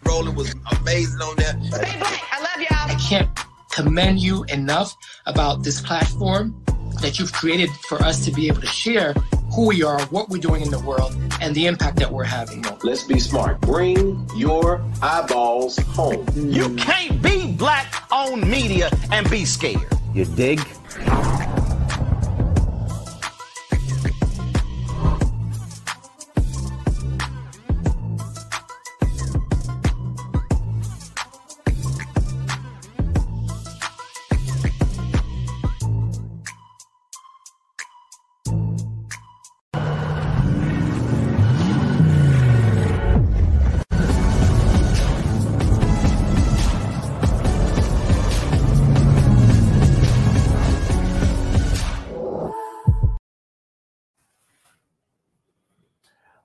Roland 0.05 0.37
was 0.37 0.55
amazing 0.79 1.19
on 1.19 1.35
that. 1.35 1.55
I 2.31 2.39
love 2.39 2.61
y'all. 2.61 2.89
I 2.89 2.95
can't 2.95 3.29
commend 3.69 4.21
you 4.21 4.45
enough 4.45 4.95
about 5.25 5.63
this 5.63 5.81
platform 5.81 6.55
that 7.01 7.19
you've 7.19 7.33
created 7.33 7.69
for 7.89 8.01
us 8.01 8.23
to 8.23 8.31
be 8.31 8.47
able 8.47 8.61
to 8.61 8.67
share 8.67 9.13
who 9.56 9.68
we 9.68 9.84
are, 9.84 10.02
what 10.07 10.27
we're 10.27 10.41
doing 10.41 10.61
in 10.61 10.69
the 10.69 10.80
world, 10.80 11.15
and 11.41 11.56
the 11.56 11.65
impact 11.65 11.98
that 11.98 12.11
we're 12.11 12.26
having. 12.26 12.64
Let's 12.84 13.03
be 13.03 13.19
smart. 13.19 13.61
Bring 13.61 14.27
your 14.36 14.84
eyeballs 15.02 15.77
home. 15.77 16.26
You 16.36 16.76
can't 16.76 17.22
be 17.22 17.53
black 17.53 18.03
on 18.11 18.48
media 18.49 18.90
and 19.11 19.30
be 19.30 19.45
scared. 19.45 19.88
You 20.14 20.26
dig? 20.26 20.60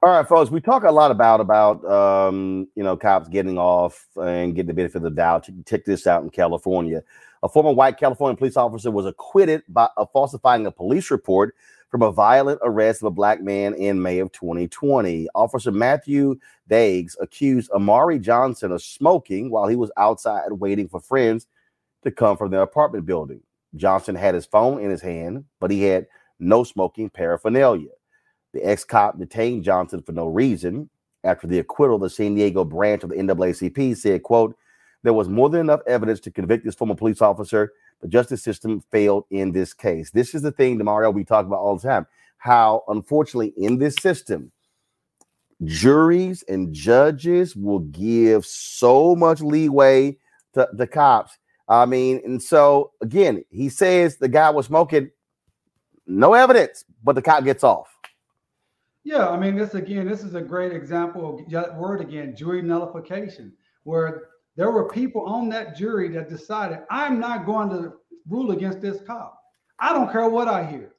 All 0.03 0.09
right, 0.09 0.27
folks. 0.27 0.51
We 0.51 0.63
talk 0.63 0.85
a 0.85 0.91
lot 0.91 1.11
about 1.11 1.41
about 1.41 1.85
um, 1.85 2.67
you 2.75 2.83
know 2.83 2.97
cops 2.97 3.29
getting 3.29 3.59
off 3.59 4.07
and 4.17 4.55
getting 4.55 4.69
the 4.69 4.75
benefit 4.75 4.97
of 4.97 5.03
the 5.03 5.11
doubt. 5.11 5.47
Check 5.67 5.85
this 5.85 6.07
out 6.07 6.23
in 6.23 6.31
California. 6.31 7.03
A 7.43 7.49
former 7.51 7.73
white 7.73 7.99
California 7.99 8.35
police 8.35 8.57
officer 8.57 8.91
was 8.91 9.05
acquitted 9.05 9.63
by 9.69 9.91
of 9.99 10.11
falsifying 10.11 10.65
a 10.65 10.71
police 10.71 11.11
report 11.11 11.55
from 11.91 12.01
a 12.01 12.13
violent 12.13 12.61
arrest 12.63 13.03
of 13.03 13.09
a 13.09 13.11
black 13.11 13.43
man 13.43 13.75
in 13.75 14.01
May 14.01 14.21
of 14.21 14.33
2020. 14.33 15.29
Officer 15.35 15.71
Matthew 15.71 16.39
Dages 16.71 17.17
accused 17.21 17.71
Amari 17.73 18.19
Johnson 18.19 18.73
of 18.73 18.83
smoking 18.83 19.51
while 19.51 19.69
he 19.69 19.77
was 19.77 19.91
outside 19.99 20.51
waiting 20.53 20.89
for 20.89 21.01
friends 21.01 21.47
to 22.05 22.11
come 22.11 22.39
from 22.39 22.51
their 22.51 22.63
apartment 22.63 23.05
building. 23.05 23.43
Johnson 23.77 24.15
had 24.15 24.35
his 24.35 24.47
phone 24.47 24.81
in 24.81 24.89
his 24.89 25.03
hand, 25.03 25.45
but 25.61 25.71
he 25.71 25.83
had 25.83 26.07
no 26.39 26.65
smoking 26.65 27.11
paraphernalia. 27.11 27.91
The 28.53 28.67
ex 28.67 28.85
cop 28.85 29.19
detained 29.19 29.65
Johnson 29.65 30.03
for 30.03 30.13
no 30.13 30.27
reason. 30.27 30.91
After 31.23 31.47
the 31.47 31.59
acquittal, 31.59 31.99
the 31.99 32.11
San 32.11 32.35
Diego 32.35 32.65
branch 32.65 33.05
of 33.05 33.11
the 33.11 33.17
NAACP 33.17 33.97
said, 33.97 34.23
quote, 34.23 34.57
there 35.03 35.13
was 35.13 35.29
more 35.29 35.49
than 35.49 35.61
enough 35.61 35.81
evidence 35.87 36.21
to 36.21 36.31
convict 36.31 36.65
this 36.65 36.75
former 36.75 36.95
police 36.95 37.23
officer. 37.23 37.73
The 38.01 38.09
justice 38.09 38.43
system 38.43 38.83
failed 38.91 39.25
in 39.31 39.53
this 39.53 39.75
case. 39.75 40.11
This 40.11 40.35
is 40.35 40.43
the 40.43 40.53
thing, 40.53 40.79
Damario, 40.79 41.13
we 41.13 41.25
talk 41.25 41.47
about 41.47 41.61
all 41.61 41.77
the 41.77 41.89
time. 41.89 42.07
How, 42.39 42.85
unfortunately, 42.89 43.53
in 43.57 43.79
this 43.79 43.97
system, 43.97 44.51
juries 45.65 46.43
and 46.49 46.73
judges 46.73 47.55
will 47.55 47.81
give 47.81 48.47
so 48.47 49.15
much 49.15 49.41
leeway 49.41 50.17
to 50.55 50.69
the 50.73 50.87
cops. 50.87 51.39
I 51.69 51.87
mean, 51.87 52.21
and 52.25 52.43
so 52.43 52.93
again, 53.03 53.45
he 53.51 53.69
says 53.69 54.17
the 54.17 54.29
guy 54.29 54.51
was 54.51 54.67
smoking, 54.67 55.11
no 56.07 56.35
evidence, 56.35 56.85
but 57.05 57.15
the 57.15 57.23
cop 57.23 57.45
gets 57.45 57.63
off. 57.63 57.95
Yeah, 59.05 59.29
I 59.29 59.39
mean, 59.39 59.57
this 59.57 59.75
again, 59.75 60.07
this 60.07 60.23
is 60.23 60.35
a 60.35 60.43
great 60.43 60.73
example 60.73 61.41
of 61.41 61.51
that 61.51 61.75
word 61.75 62.01
again, 62.01 62.37
jury 62.37 62.61
nullification, 62.61 63.53
where 63.85 64.29
there 64.57 64.71
were 64.71 64.89
people 64.89 65.23
on 65.23 65.49
that 65.51 65.75
jury 65.75 66.09
that 66.11 66.29
decided, 66.29 66.81
I'm 66.91 67.19
not 67.19 67.47
going 67.47 67.71
to 67.71 67.95
rule 68.29 68.51
against 68.51 68.81
this 68.81 69.01
cop. 69.07 69.39
I 69.79 69.93
don't 69.95 70.13
care 70.13 70.29
what 70.29 70.49
I 70.49 70.65
hear. 70.65 70.95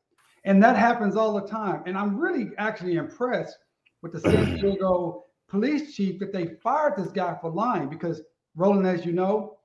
And 0.45 0.61
that 0.64 0.76
happens 0.76 1.15
all 1.15 1.34
the 1.34 1.48
time. 1.48 1.84
And 1.86 1.95
I'm 1.95 2.18
really 2.18 2.49
actually 2.57 2.95
impressed 2.95 3.57
with 4.02 4.14
the 4.14 4.19
San 4.22 4.56
Diego 4.61 5.26
police 5.48 5.95
chief 5.95 6.19
that 6.19 6.34
they 6.34 6.56
fired 6.64 6.95
this 6.98 7.11
guy 7.11 7.38
for 7.40 7.52
lying 7.52 7.90
because, 7.90 8.22
Roland, 8.56 8.88
as 8.88 9.06
you 9.06 9.11
know, 9.11 9.57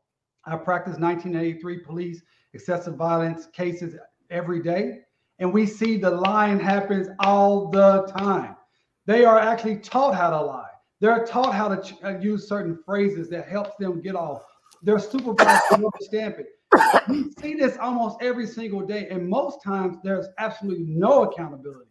I 0.44 0.56
practice 0.56 0.98
1983 0.98 1.78
police 1.78 2.22
excessive 2.52 2.96
violence 2.96 3.46
cases 3.46 3.94
every 4.30 4.62
day. 4.62 5.00
And 5.38 5.52
we 5.52 5.66
see 5.66 5.96
the 5.96 6.10
lying 6.10 6.58
happens 6.58 7.08
all 7.20 7.68
the 7.68 8.10
time. 8.16 8.56
They 9.06 9.24
are 9.24 9.38
actually 9.38 9.76
taught 9.76 10.14
how 10.14 10.30
to 10.30 10.40
lie. 10.40 10.70
They're 11.00 11.26
taught 11.26 11.54
how 11.54 11.68
to 11.68 11.82
ch- 11.82 12.02
uh, 12.02 12.18
use 12.18 12.48
certain 12.48 12.78
phrases 12.84 13.28
that 13.30 13.46
helps 13.46 13.76
them 13.78 14.00
get 14.00 14.16
off. 14.16 14.42
They're 14.82 14.98
supervised 14.98 15.62
to 15.70 15.74
understand 15.76 16.36
it. 16.38 16.46
We 17.08 17.30
see 17.38 17.54
this 17.54 17.76
almost 17.78 18.18
every 18.20 18.46
single 18.46 18.80
day, 18.80 19.08
and 19.10 19.28
most 19.28 19.62
times 19.62 19.98
there's 20.02 20.26
absolutely 20.38 20.84
no 20.84 21.24
accountability. 21.24 21.90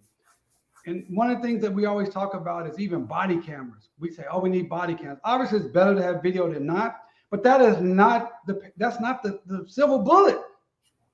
And 0.86 1.06
one 1.10 1.32
of 1.32 1.42
the 1.42 1.48
things 1.48 1.62
that 1.62 1.74
we 1.74 1.86
always 1.86 2.10
talk 2.10 2.34
about 2.34 2.68
is 2.68 2.80
even 2.80 3.06
body 3.06 3.38
cameras. 3.38 3.90
We 3.98 4.12
say, 4.12 4.26
"Oh, 4.30 4.40
we 4.40 4.50
need 4.50 4.70
body 4.70 4.94
cameras." 4.94 5.20
Obviously, 5.24 5.60
it's 5.60 5.68
better 5.68 5.96
to 5.96 6.04
have 6.04 6.22
video 6.22 6.52
than 6.52 6.66
not, 6.66 6.98
but 7.32 7.42
that 7.44 7.62
is 7.62 7.82
not 7.82 8.46
the 8.46 8.72
that's 8.78 9.00
not 9.00 9.24
the, 9.24 9.40
the 9.46 9.66
silver 9.68 9.98
bullet 9.98 10.40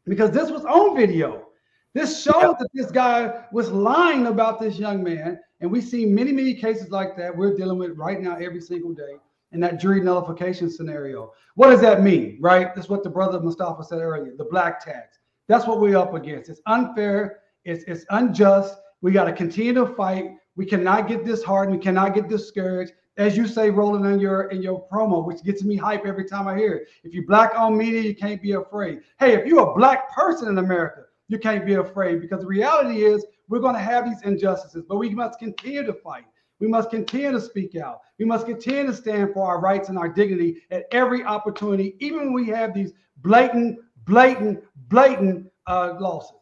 because 0.06 0.32
this 0.32 0.49
was 0.49 0.66
on 0.66 0.95
video. 0.95 1.48
This 1.94 2.24
shows 2.24 2.56
that 2.60 2.70
this 2.74 2.90
guy 2.90 3.44
was 3.52 3.70
lying 3.70 4.28
about 4.28 4.60
this 4.60 4.80
young 4.80 5.04
man, 5.04 5.40
and 5.60 5.70
we 5.70 5.82
see 5.82 6.06
many, 6.06 6.32
many 6.32 6.54
cases 6.54 6.90
like 6.90 7.18
that 7.18 7.36
we're 7.36 7.56
dealing 7.56 7.78
with 7.78 7.98
right 7.98 8.22
now 8.22 8.38
every 8.38 8.62
single 8.62 8.94
day 8.94 9.16
in 9.52 9.60
that 9.60 9.80
jury 9.80 10.00
nullification 10.00 10.70
scenario. 10.70 11.34
What 11.56 11.70
does 11.70 11.82
that 11.82 12.02
mean, 12.02 12.38
right? 12.40 12.74
That's 12.74 12.88
what 12.88 13.04
the 13.04 13.10
brother 13.10 13.42
Mustafa 13.42 13.84
said 13.84 14.00
earlier, 14.00 14.34
the 14.38 14.46
black 14.46 14.84
tax. 14.84 15.20
That's 15.50 15.68
what 15.68 15.82
we're 15.82 15.98
up 15.98 16.14
against. 16.14 16.50
It's 16.50 16.62
unfair, 16.66 17.40
it's, 17.66 17.84
it's 17.84 18.06
unjust. 18.12 18.76
We 19.02 19.12
got 19.12 19.26
to 19.26 19.34
continue 19.34 19.74
to 19.74 19.88
fight. 19.88 20.32
We 20.56 20.66
cannot 20.66 21.10
get 21.10 21.26
disheartened. 21.26 21.76
We 21.76 21.84
cannot 21.84 22.14
get 22.14 22.30
discouraged. 22.30 22.94
As 23.18 23.36
you 23.36 23.48
say, 23.48 23.70
Roland 23.70 24.06
in 24.06 24.20
your 24.20 24.44
in 24.44 24.62
your 24.62 24.88
promo, 24.88 25.26
which 25.26 25.44
gets 25.44 25.64
me 25.64 25.76
hype 25.76 26.06
every 26.06 26.24
time 26.24 26.48
I 26.48 26.56
hear 26.56 26.74
it. 26.74 26.88
If 27.04 27.14
you 27.14 27.28
black 27.28 27.52
owned 27.58 27.78
media, 27.78 28.02
you 28.02 28.16
can't 28.16 28.42
be 28.42 28.54
afraid. 28.54 29.02
Hey, 29.20 29.34
if 29.34 29.46
you're 29.46 29.70
a 29.70 29.76
black 29.76 30.14
person 30.14 30.48
in 30.48 30.58
America, 30.60 31.04
you 31.32 31.40
can't 31.40 31.66
be 31.66 31.76
afraid 31.76 32.20
because 32.20 32.41
the 32.41 32.48
reality 32.48 33.06
is 33.06 33.26
we're 33.48 33.60
going 33.60 33.74
to 33.74 33.80
have 33.80 34.03
these 34.03 34.22
injustices, 34.24 34.84
but 34.88 34.98
we 34.98 35.10
must 35.12 35.40
continue 35.40 35.82
to 35.86 35.94
fight. 35.94 36.26
We 36.60 36.68
must 36.68 36.90
continue 36.90 37.32
to 37.32 37.40
speak 37.40 37.78
out. 37.78 38.02
We 38.20 38.26
must 38.26 38.45
continue 38.45 38.86
to 38.88 38.94
stand 38.94 39.34
for 39.34 39.48
our 39.48 39.62
rights 39.62 39.88
and 39.88 39.98
our 39.98 40.10
dignity 40.10 40.62
at 40.72 40.84
every 40.91 41.24
opportunity, 41.24 41.95
even 41.99 42.20
when 42.20 42.34
we 42.34 42.48
have 42.48 42.74
these 42.74 42.91
blatant, 43.22 43.80
blatant, 44.06 44.62
blatant 44.90 45.49
uh, 45.68 45.94
losses. 46.02 46.36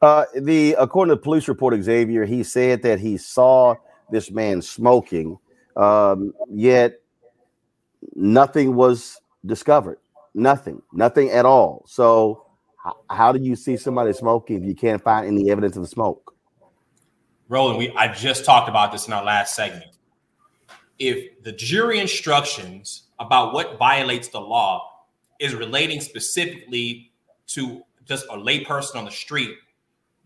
Uh, 0.00 0.24
the 0.36 0.76
according 0.78 1.10
to 1.10 1.16
the 1.16 1.22
police 1.22 1.48
report, 1.48 1.80
Xavier, 1.82 2.24
he 2.24 2.44
said 2.44 2.80
that 2.82 3.00
he 3.00 3.16
saw 3.16 3.74
this 4.12 4.30
man 4.30 4.62
smoking, 4.62 5.36
um, 5.76 6.32
yet 6.48 7.00
nothing 8.14 8.76
was 8.76 9.20
discovered. 9.44 9.98
Nothing, 10.32 10.80
nothing 10.92 11.30
at 11.30 11.44
all. 11.44 11.84
So 11.88 12.46
how, 12.82 12.96
how 13.10 13.32
do 13.32 13.40
you 13.40 13.54
see 13.54 13.76
somebody 13.76 14.12
smoking 14.12 14.56
if 14.56 14.64
you 14.64 14.74
can't 14.74 15.02
find 15.02 15.26
any 15.26 15.50
evidence 15.50 15.76
of 15.76 15.82
the 15.82 15.88
smoke? 15.88 16.34
Roland, 17.48 17.78
we 17.78 17.90
I 17.96 18.08
just 18.12 18.44
talked 18.44 18.68
about 18.68 18.92
this 18.92 19.06
in 19.06 19.12
our 19.12 19.24
last 19.24 19.54
segment. 19.54 19.96
If 20.98 21.42
the 21.42 21.52
jury 21.52 22.00
instructions 22.00 23.04
about 23.18 23.54
what 23.54 23.78
violates 23.78 24.28
the 24.28 24.40
law 24.40 25.04
is 25.38 25.54
relating 25.54 26.00
specifically 26.00 27.12
to 27.48 27.82
just 28.04 28.26
a 28.26 28.36
layperson 28.36 28.96
on 28.96 29.04
the 29.04 29.10
street, 29.10 29.56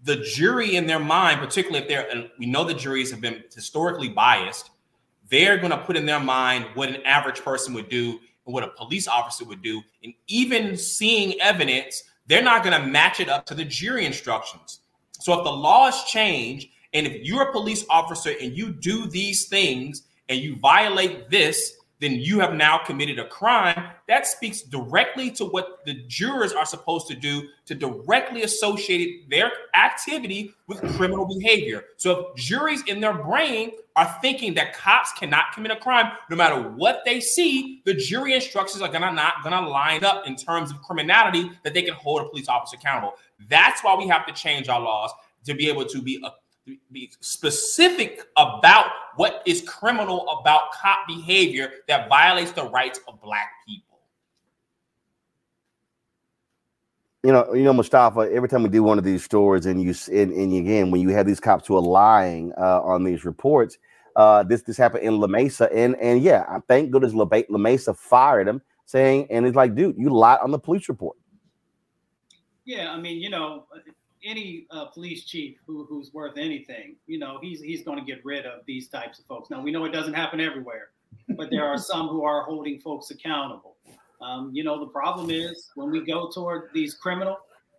the 0.04 0.16
jury 0.16 0.76
in 0.76 0.86
their 0.86 0.98
mind, 0.98 1.40
particularly 1.40 1.82
if 1.82 1.88
they're, 1.88 2.08
and 2.10 2.30
we 2.38 2.46
know 2.46 2.64
the 2.64 2.74
juries 2.74 3.10
have 3.10 3.20
been 3.20 3.42
historically 3.54 4.08
biased, 4.08 4.70
they're 5.28 5.58
going 5.58 5.70
to 5.70 5.78
put 5.78 5.96
in 5.96 6.06
their 6.06 6.20
mind 6.20 6.66
what 6.74 6.88
an 6.88 7.02
average 7.04 7.40
person 7.40 7.74
would 7.74 7.88
do 7.88 8.20
and 8.46 8.54
what 8.54 8.62
a 8.62 8.68
police 8.68 9.08
officer 9.08 9.44
would 9.44 9.62
do. 9.62 9.82
And 10.04 10.14
even 10.28 10.76
seeing 10.76 11.38
evidence 11.40 12.04
they're 12.26 12.42
not 12.42 12.64
going 12.64 12.80
to 12.80 12.86
match 12.86 13.20
it 13.20 13.28
up 13.28 13.46
to 13.46 13.54
the 13.54 13.64
jury 13.64 14.06
instructions. 14.06 14.80
So 15.12 15.38
if 15.38 15.44
the 15.44 15.50
laws 15.50 16.04
change, 16.04 16.70
and 16.92 17.06
if 17.06 17.26
you're 17.26 17.48
a 17.48 17.52
police 17.52 17.84
officer 17.90 18.32
and 18.40 18.56
you 18.56 18.72
do 18.72 19.06
these 19.06 19.46
things 19.46 20.02
and 20.28 20.38
you 20.40 20.56
violate 20.56 21.30
this, 21.30 21.74
then 21.98 22.12
you 22.12 22.40
have 22.40 22.54
now 22.54 22.78
committed 22.78 23.18
a 23.18 23.26
crime. 23.28 23.90
That 24.06 24.26
speaks 24.26 24.62
directly 24.62 25.30
to 25.32 25.46
what 25.46 25.84
the 25.86 25.94
jurors 26.06 26.52
are 26.52 26.66
supposed 26.66 27.06
to 27.08 27.14
do 27.14 27.48
to 27.64 27.74
directly 27.74 28.42
associate 28.42 29.30
their 29.30 29.50
activity 29.74 30.52
with 30.66 30.80
criminal 30.96 31.26
behavior. 31.26 31.84
So 31.96 32.32
if 32.34 32.36
juries 32.36 32.82
in 32.86 33.00
their 33.00 33.14
brain 33.14 33.72
are 33.96 34.16
thinking 34.20 34.54
that 34.54 34.74
cops 34.74 35.10
cannot 35.12 35.52
commit 35.54 35.72
a 35.72 35.76
crime 35.76 36.12
no 36.30 36.36
matter 36.36 36.60
what 36.60 37.02
they 37.04 37.18
see, 37.18 37.82
the 37.84 37.94
jury 37.94 38.34
instructions 38.34 38.82
are 38.82 38.92
gonna 38.92 39.10
not 39.12 39.42
gonna 39.42 39.66
line 39.66 40.04
up 40.04 40.26
in 40.26 40.36
terms 40.36 40.70
of 40.70 40.80
criminality 40.82 41.50
that 41.64 41.74
they 41.74 41.82
can 41.82 41.94
hold 41.94 42.22
a 42.22 42.28
police 42.28 42.48
officer 42.48 42.76
accountable. 42.76 43.14
That's 43.48 43.82
why 43.82 43.96
we 43.96 44.06
have 44.08 44.26
to 44.26 44.32
change 44.32 44.68
our 44.68 44.80
laws 44.80 45.10
to 45.46 45.54
be 45.54 45.68
able 45.68 45.86
to 45.86 46.02
be 46.02 46.22
a 46.24 46.30
be 46.90 47.12
specific 47.20 48.22
about 48.36 48.86
what 49.16 49.42
is 49.46 49.62
criminal 49.62 50.28
about 50.28 50.72
cop 50.72 51.06
behavior 51.06 51.70
that 51.88 52.08
violates 52.08 52.52
the 52.52 52.68
rights 52.70 53.00
of 53.06 53.20
black 53.20 53.48
people. 53.66 54.00
You 57.22 57.32
know, 57.32 57.54
you 57.54 57.64
know, 57.64 57.72
Mustafa. 57.72 58.28
Every 58.32 58.48
time 58.48 58.62
we 58.62 58.68
do 58.68 58.82
one 58.82 58.98
of 58.98 59.04
these 59.04 59.24
stories, 59.24 59.66
and 59.66 59.82
you 59.82 59.94
and, 60.12 60.32
and 60.32 60.52
again, 60.52 60.90
when 60.90 61.00
you 61.00 61.10
have 61.10 61.26
these 61.26 61.40
cops 61.40 61.66
who 61.66 61.76
are 61.76 61.82
lying 61.82 62.52
uh, 62.56 62.80
on 62.82 63.04
these 63.04 63.24
reports, 63.24 63.78
uh, 64.16 64.42
this 64.42 64.62
this 64.62 64.76
happened 64.76 65.04
in 65.04 65.20
La 65.20 65.26
Mesa, 65.26 65.70
and 65.72 65.94
and 66.00 66.22
yeah, 66.22 66.44
I 66.48 66.58
thank 66.66 66.90
goodness 66.90 67.12
La, 67.12 67.28
La 67.48 67.58
Mesa 67.58 67.94
fired 67.94 68.48
him, 68.48 68.62
saying, 68.86 69.28
and 69.30 69.44
he's 69.44 69.54
like, 69.54 69.74
dude, 69.74 69.96
you 69.98 70.10
lied 70.10 70.40
on 70.42 70.50
the 70.50 70.58
police 70.58 70.88
report. 70.88 71.16
Yeah, 72.64 72.92
I 72.92 72.98
mean, 72.98 73.20
you 73.20 73.30
know, 73.30 73.66
any 74.24 74.66
uh, 74.70 74.86
police 74.86 75.24
chief 75.24 75.58
who, 75.66 75.84
who's 75.84 76.12
worth 76.12 76.38
anything, 76.38 76.96
you 77.06 77.18
know, 77.18 77.38
he's 77.42 77.60
he's 77.60 77.84
going 77.84 77.98
to 77.98 78.04
get 78.04 78.24
rid 78.24 78.46
of 78.46 78.64
these 78.66 78.88
types 78.88 79.18
of 79.18 79.26
folks. 79.26 79.50
Now 79.50 79.60
we 79.60 79.70
know 79.70 79.84
it 79.84 79.92
doesn't 79.92 80.14
happen 80.14 80.40
everywhere, 80.40 80.88
but 81.36 81.50
there 81.50 81.64
are 81.64 81.78
some 81.78 82.08
who 82.08 82.24
are 82.24 82.42
holding 82.42 82.80
folks 82.80 83.10
accountable. 83.10 83.76
Um, 84.22 84.50
you 84.54 84.64
know, 84.64 84.80
the 84.80 84.90
problem 84.90 85.30
is 85.30 85.70
when 85.74 85.90
we 85.90 86.00
go 86.00 86.30
toward 86.30 86.70
these 86.72 86.94
criminal 86.94 87.36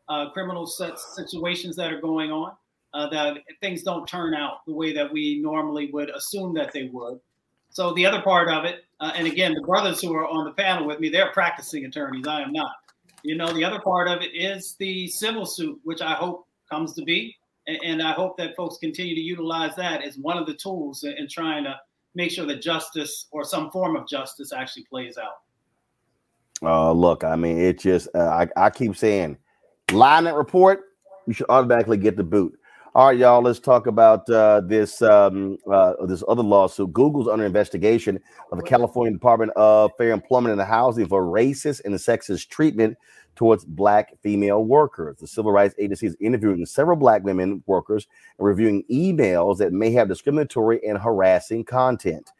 uh, 0.07 0.29
criminal 0.29 0.67
situations 0.67 1.75
that 1.75 1.91
are 1.91 1.99
going 1.99 2.31
on, 2.31 2.51
uh, 2.93 3.07
that 3.09 3.37
things 3.61 3.83
don't 3.83 4.07
turn 4.07 4.33
out 4.33 4.65
the 4.65 4.73
way 4.73 4.93
that 4.93 5.11
we 5.11 5.39
normally 5.39 5.91
would 5.91 6.09
assume 6.11 6.53
that 6.55 6.71
they 6.71 6.89
would. 6.91 7.19
So 7.69 7.93
the 7.93 8.05
other 8.05 8.21
part 8.21 8.49
of 8.49 8.65
it, 8.65 8.85
uh, 8.99 9.11
and 9.15 9.27
again, 9.27 9.53
the 9.53 9.61
brothers 9.61 10.01
who 10.01 10.13
are 10.15 10.27
on 10.27 10.45
the 10.45 10.51
panel 10.51 10.87
with 10.87 10.99
me, 10.99 11.09
they're 11.09 11.31
practicing 11.31 11.85
attorneys. 11.85 12.25
I 12.27 12.41
am 12.41 12.51
not. 12.51 12.71
You 13.23 13.35
know, 13.35 13.51
the 13.51 13.63
other 13.63 13.79
part 13.79 14.07
of 14.07 14.21
it 14.21 14.33
is 14.33 14.75
the 14.79 15.07
civil 15.07 15.45
suit, 15.45 15.79
which 15.83 16.01
I 16.01 16.13
hope 16.13 16.47
comes 16.69 16.93
to 16.93 17.03
be. 17.03 17.35
And, 17.67 17.77
and 17.83 18.01
I 18.01 18.13
hope 18.13 18.37
that 18.37 18.55
folks 18.55 18.77
continue 18.77 19.15
to 19.15 19.21
utilize 19.21 19.75
that 19.75 20.03
as 20.03 20.17
one 20.17 20.37
of 20.37 20.47
the 20.47 20.53
tools 20.53 21.03
in, 21.03 21.13
in 21.13 21.27
trying 21.27 21.65
to 21.65 21.79
make 22.15 22.31
sure 22.31 22.45
that 22.45 22.61
justice 22.61 23.27
or 23.31 23.43
some 23.43 23.69
form 23.69 23.95
of 23.95 24.07
justice 24.07 24.51
actually 24.53 24.85
plays 24.85 25.17
out. 25.17 25.41
Uh, 26.63 26.91
look, 26.91 27.23
I 27.23 27.35
mean, 27.35 27.59
it 27.59 27.77
just, 27.77 28.07
uh, 28.15 28.19
I, 28.19 28.47
I 28.55 28.69
keep 28.71 28.95
saying, 28.95 29.37
line 29.91 30.23
that 30.23 30.33
report, 30.33 30.85
you 31.27 31.33
should 31.33 31.45
automatically 31.49 31.97
get 31.97 32.17
the 32.17 32.23
boot. 32.23 32.57
All 32.97 33.05
right, 33.05 33.17
y'all. 33.19 33.43
Let's 33.43 33.59
talk 33.59 33.85
about 33.85 34.27
uh, 34.27 34.59
this 34.61 35.03
um, 35.03 35.59
uh, 35.71 35.93
this 36.07 36.23
other 36.27 36.41
lawsuit. 36.41 36.93
Google's 36.93 37.27
under 37.27 37.45
investigation 37.45 38.19
of 38.51 38.57
the 38.57 38.63
California 38.63 39.13
Department 39.13 39.51
of 39.55 39.91
Fair 39.99 40.09
Employment 40.09 40.59
and 40.59 40.67
Housing 40.67 41.07
for 41.07 41.21
racist 41.23 41.85
and 41.85 41.93
sexist 41.93 42.47
treatment 42.47 42.97
towards 43.35 43.65
black 43.65 44.15
female 44.23 44.65
workers. 44.65 45.17
The 45.19 45.27
civil 45.27 45.51
rights 45.51 45.75
agency 45.77 46.07
is 46.07 46.17
interviewing 46.19 46.65
several 46.65 46.97
black 46.97 47.23
women 47.23 47.61
workers 47.67 48.07
and 48.39 48.47
reviewing 48.47 48.83
emails 48.89 49.59
that 49.59 49.73
may 49.73 49.91
have 49.91 50.07
discriminatory 50.07 50.83
and 50.83 50.97
harassing 50.97 51.65
content. 51.65 52.31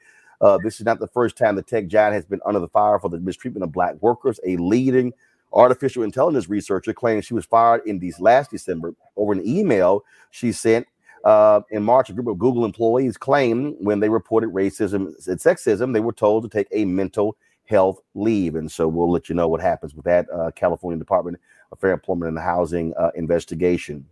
Uh, 0.42 0.58
this 0.64 0.80
is 0.80 0.88
not 0.88 1.00
the 1.00 1.08
first 1.08 1.38
time 1.38 1.56
the 1.56 1.62
tech 1.62 1.86
giant 1.86 2.16
has 2.16 2.26
been 2.26 2.42
under 2.48 2.60
the 2.60 2.70
fire 2.70 2.98
for 2.98 3.10
the 3.10 3.20
mistreatment 3.20 3.64
of 3.64 3.72
black 3.72 3.94
workers. 4.02 4.40
A 4.44 4.58
leading 4.58 5.14
artificial 5.54 6.04
intelligence 6.04 6.50
researcher 6.50 6.94
claims 6.94 7.26
she 7.26 7.34
was 7.34 7.46
fired 7.46 7.82
in 7.86 8.00
these 8.00 8.20
last 8.20 8.52
December 8.52 8.94
over 9.16 9.34
an 9.34 9.46
email 9.46 10.04
she 10.32 10.52
sent 10.52 10.88
uh, 11.24 11.62
in 11.72 11.84
March. 11.84 12.10
A 12.10 12.14
group 12.14 12.28
of 12.28 12.40
Google 12.40 12.66
employees 12.66 13.18
claimed 13.18 13.76
when 13.80 14.00
they 14.00 14.10
reported 14.10 14.52
racism 14.52 15.08
and 15.28 15.40
sexism, 15.40 15.94
they 15.94 16.00
were 16.00 16.14
told 16.14 16.44
to 16.44 16.50
take 16.50 16.68
a 16.72 16.86
mental 16.86 17.38
health 17.66 18.02
leave. 18.14 18.56
And 18.56 18.72
so 18.72 18.88
we'll 18.88 19.12
let 19.12 19.30
you 19.30 19.36
know 19.36 19.48
what 19.48 19.62
happens 19.62 19.94
with 19.94 20.06
that 20.06 20.28
uh, 20.34 20.52
California 20.52 20.98
Department 20.98 21.38
of 21.72 21.80
Fair 21.80 21.92
Employment 21.92 22.30
and 22.30 22.40
Housing 22.40 22.94
uh, 22.98 23.12
investigation. 23.16 24.06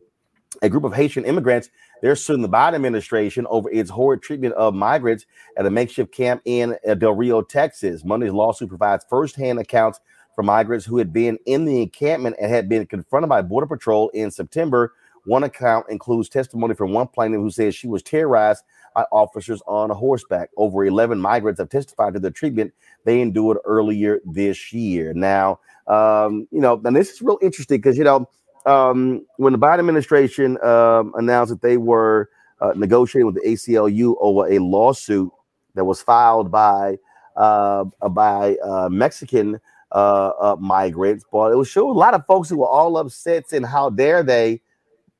A 0.62 0.70
group 0.70 0.84
of 0.86 0.94
Haitian 0.94 1.26
immigrants 1.26 1.70
they're 2.02 2.16
suing 2.16 2.41
the 2.41 2.49
Biden 2.49 2.76
administration 2.76 3.48
over 3.49 3.70
its 3.72 3.90
horrid 3.90 4.22
treatment 4.22 4.53
of 4.53 4.76
migrants 4.76 5.26
at 5.57 5.66
a 5.66 5.70
makeshift 5.70 6.14
camp 6.14 6.41
in 6.45 6.78
uh, 6.88 6.94
Del 6.94 7.14
Rio, 7.14 7.41
Texas. 7.41 8.03
Monday's 8.03 8.32
lawsuit 8.32 8.70
provides 8.70 9.06
firsthand 9.10 9.60
accounts 9.60 9.99
for 10.36 10.44
migrants 10.44 10.86
who 10.86 10.98
had 10.98 11.14
been 11.14 11.40
in 11.45 11.66
the 11.66 11.82
encampment 11.82 12.36
and 12.40 12.52
had 12.52 12.70
been 12.70 12.86
confronted 12.86 13.30
by 13.30 13.41
Border 13.41 13.68
Patrol 13.68 14.10
in 14.10 14.30
September. 14.32 14.94
One 15.26 15.44
account 15.44 15.88
includes 15.90 16.30
testimony 16.30 16.76
from 16.76 16.94
one 16.94 17.07
plaintiff 17.07 17.40
who 17.40 17.49
says 17.49 17.74
she 17.74 17.88
was 17.88 18.03
terrorized 18.03 18.64
by 18.94 19.06
officers 19.12 19.62
on 19.66 19.90
horseback. 19.90 20.49
Over 20.56 20.86
11 20.86 21.20
migrants 21.20 21.60
have 21.60 21.70
testified 21.70 22.14
to 22.14 22.20
the 22.20 22.32
treatment 22.32 22.74
they 23.06 23.22
endured 23.22 23.57
earlier 23.66 24.22
this 24.26 24.72
year. 24.72 25.14
Now, 25.14 25.60
um, 25.88 26.48
you 26.52 26.62
know, 26.62 26.80
and 26.84 26.95
this 26.95 27.12
is 27.12 27.22
real 27.22 27.40
interesting 27.41 27.80
because, 27.80 27.98
you 27.98 28.03
know, 28.03 28.30
um, 28.66 29.26
when 29.38 29.53
the 29.53 29.60
Biden 29.60 29.80
administration 29.80 30.64
um, 30.64 31.14
announced 31.16 31.52
that 31.52 31.62
they 31.62 31.78
were 31.78 32.30
uh, 32.62 32.74
negotiating 32.76 33.28
with 33.28 33.36
the 33.36 33.48
ACLU 33.48 34.16
over 34.20 34.48
a 34.48 34.60
lawsuit 34.60 35.32
that 35.76 35.86
was 35.86 36.02
filed 36.02 36.52
by 36.52 36.98
uh, 37.36 37.84
by 38.12 38.56
uh, 38.64 38.90
Mexican 38.90 39.60
uh, 39.96 40.34
uh, 40.42 40.56
migrants, 40.60 41.24
but 41.32 41.54
it 41.54 41.56
was 41.56 41.70
sure 41.70 41.90
a 41.90 41.94
lot 41.94 42.14
of 42.14 42.26
folks 42.26 42.50
who 42.50 42.58
were 42.58 42.68
all 42.68 42.98
upset 42.98 43.54
and 43.54 43.66
how 43.66 43.90
dare 43.90 44.24
they. 44.24 44.62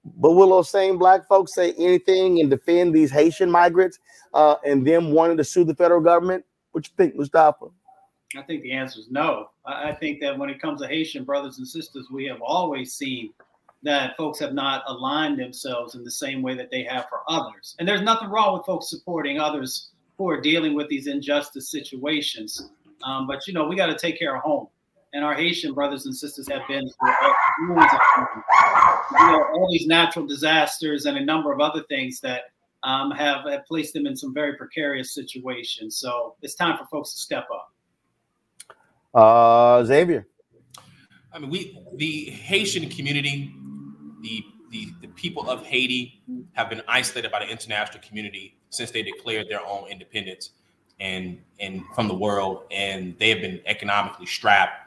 But 0.04 0.34
will 0.34 0.50
those 0.50 0.70
same 0.70 0.98
black 0.98 1.28
folks 1.30 1.56
say 1.56 1.74
anything 1.80 2.42
and 2.42 2.50
defend 2.50 2.94
these 2.94 3.10
Haitian 3.10 3.50
migrants 3.50 4.00
uh, 4.34 4.56
and 4.66 4.86
them 4.86 5.14
wanting 5.14 5.38
to 5.38 5.46
sue 5.46 5.64
the 5.64 5.74
federal 5.74 6.02
government? 6.02 6.44
What 6.74 6.86
you 6.86 6.94
think, 6.98 7.16
Mustafa? 7.16 7.68
I 8.38 8.42
think 8.42 8.64
the 8.64 8.74
answer 8.74 9.00
is 9.00 9.10
no. 9.10 9.50
I 9.66 9.94
think 9.94 10.20
that 10.20 10.38
when 10.38 10.50
it 10.50 10.62
comes 10.62 10.82
to 10.82 10.88
Haitian 10.88 11.24
brothers 11.24 11.58
and 11.58 11.66
sisters, 11.66 12.08
we 12.12 12.26
have 12.26 12.42
always 12.42 12.92
seen 12.92 13.32
that 13.84 14.18
folks 14.18 14.40
have 14.40 14.54
not 14.54 14.84
aligned 14.88 15.40
themselves 15.40 15.96
in 15.96 16.04
the 16.04 16.12
same 16.12 16.42
way 16.42 16.54
that 16.56 16.70
they 16.70 16.84
have 16.84 17.08
for 17.08 17.22
others. 17.30 17.78
And 17.80 17.88
there's 17.88 18.02
nothing 18.02 18.30
wrong 18.30 18.58
with 18.58 18.66
folks 18.66 18.90
supporting 18.90 19.40
others 19.40 19.92
who 20.18 20.30
are 20.30 20.42
dealing 20.42 20.74
with 20.74 20.90
these 20.90 21.08
injustice 21.08 21.70
situations. 21.70 22.70
Um, 23.06 23.27
but 23.27 23.48
you 23.48 23.53
know, 23.53 23.65
we 23.65 23.76
got 23.76 23.86
to 23.88 23.98
take 23.98 24.19
care 24.19 24.36
of 24.36 24.41
home. 24.41 24.68
And 25.14 25.23
our 25.23 25.34
Haitian 25.34 25.73
brothers 25.73 26.06
and 26.07 26.15
sisters 26.15 26.49
have 26.49 26.68
been 26.68 26.90
through 26.90 27.77
all, 27.77 27.88
you 29.11 29.27
know, 29.27 29.45
all 29.53 29.69
these 29.72 29.88
natural 29.88 30.26
disasters 30.26 31.06
and 31.06 31.18
a 31.18 31.23
number 31.23 31.53
of 31.53 31.61
other 31.61 31.84
things 31.84 32.19
that 32.19 32.52
um, 32.84 33.11
have, 33.11 33.45
have 33.49 33.65
placed 33.65 33.94
them 33.94 34.07
in 34.07 34.18
some 34.18 34.34
very 34.34 34.56
precarious 34.57 35.14
situations. 35.14 35.95
So 35.95 36.36
it's 36.41 36.56
time 36.56 36.77
for 36.77 36.86
folks 36.88 37.14
to 37.14 37.19
step 37.19 37.48
up. 37.53 37.72
Uh, 39.14 39.86
Xavier. 39.86 40.27
I 41.32 41.40
mean, 41.40 41.49
we 41.49 41.80
the 41.95 42.32
Haitian 42.32 42.90
community, 42.90 43.53
the, 44.22 44.44
the 44.72 44.90
the 45.02 45.07
people 45.10 45.49
of 45.49 45.65
Haiti 45.65 46.22
have 46.53 46.69
been 46.69 46.82
isolated 46.88 47.32
by 47.32 47.40
the 47.40 47.49
international 47.49 48.03
community 48.06 48.57
since 48.69 48.91
they 48.91 49.03
declared 49.03 49.48
their 49.49 49.65
own 49.65 49.88
independence 49.90 50.52
and 51.00 51.40
and 51.60 51.84
from 51.94 52.08
the 52.08 52.16
world, 52.16 52.64
and 52.72 53.18
they 53.20 53.30
have 53.30 53.42
been 53.42 53.62
economically 53.66 54.26
strapped. 54.26 54.82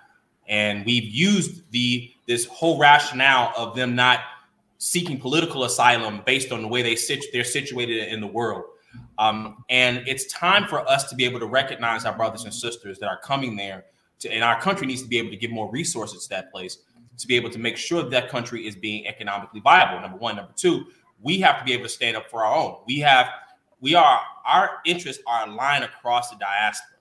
And 0.48 0.84
we've 0.86 1.04
used 1.04 1.70
the 1.70 2.10
this 2.26 2.46
whole 2.46 2.78
rationale 2.78 3.52
of 3.56 3.76
them 3.76 3.94
not 3.94 4.20
seeking 4.78 5.18
political 5.18 5.64
asylum 5.64 6.22
based 6.24 6.52
on 6.52 6.62
the 6.62 6.68
way 6.68 6.82
they 6.82 6.94
sit, 6.94 7.24
they're 7.32 7.44
situated 7.44 8.12
in 8.12 8.20
the 8.20 8.26
world. 8.26 8.64
Um, 9.18 9.64
and 9.68 10.06
it's 10.06 10.32
time 10.32 10.66
for 10.68 10.88
us 10.88 11.10
to 11.10 11.16
be 11.16 11.24
able 11.24 11.40
to 11.40 11.46
recognize 11.46 12.04
our 12.04 12.16
brothers 12.16 12.44
and 12.44 12.54
sisters 12.54 12.98
that 13.00 13.08
are 13.08 13.18
coming 13.18 13.56
there 13.56 13.84
to, 14.20 14.32
and 14.32 14.44
our 14.44 14.60
country 14.60 14.86
needs 14.86 15.02
to 15.02 15.08
be 15.08 15.18
able 15.18 15.30
to 15.30 15.36
give 15.36 15.50
more 15.50 15.70
resources 15.70 16.24
to 16.24 16.28
that 16.30 16.52
place 16.52 16.78
to 17.18 17.26
be 17.26 17.34
able 17.34 17.50
to 17.50 17.58
make 17.58 17.76
sure 17.76 18.02
that, 18.02 18.10
that 18.10 18.28
country 18.28 18.66
is 18.66 18.76
being 18.76 19.06
economically 19.06 19.60
viable. 19.60 20.00
Number 20.00 20.16
one, 20.16 20.36
number 20.36 20.52
two, 20.56 20.86
we 21.20 21.40
have 21.40 21.58
to 21.58 21.64
be 21.64 21.72
able 21.72 21.82
to 21.82 21.88
stand 21.88 22.16
up 22.16 22.30
for 22.30 22.44
our 22.44 22.54
own. 22.54 22.76
We 22.86 23.00
have, 23.00 23.26
we 23.80 23.94
are, 23.94 24.20
our 24.46 24.78
interests 24.84 25.22
are 25.26 25.48
aligned 25.48 25.84
across 25.84 26.30
the 26.30 26.36
diaspora 26.36 26.98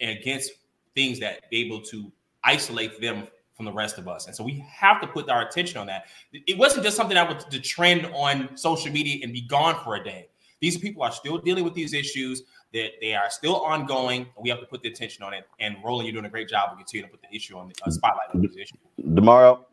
and 0.00 0.10
against 0.10 0.52
things 0.94 1.20
that 1.20 1.48
be 1.50 1.64
able 1.64 1.80
to 1.82 2.10
isolate 2.44 3.00
them 3.00 3.26
from 3.54 3.66
the 3.66 3.72
rest 3.72 3.98
of 3.98 4.08
us. 4.08 4.26
And 4.26 4.34
so 4.34 4.42
we 4.42 4.64
have 4.70 5.00
to 5.02 5.06
put 5.06 5.28
our 5.28 5.46
attention 5.46 5.78
on 5.78 5.86
that. 5.86 6.04
It 6.32 6.56
wasn't 6.56 6.84
just 6.84 6.96
something 6.96 7.14
that 7.14 7.28
was 7.28 7.44
to 7.44 7.60
trend 7.60 8.06
on 8.06 8.56
social 8.56 8.90
media 8.90 9.20
and 9.22 9.32
be 9.32 9.42
gone 9.42 9.82
for 9.84 9.96
a 9.96 10.04
day. 10.04 10.28
These 10.60 10.78
people 10.78 11.02
are 11.02 11.12
still 11.12 11.38
dealing 11.38 11.64
with 11.64 11.74
these 11.74 11.92
issues 11.92 12.42
that 12.72 12.92
they 13.00 13.14
are 13.14 13.30
still 13.30 13.56
ongoing. 13.56 14.22
And 14.22 14.42
we 14.42 14.50
have 14.50 14.60
to 14.60 14.66
put 14.66 14.82
the 14.82 14.88
attention 14.88 15.24
on 15.24 15.34
it. 15.34 15.46
And 15.58 15.76
Roland, 15.84 16.06
you're 16.06 16.12
doing 16.12 16.26
a 16.26 16.30
great 16.30 16.48
job. 16.48 16.70
We 16.72 16.78
continue 16.78 17.06
to 17.06 17.10
put 17.10 17.20
the 17.22 17.34
issue 17.34 17.56
on 17.56 17.68
the 17.68 17.74
uh, 17.86 17.90
spotlight 17.90 18.28
on 18.34 18.42
this 18.42 18.56
issue. 18.56 18.76
Tomorrow. 19.14 19.66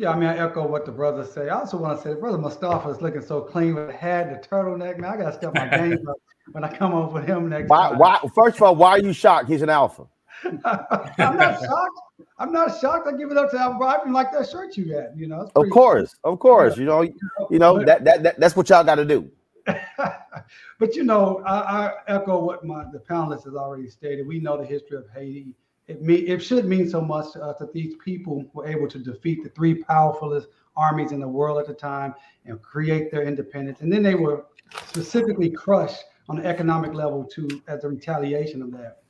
Yeah, 0.00 0.12
I 0.12 0.16
mean, 0.16 0.30
I 0.30 0.38
echo 0.38 0.66
what 0.66 0.86
the 0.86 0.92
brothers 0.92 1.30
say. 1.30 1.50
I 1.50 1.58
also 1.58 1.76
want 1.76 2.00
to 2.00 2.02
say, 2.02 2.18
brother 2.18 2.38
Mustafa 2.38 2.88
is 2.88 3.02
looking 3.02 3.20
so 3.20 3.42
clean 3.42 3.74
with 3.74 3.88
the 3.88 3.92
hat, 3.92 4.30
the 4.30 4.48
turtleneck. 4.48 4.98
Man, 4.98 5.12
I 5.12 5.16
got 5.18 5.30
to 5.30 5.36
step 5.36 5.54
my 5.54 5.68
game 5.68 6.08
up 6.08 6.16
when 6.52 6.64
I 6.64 6.74
come 6.74 6.94
over 6.94 7.20
him 7.20 7.50
next 7.50 7.68
why, 7.68 7.90
time. 7.90 7.98
Why? 7.98 8.18
First 8.34 8.56
of 8.56 8.62
all, 8.62 8.76
why 8.76 8.92
are 8.92 8.98
you 8.98 9.12
shocked? 9.12 9.50
He's 9.50 9.60
an 9.60 9.68
alpha. 9.68 10.06
I'm 10.42 11.36
not 11.36 11.60
shocked. 11.60 12.00
I'm 12.38 12.50
not 12.50 12.80
shocked. 12.80 13.08
I 13.08 13.12
give 13.14 13.30
it 13.30 13.36
up 13.36 13.50
to 13.50 13.58
Al 13.58 13.74
Bryan 13.74 14.14
like 14.14 14.32
that 14.32 14.48
shirt 14.48 14.74
you 14.78 14.86
got. 14.86 15.14
You 15.14 15.26
know, 15.26 15.50
of 15.54 15.68
course, 15.68 16.16
of 16.24 16.38
course. 16.38 16.78
You 16.78 16.86
know, 16.86 17.02
you 17.50 17.58
know 17.58 17.84
that, 17.84 18.02
that, 18.04 18.22
that 18.22 18.40
that's 18.40 18.56
what 18.56 18.70
y'all 18.70 18.82
got 18.82 18.94
to 18.94 19.04
do. 19.04 19.30
but 20.78 20.96
you 20.96 21.04
know, 21.04 21.42
I, 21.44 21.58
I, 21.58 21.92
echo 22.08 22.42
what 22.42 22.64
my 22.64 22.84
the 22.90 23.00
panelists 23.00 23.44
has 23.44 23.54
already 23.54 23.90
stated. 23.90 24.26
We 24.26 24.40
know 24.40 24.56
the 24.56 24.64
history 24.64 24.96
of 24.96 25.04
Haiti. 25.14 25.54
It 25.90 26.02
me 26.02 26.14
it 26.14 26.40
should 26.40 26.66
mean 26.66 26.88
so 26.88 27.00
much 27.00 27.32
to 27.32 27.42
us 27.42 27.58
that 27.58 27.72
these 27.72 27.94
people 27.96 28.44
were 28.52 28.64
able 28.64 28.86
to 28.86 28.98
defeat 28.98 29.42
the 29.42 29.50
three 29.50 29.82
powerfulest 29.82 30.46
armies 30.76 31.10
in 31.10 31.18
the 31.18 31.26
world 31.26 31.58
at 31.58 31.66
the 31.66 31.74
time 31.74 32.14
and 32.46 32.62
create 32.62 33.10
their 33.10 33.24
independence. 33.24 33.80
And 33.80 33.92
then 33.92 34.04
they 34.04 34.14
were 34.14 34.46
specifically 34.86 35.50
crushed 35.50 36.04
on 36.28 36.36
the 36.36 36.46
economic 36.46 36.94
level 36.94 37.24
too 37.24 37.48
as 37.66 37.82
a 37.82 37.88
retaliation 37.88 38.62
of 38.62 38.70
that. 38.70 39.02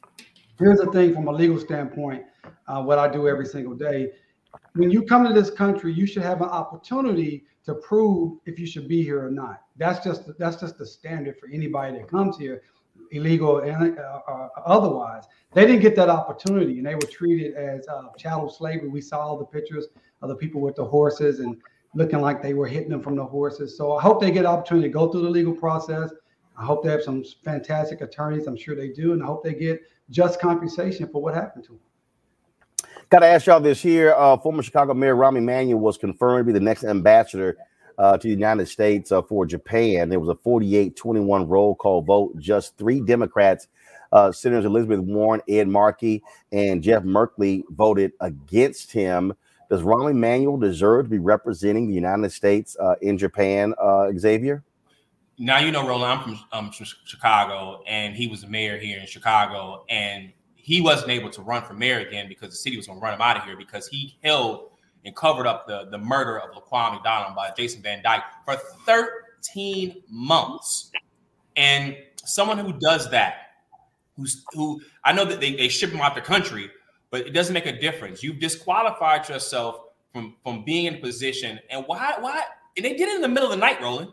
Here's 0.58 0.78
the 0.78 0.90
thing 0.90 1.14
from 1.14 1.28
a 1.28 1.32
legal 1.32 1.60
standpoint, 1.60 2.24
uh, 2.66 2.82
what 2.82 2.98
I 2.98 3.08
do 3.08 3.28
every 3.28 3.46
single 3.46 3.74
day. 3.74 4.12
When 4.72 4.90
you 4.90 5.02
come 5.02 5.26
to 5.26 5.34
this 5.34 5.50
country, 5.50 5.92
you 5.92 6.06
should 6.06 6.22
have 6.22 6.40
an 6.40 6.48
opportunity 6.48 7.44
to 7.66 7.74
prove 7.74 8.38
if 8.46 8.58
you 8.58 8.66
should 8.66 8.88
be 8.88 9.02
here 9.02 9.22
or 9.24 9.30
not. 9.30 9.60
That's 9.76 10.02
just 10.02 10.22
that's 10.38 10.56
just 10.56 10.78
the 10.78 10.86
standard 10.86 11.38
for 11.38 11.50
anybody 11.52 11.98
that 11.98 12.08
comes 12.08 12.38
here, 12.38 12.62
illegal 13.12 13.58
and 13.58 13.98
uh, 13.98 14.20
uh, 14.28 14.48
otherwise. 14.64 15.24
They 15.52 15.66
didn't 15.66 15.82
get 15.82 15.96
that 15.96 16.08
opportunity, 16.08 16.78
and 16.78 16.86
they 16.86 16.94
were 16.94 17.00
treated 17.00 17.54
as 17.54 17.86
uh, 17.88 18.04
chattel 18.16 18.48
slavery. 18.48 18.88
We 18.88 19.00
saw 19.00 19.36
the 19.36 19.44
pictures 19.44 19.86
of 20.22 20.28
the 20.28 20.36
people 20.36 20.60
with 20.60 20.76
the 20.76 20.84
horses 20.84 21.40
and 21.40 21.56
looking 21.94 22.20
like 22.20 22.42
they 22.42 22.54
were 22.54 22.68
hitting 22.68 22.90
them 22.90 23.02
from 23.02 23.16
the 23.16 23.24
horses. 23.24 23.76
So 23.76 23.96
I 23.96 24.02
hope 24.02 24.20
they 24.20 24.30
get 24.30 24.46
opportunity 24.46 24.88
to 24.88 24.92
go 24.92 25.10
through 25.10 25.22
the 25.22 25.30
legal 25.30 25.54
process. 25.54 26.10
I 26.56 26.64
hope 26.64 26.84
they 26.84 26.90
have 26.90 27.02
some 27.02 27.24
fantastic 27.44 28.00
attorneys. 28.00 28.46
I'm 28.46 28.56
sure 28.56 28.76
they 28.76 28.88
do, 28.88 29.12
and 29.12 29.22
I 29.22 29.26
hope 29.26 29.42
they 29.42 29.54
get 29.54 29.80
just 30.10 30.40
compensation 30.40 31.08
for 31.08 31.22
what 31.22 31.34
happened 31.34 31.64
to 31.64 31.72
them. 31.72 31.80
Got 33.08 33.20
to 33.20 33.26
ask 33.26 33.46
y'all 33.46 33.60
this 33.60 33.82
here. 33.82 34.14
Uh, 34.16 34.36
former 34.36 34.62
Chicago 34.62 34.94
Mayor 34.94 35.16
Rahm 35.16 35.36
Emanuel 35.36 35.80
was 35.80 35.98
confirmed 35.98 36.46
to 36.46 36.52
be 36.52 36.58
the 36.58 36.64
next 36.64 36.84
ambassador 36.84 37.56
uh, 38.00 38.16
to 38.16 38.28
the 38.28 38.30
United 38.30 38.66
States 38.66 39.12
uh, 39.12 39.20
for 39.20 39.44
Japan. 39.44 40.08
There 40.08 40.18
was 40.18 40.30
a 40.30 40.34
48 40.34 40.96
21 40.96 41.46
roll 41.46 41.74
call 41.74 42.00
vote. 42.00 42.36
Just 42.38 42.76
three 42.78 43.00
Democrats, 43.00 43.68
uh, 44.12 44.32
Senators 44.32 44.64
Elizabeth 44.64 45.00
Warren, 45.00 45.42
Ed 45.48 45.68
Markey, 45.68 46.22
and 46.50 46.82
Jeff 46.82 47.02
Merkley 47.02 47.62
voted 47.70 48.12
against 48.20 48.90
him. 48.90 49.34
Does 49.68 49.82
Rahm 49.82 50.10
Emanuel 50.10 50.56
deserve 50.56 51.04
to 51.04 51.10
be 51.10 51.18
representing 51.18 51.88
the 51.88 51.94
United 51.94 52.32
States 52.32 52.74
uh, 52.80 52.94
in 53.02 53.18
Japan, 53.18 53.74
uh, 53.78 54.10
Xavier? 54.16 54.64
Now 55.38 55.58
you 55.58 55.70
know, 55.70 55.86
Roland. 55.86 56.20
I'm 56.20 56.22
from, 56.22 56.40
um, 56.52 56.72
from 56.72 56.86
Chicago, 57.04 57.82
and 57.86 58.16
he 58.16 58.26
was 58.28 58.40
the 58.40 58.48
mayor 58.48 58.78
here 58.78 58.98
in 58.98 59.06
Chicago, 59.06 59.84
and 59.90 60.32
he 60.56 60.80
wasn't 60.80 61.10
able 61.10 61.30
to 61.30 61.42
run 61.42 61.64
for 61.64 61.74
mayor 61.74 61.98
again 61.98 62.28
because 62.28 62.48
the 62.48 62.56
city 62.56 62.78
was 62.78 62.86
going 62.86 62.98
to 62.98 63.02
run 63.02 63.14
him 63.14 63.20
out 63.20 63.36
of 63.36 63.44
here 63.44 63.56
because 63.56 63.86
he 63.88 64.16
held 64.24 64.69
and 65.04 65.14
covered 65.16 65.46
up 65.46 65.66
the, 65.66 65.86
the 65.90 65.98
murder 65.98 66.38
of 66.38 66.50
Laquan 66.54 66.94
McDonald 66.94 67.34
by 67.34 67.50
Jason 67.56 67.82
Van 67.82 68.02
Dyke 68.02 68.22
for 68.44 68.56
13 68.86 70.02
months. 70.08 70.90
And 71.56 71.96
someone 72.24 72.58
who 72.58 72.72
does 72.72 73.10
that, 73.10 73.34
who's 74.16 74.44
who 74.52 74.80
I 75.04 75.12
know 75.12 75.24
that 75.24 75.40
they, 75.40 75.54
they 75.54 75.68
ship 75.68 75.90
him 75.90 76.00
out 76.00 76.14
the 76.14 76.20
country, 76.20 76.70
but 77.10 77.26
it 77.26 77.30
doesn't 77.30 77.54
make 77.54 77.66
a 77.66 77.78
difference. 77.78 78.22
You've 78.22 78.38
disqualified 78.38 79.28
yourself 79.28 79.80
from 80.12 80.36
from 80.42 80.64
being 80.64 80.86
in 80.86 80.94
a 80.96 80.98
position. 80.98 81.58
And 81.70 81.84
why 81.86 82.14
why 82.18 82.42
and 82.76 82.84
they 82.84 82.94
did 82.94 83.08
it 83.08 83.16
in 83.16 83.20
the 83.22 83.28
middle 83.28 83.50
of 83.50 83.56
the 83.56 83.60
night, 83.60 83.80
Roland, 83.80 84.12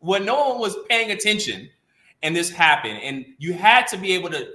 when 0.00 0.24
no 0.24 0.50
one 0.50 0.58
was 0.58 0.76
paying 0.88 1.10
attention, 1.10 1.70
and 2.22 2.34
this 2.36 2.50
happened. 2.50 3.00
And 3.02 3.24
you 3.38 3.54
had 3.54 3.86
to 3.88 3.96
be 3.96 4.12
able 4.12 4.30
to 4.30 4.48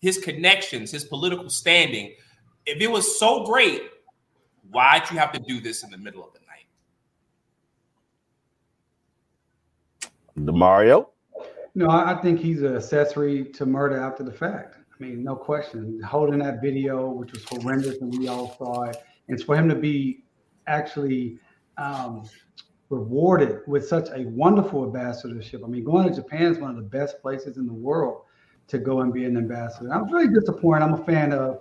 his 0.00 0.18
connections, 0.18 0.90
his 0.90 1.04
political 1.04 1.50
standing. 1.50 2.14
If 2.66 2.80
it 2.80 2.90
was 2.90 3.18
so 3.18 3.44
great, 3.44 3.82
why'd 4.70 5.10
you 5.10 5.18
have 5.18 5.32
to 5.32 5.40
do 5.40 5.60
this 5.60 5.82
in 5.82 5.90
the 5.90 5.98
middle 5.98 6.24
of 6.24 6.32
the 6.32 6.40
night? 6.40 6.66
Damario? 10.38 11.08
No, 11.74 11.90
I 11.90 12.14
think 12.20 12.40
he's 12.40 12.62
an 12.62 12.76
accessory 12.76 13.44
to 13.44 13.66
murder 13.66 14.00
after 14.00 14.22
the 14.22 14.32
fact. 14.32 14.76
I 14.78 15.02
mean, 15.02 15.22
no 15.22 15.36
question. 15.36 16.00
Holding 16.02 16.40
that 16.40 16.60
video, 16.60 17.08
which 17.08 17.32
was 17.32 17.44
horrendous, 17.44 18.00
and 18.00 18.16
we 18.18 18.28
all 18.28 18.56
saw 18.56 18.84
it, 18.84 18.96
and 19.28 19.42
for 19.42 19.56
him 19.56 19.68
to 19.68 19.74
be 19.74 20.24
actually 20.66 21.38
um, 21.76 22.28
rewarded 22.90 23.60
with 23.66 23.86
such 23.86 24.08
a 24.14 24.24
wonderful 24.24 24.84
ambassadorship. 24.84 25.62
I 25.64 25.68
mean, 25.68 25.84
going 25.84 26.08
to 26.08 26.14
Japan 26.14 26.52
is 26.52 26.58
one 26.58 26.70
of 26.70 26.76
the 26.76 26.82
best 26.82 27.20
places 27.22 27.56
in 27.56 27.66
the 27.66 27.72
world 27.72 28.22
to 28.68 28.78
go 28.78 29.00
and 29.00 29.12
be 29.12 29.24
an 29.24 29.36
ambassador. 29.36 29.92
I'm 29.92 30.10
really 30.12 30.28
disappointed. 30.28 30.84
I'm 30.84 30.94
a 30.94 31.04
fan 31.04 31.32
of 31.32 31.60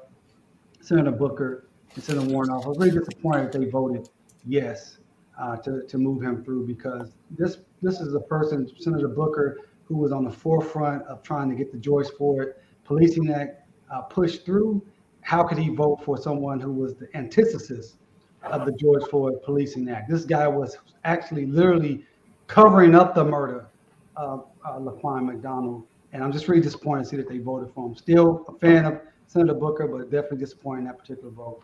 Senator 0.81 1.11
Booker 1.11 1.66
Senator 2.01 2.27
Warnock. 2.27 2.65
I 2.65 2.67
was 2.67 2.77
really 2.77 2.97
disappointed 2.97 3.51
that 3.51 3.59
they 3.59 3.65
voted 3.65 4.09
yes 4.45 4.99
uh, 5.39 5.57
to, 5.57 5.83
to 5.83 5.97
move 5.97 6.21
him 6.21 6.43
through 6.43 6.67
because 6.67 7.13
this 7.31 7.57
this 7.81 7.99
is 7.99 8.15
a 8.15 8.19
person, 8.21 8.69
Senator 8.79 9.07
Booker, 9.07 9.59
who 9.85 9.97
was 9.97 10.11
on 10.11 10.23
the 10.23 10.31
forefront 10.31 11.03
of 11.03 11.21
trying 11.21 11.49
to 11.49 11.55
get 11.55 11.71
the 11.71 11.77
George 11.77 12.07
Floyd 12.17 12.53
Policing 12.85 13.31
Act 13.31 13.61
uh, 13.93 14.01
pushed 14.01 14.45
through. 14.45 14.81
How 15.21 15.43
could 15.43 15.57
he 15.57 15.69
vote 15.69 16.03
for 16.03 16.17
someone 16.17 16.59
who 16.59 16.71
was 16.71 16.95
the 16.95 17.07
antithesis 17.15 17.97
of 18.43 18.65
the 18.65 18.71
George 18.71 19.03
Floyd 19.09 19.41
Policing 19.43 19.89
Act? 19.89 20.09
This 20.09 20.25
guy 20.25 20.47
was 20.47 20.77
actually 21.03 21.45
literally 21.45 22.05
covering 22.47 22.95
up 22.95 23.13
the 23.13 23.23
murder 23.23 23.67
of 24.15 24.47
uh, 24.65 24.79
Laquan 24.79 25.25
McDonald. 25.25 25.83
And 26.13 26.23
I'm 26.23 26.31
just 26.31 26.47
really 26.47 26.61
disappointed 26.61 27.03
to 27.03 27.09
see 27.09 27.17
that 27.17 27.29
they 27.29 27.37
voted 27.37 27.73
for 27.73 27.87
him. 27.87 27.95
Still 27.95 28.45
a 28.47 28.57
fan 28.57 28.85
of 28.85 29.01
Senator 29.27 29.53
Booker, 29.53 29.87
but 29.87 30.09
definitely 30.09 30.39
disappointed 30.39 30.79
in 30.79 30.85
that 30.85 30.97
particular 30.97 31.29
vote. 31.29 31.61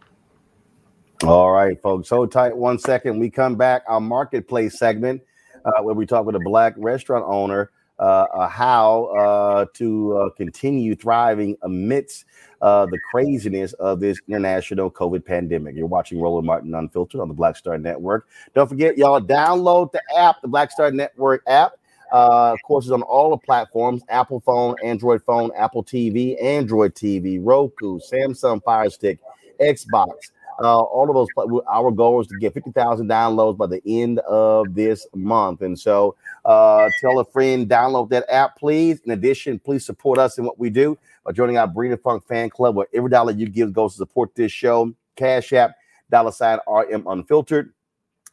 All 1.26 1.54
right, 1.54 1.82
folks. 1.82 2.10
Hold 2.10 2.34
tight 2.34 2.56
one 2.56 2.78
second. 2.78 3.18
We 3.18 3.30
come 3.30 3.56
back. 3.56 3.84
Our 3.88 4.02
marketplace 4.02 4.78
segment, 4.78 5.22
uh, 5.64 5.82
where 5.82 5.96
we 5.96 6.06
talk 6.06 6.26
with 6.26 6.36
a 6.36 6.42
black 6.44 6.74
restaurant 6.76 7.24
owner 7.26 7.72
uh, 7.98 8.26
uh, 8.34 8.50
how 8.50 9.06
uh, 9.06 9.66
to 9.76 10.18
uh, 10.18 10.30
continue 10.32 10.96
thriving 10.96 11.56
amidst 11.62 12.26
uh, 12.62 12.86
the 12.88 13.00
craziness 13.10 13.72
of 13.74 14.02
this 14.02 14.20
international 14.28 14.92
COVID 14.92 15.24
pandemic. 15.24 15.78
You're 15.78 15.88
watching 15.88 16.20
Roland 16.20 16.46
Martin 16.46 16.76
Unfiltered 16.76 17.22
on 17.22 17.30
the 17.30 17.34
Black 17.34 17.56
Star 17.56 17.78
Network. 17.78 18.28
Don't 18.54 18.68
forget, 18.68 18.98
y'all, 18.98 19.22
download 19.22 19.94
the 19.94 20.02
app, 20.18 20.42
the 20.42 20.50
Black 20.50 20.72
Star 20.72 20.92
Network 20.92 21.42
app. 21.48 21.72
Of 22.12 22.62
course, 22.64 22.84
it's 22.84 22.92
on 22.92 23.02
all 23.02 23.30
the 23.30 23.38
platforms 23.38 24.04
Apple 24.10 24.42
phone, 24.42 24.76
Android 24.84 25.24
phone, 25.24 25.52
Apple 25.56 25.86
TV, 25.86 26.42
Android 26.44 26.96
TV, 26.96 27.40
Roku, 27.42 28.00
Samsung 28.00 28.62
Fire 28.62 28.90
Stick, 28.90 29.20
Xbox, 29.62 30.32
uh, 30.62 30.82
all 30.82 31.10
of 31.10 31.16
those. 31.16 31.62
Our 31.68 31.92
goal 31.92 32.22
is 32.22 32.28
to 32.28 32.38
get 32.38 32.54
50,000 32.54 33.08
downloads 33.08 33.58
by 33.58 33.68
the 33.68 33.82
end 33.86 34.20
of 34.20 34.74
this 34.74 35.08
month. 35.16 35.62
And 35.62 35.80
so 35.80 36.16
uh, 36.46 36.90
tell 37.02 37.20
a 37.20 37.26
friend, 37.26 37.70
download 37.70 38.10
that 38.10 38.26
app, 38.30 38.58
please. 38.58 39.02
In 39.06 39.12
addition, 39.12 39.60
please 39.60 39.86
support 39.86 40.20
us 40.20 40.38
in 40.38 40.46
what 40.46 40.60
we 40.60 40.70
do 40.70 40.98
by 41.26 41.32
joining 41.32 41.58
our 41.58 41.68
Bring 41.68 41.92
the 41.92 41.98
Funk 41.98 42.28
fan 42.28 42.50
club, 42.50 42.76
where 42.76 42.88
every 42.94 43.10
dollar 43.10 43.32
you 43.32 43.48
give 43.48 43.72
goes 43.74 43.94
to 43.94 43.98
support 43.98 44.36
this 44.36 44.52
show. 44.52 44.94
Cash 45.16 45.54
App, 45.54 45.76
dollar 46.10 46.32
sign 46.32 46.60
RM 46.68 47.08
Unfiltered. 47.08 47.74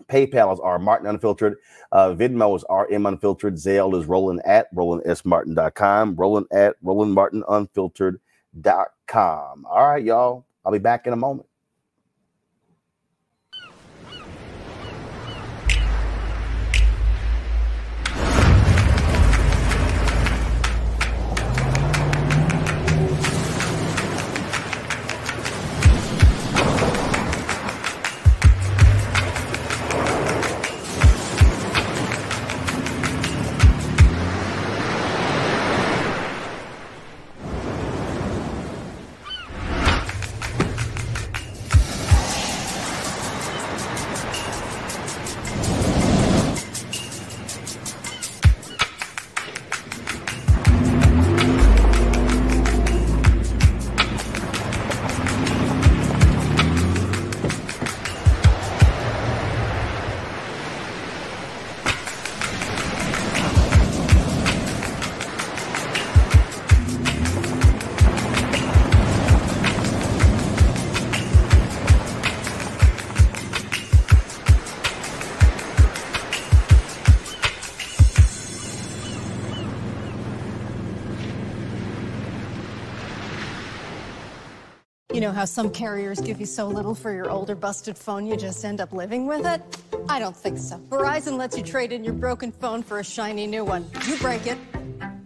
PayPal 0.09 0.53
is 0.53 0.61
R 0.61 0.79
Martin 0.79 1.09
Unfiltered. 1.09 1.57
Uh, 1.93 2.15
Venmo 2.15 2.57
is 2.57 2.65
RM 2.71 3.05
Unfiltered. 3.07 3.57
Zelle 3.57 4.01
is 4.01 4.07
Roland 4.07 4.41
at 4.47 4.75
RolandSMartin.com. 4.75 6.17
Roland 6.17 6.47
at 6.53 6.83
RolandMartinUnfiltered.com. 6.83 9.67
All 9.67 9.89
right, 9.89 10.05
y'all. 10.05 10.47
I'll 10.65 10.73
be 10.73 10.79
back 10.79 11.07
in 11.07 11.13
a 11.13 11.17
moment. 11.17 11.47
How 85.41 85.47
some 85.47 85.71
carriers 85.71 86.21
give 86.21 86.39
you 86.39 86.45
so 86.45 86.67
little 86.67 86.95
for 86.95 87.15
your 87.15 87.31
older 87.31 87.55
busted 87.55 87.97
phone 87.97 88.27
you 88.27 88.37
just 88.37 88.63
end 88.63 88.79
up 88.79 88.93
living 88.93 89.27
with 89.27 89.47
it? 89.47 89.63
I 90.07 90.19
don't 90.19 90.37
think 90.37 90.59
so. 90.59 90.77
Verizon 90.91 91.39
lets 91.39 91.57
you 91.57 91.65
trade 91.65 91.93
in 91.93 92.05
your 92.05 92.13
broken 92.13 92.53
phone 92.53 92.83
for 92.83 92.99
a 92.99 93.03
shiny 93.05 93.47
new 93.47 93.65
one. 93.65 93.87
You 94.07 94.19
break 94.19 94.47
it, 94.47 94.59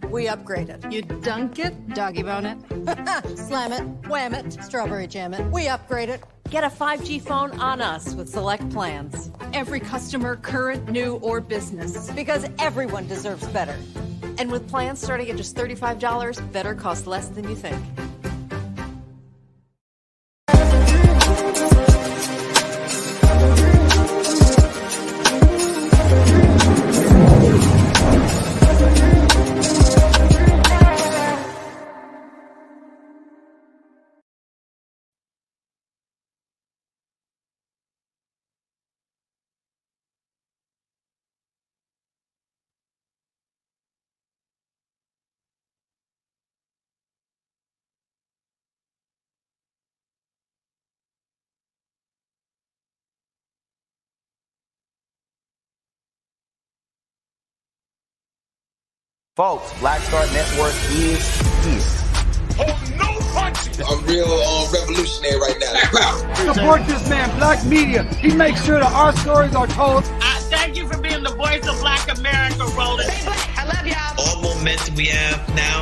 we 0.09 0.29
upgrade 0.29 0.69
it. 0.69 0.89
You 0.89 1.01
dunk 1.01 1.59
it, 1.59 1.89
doggy 1.89 2.23
bone 2.23 2.45
it, 2.45 3.37
slam 3.37 3.73
it, 3.73 4.07
wham 4.07 4.33
it, 4.33 4.53
strawberry 4.63 5.05
jam 5.07 5.33
it. 5.33 5.45
We 5.51 5.67
upgrade 5.67 6.07
it. 6.07 6.23
Get 6.49 6.63
a 6.63 6.69
5G 6.69 7.21
phone 7.21 7.59
on 7.59 7.81
us 7.81 8.15
with 8.15 8.29
select 8.29 8.69
plans. 8.69 9.29
Every 9.51 9.81
customer, 9.81 10.37
current, 10.37 10.89
new, 10.89 11.15
or 11.15 11.41
business. 11.41 12.09
Because 12.11 12.47
everyone 12.57 13.05
deserves 13.07 13.45
better. 13.47 13.75
And 14.37 14.49
with 14.49 14.69
plans 14.69 15.01
starting 15.01 15.29
at 15.29 15.35
just 15.35 15.57
$35, 15.57 16.53
better 16.53 16.73
costs 16.73 17.05
less 17.05 17.27
than 17.27 17.49
you 17.49 17.55
think. 17.57 17.83
Folks, 59.35 59.77
Black 59.81 59.99
Star 60.03 60.25
Network 60.27 60.71
is 60.91 61.19
here. 61.65 61.81
I'm 63.85 64.05
real 64.05 64.31
uh, 64.31 64.71
revolutionary 64.71 65.35
right 65.41 65.57
now. 65.59 65.73
Black. 65.91 66.37
Support 66.55 66.87
this 66.87 67.09
man, 67.09 67.37
Black 67.37 67.65
Media. 67.65 68.03
He 68.15 68.33
makes 68.33 68.63
sure 68.63 68.79
that 68.79 68.93
our 68.93 69.11
stories 69.17 69.53
are 69.53 69.67
told. 69.67 70.05
Uh, 70.05 70.39
thank 70.43 70.77
you 70.77 70.87
for 70.87 70.97
being 71.01 71.21
the 71.21 71.35
voice 71.35 71.67
of 71.67 71.77
Black 71.81 72.07
America, 72.17 72.63
Roland. 72.77 73.11
I 73.57 73.65
love 73.65 73.85
y'all. 73.85 74.15
All 74.25 74.55
momentum 74.55 74.95
we 74.95 75.07
have 75.07 75.45
now, 75.53 75.81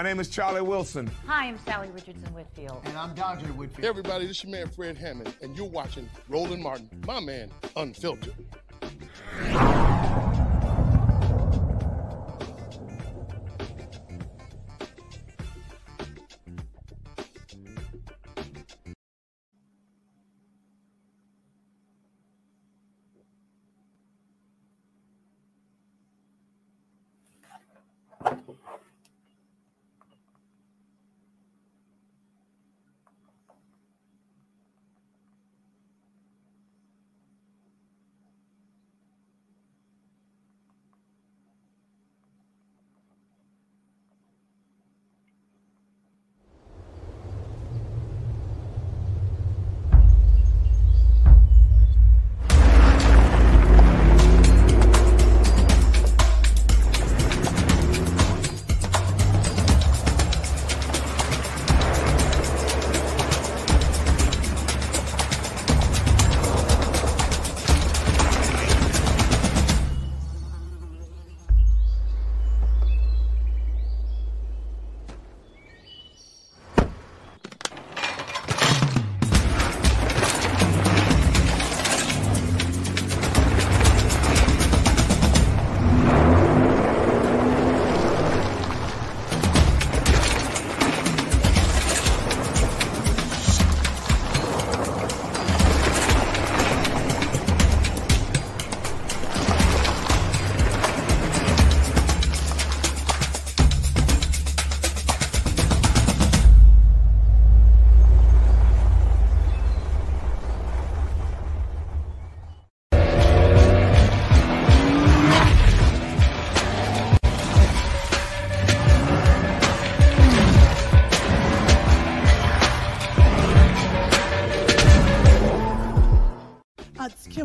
My 0.00 0.04
name 0.04 0.18
is 0.18 0.30
Charlie 0.30 0.62
Wilson. 0.62 1.10
Hi, 1.26 1.44
I'm 1.48 1.58
Salli 1.58 1.92
Richardson 1.94 2.32
Whitfield. 2.32 2.80
And 2.86 2.96
I'm 2.96 3.14
Dondre 3.14 3.54
Whitfield. 3.54 3.82
Hey 3.82 3.88
everybody, 3.88 4.26
this 4.26 4.38
is 4.38 4.44
your 4.44 4.52
man 4.52 4.66
Fred 4.66 4.96
Hammond, 4.96 5.34
and 5.42 5.54
you're 5.54 5.68
watching 5.68 6.08
Roland 6.26 6.62
Martin, 6.62 6.88
my 7.06 7.20
man, 7.20 7.50
Unfiltered. 7.76 8.32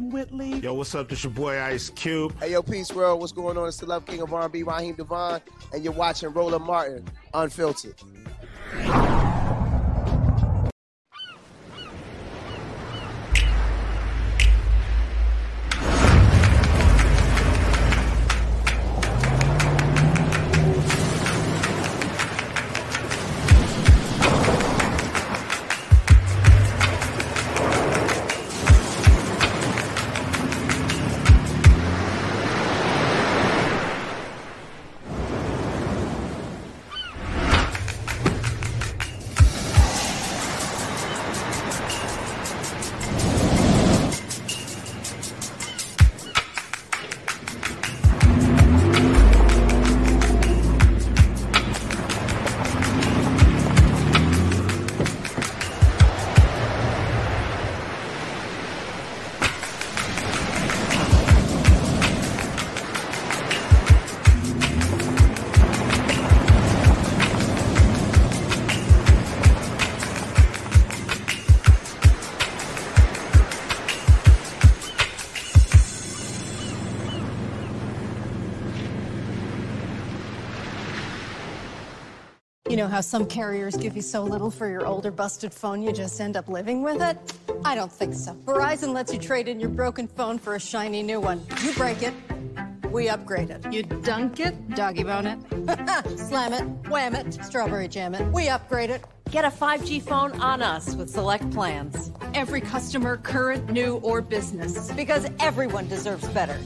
It's 0.05 0.13
Whitley. 0.13 0.59
Yo, 0.59 0.73
what's 0.73 0.93
up? 0.93 1.09
This 1.09 1.23
your 1.23 1.33
boy 1.33 1.59
Ice 1.59 1.89
Cube. 1.89 2.35
Hey, 2.39 2.51
yo, 2.51 2.61
Peace 2.61 2.93
World. 2.93 3.19
What's 3.19 3.31
going 3.31 3.57
on? 3.57 3.67
It's 3.67 3.77
the 3.77 3.85
Love 3.87 4.05
King 4.05 4.21
of 4.21 4.33
R&B, 4.33 4.63
Raheem 4.63 4.95
DeVaughn, 4.95 5.41
and 5.73 5.83
you're 5.83 5.93
watching 5.93 6.29
Roland 6.31 6.63
Martin, 6.63 7.07
Unfiltered. 7.33 7.95
Know 82.85 82.91
how 82.91 83.01
some 83.01 83.25
carriers 83.25 83.75
give 83.75 83.95
you 83.95 84.01
so 84.01 84.21
little 84.21 84.51
for 84.51 84.69
your 84.69 84.85
older 84.85 85.09
busted 85.09 85.51
phone 85.51 85.81
you 85.81 85.91
just 85.91 86.21
end 86.21 86.37
up 86.37 86.47
living 86.47 86.83
with 86.83 87.01
it? 87.01 87.17
I 87.63 87.73
don't 87.73 87.91
think 87.91 88.13
so. 88.13 88.33
Verizon 88.45 88.93
lets 88.93 89.11
you 89.11 89.17
trade 89.17 89.47
in 89.47 89.59
your 89.59 89.69
broken 89.69 90.07
phone 90.07 90.37
for 90.37 90.53
a 90.53 90.59
shiny 90.59 91.01
new 91.01 91.19
one. 91.19 91.41
You 91.63 91.73
break 91.73 92.03
it, 92.03 92.13
we 92.91 93.09
upgrade 93.09 93.49
it. 93.49 93.65
You 93.73 93.81
dunk 93.81 94.39
it, 94.39 94.69
doggy 94.75 95.03
bone 95.03 95.25
it, 95.25 95.39
slam 96.19 96.53
it, 96.53 96.63
wham 96.87 97.15
it, 97.15 97.33
strawberry 97.43 97.87
jam 97.87 98.13
it. 98.13 98.31
We 98.31 98.49
upgrade 98.49 98.91
it. 98.91 99.03
Get 99.31 99.45
a 99.45 99.49
5G 99.49 100.03
phone 100.03 100.39
on 100.39 100.61
us 100.61 100.95
with 100.95 101.09
select 101.09 101.49
plans. 101.51 102.11
Every 102.35 102.61
customer, 102.61 103.17
current, 103.17 103.71
new, 103.71 103.95
or 104.03 104.21
business. 104.21 104.91
Because 104.91 105.27
everyone 105.39 105.87
deserves 105.87 106.27
better. 106.27 106.59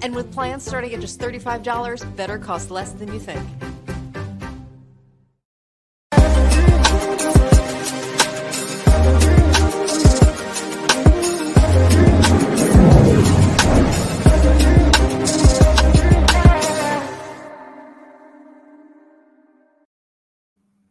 And 0.00 0.14
with 0.14 0.32
plans 0.32 0.64
starting 0.64 0.94
at 0.94 1.00
just 1.00 1.20
$35, 1.20 2.16
better 2.16 2.38
costs 2.38 2.70
less 2.70 2.92
than 2.92 3.12
you 3.12 3.20
think. 3.20 3.46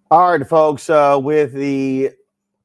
All 0.10 0.32
right, 0.32 0.48
folks. 0.48 0.90
Uh, 0.90 1.20
with 1.22 1.52
the 1.52 2.12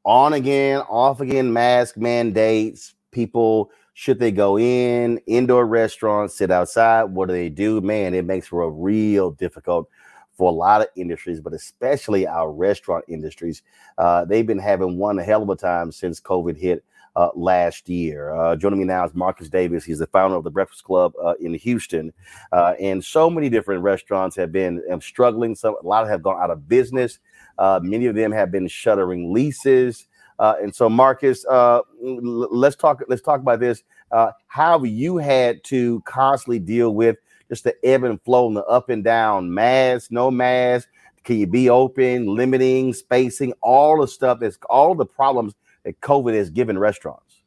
on 0.05 0.33
again, 0.33 0.81
off 0.89 1.21
again 1.21 1.53
mask 1.53 1.97
mandates, 1.97 2.95
people 3.11 3.73
should 3.95 4.21
they 4.21 4.31
go 4.31 4.57
in 4.57 5.19
indoor 5.27 5.67
restaurants, 5.67 6.37
sit 6.37 6.53
outside? 6.53 7.03
What 7.03 7.27
do 7.27 7.35
they 7.35 7.49
do? 7.49 7.81
Man, 7.81 8.15
it 8.15 8.25
makes 8.25 8.47
for 8.47 8.63
a 8.63 8.71
real 8.71 9.33
difficult 9.33 9.89
for 10.35 10.51
a 10.51 10.55
lot 10.55 10.83
of 10.83 10.87
industries, 10.95 11.41
but 11.41 11.53
especially 11.53 12.29
our 12.29 12.53
restaurant 12.53 13.05
industries. 13.09 13.63
Uh, 13.99 14.25
they've 14.25 14.47
been 14.47 14.57
having 14.57 14.97
one 14.97 15.19
hell 15.19 15.43
of 15.43 15.51
a 15.51 15.57
time 15.57 15.91
since 15.91 16.21
COVID 16.21 16.57
hit 16.57 16.85
uh, 17.17 17.29
last 17.35 17.89
year. 17.89 18.35
Uh, 18.35 18.57
joining 18.57 18.79
me 18.79 18.85
now 18.85 19.05
is 19.05 19.15
Marcus 19.15 19.49
Davis. 19.49 19.85
He's 19.85 19.99
the 19.99 20.07
founder 20.07 20.37
of 20.37 20.45
the 20.45 20.51
Breakfast 20.51 20.85
Klub 20.85 21.13
uh, 21.23 21.35
in 21.41 21.55
Houston, 21.55 22.13
uh, 22.53 22.75
and 22.81 23.05
so 23.05 23.29
many 23.29 23.49
different 23.49 23.83
restaurants 23.83 24.37
have 24.37 24.53
been 24.53 24.83
um, 24.91 25.01
struggling. 25.01 25.55
Some 25.55 25.77
a 25.83 25.87
lot 25.87 26.09
have 26.09 26.23
gone 26.23 26.43
out 26.43 26.51
of 26.51 26.69
business. 26.69 27.19
Uh, 27.59 27.81
many 27.83 28.07
of 28.07 28.15
them 28.15 28.33
have 28.33 28.51
been 28.51 28.69
shuttering 28.69 29.33
leases. 29.33 30.07
Uh, 30.39 30.55
and 30.63 30.75
so, 30.75 30.89
Marcus, 30.89 31.45
uh, 31.47 31.81
l- 32.05 32.49
let's 32.51 32.77
talk. 32.77 33.03
Let's 33.09 33.23
talk 33.23 33.41
about 33.41 33.61
this. 33.61 33.83
Uh, 34.11 34.33
how 34.49 34.83
you 34.83 35.17
had 35.17 35.63
to 35.65 36.01
constantly 36.03 36.59
deal 36.59 36.95
with 36.95 37.17
just 37.49 37.65
the 37.65 37.75
ebb 37.85 38.05
and 38.05 38.21
flow 38.23 38.49
and 38.49 38.57
the 38.57 38.65
up 38.65 38.89
and 38.91 39.05
down, 39.05 39.53
mask, 39.53 40.11
no 40.11 40.31
mask. 40.31 40.89
Can 41.25 41.39
you 41.39 41.47
be 41.47 41.71
open, 41.71 42.27
limiting, 42.27 42.93
spacing, 42.93 43.53
all 43.63 44.01
the 44.01 44.09
stuff 44.09 44.41
that's 44.41 44.59
all 44.69 44.95
the 44.95 45.07
problems 45.07 45.55
that 45.85 46.01
COVID 46.01 46.35
has 46.35 46.51
given 46.51 46.79
restaurants. 46.79 47.43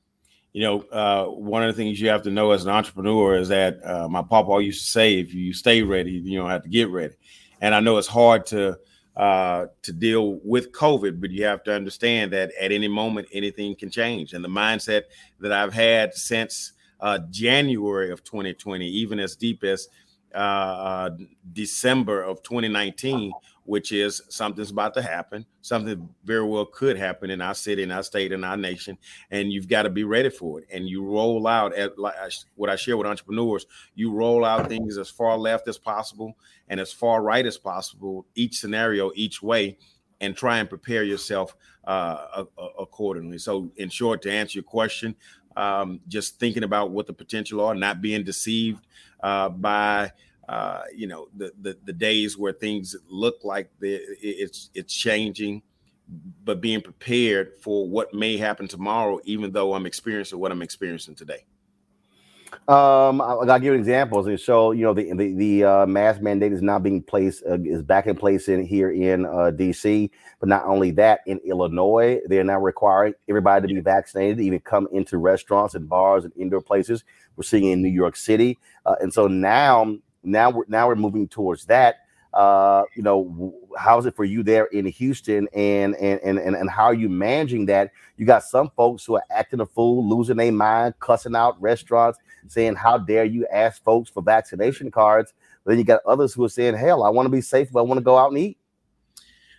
You 0.54 0.64
know, 0.64 0.82
uh, 0.84 1.26
one 1.26 1.64
of 1.64 1.76
the 1.76 1.82
things 1.82 2.00
you 2.00 2.08
have 2.10 2.22
to 2.24 2.32
know 2.32 2.52
as 2.52 2.64
an 2.64 2.72
entrepreneur 2.72 3.36
is 3.36 3.50
that 3.50 3.86
uh, 3.86 4.08
my 4.08 4.22
papa 4.22 4.62
used 4.62 4.86
to 4.86 4.92
say, 4.92 5.20
if 5.20 5.34
you 5.34 5.54
stay 5.54 5.82
ready, 5.82 6.12
you 6.12 6.40
don't 6.40 6.50
have 6.50 6.64
to 6.64 6.70
get 6.70 6.90
ready. 6.90 7.16
And 7.60 7.76
I 7.76 7.82
know 7.82 7.98
it's 7.98 8.08
hard 8.08 8.46
to 8.48 8.78
uh, 9.16 9.68
to 9.82 9.94
deal 9.94 10.40
with 10.44 10.72
COVID, 10.72 11.22
but 11.22 11.32
you 11.32 11.46
have 11.46 11.64
to 11.64 11.74
understand 11.74 12.34
that 12.34 12.52
at 12.60 12.72
any 12.72 12.88
moment 12.88 13.28
anything 13.32 13.76
can 13.76 13.90
change. 13.90 14.34
And 14.34 14.44
the 14.44 14.50
mindset 14.50 15.04
that 15.40 15.52
I've 15.52 15.74
had 15.74 16.14
since 16.14 16.74
uh, 17.00 17.20
January 17.30 18.12
of 18.12 18.24
2020, 18.24 18.86
even 18.86 19.20
as 19.20 19.36
deep 19.36 19.64
as 19.64 19.88
uh, 20.34 20.38
uh 20.38 21.10
December 21.54 22.22
of 22.24 22.44
2019, 22.44 23.32
which 23.66 23.92
is 23.92 24.22
something's 24.30 24.72
about 24.72 24.94
to 24.94 25.02
happen. 25.02 25.46
Something 25.62 26.08
very 26.24 26.44
well 26.44 26.66
could 26.66 26.98
happen 26.98 27.30
in 27.30 27.42
our 27.42 27.56
city, 27.56 27.84
in 27.84 27.92
our 27.92 28.04
state, 28.04 28.32
in 28.32 28.44
our 28.44 28.56
nation, 28.56 28.98
and 29.32 29.52
you've 29.52 29.68
got 29.68 29.84
to 29.84 29.90
be 29.90 30.04
ready 30.04 30.30
for 30.30 30.60
it. 30.60 30.68
And 30.72 30.88
you 30.88 31.04
roll 31.04 31.48
out 31.48 31.74
at 31.74 31.98
like 31.98 32.16
what 32.56 32.70
I 32.70 32.76
share 32.76 32.96
with 32.96 33.08
entrepreneurs. 33.08 33.66
You 33.96 34.12
roll 34.12 34.46
out 34.46 34.70
things 34.70 34.98
as 34.98 35.10
far 35.10 35.36
left 35.38 35.68
as 35.68 35.78
possible 35.78 36.38
and 36.70 36.80
as 36.80 36.94
far 36.94 37.22
right 37.22 37.46
as 37.46 37.58
possible, 37.58 38.26
each 38.36 38.60
scenario, 38.60 39.12
each 39.16 39.42
way, 39.42 39.78
and 40.22 40.38
try 40.38 40.60
and 40.60 40.70
prepare 40.70 41.04
yourself 41.04 41.56
uh, 41.86 42.46
accordingly. 42.80 43.40
So, 43.40 43.72
in 43.78 43.90
short, 43.90 44.22
to 44.24 44.32
answer 44.32 44.58
your 44.58 44.64
question, 44.64 45.16
um, 45.58 46.02
just 46.08 46.40
thinking 46.40 46.64
about 46.64 46.92
what 46.92 47.08
the 47.08 47.14
potential 47.14 47.62
are, 47.62 47.76
not 47.76 48.02
being 48.02 48.24
deceived 48.24 48.86
uh, 49.24 49.50
by 49.50 50.12
uh, 50.48 50.82
you 50.94 51.08
know 51.08 51.28
the, 51.36 51.52
the, 51.62 51.78
the 51.86 51.94
days 51.94 52.38
where 52.38 52.54
things 52.54 52.96
look 53.10 53.44
like 53.44 53.70
the, 53.80 54.00
it's 54.22 54.70
it's 54.74 54.94
changing, 54.94 55.62
but 56.44 56.62
being 56.62 56.82
prepared 56.82 57.54
for 57.62 57.88
what 57.88 58.14
may 58.14 58.38
happen 58.38 58.68
tomorrow, 58.68 59.20
even 59.24 59.52
though 59.52 59.74
I'm 59.74 59.86
experiencing 59.86 60.40
what 60.40 60.52
I'm 60.52 60.62
experiencing 60.62 61.16
today. 61.16 61.46
Um, 62.68 63.22
I'll, 63.22 63.46
give 63.46 63.64
you 63.64 63.74
examples 63.74 64.26
and 64.26 64.40
show 64.40 64.72
you 64.72 64.84
know 64.84 64.94
the 64.94 65.14
the, 65.14 65.36
the 65.36 65.64
uh, 65.64 65.86
mask 65.86 66.22
mandate 66.22 66.52
is 66.52 66.62
now 66.62 66.80
being 66.80 67.02
placed 67.02 67.44
uh, 67.48 67.60
is 67.64 67.84
back 67.84 68.08
in 68.08 68.16
place 68.16 68.48
in 68.48 68.66
here 68.66 68.92
in 68.92 69.26
uh, 69.26 69.52
D.C. 69.52 70.10
But 70.40 70.50
not 70.50 70.66
only 70.66 70.92
that, 70.92 71.20
in 71.28 71.40
Illinois, 71.40 72.20
they're 72.28 72.44
now 72.44 72.60
requiring 72.60 73.14
everybody 73.30 73.68
to 73.68 73.74
be 73.74 73.82
vaccinated 73.82 74.38
to 74.38 74.44
even 74.44 74.60
come 74.62 74.88
into 74.92 75.18
restaurants 75.18 75.76
and 75.76 75.88
bars 75.88 76.24
and 76.24 76.34
indoor 76.38 76.62
places. 76.62 77.04
We're 77.36 77.44
seeing 77.44 77.66
in 77.66 77.82
New 77.82 77.90
York 77.90 78.16
City, 78.16 78.58
uh, 78.86 78.96
and 79.00 79.14
so 79.14 79.28
now 79.28 79.98
now 80.26 80.50
we're 80.50 80.66
now 80.68 80.88
we're 80.88 80.96
moving 80.96 81.28
towards 81.28 81.66
that. 81.66 81.98
Uh, 82.34 82.84
you 82.96 83.02
know, 83.02 83.54
how's 83.78 84.06
it 84.06 84.16
for 84.16 84.26
you 84.26 84.44
there 84.44 84.66
in 84.66 84.86
Houston, 84.86 85.48
and 85.54 85.96
and 85.96 86.20
and 86.22 86.38
and 86.38 86.70
how 86.70 86.86
are 86.86 86.94
you 86.94 87.08
managing 87.08 87.66
that? 87.68 87.92
You 88.18 88.26
got 88.26 88.44
some 88.44 88.70
folks 88.76 89.06
who 89.06 89.16
are 89.16 89.24
acting 89.30 89.62
a 89.62 89.66
fool, 89.66 90.08
losing 90.08 90.36
their 90.36 90.52
mind, 90.52 90.96
cussing 91.00 91.36
out 91.36 91.62
restaurants, 91.62 92.20
saying, 92.48 92.76
"How 92.76 92.98
dare 92.98 93.24
you 93.24 93.48
ask 93.48 93.82
folks 93.84 94.10
for 94.10 94.22
vaccination 94.22 94.92
cards?" 94.92 95.34
But 95.64 95.72
then 95.72 95.80
you 95.80 95.86
got 95.86 96.02
others 96.06 96.34
who 96.34 96.44
are 96.44 96.50
saying, 96.50 96.76
"Hell, 96.76 97.04
I 97.04 97.10
want 97.10 97.26
to 97.26 97.32
be 97.32 97.42
safe, 97.42 97.72
but 97.72 97.80
I 97.80 97.84
want 97.84 98.00
to 98.00 98.04
go 98.04 98.18
out 98.18 98.32
and 98.32 98.38
eat." 98.38 98.58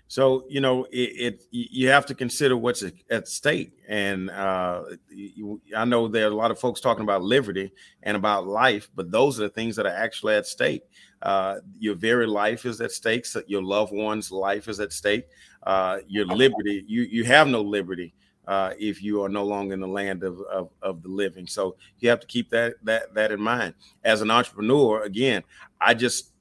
So 0.08 0.44
you 0.48 0.60
know, 0.60 0.84
it, 0.90 1.40
it, 1.42 1.44
you 1.50 1.88
have 1.88 2.06
to 2.06 2.14
consider 2.14 2.56
what's 2.56 2.84
at 3.10 3.26
stake, 3.28 3.72
and 3.88 4.30
uh, 4.30 4.82
you, 5.08 5.60
I 5.76 5.84
know 5.84 6.06
there 6.06 6.28
are 6.28 6.30
a 6.30 6.36
lot 6.36 6.52
of 6.52 6.60
folks 6.60 6.80
talking 6.80 7.02
about 7.02 7.22
liberty 7.22 7.72
and 8.04 8.16
about 8.16 8.46
life, 8.46 8.88
but 8.94 9.10
those 9.10 9.40
are 9.40 9.44
the 9.44 9.48
things 9.48 9.74
that 9.76 9.86
are 9.86 9.94
actually 9.94 10.34
at 10.34 10.46
stake. 10.46 10.82
Uh, 11.22 11.56
your 11.78 11.96
very 11.96 12.26
life 12.26 12.66
is 12.66 12.80
at 12.80 12.92
stake. 12.92 13.26
So 13.26 13.42
your 13.48 13.62
loved 13.62 13.92
one's 13.92 14.30
life 14.30 14.68
is 14.68 14.78
at 14.78 14.92
stake. 14.92 15.26
Uh, 15.64 15.98
your 16.06 16.26
liberty, 16.26 16.84
you 16.86 17.02
you 17.02 17.24
have 17.24 17.48
no 17.48 17.60
liberty 17.60 18.14
uh, 18.46 18.74
if 18.78 19.02
you 19.02 19.22
are 19.22 19.28
no 19.28 19.44
longer 19.44 19.74
in 19.74 19.80
the 19.80 19.88
land 19.88 20.22
of, 20.22 20.40
of, 20.42 20.70
of 20.82 21.02
the 21.02 21.08
living. 21.08 21.46
So 21.46 21.76
you 21.98 22.08
have 22.10 22.20
to 22.20 22.26
keep 22.26 22.50
that 22.50 22.74
that 22.84 23.14
that 23.14 23.32
in 23.32 23.40
mind. 23.40 23.74
As 24.04 24.22
an 24.22 24.30
entrepreneur, 24.30 25.02
again, 25.02 25.42
I 25.80 25.94
just 25.94 26.32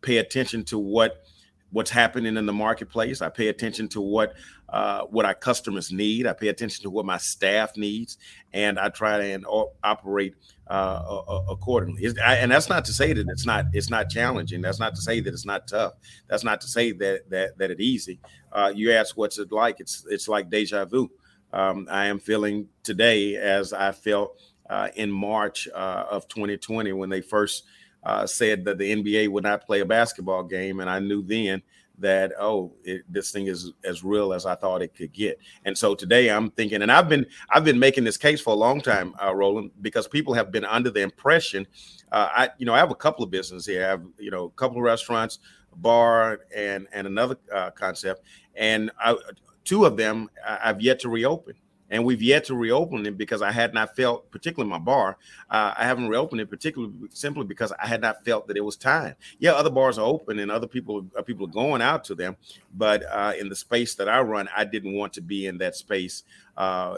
pay 0.00 0.18
attention 0.18 0.64
to 0.66 0.78
what 0.78 1.24
what's 1.70 1.90
happening 1.90 2.36
in 2.36 2.46
the 2.46 2.52
marketplace. 2.52 3.20
I 3.20 3.28
pay 3.28 3.48
attention 3.48 3.88
to 3.88 4.00
what 4.00 4.34
uh, 4.68 5.02
what 5.04 5.24
our 5.24 5.34
customers 5.34 5.90
need. 5.90 6.26
I 6.26 6.32
pay 6.32 6.48
attention 6.48 6.82
to 6.82 6.90
what 6.90 7.06
my 7.06 7.18
staff 7.18 7.76
needs, 7.76 8.18
and 8.52 8.78
I 8.78 8.88
try 8.90 9.18
and 9.24 9.44
operate 9.82 10.34
uh, 10.66 11.22
accordingly. 11.48 12.12
I, 12.24 12.36
and 12.36 12.52
that's 12.52 12.68
not 12.68 12.84
to 12.86 12.92
say 12.92 13.12
that 13.12 13.26
it's 13.28 13.46
not 13.46 13.66
it's 13.72 13.90
not 13.90 14.10
challenging. 14.10 14.60
That's 14.60 14.80
not 14.80 14.94
to 14.94 15.00
say 15.00 15.20
that 15.20 15.32
it's 15.32 15.46
not 15.46 15.68
tough. 15.68 15.94
That's 16.28 16.44
not 16.44 16.60
to 16.62 16.68
say 16.68 16.92
that 16.92 17.30
that 17.30 17.58
that 17.58 17.70
it's 17.70 17.80
easy. 17.80 18.20
Uh, 18.52 18.72
you 18.74 18.92
ask 18.92 19.16
what's 19.16 19.38
it 19.38 19.52
like? 19.52 19.80
It's 19.80 20.04
it's 20.08 20.28
like 20.28 20.50
deja 20.50 20.84
vu. 20.84 21.10
Um, 21.52 21.88
I 21.90 22.06
am 22.06 22.18
feeling 22.18 22.68
today 22.82 23.36
as 23.36 23.72
I 23.72 23.92
felt 23.92 24.38
uh, 24.68 24.88
in 24.96 25.10
March 25.10 25.66
uh, 25.74 26.04
of 26.10 26.28
2020 26.28 26.92
when 26.92 27.08
they 27.08 27.22
first 27.22 27.64
uh, 28.04 28.26
said 28.26 28.64
that 28.64 28.78
the 28.78 28.94
NBA 28.94 29.28
would 29.28 29.44
not 29.44 29.66
play 29.66 29.80
a 29.80 29.84
basketball 29.84 30.42
game, 30.44 30.80
and 30.80 30.88
I 30.88 30.98
knew 30.98 31.22
then 31.22 31.62
that 31.98 32.32
oh, 32.38 32.72
it, 32.84 33.02
this 33.08 33.32
thing 33.32 33.46
is 33.48 33.72
as 33.84 34.04
real 34.04 34.32
as 34.32 34.46
I 34.46 34.54
thought 34.54 34.82
it 34.82 34.94
could 34.94 35.12
get. 35.12 35.38
And 35.64 35.76
so 35.76 35.94
today 35.94 36.30
I'm 36.30 36.50
thinking, 36.50 36.82
and 36.82 36.92
I've 36.92 37.08
been 37.08 37.26
I've 37.50 37.64
been 37.64 37.78
making 37.78 38.04
this 38.04 38.16
case 38.16 38.40
for 38.40 38.50
a 38.50 38.56
long 38.56 38.80
time, 38.80 39.14
uh, 39.22 39.34
Roland, 39.34 39.70
because 39.82 40.06
people 40.06 40.34
have 40.34 40.52
been 40.52 40.64
under 40.64 40.90
the 40.90 41.00
impression. 41.00 41.66
Uh, 42.12 42.28
I 42.30 42.50
you 42.58 42.66
know 42.66 42.74
I 42.74 42.78
have 42.78 42.90
a 42.90 42.96
couple 42.96 43.24
of 43.24 43.30
businesses 43.30 43.66
here. 43.66 43.84
I 43.84 43.88
have 43.88 44.02
you 44.18 44.30
know 44.30 44.44
a 44.44 44.50
couple 44.50 44.76
of 44.76 44.82
restaurants, 44.82 45.40
bar, 45.76 46.40
and 46.54 46.86
and 46.92 47.06
another 47.06 47.36
uh, 47.52 47.70
concept, 47.70 48.22
and 48.54 48.90
I, 48.98 49.16
two 49.64 49.84
of 49.84 49.96
them 49.96 50.30
I've 50.46 50.80
yet 50.80 51.00
to 51.00 51.08
reopen 51.08 51.54
and 51.90 52.04
we've 52.04 52.22
yet 52.22 52.44
to 52.46 52.54
reopen 52.54 53.06
it 53.06 53.16
because 53.16 53.42
I 53.42 53.52
had 53.52 53.74
not 53.74 53.96
felt, 53.96 54.30
particularly 54.30 54.70
my 54.70 54.78
bar, 54.78 55.16
uh, 55.50 55.74
I 55.76 55.84
haven't 55.84 56.08
reopened 56.08 56.40
it 56.40 56.50
particularly 56.50 56.94
simply 57.10 57.44
because 57.44 57.72
I 57.72 57.86
had 57.86 58.00
not 58.00 58.24
felt 58.24 58.46
that 58.48 58.56
it 58.56 58.64
was 58.64 58.76
time. 58.76 59.14
Yeah, 59.38 59.52
other 59.52 59.70
bars 59.70 59.98
are 59.98 60.06
open 60.06 60.38
and 60.38 60.50
other 60.50 60.66
people 60.66 61.06
uh, 61.16 61.22
people 61.22 61.46
are 61.46 61.52
going 61.52 61.82
out 61.82 62.04
to 62.04 62.14
them, 62.14 62.36
but 62.74 63.04
uh, 63.10 63.32
in 63.38 63.48
the 63.48 63.56
space 63.56 63.94
that 63.96 64.08
I 64.08 64.20
run, 64.20 64.48
I 64.54 64.64
didn't 64.64 64.94
want 64.94 65.12
to 65.14 65.20
be 65.20 65.46
in 65.46 65.58
that 65.58 65.76
space. 65.76 66.24
Uh, 66.56 66.96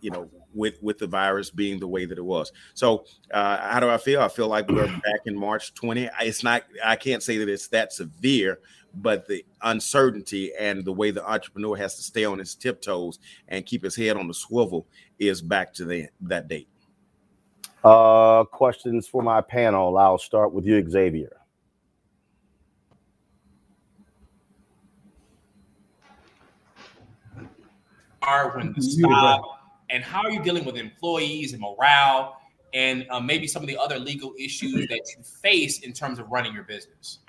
you 0.00 0.10
know, 0.10 0.30
with 0.54 0.82
with 0.82 0.98
the 0.98 1.06
virus 1.06 1.50
being 1.50 1.78
the 1.78 1.86
way 1.86 2.04
that 2.04 2.18
it 2.18 2.24
was. 2.24 2.52
So, 2.74 3.04
uh, 3.32 3.58
how 3.70 3.80
do 3.80 3.88
I 3.88 3.98
feel? 3.98 4.20
I 4.20 4.28
feel 4.28 4.48
like 4.48 4.68
we're 4.68 4.86
back 4.86 5.20
in 5.26 5.36
March 5.36 5.74
20. 5.74 6.08
It's 6.20 6.42
not. 6.42 6.64
I 6.84 6.96
can't 6.96 7.22
say 7.22 7.38
that 7.38 7.48
it's 7.48 7.68
that 7.68 7.92
severe, 7.92 8.60
but 9.02 9.26
the 9.26 9.44
uncertainty 9.62 10.52
and 10.58 10.84
the 10.84 10.92
way 10.92 11.10
the 11.10 11.26
entrepreneur 11.28 11.76
has 11.76 11.96
to 11.96 12.02
stay 12.02 12.24
on 12.24 12.38
his 12.38 12.54
tiptoes 12.54 13.18
and 13.48 13.66
keep 13.66 13.82
his 13.82 13.96
head 13.96 14.16
on 14.16 14.28
the 14.28 14.34
swivel 14.34 14.86
is 15.18 15.40
back 15.40 15.72
to 15.74 15.84
the, 15.84 16.06
that 16.20 16.48
date. 16.48 16.68
Uh, 17.84 18.44
questions 18.44 19.06
for 19.06 19.22
my 19.22 19.40
panel. 19.40 19.96
I'll 19.98 20.18
start 20.18 20.52
with 20.52 20.64
you, 20.64 20.88
Xavier. 20.88 21.32
Are 28.22 28.54
when 28.56 28.74
to 28.74 28.82
stop, 28.82 29.42
and 29.88 30.04
how 30.04 30.22
are 30.22 30.30
you 30.30 30.42
dealing 30.42 30.66
with 30.66 30.76
employees 30.76 31.54
and 31.54 31.62
morale, 31.62 32.36
and 32.74 33.06
uh, 33.08 33.20
maybe 33.20 33.46
some 33.46 33.62
of 33.62 33.68
the 33.68 33.78
other 33.78 33.98
legal 33.98 34.34
issues 34.38 34.86
that 34.88 35.00
you 35.16 35.22
face 35.22 35.78
in 35.78 35.94
terms 35.94 36.18
of 36.18 36.30
running 36.30 36.52
your 36.52 36.64
business? 36.64 37.20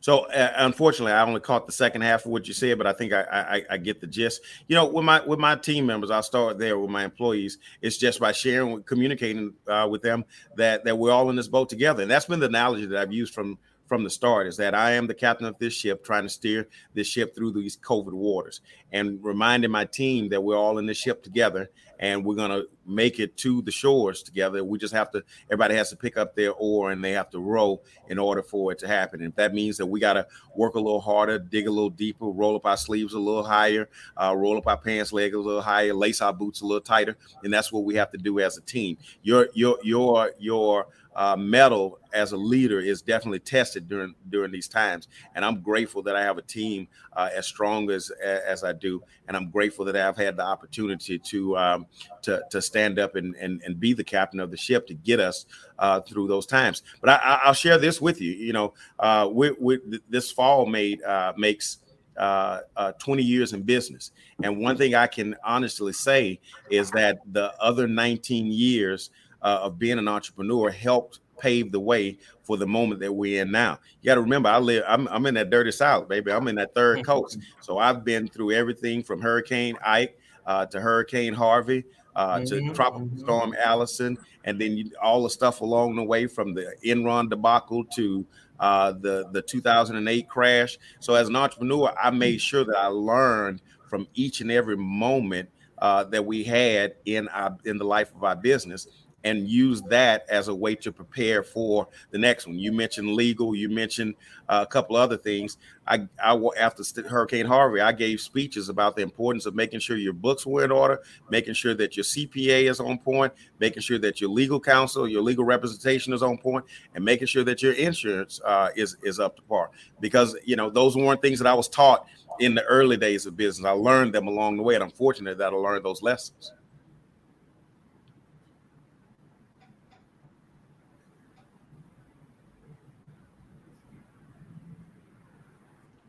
So 0.00 0.20
uh, 0.26 0.52
unfortunately, 0.56 1.12
I 1.12 1.22
only 1.22 1.40
caught 1.40 1.66
the 1.66 1.72
second 1.72 2.02
half 2.02 2.24
of 2.24 2.30
what 2.30 2.46
you 2.46 2.54
said, 2.54 2.78
but 2.78 2.86
I 2.86 2.92
think 2.92 3.12
I, 3.12 3.22
I, 3.22 3.74
I 3.74 3.76
get 3.76 4.00
the 4.00 4.06
gist. 4.06 4.42
You 4.66 4.76
know, 4.76 4.86
with 4.86 5.04
my 5.04 5.24
with 5.24 5.38
my 5.38 5.56
team 5.56 5.86
members, 5.86 6.10
I'll 6.10 6.22
start 6.22 6.58
there 6.58 6.78
with 6.78 6.90
my 6.90 7.04
employees. 7.04 7.58
It's 7.82 7.98
just 7.98 8.20
by 8.20 8.32
sharing, 8.32 8.82
communicating 8.84 9.54
uh, 9.66 9.88
with 9.90 10.02
them 10.02 10.24
that 10.56 10.84
that 10.84 10.98
we're 10.98 11.12
all 11.12 11.30
in 11.30 11.36
this 11.36 11.48
boat 11.48 11.68
together, 11.68 12.02
and 12.02 12.10
that's 12.10 12.26
been 12.26 12.40
the 12.40 12.46
analogy 12.46 12.86
that 12.86 13.00
I've 13.00 13.12
used 13.12 13.34
from 13.34 13.58
from 13.88 14.04
the 14.04 14.10
start 14.10 14.46
is 14.46 14.58
that 14.58 14.74
I 14.74 14.92
am 14.92 15.06
the 15.06 15.14
captain 15.14 15.46
of 15.46 15.58
this 15.58 15.72
ship, 15.72 16.04
trying 16.04 16.24
to 16.24 16.28
steer 16.28 16.68
this 16.92 17.06
ship 17.06 17.34
through 17.34 17.52
these 17.52 17.76
COVID 17.78 18.12
waters, 18.12 18.60
and 18.92 19.18
reminding 19.22 19.70
my 19.70 19.86
team 19.86 20.28
that 20.28 20.42
we're 20.42 20.58
all 20.58 20.78
in 20.78 20.86
this 20.86 20.98
ship 20.98 21.22
together, 21.22 21.70
and 21.98 22.24
we're 22.24 22.34
gonna 22.34 22.62
make 22.86 23.20
it 23.20 23.36
to 23.38 23.62
the 23.62 23.70
shores 23.70 24.22
together. 24.22 24.64
We 24.64 24.78
just 24.78 24.94
have 24.94 25.10
to. 25.12 25.22
Everybody 25.50 25.74
has 25.74 25.90
to 25.90 25.96
pick 25.96 26.16
up 26.16 26.34
their 26.34 26.52
oar 26.52 26.90
and 26.90 27.04
they 27.04 27.12
have 27.12 27.30
to 27.30 27.38
row 27.38 27.80
in 28.08 28.18
order 28.18 28.42
for 28.42 28.72
it 28.72 28.78
to 28.80 28.88
happen. 28.88 29.20
And 29.20 29.30
if 29.30 29.36
that 29.36 29.54
means 29.54 29.76
that 29.76 29.86
we 29.86 30.00
got 30.00 30.14
to 30.14 30.26
work 30.54 30.74
a 30.74 30.80
little 30.80 31.00
harder, 31.00 31.38
dig 31.38 31.66
a 31.66 31.70
little 31.70 31.90
deeper, 31.90 32.26
roll 32.26 32.56
up 32.56 32.66
our 32.66 32.76
sleeves 32.76 33.14
a 33.14 33.18
little 33.18 33.44
higher, 33.44 33.88
uh, 34.16 34.34
roll 34.36 34.56
up 34.56 34.66
our 34.66 34.76
pants 34.76 35.12
leg 35.12 35.34
a 35.34 35.38
little 35.38 35.62
higher, 35.62 35.92
lace 35.92 36.20
our 36.20 36.32
boots 36.32 36.60
a 36.60 36.66
little 36.66 36.80
tighter, 36.80 37.16
and 37.42 37.52
that's 37.52 37.72
what 37.72 37.84
we 37.84 37.94
have 37.94 38.10
to 38.12 38.18
do 38.18 38.40
as 38.40 38.56
a 38.56 38.62
team. 38.62 38.96
Your 39.22 39.48
your 39.54 39.78
your 39.82 40.32
your 40.38 40.86
uh, 41.18 41.34
mettle 41.36 41.98
as 42.12 42.30
a 42.30 42.36
leader 42.36 42.78
is 42.78 43.02
definitely 43.02 43.40
tested 43.40 43.88
during 43.88 44.14
during 44.28 44.52
these 44.52 44.68
times. 44.68 45.08
And 45.34 45.44
I'm 45.44 45.60
grateful 45.60 46.00
that 46.04 46.14
I 46.14 46.22
have 46.22 46.38
a 46.38 46.42
team 46.42 46.86
uh, 47.14 47.28
as 47.34 47.44
strong 47.44 47.90
as 47.90 48.10
as 48.22 48.62
I 48.62 48.72
do, 48.72 49.02
and 49.26 49.36
I'm 49.36 49.50
grateful 49.50 49.84
that 49.86 49.96
I've 49.96 50.16
had 50.16 50.36
the 50.36 50.44
opportunity 50.44 51.18
to 51.18 51.58
um, 51.58 51.86
to 52.22 52.44
to 52.50 52.62
stand 52.62 53.00
up 53.00 53.16
and, 53.16 53.34
and 53.34 53.60
and 53.66 53.80
be 53.80 53.92
the 53.94 54.04
captain 54.04 54.38
of 54.38 54.52
the 54.52 54.56
ship 54.56 54.86
to 54.86 54.94
get 54.94 55.18
us 55.18 55.46
uh, 55.80 56.00
through 56.00 56.28
those 56.28 56.46
times. 56.46 56.84
But 57.00 57.10
I, 57.10 57.40
will 57.46 57.52
share 57.52 57.78
this 57.78 58.00
with 58.00 58.20
you. 58.20 58.30
You 58.30 58.52
know, 58.52 58.74
uh, 59.00 59.28
we, 59.30 59.50
we, 59.58 59.80
this 60.08 60.30
fall 60.30 60.66
made 60.66 61.02
uh, 61.02 61.32
makes. 61.36 61.78
Uh, 62.16 62.62
20 62.98 63.22
years 63.22 63.52
in 63.52 63.62
business. 63.62 64.10
And 64.42 64.58
one 64.58 64.76
thing 64.76 64.96
I 64.96 65.06
can 65.06 65.36
honestly 65.44 65.92
say 65.92 66.40
is 66.68 66.90
that 66.90 67.20
the 67.32 67.54
other 67.60 67.86
19 67.86 68.46
years 68.46 69.10
uh, 69.42 69.60
of 69.62 69.78
being 69.78 69.98
an 69.98 70.08
entrepreneur 70.08 70.70
helped 70.70 71.20
pave 71.38 71.72
the 71.72 71.80
way 71.80 72.18
for 72.42 72.56
the 72.56 72.66
moment 72.66 73.00
that 73.00 73.12
we're 73.12 73.42
in 73.42 73.50
now. 73.50 73.78
You 74.02 74.06
got 74.06 74.16
to 74.16 74.20
remember, 74.20 74.48
I 74.48 74.58
live, 74.58 74.84
I'm, 74.86 75.06
I'm 75.08 75.24
in 75.26 75.34
that 75.34 75.50
dirty 75.50 75.70
South, 75.70 76.08
baby. 76.08 76.32
I'm 76.32 76.48
in 76.48 76.56
that 76.56 76.74
third 76.74 77.04
coast. 77.06 77.38
So 77.60 77.78
I've 77.78 78.04
been 78.04 78.28
through 78.28 78.52
everything 78.52 79.02
from 79.02 79.20
Hurricane 79.20 79.76
Ike 79.84 80.18
uh, 80.46 80.66
to 80.66 80.80
Hurricane 80.80 81.34
Harvey. 81.34 81.84
Uh, 82.16 82.40
to 82.40 82.56
mm-hmm. 82.56 82.72
Tropical 82.72 83.06
mm-hmm. 83.06 83.20
Storm 83.20 83.54
Allison, 83.62 84.18
and 84.42 84.60
then 84.60 84.76
you, 84.76 84.90
all 85.00 85.22
the 85.22 85.30
stuff 85.30 85.60
along 85.60 85.94
the 85.94 86.02
way 86.02 86.26
from 86.26 86.52
the 86.52 86.74
Enron 86.84 87.30
debacle 87.30 87.84
to 87.94 88.26
uh, 88.58 88.90
the 88.90 89.28
the 89.30 89.40
2008 89.40 90.28
crash. 90.28 90.78
So 90.98 91.14
as 91.14 91.28
an 91.28 91.36
entrepreneur, 91.36 91.94
I 92.02 92.10
made 92.10 92.40
sure 92.40 92.64
that 92.64 92.76
I 92.76 92.88
learned 92.88 93.62
from 93.88 94.08
each 94.14 94.40
and 94.40 94.50
every 94.50 94.76
moment 94.76 95.48
uh, 95.78 96.04
that 96.04 96.26
we 96.26 96.42
had 96.42 96.94
in 97.04 97.28
our 97.28 97.56
in 97.64 97.78
the 97.78 97.84
life 97.84 98.12
of 98.12 98.24
our 98.24 98.34
business 98.34 98.88
and 99.28 99.46
use 99.46 99.82
that 99.82 100.24
as 100.28 100.48
a 100.48 100.54
way 100.54 100.74
to 100.74 100.90
prepare 100.90 101.42
for 101.42 101.88
the 102.10 102.18
next 102.18 102.46
one. 102.46 102.58
You 102.58 102.72
mentioned 102.72 103.14
legal, 103.14 103.54
you 103.54 103.68
mentioned 103.68 104.14
uh, 104.48 104.64
a 104.66 104.70
couple 104.70 104.96
other 104.96 105.16
things. 105.16 105.58
I, 105.86 106.06
I 106.22 106.38
after 106.58 106.82
Hurricane 107.08 107.46
Harvey, 107.46 107.80
I 107.80 107.92
gave 107.92 108.20
speeches 108.20 108.68
about 108.68 108.96
the 108.96 109.02
importance 109.02 109.46
of 109.46 109.54
making 109.54 109.80
sure 109.80 109.96
your 109.96 110.12
books 110.12 110.46
were 110.46 110.64
in 110.64 110.70
order, 110.70 111.02
making 111.30 111.54
sure 111.54 111.74
that 111.74 111.96
your 111.96 112.04
CPA 112.04 112.70
is 112.70 112.80
on 112.80 112.98
point, 112.98 113.32
making 113.58 113.82
sure 113.82 113.98
that 113.98 114.20
your 114.20 114.30
legal 114.30 114.60
counsel, 114.60 115.08
your 115.08 115.22
legal 115.22 115.44
representation 115.44 116.12
is 116.12 116.22
on 116.22 116.38
point, 116.38 116.64
and 116.94 117.04
making 117.04 117.26
sure 117.26 117.44
that 117.44 117.62
your 117.62 117.72
insurance 117.72 118.40
uh, 118.44 118.70
is 118.76 118.96
is 119.02 119.20
up 119.20 119.36
to 119.36 119.42
par. 119.42 119.70
Because 120.00 120.36
you 120.44 120.56
know 120.56 120.70
those 120.70 120.96
weren't 120.96 121.22
things 121.22 121.38
that 121.38 121.48
I 121.48 121.54
was 121.54 121.68
taught 121.68 122.06
in 122.40 122.54
the 122.54 122.64
early 122.64 122.96
days 122.96 123.26
of 123.26 123.36
business. 123.36 123.66
I 123.66 123.70
learned 123.70 124.14
them 124.14 124.28
along 124.28 124.56
the 124.56 124.62
way, 124.62 124.74
and 124.74 124.84
I'm 124.84 124.90
fortunate 124.90 125.38
that 125.38 125.52
I 125.52 125.56
learned 125.56 125.84
those 125.84 126.02
lessons. 126.02 126.52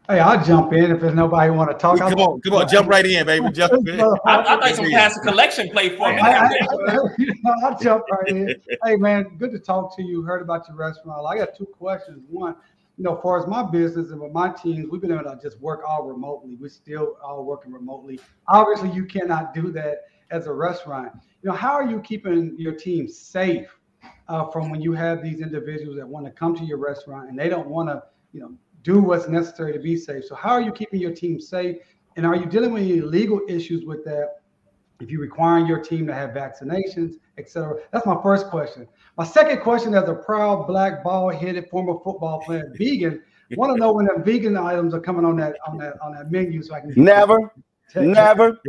Hey, 0.10 0.22
I'll 0.22 0.44
jump 0.44 0.73
in 0.73 0.90
if 0.90 1.02
there's 1.02 1.14
nobody 1.14 1.52
want 1.52 1.69
to 1.69 1.77
talk. 1.77 1.99
Come 1.99 2.15
on, 2.15 2.41
come 2.41 2.53
on, 2.53 2.68
jump 2.68 2.90
right 2.90 3.06
in, 3.06 3.27
baby. 3.27 3.52
Jump 3.52 3.88
in. 3.88 4.02
I, 4.26 4.40
I 4.40 4.44
thought 4.44 4.76
some 4.76 4.90
pass 4.90 5.15
a 5.15 5.19
collection 5.19 5.69
play 5.69 5.95
for 5.95 6.11
me. 6.11 6.19
I, 6.19 6.49
will 7.45 7.77
jump 7.80 8.06
right 8.11 8.27
in. 8.27 8.56
Hey, 8.84 8.95
man, 8.95 9.38
good 9.38 9.52
to 9.52 9.60
talk 9.60 9.95
to 9.98 10.02
you. 10.02 10.23
Heard 10.23 10.41
about 10.41 10.68
your 10.68 10.77
restaurant. 10.77 11.23
I 11.27 11.38
got 11.38 11.56
two 11.56 11.68
questions. 11.68 12.23
One, 12.27 12.56
you 12.98 13.03
know, 13.03 13.18
as 13.18 13.22
far 13.22 13.40
as 13.40 13.45
my 13.45 13.61
business 13.61 14.10
and 14.10 14.19
with 14.19 14.31
my 14.31 14.49
teams, 14.49 14.88
we've 14.90 14.99
been 14.99 15.11
able 15.11 15.26
to 15.26 15.38
just 15.44 15.61
work 15.61 15.81
all 15.88 16.07
remotely. 16.07 16.56
We're 16.56 16.69
still 16.69 17.18
all 17.23 17.45
working 17.45 17.72
remotely. 17.72 18.19
Obviously, 18.48 18.90
you 18.90 19.06
cannot 19.06 19.53
do 19.53 19.72
that 19.73 20.06
as 20.31 20.48
a 20.48 20.52
restaurant. 20.52 21.11
You 21.44 21.52
know, 21.52 21.56
how 21.56 21.73
are 21.73 21.88
you 21.88 22.02
keeping 22.02 22.56
your 22.57 22.73
team 22.73 23.07
safe 23.07 23.77
uh, 24.27 24.49
from 24.49 24.72
when 24.72 24.81
you 24.81 24.94
have 24.94 25.22
these 25.22 25.40
individuals 25.40 25.98
that 25.98 26.07
want 26.07 26.26
to 26.26 26.31
come 26.31 26.56
to 26.56 26.64
your 26.64 26.80
restaurant 26.80 27.30
and 27.30 27.38
they 27.38 27.48
don't 27.48 27.68
want 27.68 27.90
to, 27.90 28.02
you 28.34 28.40
know, 28.40 28.57
do 28.84 29.01
what's 29.01 29.27
necessary 29.27 29.73
to 29.73 29.80
be 29.80 29.97
safe. 29.97 30.26
So, 30.26 30.35
how 30.35 30.51
are 30.51 30.61
you 30.61 30.72
keeping 30.72 30.99
your 30.99 31.14
team 31.14 31.39
safe? 31.39 31.77
And 32.15 32.26
are 32.26 32.35
you 32.35 32.45
dealing 32.45 32.72
with 32.72 32.84
any 32.84 33.01
legal 33.01 33.41
issues 33.47 33.85
with 33.85 34.03
that? 34.06 34.35
If 34.99 35.10
you're 35.10 35.22
requiring 35.22 35.65
your 35.65 35.80
team 35.80 36.06
to 36.07 36.14
have 36.14 36.31
vaccinations, 36.31 37.14
etc. 37.38 37.77
That's 37.91 38.06
my 38.06 38.18
first 38.22 38.47
question. 38.47 38.85
My 39.18 39.23
second 39.23 39.61
question, 39.61 39.93
as 39.95 40.10
a 40.10 40.15
proud 40.15 40.68
black 40.68 41.03
ball-headed 41.06 41.69
former 41.69 41.93
football 42.03 42.41
player, 42.41 42.73
vegan, 42.77 43.22
want 43.51 43.73
to 43.73 43.80
know 43.80 43.93
when 43.93 44.06
the 44.06 44.22
vegan 44.22 44.57
items 44.57 44.93
are 44.93 44.99
coming 44.99 45.23
on 45.26 45.38
that 45.38 45.56
on 45.68 45.77
that 45.77 45.99
on 46.01 46.14
that 46.14 46.31
menu, 46.31 46.61
so 46.61 46.73
I 46.73 46.81
can 46.81 46.91
never, 46.95 47.53
never, 47.95 48.60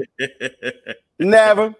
never. 1.18 1.74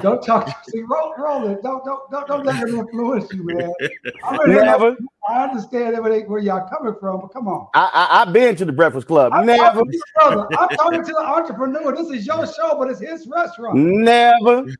Don't 0.00 0.24
talk. 0.24 0.64
See, 0.68 0.82
roll, 0.82 1.14
roll 1.18 1.46
it. 1.48 1.62
Don't, 1.62 1.84
don't, 1.84 2.10
don't, 2.10 2.26
don't 2.26 2.44
let 2.44 2.62
it 2.62 2.74
influence 2.74 3.32
you, 3.32 3.44
man. 3.44 3.72
Never. 4.46 4.96
I 5.28 5.44
understand 5.44 5.94
everything 5.94 6.28
where 6.28 6.40
y'all 6.40 6.68
coming 6.68 6.94
from, 7.00 7.20
but 7.20 7.28
come 7.28 7.48
on. 7.48 7.68
I, 7.74 8.08
I 8.10 8.18
have 8.20 8.32
been 8.32 8.56
to 8.56 8.64
the 8.64 8.72
Breakfast 8.72 9.06
Klub. 9.06 9.32
I'm 9.32 9.46
Never. 9.46 9.80
Talking 9.80 10.00
brother. 10.14 10.46
I'm 10.58 10.68
talking 10.76 11.04
to 11.04 11.12
the 11.12 11.24
entrepreneur. 11.26 11.96
This 11.96 12.10
is 12.10 12.26
your 12.26 12.46
show, 12.46 12.76
but 12.78 12.90
it's 12.90 13.00
his 13.00 13.26
restaurant. 13.26 13.76
Never. 13.78 14.66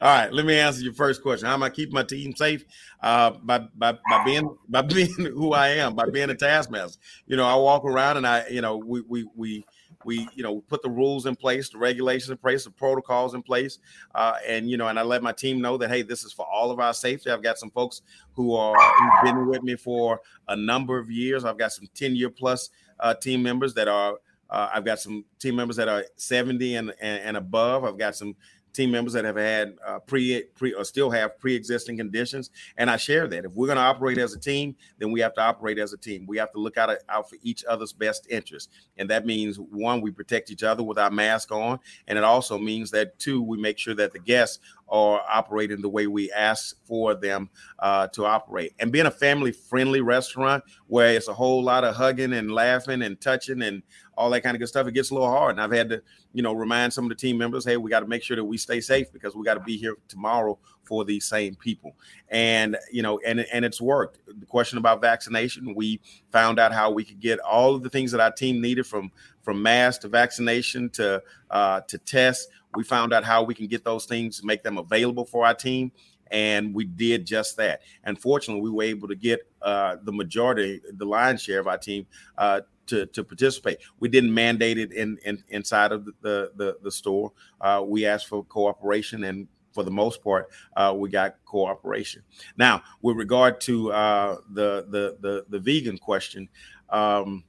All 0.00 0.08
right, 0.08 0.32
let 0.32 0.46
me 0.46 0.58
answer 0.58 0.80
your 0.82 0.94
first 0.94 1.22
question. 1.22 1.46
How 1.46 1.54
am 1.54 1.62
I 1.62 1.70
keeping 1.70 1.94
my 1.94 2.02
team 2.02 2.34
safe? 2.34 2.64
Uh, 3.02 3.30
by 3.42 3.58
by 3.76 3.92
by 3.92 4.24
being 4.24 4.56
by 4.68 4.82
being 4.94 5.12
who 5.16 5.52
I 5.52 5.68
am, 5.68 5.94
by 5.94 6.06
being 6.06 6.30
a 6.30 6.34
taskmaster. 6.34 6.98
You 7.26 7.36
know, 7.36 7.44
I 7.44 7.54
walk 7.56 7.84
around 7.84 8.16
and 8.16 8.26
I, 8.26 8.46
you 8.48 8.60
know, 8.60 8.76
we 8.76 9.02
we 9.02 9.26
we 9.34 9.64
we 10.04 10.28
you 10.34 10.42
know 10.42 10.60
put 10.62 10.82
the 10.82 10.90
rules 10.90 11.26
in 11.26 11.36
place 11.36 11.68
the 11.68 11.78
regulations 11.78 12.30
in 12.30 12.36
place 12.36 12.64
the 12.64 12.70
protocols 12.70 13.34
in 13.34 13.42
place 13.42 13.78
uh, 14.14 14.34
and 14.46 14.70
you 14.70 14.76
know 14.76 14.88
and 14.88 14.98
i 14.98 15.02
let 15.02 15.22
my 15.22 15.32
team 15.32 15.60
know 15.60 15.76
that 15.76 15.90
hey 15.90 16.02
this 16.02 16.24
is 16.24 16.32
for 16.32 16.46
all 16.46 16.70
of 16.70 16.80
our 16.80 16.94
safety. 16.94 17.30
I've 17.30 17.42
got 17.42 17.58
some 17.58 17.70
folks 17.70 18.02
who 18.34 18.54
are 18.54 18.74
who've 18.74 19.24
been 19.24 19.46
with 19.46 19.62
me 19.62 19.76
for 19.76 20.20
a 20.48 20.56
number 20.56 20.98
of 20.98 21.10
years. 21.10 21.44
I've 21.44 21.58
got 21.58 21.72
some 21.72 21.88
10 21.94 22.16
year 22.16 22.30
plus 22.30 22.70
uh, 22.98 23.14
team 23.14 23.42
members 23.42 23.74
that 23.74 23.88
are 23.88 24.14
uh, 24.50 24.68
i've 24.74 24.84
got 24.84 24.98
some 24.98 25.24
team 25.38 25.54
members 25.54 25.76
that 25.76 25.88
are 25.88 26.04
70 26.16 26.74
and, 26.74 26.92
and, 27.00 27.22
and 27.22 27.36
above. 27.36 27.84
I've 27.84 27.98
got 27.98 28.16
some 28.16 28.34
team 28.72 28.90
members 28.90 29.12
that 29.12 29.24
have 29.24 29.36
had 29.36 29.76
uh, 29.86 29.98
pre 30.00 30.42
pre 30.56 30.72
or 30.72 30.84
still 30.84 31.10
have 31.10 31.38
pre-existing 31.38 31.96
conditions 31.96 32.50
and 32.76 32.90
i 32.90 32.96
share 32.96 33.26
that. 33.28 33.44
If 33.44 33.52
we're 33.52 33.66
going 33.66 33.76
to 33.76 33.82
operate 33.82 34.18
as 34.18 34.34
a 34.34 34.38
team 34.38 34.76
then 34.98 35.12
we 35.12 35.20
have 35.20 35.34
to 35.34 35.40
operate 35.40 35.78
as 35.78 35.92
a 35.92 35.96
team. 35.96 36.26
We 36.26 36.38
have 36.38 36.52
to 36.52 36.58
look 36.58 36.76
out, 36.78 36.96
out 37.08 37.28
for 37.28 37.36
each 37.42 37.64
other's 37.64 37.92
best 37.92 38.26
interest 38.30 38.70
and 38.96 39.08
that 39.10 39.26
means 39.26 39.58
one 39.58 40.00
we 40.00 40.10
protect 40.10 40.50
each 40.50 40.62
other 40.62 40.82
with 40.82 40.98
our 40.98 41.10
mask 41.10 41.52
on 41.52 41.78
and 42.06 42.18
it 42.18 42.24
also 42.24 42.58
means 42.58 42.90
that 42.92 43.18
two 43.18 43.42
we 43.42 43.58
make 43.58 43.78
sure 43.78 43.94
that 43.94 44.12
the 44.12 44.18
guests 44.18 44.58
are 44.90 45.22
operating 45.30 45.80
the 45.80 45.88
way 45.88 46.06
we 46.06 46.30
ask 46.32 46.76
for 46.84 47.14
them 47.14 47.48
uh, 47.78 48.08
to 48.08 48.26
operate. 48.26 48.74
And 48.78 48.90
being 48.90 49.06
a 49.06 49.10
family 49.10 49.52
friendly 49.52 50.00
restaurant 50.00 50.64
where 50.88 51.14
it's 51.14 51.28
a 51.28 51.34
whole 51.34 51.62
lot 51.62 51.84
of 51.84 51.94
hugging 51.94 52.32
and 52.32 52.50
laughing 52.50 53.02
and 53.02 53.20
touching 53.20 53.62
and 53.62 53.82
all 54.16 54.28
that 54.30 54.42
kind 54.42 54.54
of 54.54 54.58
good 54.58 54.68
stuff, 54.68 54.86
it 54.86 54.92
gets 54.92 55.10
a 55.10 55.14
little 55.14 55.30
hard. 55.30 55.52
And 55.52 55.60
I've 55.60 55.72
had 55.72 55.88
to, 55.90 56.02
you 56.32 56.42
know, 56.42 56.52
remind 56.52 56.92
some 56.92 57.04
of 57.04 57.08
the 57.08 57.14
team 57.14 57.38
members, 57.38 57.64
hey, 57.64 57.76
we 57.76 57.88
got 57.88 58.00
to 58.00 58.06
make 58.06 58.22
sure 58.22 58.36
that 58.36 58.44
we 58.44 58.58
stay 58.58 58.80
safe 58.80 59.12
because 59.12 59.34
we 59.34 59.44
got 59.44 59.54
to 59.54 59.60
be 59.60 59.76
here 59.76 59.96
tomorrow 60.08 60.58
for 60.82 61.04
these 61.04 61.24
same 61.24 61.54
people. 61.54 61.96
And 62.28 62.76
you 62.90 63.02
know, 63.02 63.20
and 63.24 63.40
and 63.52 63.64
it's 63.64 63.80
worked. 63.80 64.18
The 64.26 64.46
question 64.46 64.76
about 64.76 65.00
vaccination, 65.00 65.74
we 65.74 66.00
found 66.32 66.58
out 66.58 66.72
how 66.72 66.90
we 66.90 67.04
could 67.04 67.20
get 67.20 67.38
all 67.38 67.76
of 67.76 67.82
the 67.82 67.88
things 67.88 68.10
that 68.12 68.20
our 68.20 68.32
team 68.32 68.60
needed 68.60 68.86
from 68.86 69.12
from 69.40 69.62
mask 69.62 70.02
to 70.02 70.08
vaccination 70.08 70.90
to 70.90 71.22
uh, 71.50 71.80
to 71.82 71.96
tests 71.98 72.48
we 72.76 72.84
found 72.84 73.12
out 73.12 73.24
how 73.24 73.42
we 73.42 73.54
can 73.54 73.66
get 73.66 73.84
those 73.84 74.06
things, 74.06 74.44
make 74.44 74.62
them 74.62 74.78
available 74.78 75.24
for 75.24 75.44
our 75.44 75.54
team, 75.54 75.92
and 76.30 76.74
we 76.74 76.84
did 76.84 77.26
just 77.26 77.56
that. 77.56 77.80
And 78.04 78.20
fortunately, 78.20 78.62
we 78.62 78.70
were 78.70 78.84
able 78.84 79.08
to 79.08 79.16
get 79.16 79.40
uh, 79.62 79.96
the 80.02 80.12
majority, 80.12 80.80
the 80.92 81.04
lion's 81.04 81.42
share 81.42 81.58
of 81.58 81.66
our 81.66 81.78
team 81.78 82.06
uh, 82.38 82.60
to, 82.86 83.06
to 83.06 83.24
participate. 83.24 83.78
We 83.98 84.08
didn't 84.08 84.32
mandate 84.32 84.78
it 84.78 84.92
in, 84.92 85.18
in 85.24 85.42
inside 85.48 85.92
of 85.92 86.04
the 86.22 86.52
the, 86.56 86.76
the 86.82 86.90
store. 86.90 87.32
Uh, 87.60 87.82
we 87.86 88.06
asked 88.06 88.28
for 88.28 88.44
cooperation, 88.44 89.24
and 89.24 89.48
for 89.72 89.84
the 89.84 89.90
most 89.90 90.22
part, 90.22 90.48
uh, 90.76 90.94
we 90.96 91.08
got 91.08 91.36
cooperation. 91.44 92.22
Now, 92.56 92.82
with 93.02 93.16
regard 93.16 93.60
to 93.62 93.92
uh, 93.92 94.36
the, 94.52 94.86
the 94.88 95.16
the 95.20 95.44
the 95.48 95.58
vegan 95.58 95.98
question, 95.98 96.48
um, 96.88 97.44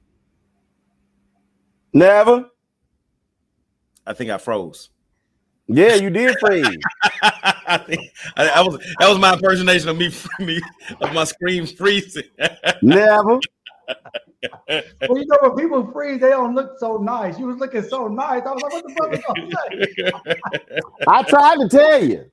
never. 1.92 2.48
I 4.04 4.14
think 4.14 4.30
I 4.30 4.38
froze. 4.38 4.90
Yeah, 5.72 5.94
you 5.94 6.10
did 6.10 6.36
freeze. 6.38 6.66
I 7.22 7.78
think 7.86 8.12
I, 8.36 8.48
I 8.48 8.60
was 8.62 8.78
that 8.98 9.08
was 9.08 9.18
my 9.18 9.34
impersonation 9.34 9.88
of 9.88 9.96
me, 9.96 10.10
me 10.44 10.60
of 11.00 11.12
my 11.12 11.24
scream 11.24 11.66
freezing. 11.66 12.24
Never. 12.82 13.38
well, 14.68 15.18
you 15.18 15.26
know, 15.26 15.38
when 15.40 15.56
people 15.56 15.90
freeze, 15.92 16.20
they 16.20 16.30
don't 16.30 16.54
look 16.54 16.78
so 16.78 16.96
nice. 16.96 17.38
You 17.38 17.46
was 17.46 17.58
looking 17.58 17.82
so 17.82 18.08
nice. 18.08 18.42
I 18.44 18.52
was 18.52 18.62
like, 18.62 18.72
what 18.72 18.84
the 18.86 18.94
fuck 18.94 19.14
is 19.14 19.94
going 19.94 20.12
on? 20.12 21.04
I 21.08 21.22
tried 21.22 21.56
to 21.56 21.68
tell 21.68 22.04
you. 22.04 22.30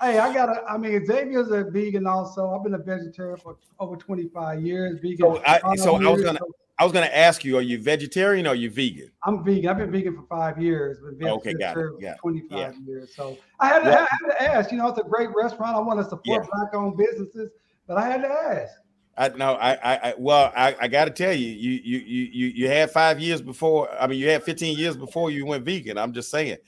Hey, 0.00 0.18
I 0.18 0.32
got 0.32 0.48
a. 0.48 0.64
I 0.68 0.78
mean, 0.78 1.04
Xavier's 1.04 1.50
a 1.50 1.64
vegan 1.64 2.06
also. 2.06 2.54
I've 2.54 2.62
been 2.62 2.74
a 2.74 2.78
vegetarian 2.78 3.36
for 3.38 3.56
over 3.80 3.96
25 3.96 4.62
years. 4.62 5.00
Vegan. 5.00 5.18
So 5.18 5.42
I, 5.44 5.76
so 5.76 5.96
I 5.96 6.08
was 6.08 6.22
gonna 6.22 6.38
I 6.78 6.84
was 6.84 6.92
gonna 6.92 7.06
ask 7.06 7.44
you, 7.44 7.56
are 7.56 7.62
you 7.62 7.82
vegetarian 7.82 8.46
or 8.46 8.50
are 8.50 8.54
you 8.54 8.70
vegan? 8.70 9.10
I'm 9.24 9.44
vegan. 9.44 9.68
I've 9.68 9.78
been 9.78 9.90
vegan 9.90 10.14
for 10.14 10.22
five 10.28 10.62
years. 10.62 10.98
Been 11.18 11.28
Okay, 11.28 11.54
got 11.54 11.76
it. 11.76 11.90
Yeah, 11.98 12.14
25 12.20 12.58
yeah. 12.58 12.72
years. 12.86 13.14
So 13.16 13.36
I 13.58 13.66
had, 13.66 13.80
to, 13.80 13.90
Yeah. 13.90 13.96
I 13.96 14.06
had 14.20 14.28
to 14.30 14.42
ask. 14.42 14.70
You 14.70 14.78
know, 14.78 14.88
it's 14.88 14.98
a 14.98 15.02
great 15.02 15.30
restaurant. 15.36 15.76
I 15.76 15.80
want 15.80 15.98
to 15.98 16.04
support 16.04 16.24
Yeah. 16.44 16.48
black-owned 16.52 16.96
businesses, 16.96 17.50
but 17.88 17.96
I 17.96 18.08
had 18.08 18.22
to 18.22 18.28
ask. 18.28 18.72
I 19.18 19.28
no, 19.30 19.54
I, 19.54 19.72
I, 19.72 20.10
I 20.10 20.14
well, 20.16 20.52
I, 20.56 20.76
I 20.80 20.88
got 20.88 21.06
to 21.06 21.10
tell 21.10 21.32
you, 21.32 21.48
you, 21.48 21.80
you, 21.82 21.98
you, 21.98 22.30
you, 22.32 22.46
you 22.46 22.68
had 22.68 22.92
five 22.92 23.18
years 23.18 23.42
before. 23.42 23.90
I 24.00 24.06
mean, 24.06 24.20
you 24.20 24.28
had 24.28 24.44
15 24.44 24.78
years 24.78 24.96
before 24.96 25.32
you 25.32 25.44
went 25.44 25.64
vegan. 25.64 25.98
I'm 25.98 26.12
just 26.12 26.30
saying. 26.30 26.58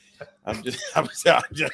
I'm 0.44 0.60
just, 0.64 0.82
I'm 0.96 1.06
just, 1.06 1.26
I'm 1.26 1.44
just 1.54 1.72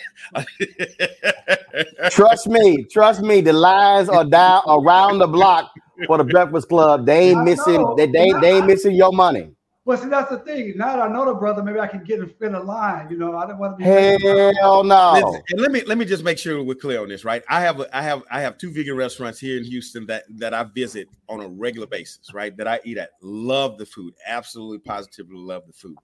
Trust 2.11 2.47
me, 2.49 2.85
trust 2.93 3.23
me. 3.23 3.41
The 3.41 3.55
lines 3.55 4.11
are 4.11 4.25
down 4.25 4.63
around 4.69 5.19
the 5.19 5.27
block 5.27 5.73
for 6.07 6.19
the 6.19 6.25
Breakfast 6.25 6.69
Klub. 6.69 7.07
They 7.07 7.31
ain't 7.31 7.43
missing. 7.43 7.95
They, 7.97 8.07
they, 8.07 8.33
they 8.43 8.59
ain't 8.59 8.67
missing 8.67 8.95
your 8.95 9.13
money. 9.13 9.56
Well, 9.87 9.97
see, 9.97 10.09
that's 10.09 10.31
the 10.31 10.41
thing. 10.41 10.77
Now 10.77 10.97
that 10.97 11.01
I 11.01 11.13
know 11.13 11.25
the 11.27 11.35
brother, 11.35 11.63
maybe 11.63 11.79
I 11.79 11.87
can 11.87 12.03
get 12.03 12.19
in, 12.19 12.35
in 12.43 12.57
a 12.57 12.61
line. 12.61 13.09
You 13.09 13.17
know, 13.17 13.37
I 13.39 13.47
don't 13.47 13.57
want 13.57 13.79
to 13.79 13.85
be. 13.85 13.85
Hell 14.59 14.83
no. 14.83 15.13
Listen, 15.13 15.43
and 15.51 15.61
let 15.61 15.71
me 15.71 15.83
let 15.85 15.97
me 15.97 16.05
just 16.05 16.25
make 16.25 16.39
sure 16.39 16.61
we're 16.61 16.75
clear 16.75 17.01
on 17.01 17.09
this, 17.09 17.25
right? 17.25 17.45
I 17.49 17.61
have 17.61 17.79
a, 17.79 17.97
I 17.97 18.03
have 18.03 18.25
I 18.29 18.41
have 18.41 18.59
two 18.59 18.73
vegan 18.73 18.97
restaurants 18.97 19.39
here 19.39 19.57
in 19.57 19.63
Houston 19.63 20.05
that 20.07 20.25
that 20.39 20.53
I 20.53 20.65
visit 20.65 21.07
on 21.29 21.41
a 21.41 21.47
regular 21.47 21.87
basis, 21.87 22.35
right? 22.35 22.57
That 22.57 22.67
I 22.67 22.81
eat 22.85 22.99
at. 22.99 23.11
Love 23.23 23.79
the 23.79 23.87
food, 23.87 24.13
absolutely 24.27 24.79
positively 24.79 25.37
love 25.37 25.63
the 25.69 25.73
food, 25.73 25.97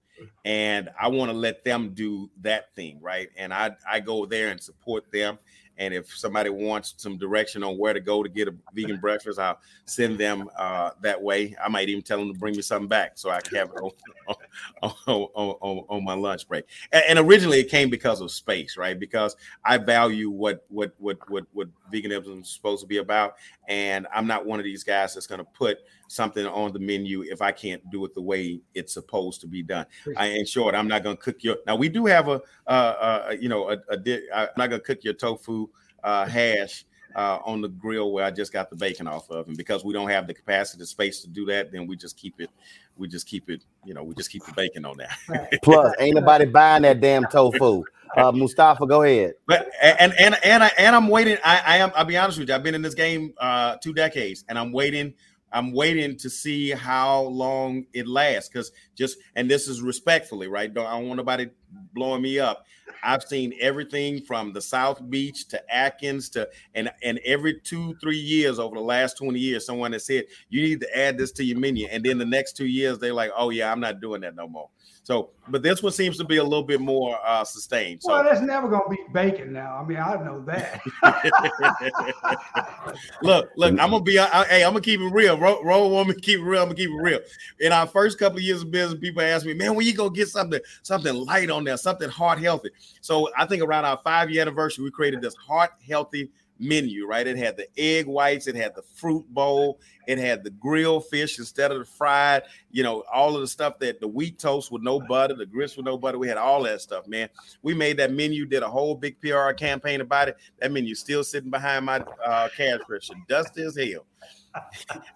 and 0.44 0.88
I 1.00 1.08
want 1.08 1.32
to 1.32 1.36
let 1.36 1.64
them 1.64 1.92
do 1.92 2.30
that 2.42 2.72
thing, 2.76 3.00
right? 3.02 3.30
And 3.36 3.52
I 3.52 3.72
I 3.90 3.98
go 3.98 4.26
there 4.26 4.50
and 4.50 4.62
support 4.62 5.10
them. 5.10 5.40
And 5.82 5.92
if 5.92 6.16
somebody 6.16 6.48
wants 6.48 6.94
some 6.96 7.18
direction 7.18 7.64
on 7.64 7.76
where 7.76 7.92
to 7.92 7.98
go 7.98 8.22
to 8.22 8.28
get 8.28 8.46
a 8.46 8.54
vegan 8.72 9.00
breakfast, 9.00 9.40
I'll 9.40 9.58
send 9.84 10.16
them 10.16 10.48
uh, 10.56 10.90
that 11.00 11.20
way. 11.20 11.56
I 11.62 11.68
might 11.68 11.88
even 11.88 12.02
tell 12.02 12.18
them 12.18 12.32
to 12.32 12.38
bring 12.38 12.54
me 12.54 12.62
something 12.62 12.86
back 12.86 13.12
so 13.16 13.30
I 13.30 13.40
can 13.40 13.56
have 13.56 13.70
it 13.70 13.80
on, 13.80 13.90
on, 14.82 14.92
on, 15.06 15.56
on, 15.60 15.84
on 15.88 16.04
my 16.04 16.14
lunch 16.14 16.46
break. 16.46 16.66
And, 16.92 17.02
and 17.08 17.18
originally 17.18 17.58
it 17.58 17.68
came 17.68 17.90
because 17.90 18.20
of 18.20 18.30
space, 18.30 18.76
right? 18.76 18.96
Because 18.96 19.34
I 19.64 19.76
value 19.78 20.30
what 20.30 20.64
what 20.68 20.94
what 20.98 21.18
what 21.28 21.46
what 21.52 21.66
veganism 21.92 22.42
is 22.42 22.48
supposed 22.48 22.82
to 22.82 22.86
be 22.86 22.98
about, 22.98 23.34
and 23.66 24.06
I'm 24.14 24.28
not 24.28 24.46
one 24.46 24.60
of 24.60 24.64
these 24.64 24.84
guys 24.84 25.14
that's 25.14 25.26
going 25.26 25.40
to 25.40 25.44
put 25.44 25.78
something 26.12 26.46
on 26.46 26.72
the 26.72 26.78
menu 26.78 27.22
if 27.22 27.42
I 27.42 27.52
can't 27.52 27.82
do 27.90 28.04
it 28.04 28.14
the 28.14 28.22
way 28.22 28.60
it's 28.74 28.94
supposed 28.94 29.40
to 29.40 29.46
be 29.46 29.62
done. 29.62 29.86
I 30.16 30.26
in 30.26 30.46
short, 30.46 30.74
I'm 30.74 30.88
not 30.88 31.02
going 31.02 31.16
to 31.16 31.22
cook 31.22 31.42
your. 31.42 31.56
Now 31.66 31.76
we 31.76 31.88
do 31.88 32.06
have 32.06 32.28
a, 32.28 32.40
uh, 32.66 32.70
uh, 32.70 33.36
you 33.38 33.48
know, 33.48 33.70
a, 33.70 33.78
a 33.88 33.96
di- 33.96 34.28
I'm 34.34 34.48
not 34.56 34.70
going 34.70 34.80
to 34.80 34.86
cook 34.86 35.02
your 35.02 35.14
tofu 35.14 35.68
uh, 36.04 36.26
hash 36.26 36.84
uh, 37.14 37.38
on 37.44 37.60
the 37.60 37.68
grill 37.68 38.12
where 38.12 38.24
I 38.24 38.30
just 38.30 38.52
got 38.52 38.70
the 38.70 38.76
bacon 38.76 39.06
off 39.06 39.30
of, 39.30 39.48
and 39.48 39.56
because 39.56 39.84
we 39.84 39.92
don't 39.92 40.08
have 40.08 40.26
the 40.26 40.34
capacity, 40.34 40.78
the 40.78 40.86
space 40.86 41.20
to 41.22 41.28
do 41.28 41.44
that, 41.46 41.72
then 41.72 41.86
we 41.86 41.96
just 41.96 42.16
keep 42.16 42.40
it. 42.40 42.50
We 42.96 43.08
just 43.08 43.26
keep 43.26 43.48
it. 43.50 43.64
You 43.84 43.94
know, 43.94 44.04
we 44.04 44.14
just 44.14 44.30
keep 44.30 44.44
the 44.44 44.52
bacon 44.52 44.84
on 44.84 44.98
that. 44.98 45.60
Plus, 45.62 45.94
ain't 45.98 46.16
nobody 46.16 46.44
buying 46.44 46.82
that 46.82 47.00
damn 47.00 47.26
tofu. 47.26 47.84
Uh, 48.16 48.30
Mustafa, 48.32 48.86
go 48.86 49.02
ahead. 49.02 49.34
But 49.46 49.70
and 49.82 50.12
and 50.18 50.36
and 50.44 50.62
I 50.62 50.70
and 50.78 50.94
I'm 50.94 51.08
waiting. 51.08 51.38
I, 51.44 51.62
I 51.64 51.76
am. 51.78 51.92
I'll 51.94 52.04
be 52.04 52.16
honest 52.16 52.38
with 52.38 52.48
you. 52.48 52.54
I've 52.54 52.62
been 52.62 52.74
in 52.74 52.82
this 52.82 52.94
game 52.94 53.32
uh, 53.38 53.76
two 53.76 53.94
decades, 53.94 54.44
and 54.48 54.58
I'm 54.58 54.72
waiting. 54.72 55.14
I'm 55.52 55.72
waiting 55.72 56.16
to 56.18 56.30
see 56.30 56.70
how 56.70 57.22
long 57.22 57.86
it 57.92 58.06
lasts. 58.06 58.48
Because 58.48 58.72
just 58.94 59.18
and 59.36 59.50
this 59.50 59.68
is 59.68 59.82
respectfully, 59.82 60.48
right? 60.48 60.72
Don't 60.72 60.86
I 60.86 60.98
don't 60.98 61.08
want 61.08 61.18
nobody 61.18 61.48
blowing 61.92 62.22
me 62.22 62.38
up. 62.38 62.64
I've 63.02 63.22
seen 63.22 63.54
everything 63.60 64.22
from 64.22 64.52
the 64.52 64.60
South 64.60 65.08
Beach 65.10 65.48
to 65.48 65.74
Atkins 65.74 66.28
to 66.30 66.48
and 66.74 66.90
and 67.02 67.18
every 67.24 67.60
two 67.60 67.94
three 67.96 68.18
years 68.18 68.58
over 68.58 68.76
the 68.76 68.82
last 68.82 69.18
20 69.18 69.38
years, 69.38 69.66
someone 69.66 69.92
has 69.92 70.06
said 70.06 70.24
you 70.48 70.62
need 70.62 70.80
to 70.80 70.98
add 70.98 71.18
this 71.18 71.32
to 71.32 71.44
your 71.44 71.58
menu, 71.58 71.86
and 71.90 72.04
then 72.04 72.18
the 72.18 72.24
next 72.24 72.56
two 72.56 72.66
years 72.66 72.98
they're 72.98 73.14
like, 73.14 73.30
oh 73.36 73.50
yeah, 73.50 73.70
I'm 73.70 73.80
not 73.80 74.00
doing 74.00 74.20
that 74.22 74.36
no 74.36 74.48
more. 74.48 74.68
So, 75.04 75.30
but 75.48 75.64
this 75.64 75.82
one 75.82 75.92
seems 75.92 76.16
to 76.18 76.24
be 76.24 76.36
a 76.36 76.44
little 76.44 76.62
bit 76.62 76.80
more 76.80 77.18
uh, 77.26 77.42
sustained. 77.42 78.02
So 78.02 78.12
Well, 78.12 78.22
that's 78.22 78.40
never 78.40 78.68
going 78.68 78.84
to 78.84 78.90
be 78.90 79.02
bacon 79.12 79.52
now. 79.52 79.76
I 79.76 79.84
mean, 79.84 79.98
I 79.98 80.14
know 80.22 80.44
that. 80.46 80.80
look, 83.22 83.50
look, 83.56 83.70
I'm 83.80 83.90
gonna 83.90 84.00
be, 84.00 84.20
I, 84.20 84.44
hey, 84.44 84.64
I'm 84.64 84.72
gonna 84.72 84.80
keep 84.80 85.00
it 85.00 85.08
real. 85.08 85.36
Roll, 85.36 85.64
roll 85.64 85.90
woman, 85.90 86.18
keep 86.20 86.38
it 86.38 86.44
real. 86.44 86.62
I'm 86.62 86.68
gonna 86.68 86.76
keep 86.76 86.90
it 86.90 87.02
real. 87.02 87.18
In 87.58 87.72
our 87.72 87.88
first 87.88 88.16
couple 88.16 88.38
of 88.38 88.44
years 88.44 88.62
of 88.62 88.70
business, 88.70 89.00
people 89.00 89.22
ask 89.22 89.44
me, 89.44 89.54
man, 89.54 89.74
when 89.74 89.84
you 89.84 89.92
go 89.92 90.08
get 90.08 90.28
something, 90.28 90.60
something 90.82 91.14
light 91.14 91.50
on 91.50 91.64
there, 91.64 91.76
something 91.76 92.08
heart 92.08 92.38
healthy. 92.38 92.70
So 93.00 93.28
I 93.36 93.44
think 93.46 93.64
around 93.64 93.84
our 93.84 93.98
five 94.04 94.30
year 94.30 94.42
anniversary, 94.42 94.84
we 94.84 94.92
created 94.92 95.20
this 95.20 95.34
heart 95.34 95.70
healthy 95.86 96.30
menu, 96.62 97.06
right? 97.06 97.26
It 97.26 97.36
had 97.36 97.56
the 97.56 97.66
egg 97.76 98.06
whites, 98.06 98.46
it 98.46 98.54
had 98.54 98.74
the 98.74 98.82
fruit 98.82 99.26
bowl, 99.28 99.80
it 100.06 100.18
had 100.18 100.44
the 100.44 100.50
grilled 100.50 101.06
fish 101.08 101.38
instead 101.38 101.70
of 101.70 101.78
the 101.78 101.84
fried, 101.84 102.42
you 102.70 102.82
know, 102.82 103.04
all 103.12 103.34
of 103.34 103.40
the 103.40 103.46
stuff 103.46 103.78
that 103.80 104.00
the 104.00 104.08
wheat 104.08 104.38
toast 104.38 104.72
with 104.72 104.82
no 104.82 105.00
butter, 105.00 105.34
the 105.34 105.46
grits 105.46 105.76
with 105.76 105.86
no 105.86 105.96
butter. 105.96 106.18
We 106.18 106.28
had 106.28 106.36
all 106.38 106.62
that 106.64 106.80
stuff, 106.80 107.06
man. 107.06 107.28
We 107.62 107.74
made 107.74 107.96
that 107.98 108.12
menu, 108.12 108.46
did 108.46 108.62
a 108.62 108.68
whole 108.68 108.94
big 108.94 109.20
PR 109.20 109.52
campaign 109.52 110.00
about 110.00 110.28
it. 110.28 110.36
That 110.60 110.72
menu 110.72 110.94
still 110.94 111.24
sitting 111.24 111.50
behind 111.50 111.84
my 111.84 112.04
uh, 112.24 112.48
cash 112.56 112.80
register, 112.88 113.14
dusty 113.28 113.62
as 113.62 113.76
hell. 113.76 114.06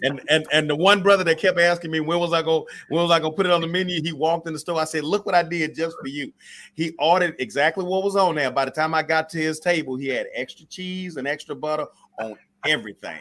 And 0.02 0.20
and 0.28 0.46
and 0.52 0.68
the 0.70 0.76
one 0.76 1.02
brother 1.02 1.24
that 1.24 1.38
kept 1.38 1.58
asking 1.58 1.90
me 1.90 2.00
when 2.00 2.18
was 2.18 2.32
I 2.32 2.42
go 2.42 2.66
when 2.88 3.02
was 3.02 3.10
I 3.10 3.18
gonna 3.18 3.34
put 3.34 3.46
it 3.46 3.52
on 3.52 3.60
the 3.60 3.66
menu? 3.66 4.00
He 4.02 4.12
walked 4.12 4.46
in 4.46 4.52
the 4.52 4.58
store. 4.58 4.80
I 4.80 4.84
said, 4.84 5.04
"Look 5.04 5.26
what 5.26 5.34
I 5.34 5.42
did 5.42 5.74
just 5.74 5.96
for 6.00 6.08
you." 6.08 6.32
He 6.74 6.94
ordered 6.98 7.34
exactly 7.38 7.84
what 7.84 8.02
was 8.04 8.16
on 8.16 8.34
there. 8.34 8.50
By 8.50 8.64
the 8.64 8.70
time 8.70 8.94
I 8.94 9.02
got 9.02 9.28
to 9.30 9.38
his 9.38 9.60
table, 9.60 9.96
he 9.96 10.08
had 10.08 10.26
extra 10.34 10.66
cheese 10.66 11.16
and 11.16 11.26
extra 11.26 11.54
butter 11.54 11.86
on 12.18 12.36
everything. 12.66 13.20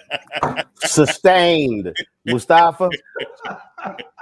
Sustained. 0.76 1.94
Mustafa. 2.24 2.88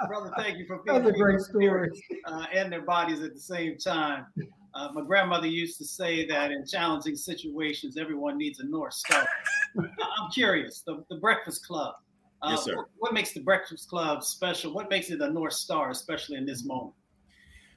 Brother, 0.07 0.33
thank 0.37 0.59
you 0.59 0.67
for 0.67 0.81
That's 0.87 1.01
being 1.01 1.15
a 1.15 1.19
great 1.19 1.41
story. 1.41 1.91
uh, 2.27 2.47
and 2.53 2.73
their 2.73 2.83
bodies 2.83 3.21
at 3.23 3.35
the 3.35 3.41
same 3.41 3.79
time. 3.79 4.27
Uh, 4.75 4.89
my 4.93 5.03
grandmother 5.03 5.47
used 5.47 5.79
to 5.79 5.85
say 5.85 6.27
that 6.27 6.51
in 6.51 6.67
challenging 6.67 7.17
situations, 7.17 7.97
everyone 7.97 8.37
needs 8.37 8.59
a 8.59 8.67
North 8.67 8.95
Star. 8.95 9.25
I'm 9.79 10.31
curious, 10.33 10.83
the, 10.85 11.05
the 11.11 11.17
Breakfast 11.17 11.67
Klub. 11.67 11.95
Uh, 12.43 12.51
Yes, 12.51 12.65
sir. 12.65 12.77
What, 12.77 12.87
what 12.99 13.15
makes 13.15 13.33
the 13.33 13.41
Breakfast 13.41 13.89
Klub 13.89 14.25
special? 14.25 14.75
What 14.75 14.91
makes 14.91 15.11
it 15.11 15.21
a 15.21 15.31
North 15.31 15.55
Star, 15.55 15.91
especially 15.91 16.37
in 16.37 16.45
this 16.45 16.65
moment? 16.65 16.95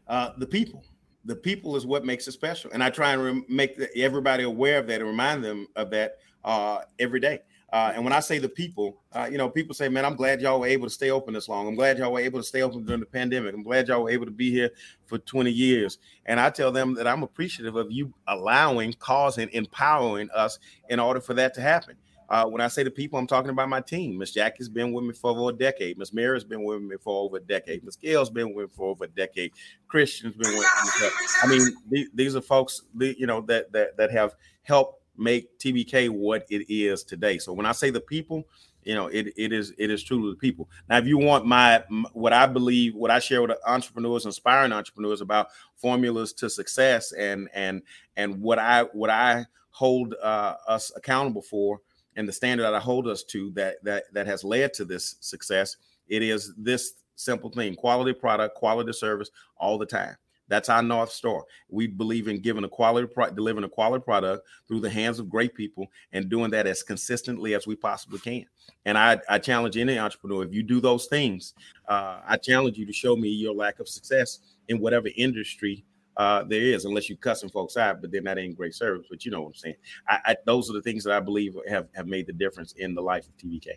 uh, 0.07 0.32
the 0.38 0.48
people. 0.48 0.84
The 1.26 1.36
people 1.36 1.76
is 1.76 1.86
what 1.86 2.06
makes 2.06 2.28
it 2.28 2.32
special, 2.32 2.72
and 2.74 2.82
I 2.82 2.90
try 2.90 3.11
and 3.11 3.22
rem- 3.22 3.45
make 3.49 3.76
the, 3.78 3.95
everybody 3.98 4.44
aware 4.44 4.80
of 4.80 4.88
that 4.88 5.02
and 5.02 5.10
remind 5.10 5.44
them 5.44 5.68
of 5.76 5.90
that 5.90 6.19
uh, 6.45 6.80
every 6.99 7.19
day. 7.19 7.40
Uh, 7.72 7.91
and 7.94 8.03
when 8.03 8.14
I 8.14 8.22
say 8.22 8.39
the 8.39 8.48
people, 8.48 9.02
uh, 9.11 9.27
you 9.30 9.38
know, 9.38 9.49
people 9.49 9.76
say, 9.76 9.89
"Man, 9.89 10.06
I'm 10.06 10.15
glad 10.15 10.41
y'all 10.41 10.60
were 10.60 10.68
able 10.68 10.88
to 10.88 10.94
stay 10.94 11.11
open 11.11 11.34
this 11.34 11.49
long. 11.49 11.68
I'm 11.68 11.76
glad 11.76 11.98
y'all 11.98 12.14
were 12.14 12.19
able 12.19 12.39
to 12.39 12.45
stay 12.45 12.61
open 12.61 12.85
during 12.85 13.02
the 13.02 13.06
pandemic. 13.06 13.53
I'm 13.53 13.64
glad 13.64 13.88
y'all 13.89 14.03
were 14.03 14.10
able 14.10 14.26
to 14.26 14.31
be 14.31 14.52
here 14.52 14.72
for 15.06 15.18
20 15.18 15.52
years." 15.52 15.98
And 16.26 16.39
I 16.39 16.49
tell 16.49 16.72
them 16.72 16.94
that 16.95 17.07
I'm 17.07 17.23
appreciative 17.23 17.76
of 17.76 17.91
you 17.91 18.14
allowing, 18.27 18.94
causing, 18.94 19.49
empowering 19.52 20.30
us 20.34 20.60
in 20.89 20.99
order 20.99 21.19
for 21.19 21.34
that 21.34 21.53
to 21.56 21.61
happen. 21.61 21.98
Uh, 22.30 22.45
when 22.45 22.60
I 22.60 22.68
say 22.68 22.84
the 22.84 22.91
people, 22.91 23.18
I'm 23.18 23.27
talking 23.27 23.49
about 23.49 23.69
my 23.69 23.80
team. 23.80 24.18
Miss 24.18 24.31
Jackie's 24.31 24.68
been 24.68 24.91
with 24.91 25.06
me 25.06 25.14
for 25.14 25.31
over 25.31 25.49
a 25.49 25.57
decade. 25.57 25.98
Miss 25.98 26.14
Mary's 26.14 26.44
been 26.44 26.64
with 26.64 26.81
me 26.81 26.98
for 27.02 27.23
over 27.23 27.38
a 27.38 27.41
decade. 27.41 27.84
Miss 27.85 27.95
Gail's 27.95 28.30
been 28.30 28.53
with 28.53 28.65
me 28.69 28.72
for 28.76 28.89
over 28.89 29.06
a 29.06 29.07
decade. 29.07 29.53
Christian's 29.88 30.35
been 30.35 30.52
with 30.57 30.68
me. 31.02 31.10
I 31.44 31.48
mean, 31.48 31.76
the- 31.89 32.10
these 32.14 32.35
are 32.35 32.41
folks, 32.41 32.84
you 32.99 33.27
know, 33.27 33.41
that 33.41 33.72
that 33.72 33.95
that 33.98 34.11
have 34.11 34.35
helped 34.64 35.02
make 35.18 35.57
TBK 35.60 36.10
what 36.10 36.45
it 36.49 36.65
is 36.69 37.03
today. 37.03 37.38
So 37.38 37.53
when 37.53 37.65
I 37.65 37.72
say 37.72 37.89
the 37.89 38.02
people, 38.02 38.48
you 38.88 38.95
know, 38.95 39.07
it 39.07 39.34
it 39.35 39.52
is 39.52 39.73
it 39.77 39.91
is 39.91 40.02
truly 40.02 40.31
the 40.31 40.38
people. 40.38 40.69
Now, 40.89 40.98
if 40.98 41.06
you 41.06 41.18
want 41.18 41.45
my 41.45 41.84
what 42.14 42.31
I 42.31 42.45
believe, 42.45 42.95
what 42.95 43.11
I 43.11 43.19
share 43.19 43.41
with 43.41 43.52
entrepreneurs, 43.65 44.26
inspiring 44.26 44.72
entrepreneurs 44.72 45.19
about 45.19 45.48
formulas 45.76 46.31
to 46.34 46.49
success, 46.49 47.11
and 47.11 47.49
and 47.53 47.81
and 48.15 48.39
what 48.41 48.60
I 48.60 48.84
what 48.84 49.10
I 49.10 49.45
hold 49.72 50.15
uh, 50.23 50.56
us 50.69 50.91
accountable 50.95 51.41
for, 51.41 51.81
and 52.15 52.30
the 52.30 52.34
standard 52.34 52.64
that 52.64 52.73
I 52.73 52.80
hold 52.80 53.10
us 53.10 53.23
to 53.26 53.52
that 53.52 53.84
that 53.84 54.06
that 54.14 54.26
has 54.26 54.45
led 54.45 54.73
to 54.76 54.85
this 54.85 55.18
success, 55.19 55.76
it 56.07 56.23
is 56.23 56.53
this 56.56 56.94
simple 57.15 57.49
thing: 57.49 57.76
quality 57.76 58.14
product, 58.14 58.56
quality 58.56 58.94
service, 58.94 59.31
all 59.57 59.77
the 59.77 59.85
time. 59.85 60.15
That's 60.48 60.69
our 60.69 60.82
North 60.82 61.11
Star. 61.11 61.44
We 61.69 61.88
believe 61.88 62.28
in 62.28 62.41
giving 62.41 62.64
a 62.64 62.69
quality 62.69 63.07
product, 63.07 63.36
delivering 63.36 63.65
a 63.65 63.69
quality 63.69 64.03
product 64.03 64.48
through 64.68 64.82
the 64.82 64.90
hands 64.90 65.19
of 65.19 65.30
great 65.30 65.53
people 65.53 65.88
and 66.14 66.30
doing 66.30 66.52
that 66.52 66.68
as 66.68 66.84
consistently 66.84 67.53
as 67.53 67.68
we 67.68 67.76
possibly 67.76 68.19
can. 68.19 68.45
And 68.86 68.98
I, 68.98 69.19
I 69.30 69.40
challenge 69.40 69.78
any 69.78 69.99
entrepreneur, 69.99 70.44
if 70.45 70.53
you 70.53 70.64
do 70.64 70.80
those 70.80 71.07
things, 71.07 71.53
uh, 71.88 72.22
I 72.26 72.38
challenge 72.38 72.78
you 72.78 72.86
to 72.86 72.94
show 72.94 73.15
me 73.15 73.30
your 73.30 73.53
lack 73.53 73.80
of 73.80 73.88
success 73.88 74.40
in 74.68 74.80
whatever 74.80 75.10
industry 75.15 75.86
uh, 76.18 76.44
there 76.44 76.61
is, 76.61 76.86
unless 76.86 77.10
you're 77.10 77.18
cussing 77.18 77.49
folks 77.49 77.78
out, 77.78 78.02
but 78.02 78.11
then 78.11 78.24
that 78.24 78.40
ain't 78.40 78.57
great 78.57 78.74
service. 78.74 79.06
But 79.10 79.24
you 79.24 79.32
know 79.32 79.41
what 79.41 79.49
I'm 79.49 79.53
saying. 79.53 79.76
I, 80.07 80.19
I, 80.26 80.36
those 80.45 80.69
are 80.69 80.74
the 80.74 80.82
things 80.82 81.03
that 81.03 81.14
I 81.14 81.19
believe 81.19 81.56
have 81.69 81.88
have 81.94 82.07
made 82.07 82.26
the 82.26 82.34
difference 82.34 82.74
in 82.74 82.95
the 82.95 83.02
life 83.02 83.28
of 83.28 83.38
TBK. 83.38 83.68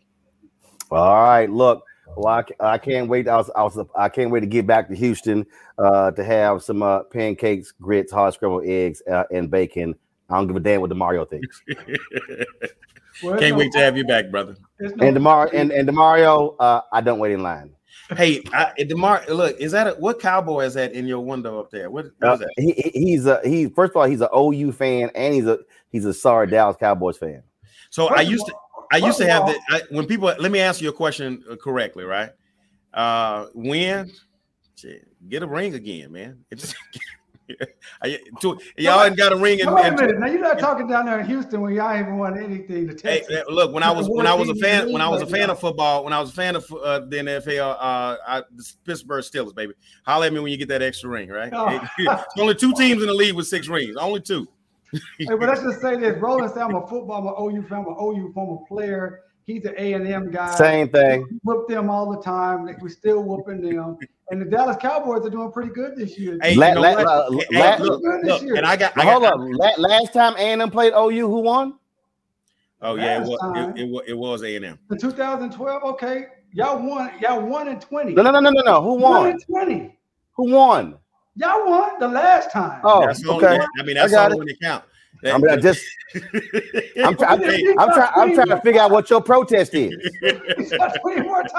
All 0.90 1.22
right, 1.22 1.50
look. 1.50 1.84
Well, 2.16 2.26
I, 2.26 2.44
I 2.74 2.78
can't 2.78 3.08
wait. 3.08 3.28
I 3.28 3.36
was, 3.36 3.50
I 3.56 3.62
was 3.62 3.78
I 3.96 4.08
can't 4.08 4.30
wait 4.30 4.40
to 4.40 4.46
get 4.46 4.66
back 4.66 4.88
to 4.88 4.94
Houston 4.94 5.46
uh, 5.78 6.10
to 6.12 6.24
have 6.24 6.62
some 6.62 6.82
uh, 6.82 7.04
pancakes, 7.04 7.72
grits, 7.72 8.12
hard 8.12 8.34
scrambled 8.34 8.66
eggs, 8.66 9.02
uh, 9.10 9.24
and 9.30 9.50
bacon. 9.50 9.94
I 10.28 10.36
don't 10.36 10.46
give 10.46 10.56
a 10.56 10.60
damn 10.60 10.80
what 10.80 10.90
Damario 10.90 11.28
thinks. 11.28 11.62
well, 13.22 13.38
can't 13.38 13.52
no, 13.52 13.58
wait 13.58 13.72
to 13.72 13.78
have 13.78 13.96
you 13.96 14.04
back, 14.04 14.30
brother. 14.30 14.56
No 14.78 15.06
and 15.06 15.16
Damario 15.16 15.50
and, 15.52 15.72
and 15.72 15.88
Damario, 15.88 16.56
uh, 16.58 16.82
I 16.92 17.00
don't 17.00 17.18
wait 17.18 17.32
in 17.32 17.42
line. 17.42 17.74
hey, 18.16 18.42
I, 18.52 18.72
Demar, 18.84 19.24
look, 19.28 19.56
is 19.58 19.72
that 19.72 19.86
a, 19.86 19.90
what 19.92 20.20
cowboy 20.20 20.64
is 20.64 20.74
that 20.74 20.92
in 20.92 21.06
your 21.06 21.20
window 21.20 21.60
up 21.60 21.70
there? 21.70 21.90
What, 21.90 22.06
what 22.18 22.30
uh, 22.30 22.36
that? 22.36 22.50
He, 22.56 22.72
he's 22.94 23.26
a 23.26 23.40
he. 23.44 23.66
First 23.66 23.90
of 23.90 23.96
all, 23.96 24.06
he's 24.06 24.20
an 24.20 24.28
OU 24.36 24.72
fan, 24.72 25.10
and 25.14 25.34
he's 25.34 25.46
a 25.46 25.58
he's 25.90 26.04
a 26.04 26.14
sorry 26.14 26.46
Dallas 26.46 26.76
Cowboys 26.78 27.18
fan. 27.18 27.42
So 27.90 28.08
I 28.08 28.20
used 28.20 28.46
to 28.46 28.54
I 28.90 28.96
used 28.96 29.18
to 29.18 29.30
have 29.30 29.46
that 29.46 29.58
I, 29.68 29.82
when 29.90 30.06
people 30.06 30.32
let 30.38 30.50
me 30.50 30.60
answer 30.60 30.84
your 30.84 30.92
question 30.92 31.44
uh, 31.50 31.56
correctly, 31.56 32.04
right? 32.04 32.30
Uh 32.92 33.46
when 33.54 34.10
get 35.28 35.42
a 35.42 35.46
ring 35.46 35.74
again, 35.74 36.12
man. 36.12 36.44
It's 36.50 36.74
y'all 38.76 39.04
ain't 39.04 39.16
got 39.16 39.32
a 39.32 39.36
ring. 39.36 39.58
In, 39.58 39.72
wait 39.72 39.86
a 39.86 39.92
minute. 39.92 40.18
Now 40.18 40.26
you're 40.26 40.40
not 40.40 40.58
talking 40.58 40.86
down 40.86 41.06
there 41.06 41.20
in 41.20 41.26
Houston 41.26 41.60
when 41.60 41.74
y'all 41.74 41.98
even 41.98 42.16
won 42.16 42.38
anything 42.42 42.88
to 42.88 42.94
Texas. 42.94 43.26
Hey, 43.28 43.42
look, 43.48 43.72
when 43.72 43.82
I 43.82 43.90
was 43.90 44.08
when 44.08 44.26
I 44.26 44.34
was 44.34 44.48
a 44.48 44.54
fan 44.54 44.92
when 44.92 45.02
I 45.02 45.08
was 45.08 45.22
a 45.22 45.26
fan 45.26 45.50
of 45.50 45.58
football, 45.58 46.04
when 46.04 46.12
I 46.12 46.20
was 46.20 46.30
a 46.30 46.32
fan 46.32 46.56
of 46.56 46.72
uh, 46.72 47.00
the 47.00 47.16
NFL, 47.16 47.76
uh, 47.78 48.16
I, 48.26 48.42
the 48.54 48.72
Pittsburgh 48.84 49.24
Steelers, 49.24 49.54
baby. 49.54 49.74
Holler 50.04 50.26
at 50.26 50.32
me 50.32 50.40
when 50.40 50.52
you 50.52 50.58
get 50.58 50.68
that 50.68 50.82
extra 50.82 51.10
ring, 51.10 51.28
right? 51.28 51.52
Oh. 51.52 52.24
only 52.38 52.54
two 52.54 52.72
teams 52.74 53.02
in 53.02 53.08
the 53.08 53.14
league 53.14 53.34
with 53.34 53.46
six 53.46 53.68
rings. 53.68 53.96
Only 53.96 54.20
two. 54.20 54.46
hey, 55.18 55.26
but 55.26 55.40
let's 55.40 55.62
just 55.62 55.80
say 55.80 55.96
this: 55.96 56.16
Roland 56.20 56.52
said 56.52 56.62
I'm 56.62 56.74
a 56.74 56.86
football, 56.86 57.38
I'm 57.38 57.54
an 57.54 57.58
OU 57.58 57.68
fan, 57.68 57.78
I'm 57.80 57.88
an 57.88 57.96
OU 58.00 58.32
former 58.32 58.64
player. 58.66 59.20
He's 59.44 59.64
an 59.64 59.74
A 59.78 59.94
and 59.94 60.06
M 60.06 60.30
guy. 60.30 60.54
Same 60.54 60.88
thing. 60.90 61.26
We 61.28 61.38
whoop 61.42 61.68
them 61.68 61.90
all 61.90 62.10
the 62.12 62.22
time. 62.22 62.68
We're 62.80 62.88
still 62.88 63.22
whooping 63.22 63.62
them. 63.62 63.98
And 64.30 64.40
the 64.40 64.44
Dallas 64.44 64.76
Cowboys 64.80 65.26
are 65.26 65.30
doing 65.30 65.50
pretty 65.50 65.72
good 65.72 65.96
this 65.96 66.16
year. 66.16 66.38
Hey, 66.40 66.54
la, 66.54 66.68
you 66.68 66.74
know 66.74 66.80
la, 66.82 66.90
la, 66.90 67.02
la, 67.02 67.26
look, 67.26 68.00
look, 68.22 68.42
and 68.42 68.64
I 68.64 68.76
got, 68.76 68.96
I 68.96 69.02
hold 69.02 69.22
got, 69.22 69.34
up. 69.34 69.78
last 69.78 70.12
time 70.12 70.34
A 70.36 70.52
and 70.52 70.62
M 70.62 70.70
played 70.70 70.92
OU, 70.92 71.26
who 71.26 71.40
won? 71.40 71.74
Oh 72.82 72.94
yeah, 72.94 73.20
it 73.20 73.26
was, 73.26 73.74
it, 73.76 73.80
it, 73.80 74.04
it 74.10 74.14
was 74.16 74.42
A 74.42 74.56
and 74.56 74.64
M. 74.64 74.78
In 74.90 74.98
2012, 74.98 75.82
okay, 75.82 76.26
y'all 76.52 76.80
won. 76.80 77.10
Y'all 77.20 77.42
won 77.42 77.68
in 77.68 77.80
20. 77.80 78.14
No, 78.14 78.22
no, 78.22 78.30
no, 78.30 78.40
no, 78.40 78.50
no, 78.50 78.62
no. 78.62 78.82
Who 78.82 78.94
won? 78.94 79.22
One 79.22 79.30
in 79.30 79.40
20. 79.40 79.98
Who 80.34 80.52
won? 80.52 80.96
Y'all 81.36 81.68
won 81.68 81.98
the 82.00 82.08
last 82.08 82.50
time. 82.50 82.80
Oh, 82.84 83.06
that's 83.06 83.26
okay. 83.26 83.46
Only, 83.46 83.66
I 83.78 83.82
mean, 83.84 83.94
that's 83.94 84.14
all 84.14 84.36
when 84.36 84.48
it 84.48 84.58
count. 84.60 84.84
I 85.24 85.38
mean, 85.38 85.50
I 85.50 85.56
just, 85.56 85.84
I'm, 87.04 87.16
try, 87.16 87.28
I'm, 87.28 87.78
I'm, 87.78 87.92
try, 87.92 88.12
I'm 88.16 88.34
trying 88.34 88.48
to 88.48 88.60
figure 88.62 88.80
out 88.80 88.90
what 88.90 89.10
your 89.10 89.20
protest 89.20 89.74
is. 89.74 89.94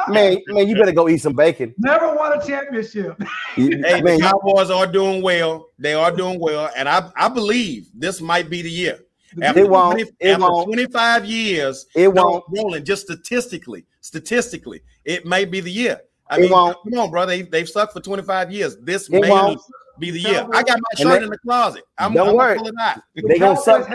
man, 0.08 0.38
man, 0.48 0.68
you 0.68 0.76
better 0.76 0.92
go 0.92 1.08
eat 1.08 1.20
some 1.20 1.34
bacon. 1.34 1.74
Never 1.78 2.16
won 2.16 2.38
a 2.38 2.46
championship. 2.46 3.22
hey, 3.56 4.02
man, 4.02 4.02
the 4.02 4.20
Cowboys 4.22 4.72
are 4.72 4.88
doing 4.88 5.22
well. 5.22 5.68
They 5.78 5.94
are 5.94 6.12
doing 6.12 6.40
well, 6.40 6.72
and 6.76 6.90
I, 6.90 7.10
I 7.16 7.30
believe 7.30 7.88
this 7.94 8.20
might 8.20 8.50
be 8.50 8.62
the 8.62 8.72
year. 8.72 9.00
After, 9.42 9.62
it 9.62 9.70
won't. 9.70 9.94
20, 9.94 10.12
it 10.20 10.32
after 10.32 10.42
won't. 10.42 10.66
25 10.68 11.26
years, 11.26 11.86
it 11.96 12.12
won't. 12.12 12.44
Roland 12.50 12.86
just 12.86 13.04
statistically, 13.04 13.86
statistically, 14.02 14.82
it 15.06 15.26
may 15.26 15.46
be 15.46 15.62
the 15.62 15.72
year. 15.72 16.02
I 16.32 16.38
it 16.38 16.42
mean, 16.42 16.52
won't. 16.52 16.78
come 16.84 16.98
on, 16.98 17.12
bro. 17.12 17.26
They, 17.26 17.42
they've 17.42 17.68
sucked 17.68 17.92
for 17.92 18.00
25 18.00 18.52
years. 18.52 18.78
This 18.78 19.10
it 19.10 19.20
may 19.20 19.30
won't 19.30 19.60
be 20.00 20.12
the 20.12 20.20
year. 20.20 20.48
I 20.54 20.64
got 20.64 20.80
my 20.80 21.04
shirt 21.04 21.20
they, 21.20 21.26
in 21.26 21.30
the 21.30 21.38
closet. 21.38 21.84
I'm, 21.98 22.14
don't 22.14 22.30
I'm 22.30 22.36
worry. 22.36 22.58
They 23.16 23.38
gonna 23.38 23.58
suck. 23.58 23.88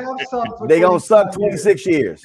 They 0.69 0.81
gonna 0.81 1.01
suck 1.01 1.33
26 1.33 1.87
years. 1.87 2.23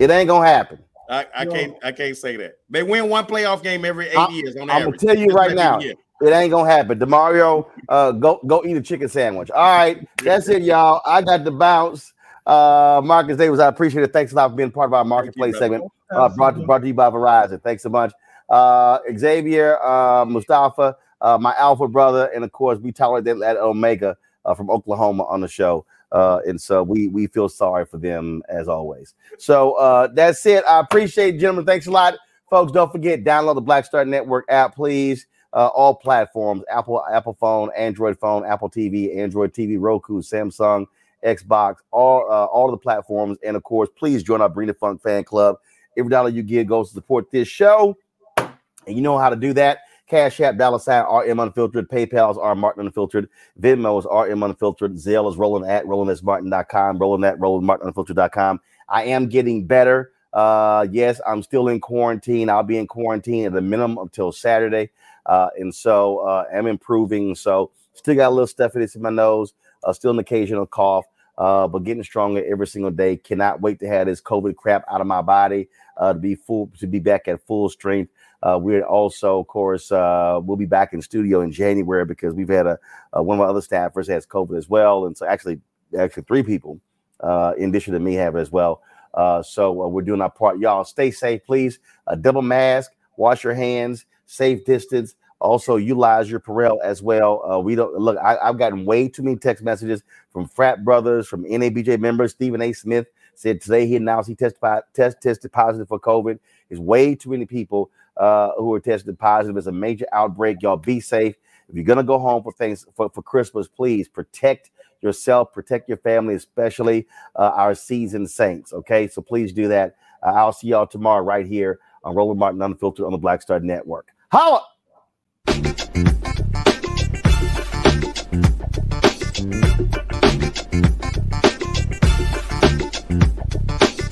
it 0.00 0.10
ain't 0.10 0.28
gonna 0.28 0.46
happen. 0.46 0.80
I, 1.08 1.26
I 1.34 1.46
can't. 1.46 1.76
I 1.82 1.92
can't 1.92 2.16
say 2.16 2.36
that. 2.36 2.58
They 2.68 2.82
win 2.82 3.08
one 3.08 3.24
playoff 3.24 3.62
game 3.62 3.84
every 3.84 4.08
8 4.08 4.16
I, 4.16 4.28
years. 4.30 4.56
On 4.56 4.68
I'm 4.68 4.82
average. 4.82 5.00
gonna 5.00 5.14
tell 5.14 5.24
you 5.24 5.32
right 5.32 5.54
now. 5.54 5.78
It 5.78 5.96
ain't 6.32 6.50
gonna 6.50 6.68
happen. 6.68 6.98
Damario, 6.98 7.66
uh, 7.88 8.10
go 8.10 8.40
go 8.46 8.64
eat 8.66 8.76
a 8.76 8.82
chicken 8.82 9.08
sandwich. 9.08 9.52
All 9.52 9.76
right, 9.76 10.06
that's 10.24 10.48
it, 10.48 10.62
y'all. 10.62 11.00
I 11.06 11.22
got 11.22 11.44
to 11.44 11.52
bounce. 11.52 12.12
Uh, 12.48 13.00
Marcus 13.04 13.36
Davis, 13.36 13.60
I 13.60 13.68
appreciate 13.68 14.02
it. 14.02 14.12
Thanks 14.12 14.32
a 14.32 14.34
lot 14.34 14.50
for 14.50 14.56
being 14.56 14.70
part 14.70 14.88
of 14.88 14.94
our 14.94 15.04
marketplace 15.04 15.52
you, 15.54 15.58
segment. 15.58 15.84
Uh, 16.10 16.28
brought, 16.30 16.56
to, 16.56 16.64
brought 16.64 16.78
to 16.78 16.86
you 16.86 16.94
by 16.94 17.10
Verizon. 17.10 17.62
Thanks 17.62 17.82
so 17.82 17.90
much 17.90 18.12
uh, 18.48 18.98
Xavier, 19.16 19.82
uh, 19.82 20.24
Mustafa, 20.24 20.96
uh, 21.20 21.38
my 21.38 21.54
alpha 21.56 21.88
brother, 21.88 22.30
and 22.34 22.44
of 22.44 22.52
course, 22.52 22.78
we 22.78 22.92
tolerate 22.92 23.24
that 23.24 23.56
Omega 23.56 24.16
uh, 24.44 24.54
from 24.54 24.70
Oklahoma 24.70 25.24
on 25.24 25.40
the 25.40 25.48
show. 25.48 25.84
Uh, 26.10 26.40
and 26.46 26.58
so 26.58 26.82
we 26.82 27.08
we 27.08 27.26
feel 27.26 27.50
sorry 27.50 27.84
for 27.84 27.98
them 27.98 28.42
as 28.48 28.66
always. 28.66 29.14
So 29.36 29.74
uh, 29.74 30.08
that's 30.14 30.44
it. 30.46 30.64
I 30.64 30.80
appreciate 30.80 31.34
it, 31.34 31.38
gentlemen. 31.38 31.66
Thanks 31.66 31.86
a 31.86 31.90
lot, 31.90 32.14
folks. 32.48 32.72
Don't 32.72 32.90
forget 32.90 33.24
download 33.24 33.56
the 33.56 33.60
Black 33.60 33.84
Star 33.84 34.04
Network 34.06 34.46
app, 34.48 34.74
please. 34.74 35.26
Uh, 35.52 35.66
all 35.66 35.94
platforms: 35.94 36.62
Apple, 36.70 37.04
Apple 37.12 37.36
phone, 37.38 37.70
Android 37.76 38.18
phone, 38.18 38.46
Apple 38.46 38.70
TV, 38.70 39.18
Android 39.18 39.52
TV, 39.52 39.76
Roku, 39.78 40.22
Samsung, 40.22 40.86
Xbox, 41.24 41.76
all 41.90 42.26
uh, 42.30 42.44
all 42.46 42.66
of 42.66 42.72
the 42.72 42.82
platforms. 42.82 43.38
And 43.44 43.56
of 43.56 43.62
course, 43.62 43.88
please 43.96 44.22
join 44.22 44.40
our 44.40 44.48
Bring 44.48 44.68
the 44.68 44.74
Funk 44.74 45.02
fan 45.02 45.24
club. 45.24 45.56
Every 45.96 46.10
dollar 46.10 46.30
you 46.30 46.42
give 46.42 46.66
goes 46.66 46.88
to 46.88 46.94
support 46.94 47.30
this 47.30 47.48
show. 47.48 47.96
And 48.36 48.96
you 48.96 49.02
know 49.02 49.18
how 49.18 49.30
to 49.30 49.36
do 49.36 49.52
that. 49.54 49.80
Cash 50.08 50.40
App, 50.40 50.56
dollar 50.56 50.78
sign, 50.78 51.04
RM 51.04 51.38
Unfiltered. 51.38 51.88
PayPal's 51.88 52.38
R 52.38 52.54
Martin 52.54 52.86
Unfiltered. 52.86 53.28
Venmo's 53.60 54.06
RM 54.06 54.42
Unfiltered. 54.42 54.94
Zelle 54.94 55.30
is 55.30 55.36
rolling 55.36 55.68
at 55.68 55.86
rolling 55.86 56.16
rolling 56.24 57.24
at 57.24 57.38
rolling 57.38 58.60
I 58.88 59.04
am 59.04 59.28
getting 59.28 59.66
better. 59.66 60.12
Uh, 60.32 60.86
yes, 60.90 61.20
I'm 61.26 61.42
still 61.42 61.68
in 61.68 61.80
quarantine. 61.80 62.48
I'll 62.48 62.62
be 62.62 62.78
in 62.78 62.86
quarantine 62.86 63.46
at 63.46 63.52
the 63.52 63.60
minimum 63.60 63.98
until 63.98 64.32
Saturday. 64.32 64.90
Uh, 65.26 65.48
and 65.58 65.74
so 65.74 66.18
uh, 66.18 66.44
I'm 66.54 66.66
improving. 66.66 67.34
So 67.34 67.70
still 67.92 68.14
got 68.14 68.28
a 68.28 68.30
little 68.30 68.46
stuffiness 68.46 68.94
in 68.94 69.02
my 69.02 69.10
nose, 69.10 69.52
uh, 69.84 69.92
still 69.92 70.10
an 70.10 70.18
occasional 70.18 70.66
cough, 70.66 71.06
uh, 71.38 71.68
but 71.68 71.84
getting 71.84 72.02
stronger 72.02 72.44
every 72.44 72.66
single 72.66 72.90
day. 72.90 73.16
Cannot 73.16 73.60
wait 73.60 73.78
to 73.80 73.88
have 73.88 74.06
this 74.06 74.20
COVID 74.20 74.56
crap 74.56 74.84
out 74.90 75.00
of 75.00 75.06
my 75.06 75.22
body 75.22 75.68
uh, 75.96 76.12
to 76.12 76.18
be 76.18 76.34
full, 76.34 76.70
to 76.78 76.86
be 76.86 76.98
back 76.98 77.28
at 77.28 77.44
full 77.46 77.68
strength. 77.68 78.12
Uh, 78.42 78.58
we're 78.60 78.84
also, 78.84 79.40
of 79.40 79.46
course, 79.48 79.90
uh, 79.90 80.38
we'll 80.42 80.56
be 80.56 80.66
back 80.66 80.92
in 80.92 81.02
studio 81.02 81.40
in 81.40 81.50
January 81.50 82.04
because 82.04 82.34
we've 82.34 82.48
had 82.48 82.66
a, 82.66 82.78
a 83.12 83.22
one 83.22 83.38
of 83.38 83.42
our 83.42 83.48
other 83.48 83.60
staffers 83.60 84.06
has 84.08 84.26
COVID 84.26 84.56
as 84.56 84.68
well, 84.68 85.06
and 85.06 85.16
so 85.16 85.26
actually, 85.26 85.60
actually 85.98 86.22
three 86.24 86.42
people 86.42 86.80
uh, 87.20 87.52
in 87.58 87.70
addition 87.70 87.94
to 87.94 88.00
me 88.00 88.14
have 88.14 88.36
it 88.36 88.40
as 88.40 88.52
well. 88.52 88.82
Uh, 89.14 89.42
so 89.42 89.82
uh, 89.82 89.88
we're 89.88 90.02
doing 90.02 90.20
our 90.20 90.30
part. 90.30 90.58
Y'all 90.60 90.84
stay 90.84 91.10
safe, 91.10 91.44
please. 91.44 91.80
Double 92.20 92.42
mask, 92.42 92.92
wash 93.16 93.42
your 93.42 93.54
hands, 93.54 94.04
safe 94.26 94.64
distance. 94.64 95.14
Also, 95.40 95.76
utilize 95.76 96.30
your 96.30 96.40
Purell 96.40 96.78
as 96.82 97.00
well. 97.00 97.48
Uh, 97.48 97.58
we 97.60 97.76
don't 97.76 97.94
look. 97.94 98.18
I, 98.18 98.36
have 98.44 98.58
gotten 98.58 98.84
way 98.84 99.08
too 99.08 99.22
many 99.22 99.36
text 99.36 99.62
messages 99.62 100.02
from 100.32 100.48
frat 100.48 100.84
brothers, 100.84 101.28
from 101.28 101.44
NABJ 101.44 102.00
members. 102.00 102.32
Stephen 102.32 102.60
A. 102.60 102.72
Smith 102.72 103.06
said 103.34 103.60
today 103.60 103.86
he 103.86 103.94
announced 103.94 104.28
he 104.28 104.34
testified 104.34 104.82
test 104.94 105.22
tested 105.22 105.52
positive 105.52 105.86
for 105.86 106.00
COVID. 106.00 106.40
Is 106.70 106.80
way 106.80 107.14
too 107.14 107.30
many 107.30 107.46
people 107.46 107.90
uh, 108.16 108.50
who 108.58 108.74
are 108.74 108.80
tested 108.80 109.16
positive. 109.16 109.56
It's 109.56 109.68
a 109.68 109.72
major 109.72 110.06
outbreak. 110.12 110.60
Y'all 110.60 110.76
be 110.76 110.98
safe. 110.98 111.36
If 111.68 111.76
you're 111.76 111.84
gonna 111.84 112.02
go 112.02 112.18
home 112.18 112.42
for 112.42 112.52
things 112.52 112.84
for, 112.96 113.08
for 113.08 113.22
Christmas, 113.22 113.68
please 113.68 114.08
protect 114.08 114.70
yourself, 115.02 115.52
protect 115.52 115.88
your 115.88 115.98
family, 115.98 116.34
especially 116.34 117.06
uh, 117.36 117.52
our 117.54 117.76
seasoned 117.76 118.28
saints. 118.28 118.72
Okay, 118.72 119.06
so 119.06 119.22
please 119.22 119.52
do 119.52 119.68
that. 119.68 119.94
Uh, 120.20 120.32
I'll 120.32 120.52
see 120.52 120.68
y'all 120.68 120.86
tomorrow 120.86 121.22
right 121.22 121.46
here 121.46 121.78
on 122.02 122.14
Roland 122.16 122.40
Martin 122.40 122.60
Unfiltered 122.62 123.06
on 123.06 123.12
the 123.12 123.18
Black 123.18 123.42
Star 123.42 123.60
Network. 123.60 124.08
Holla! 124.32 124.64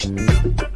Thank 0.07 0.76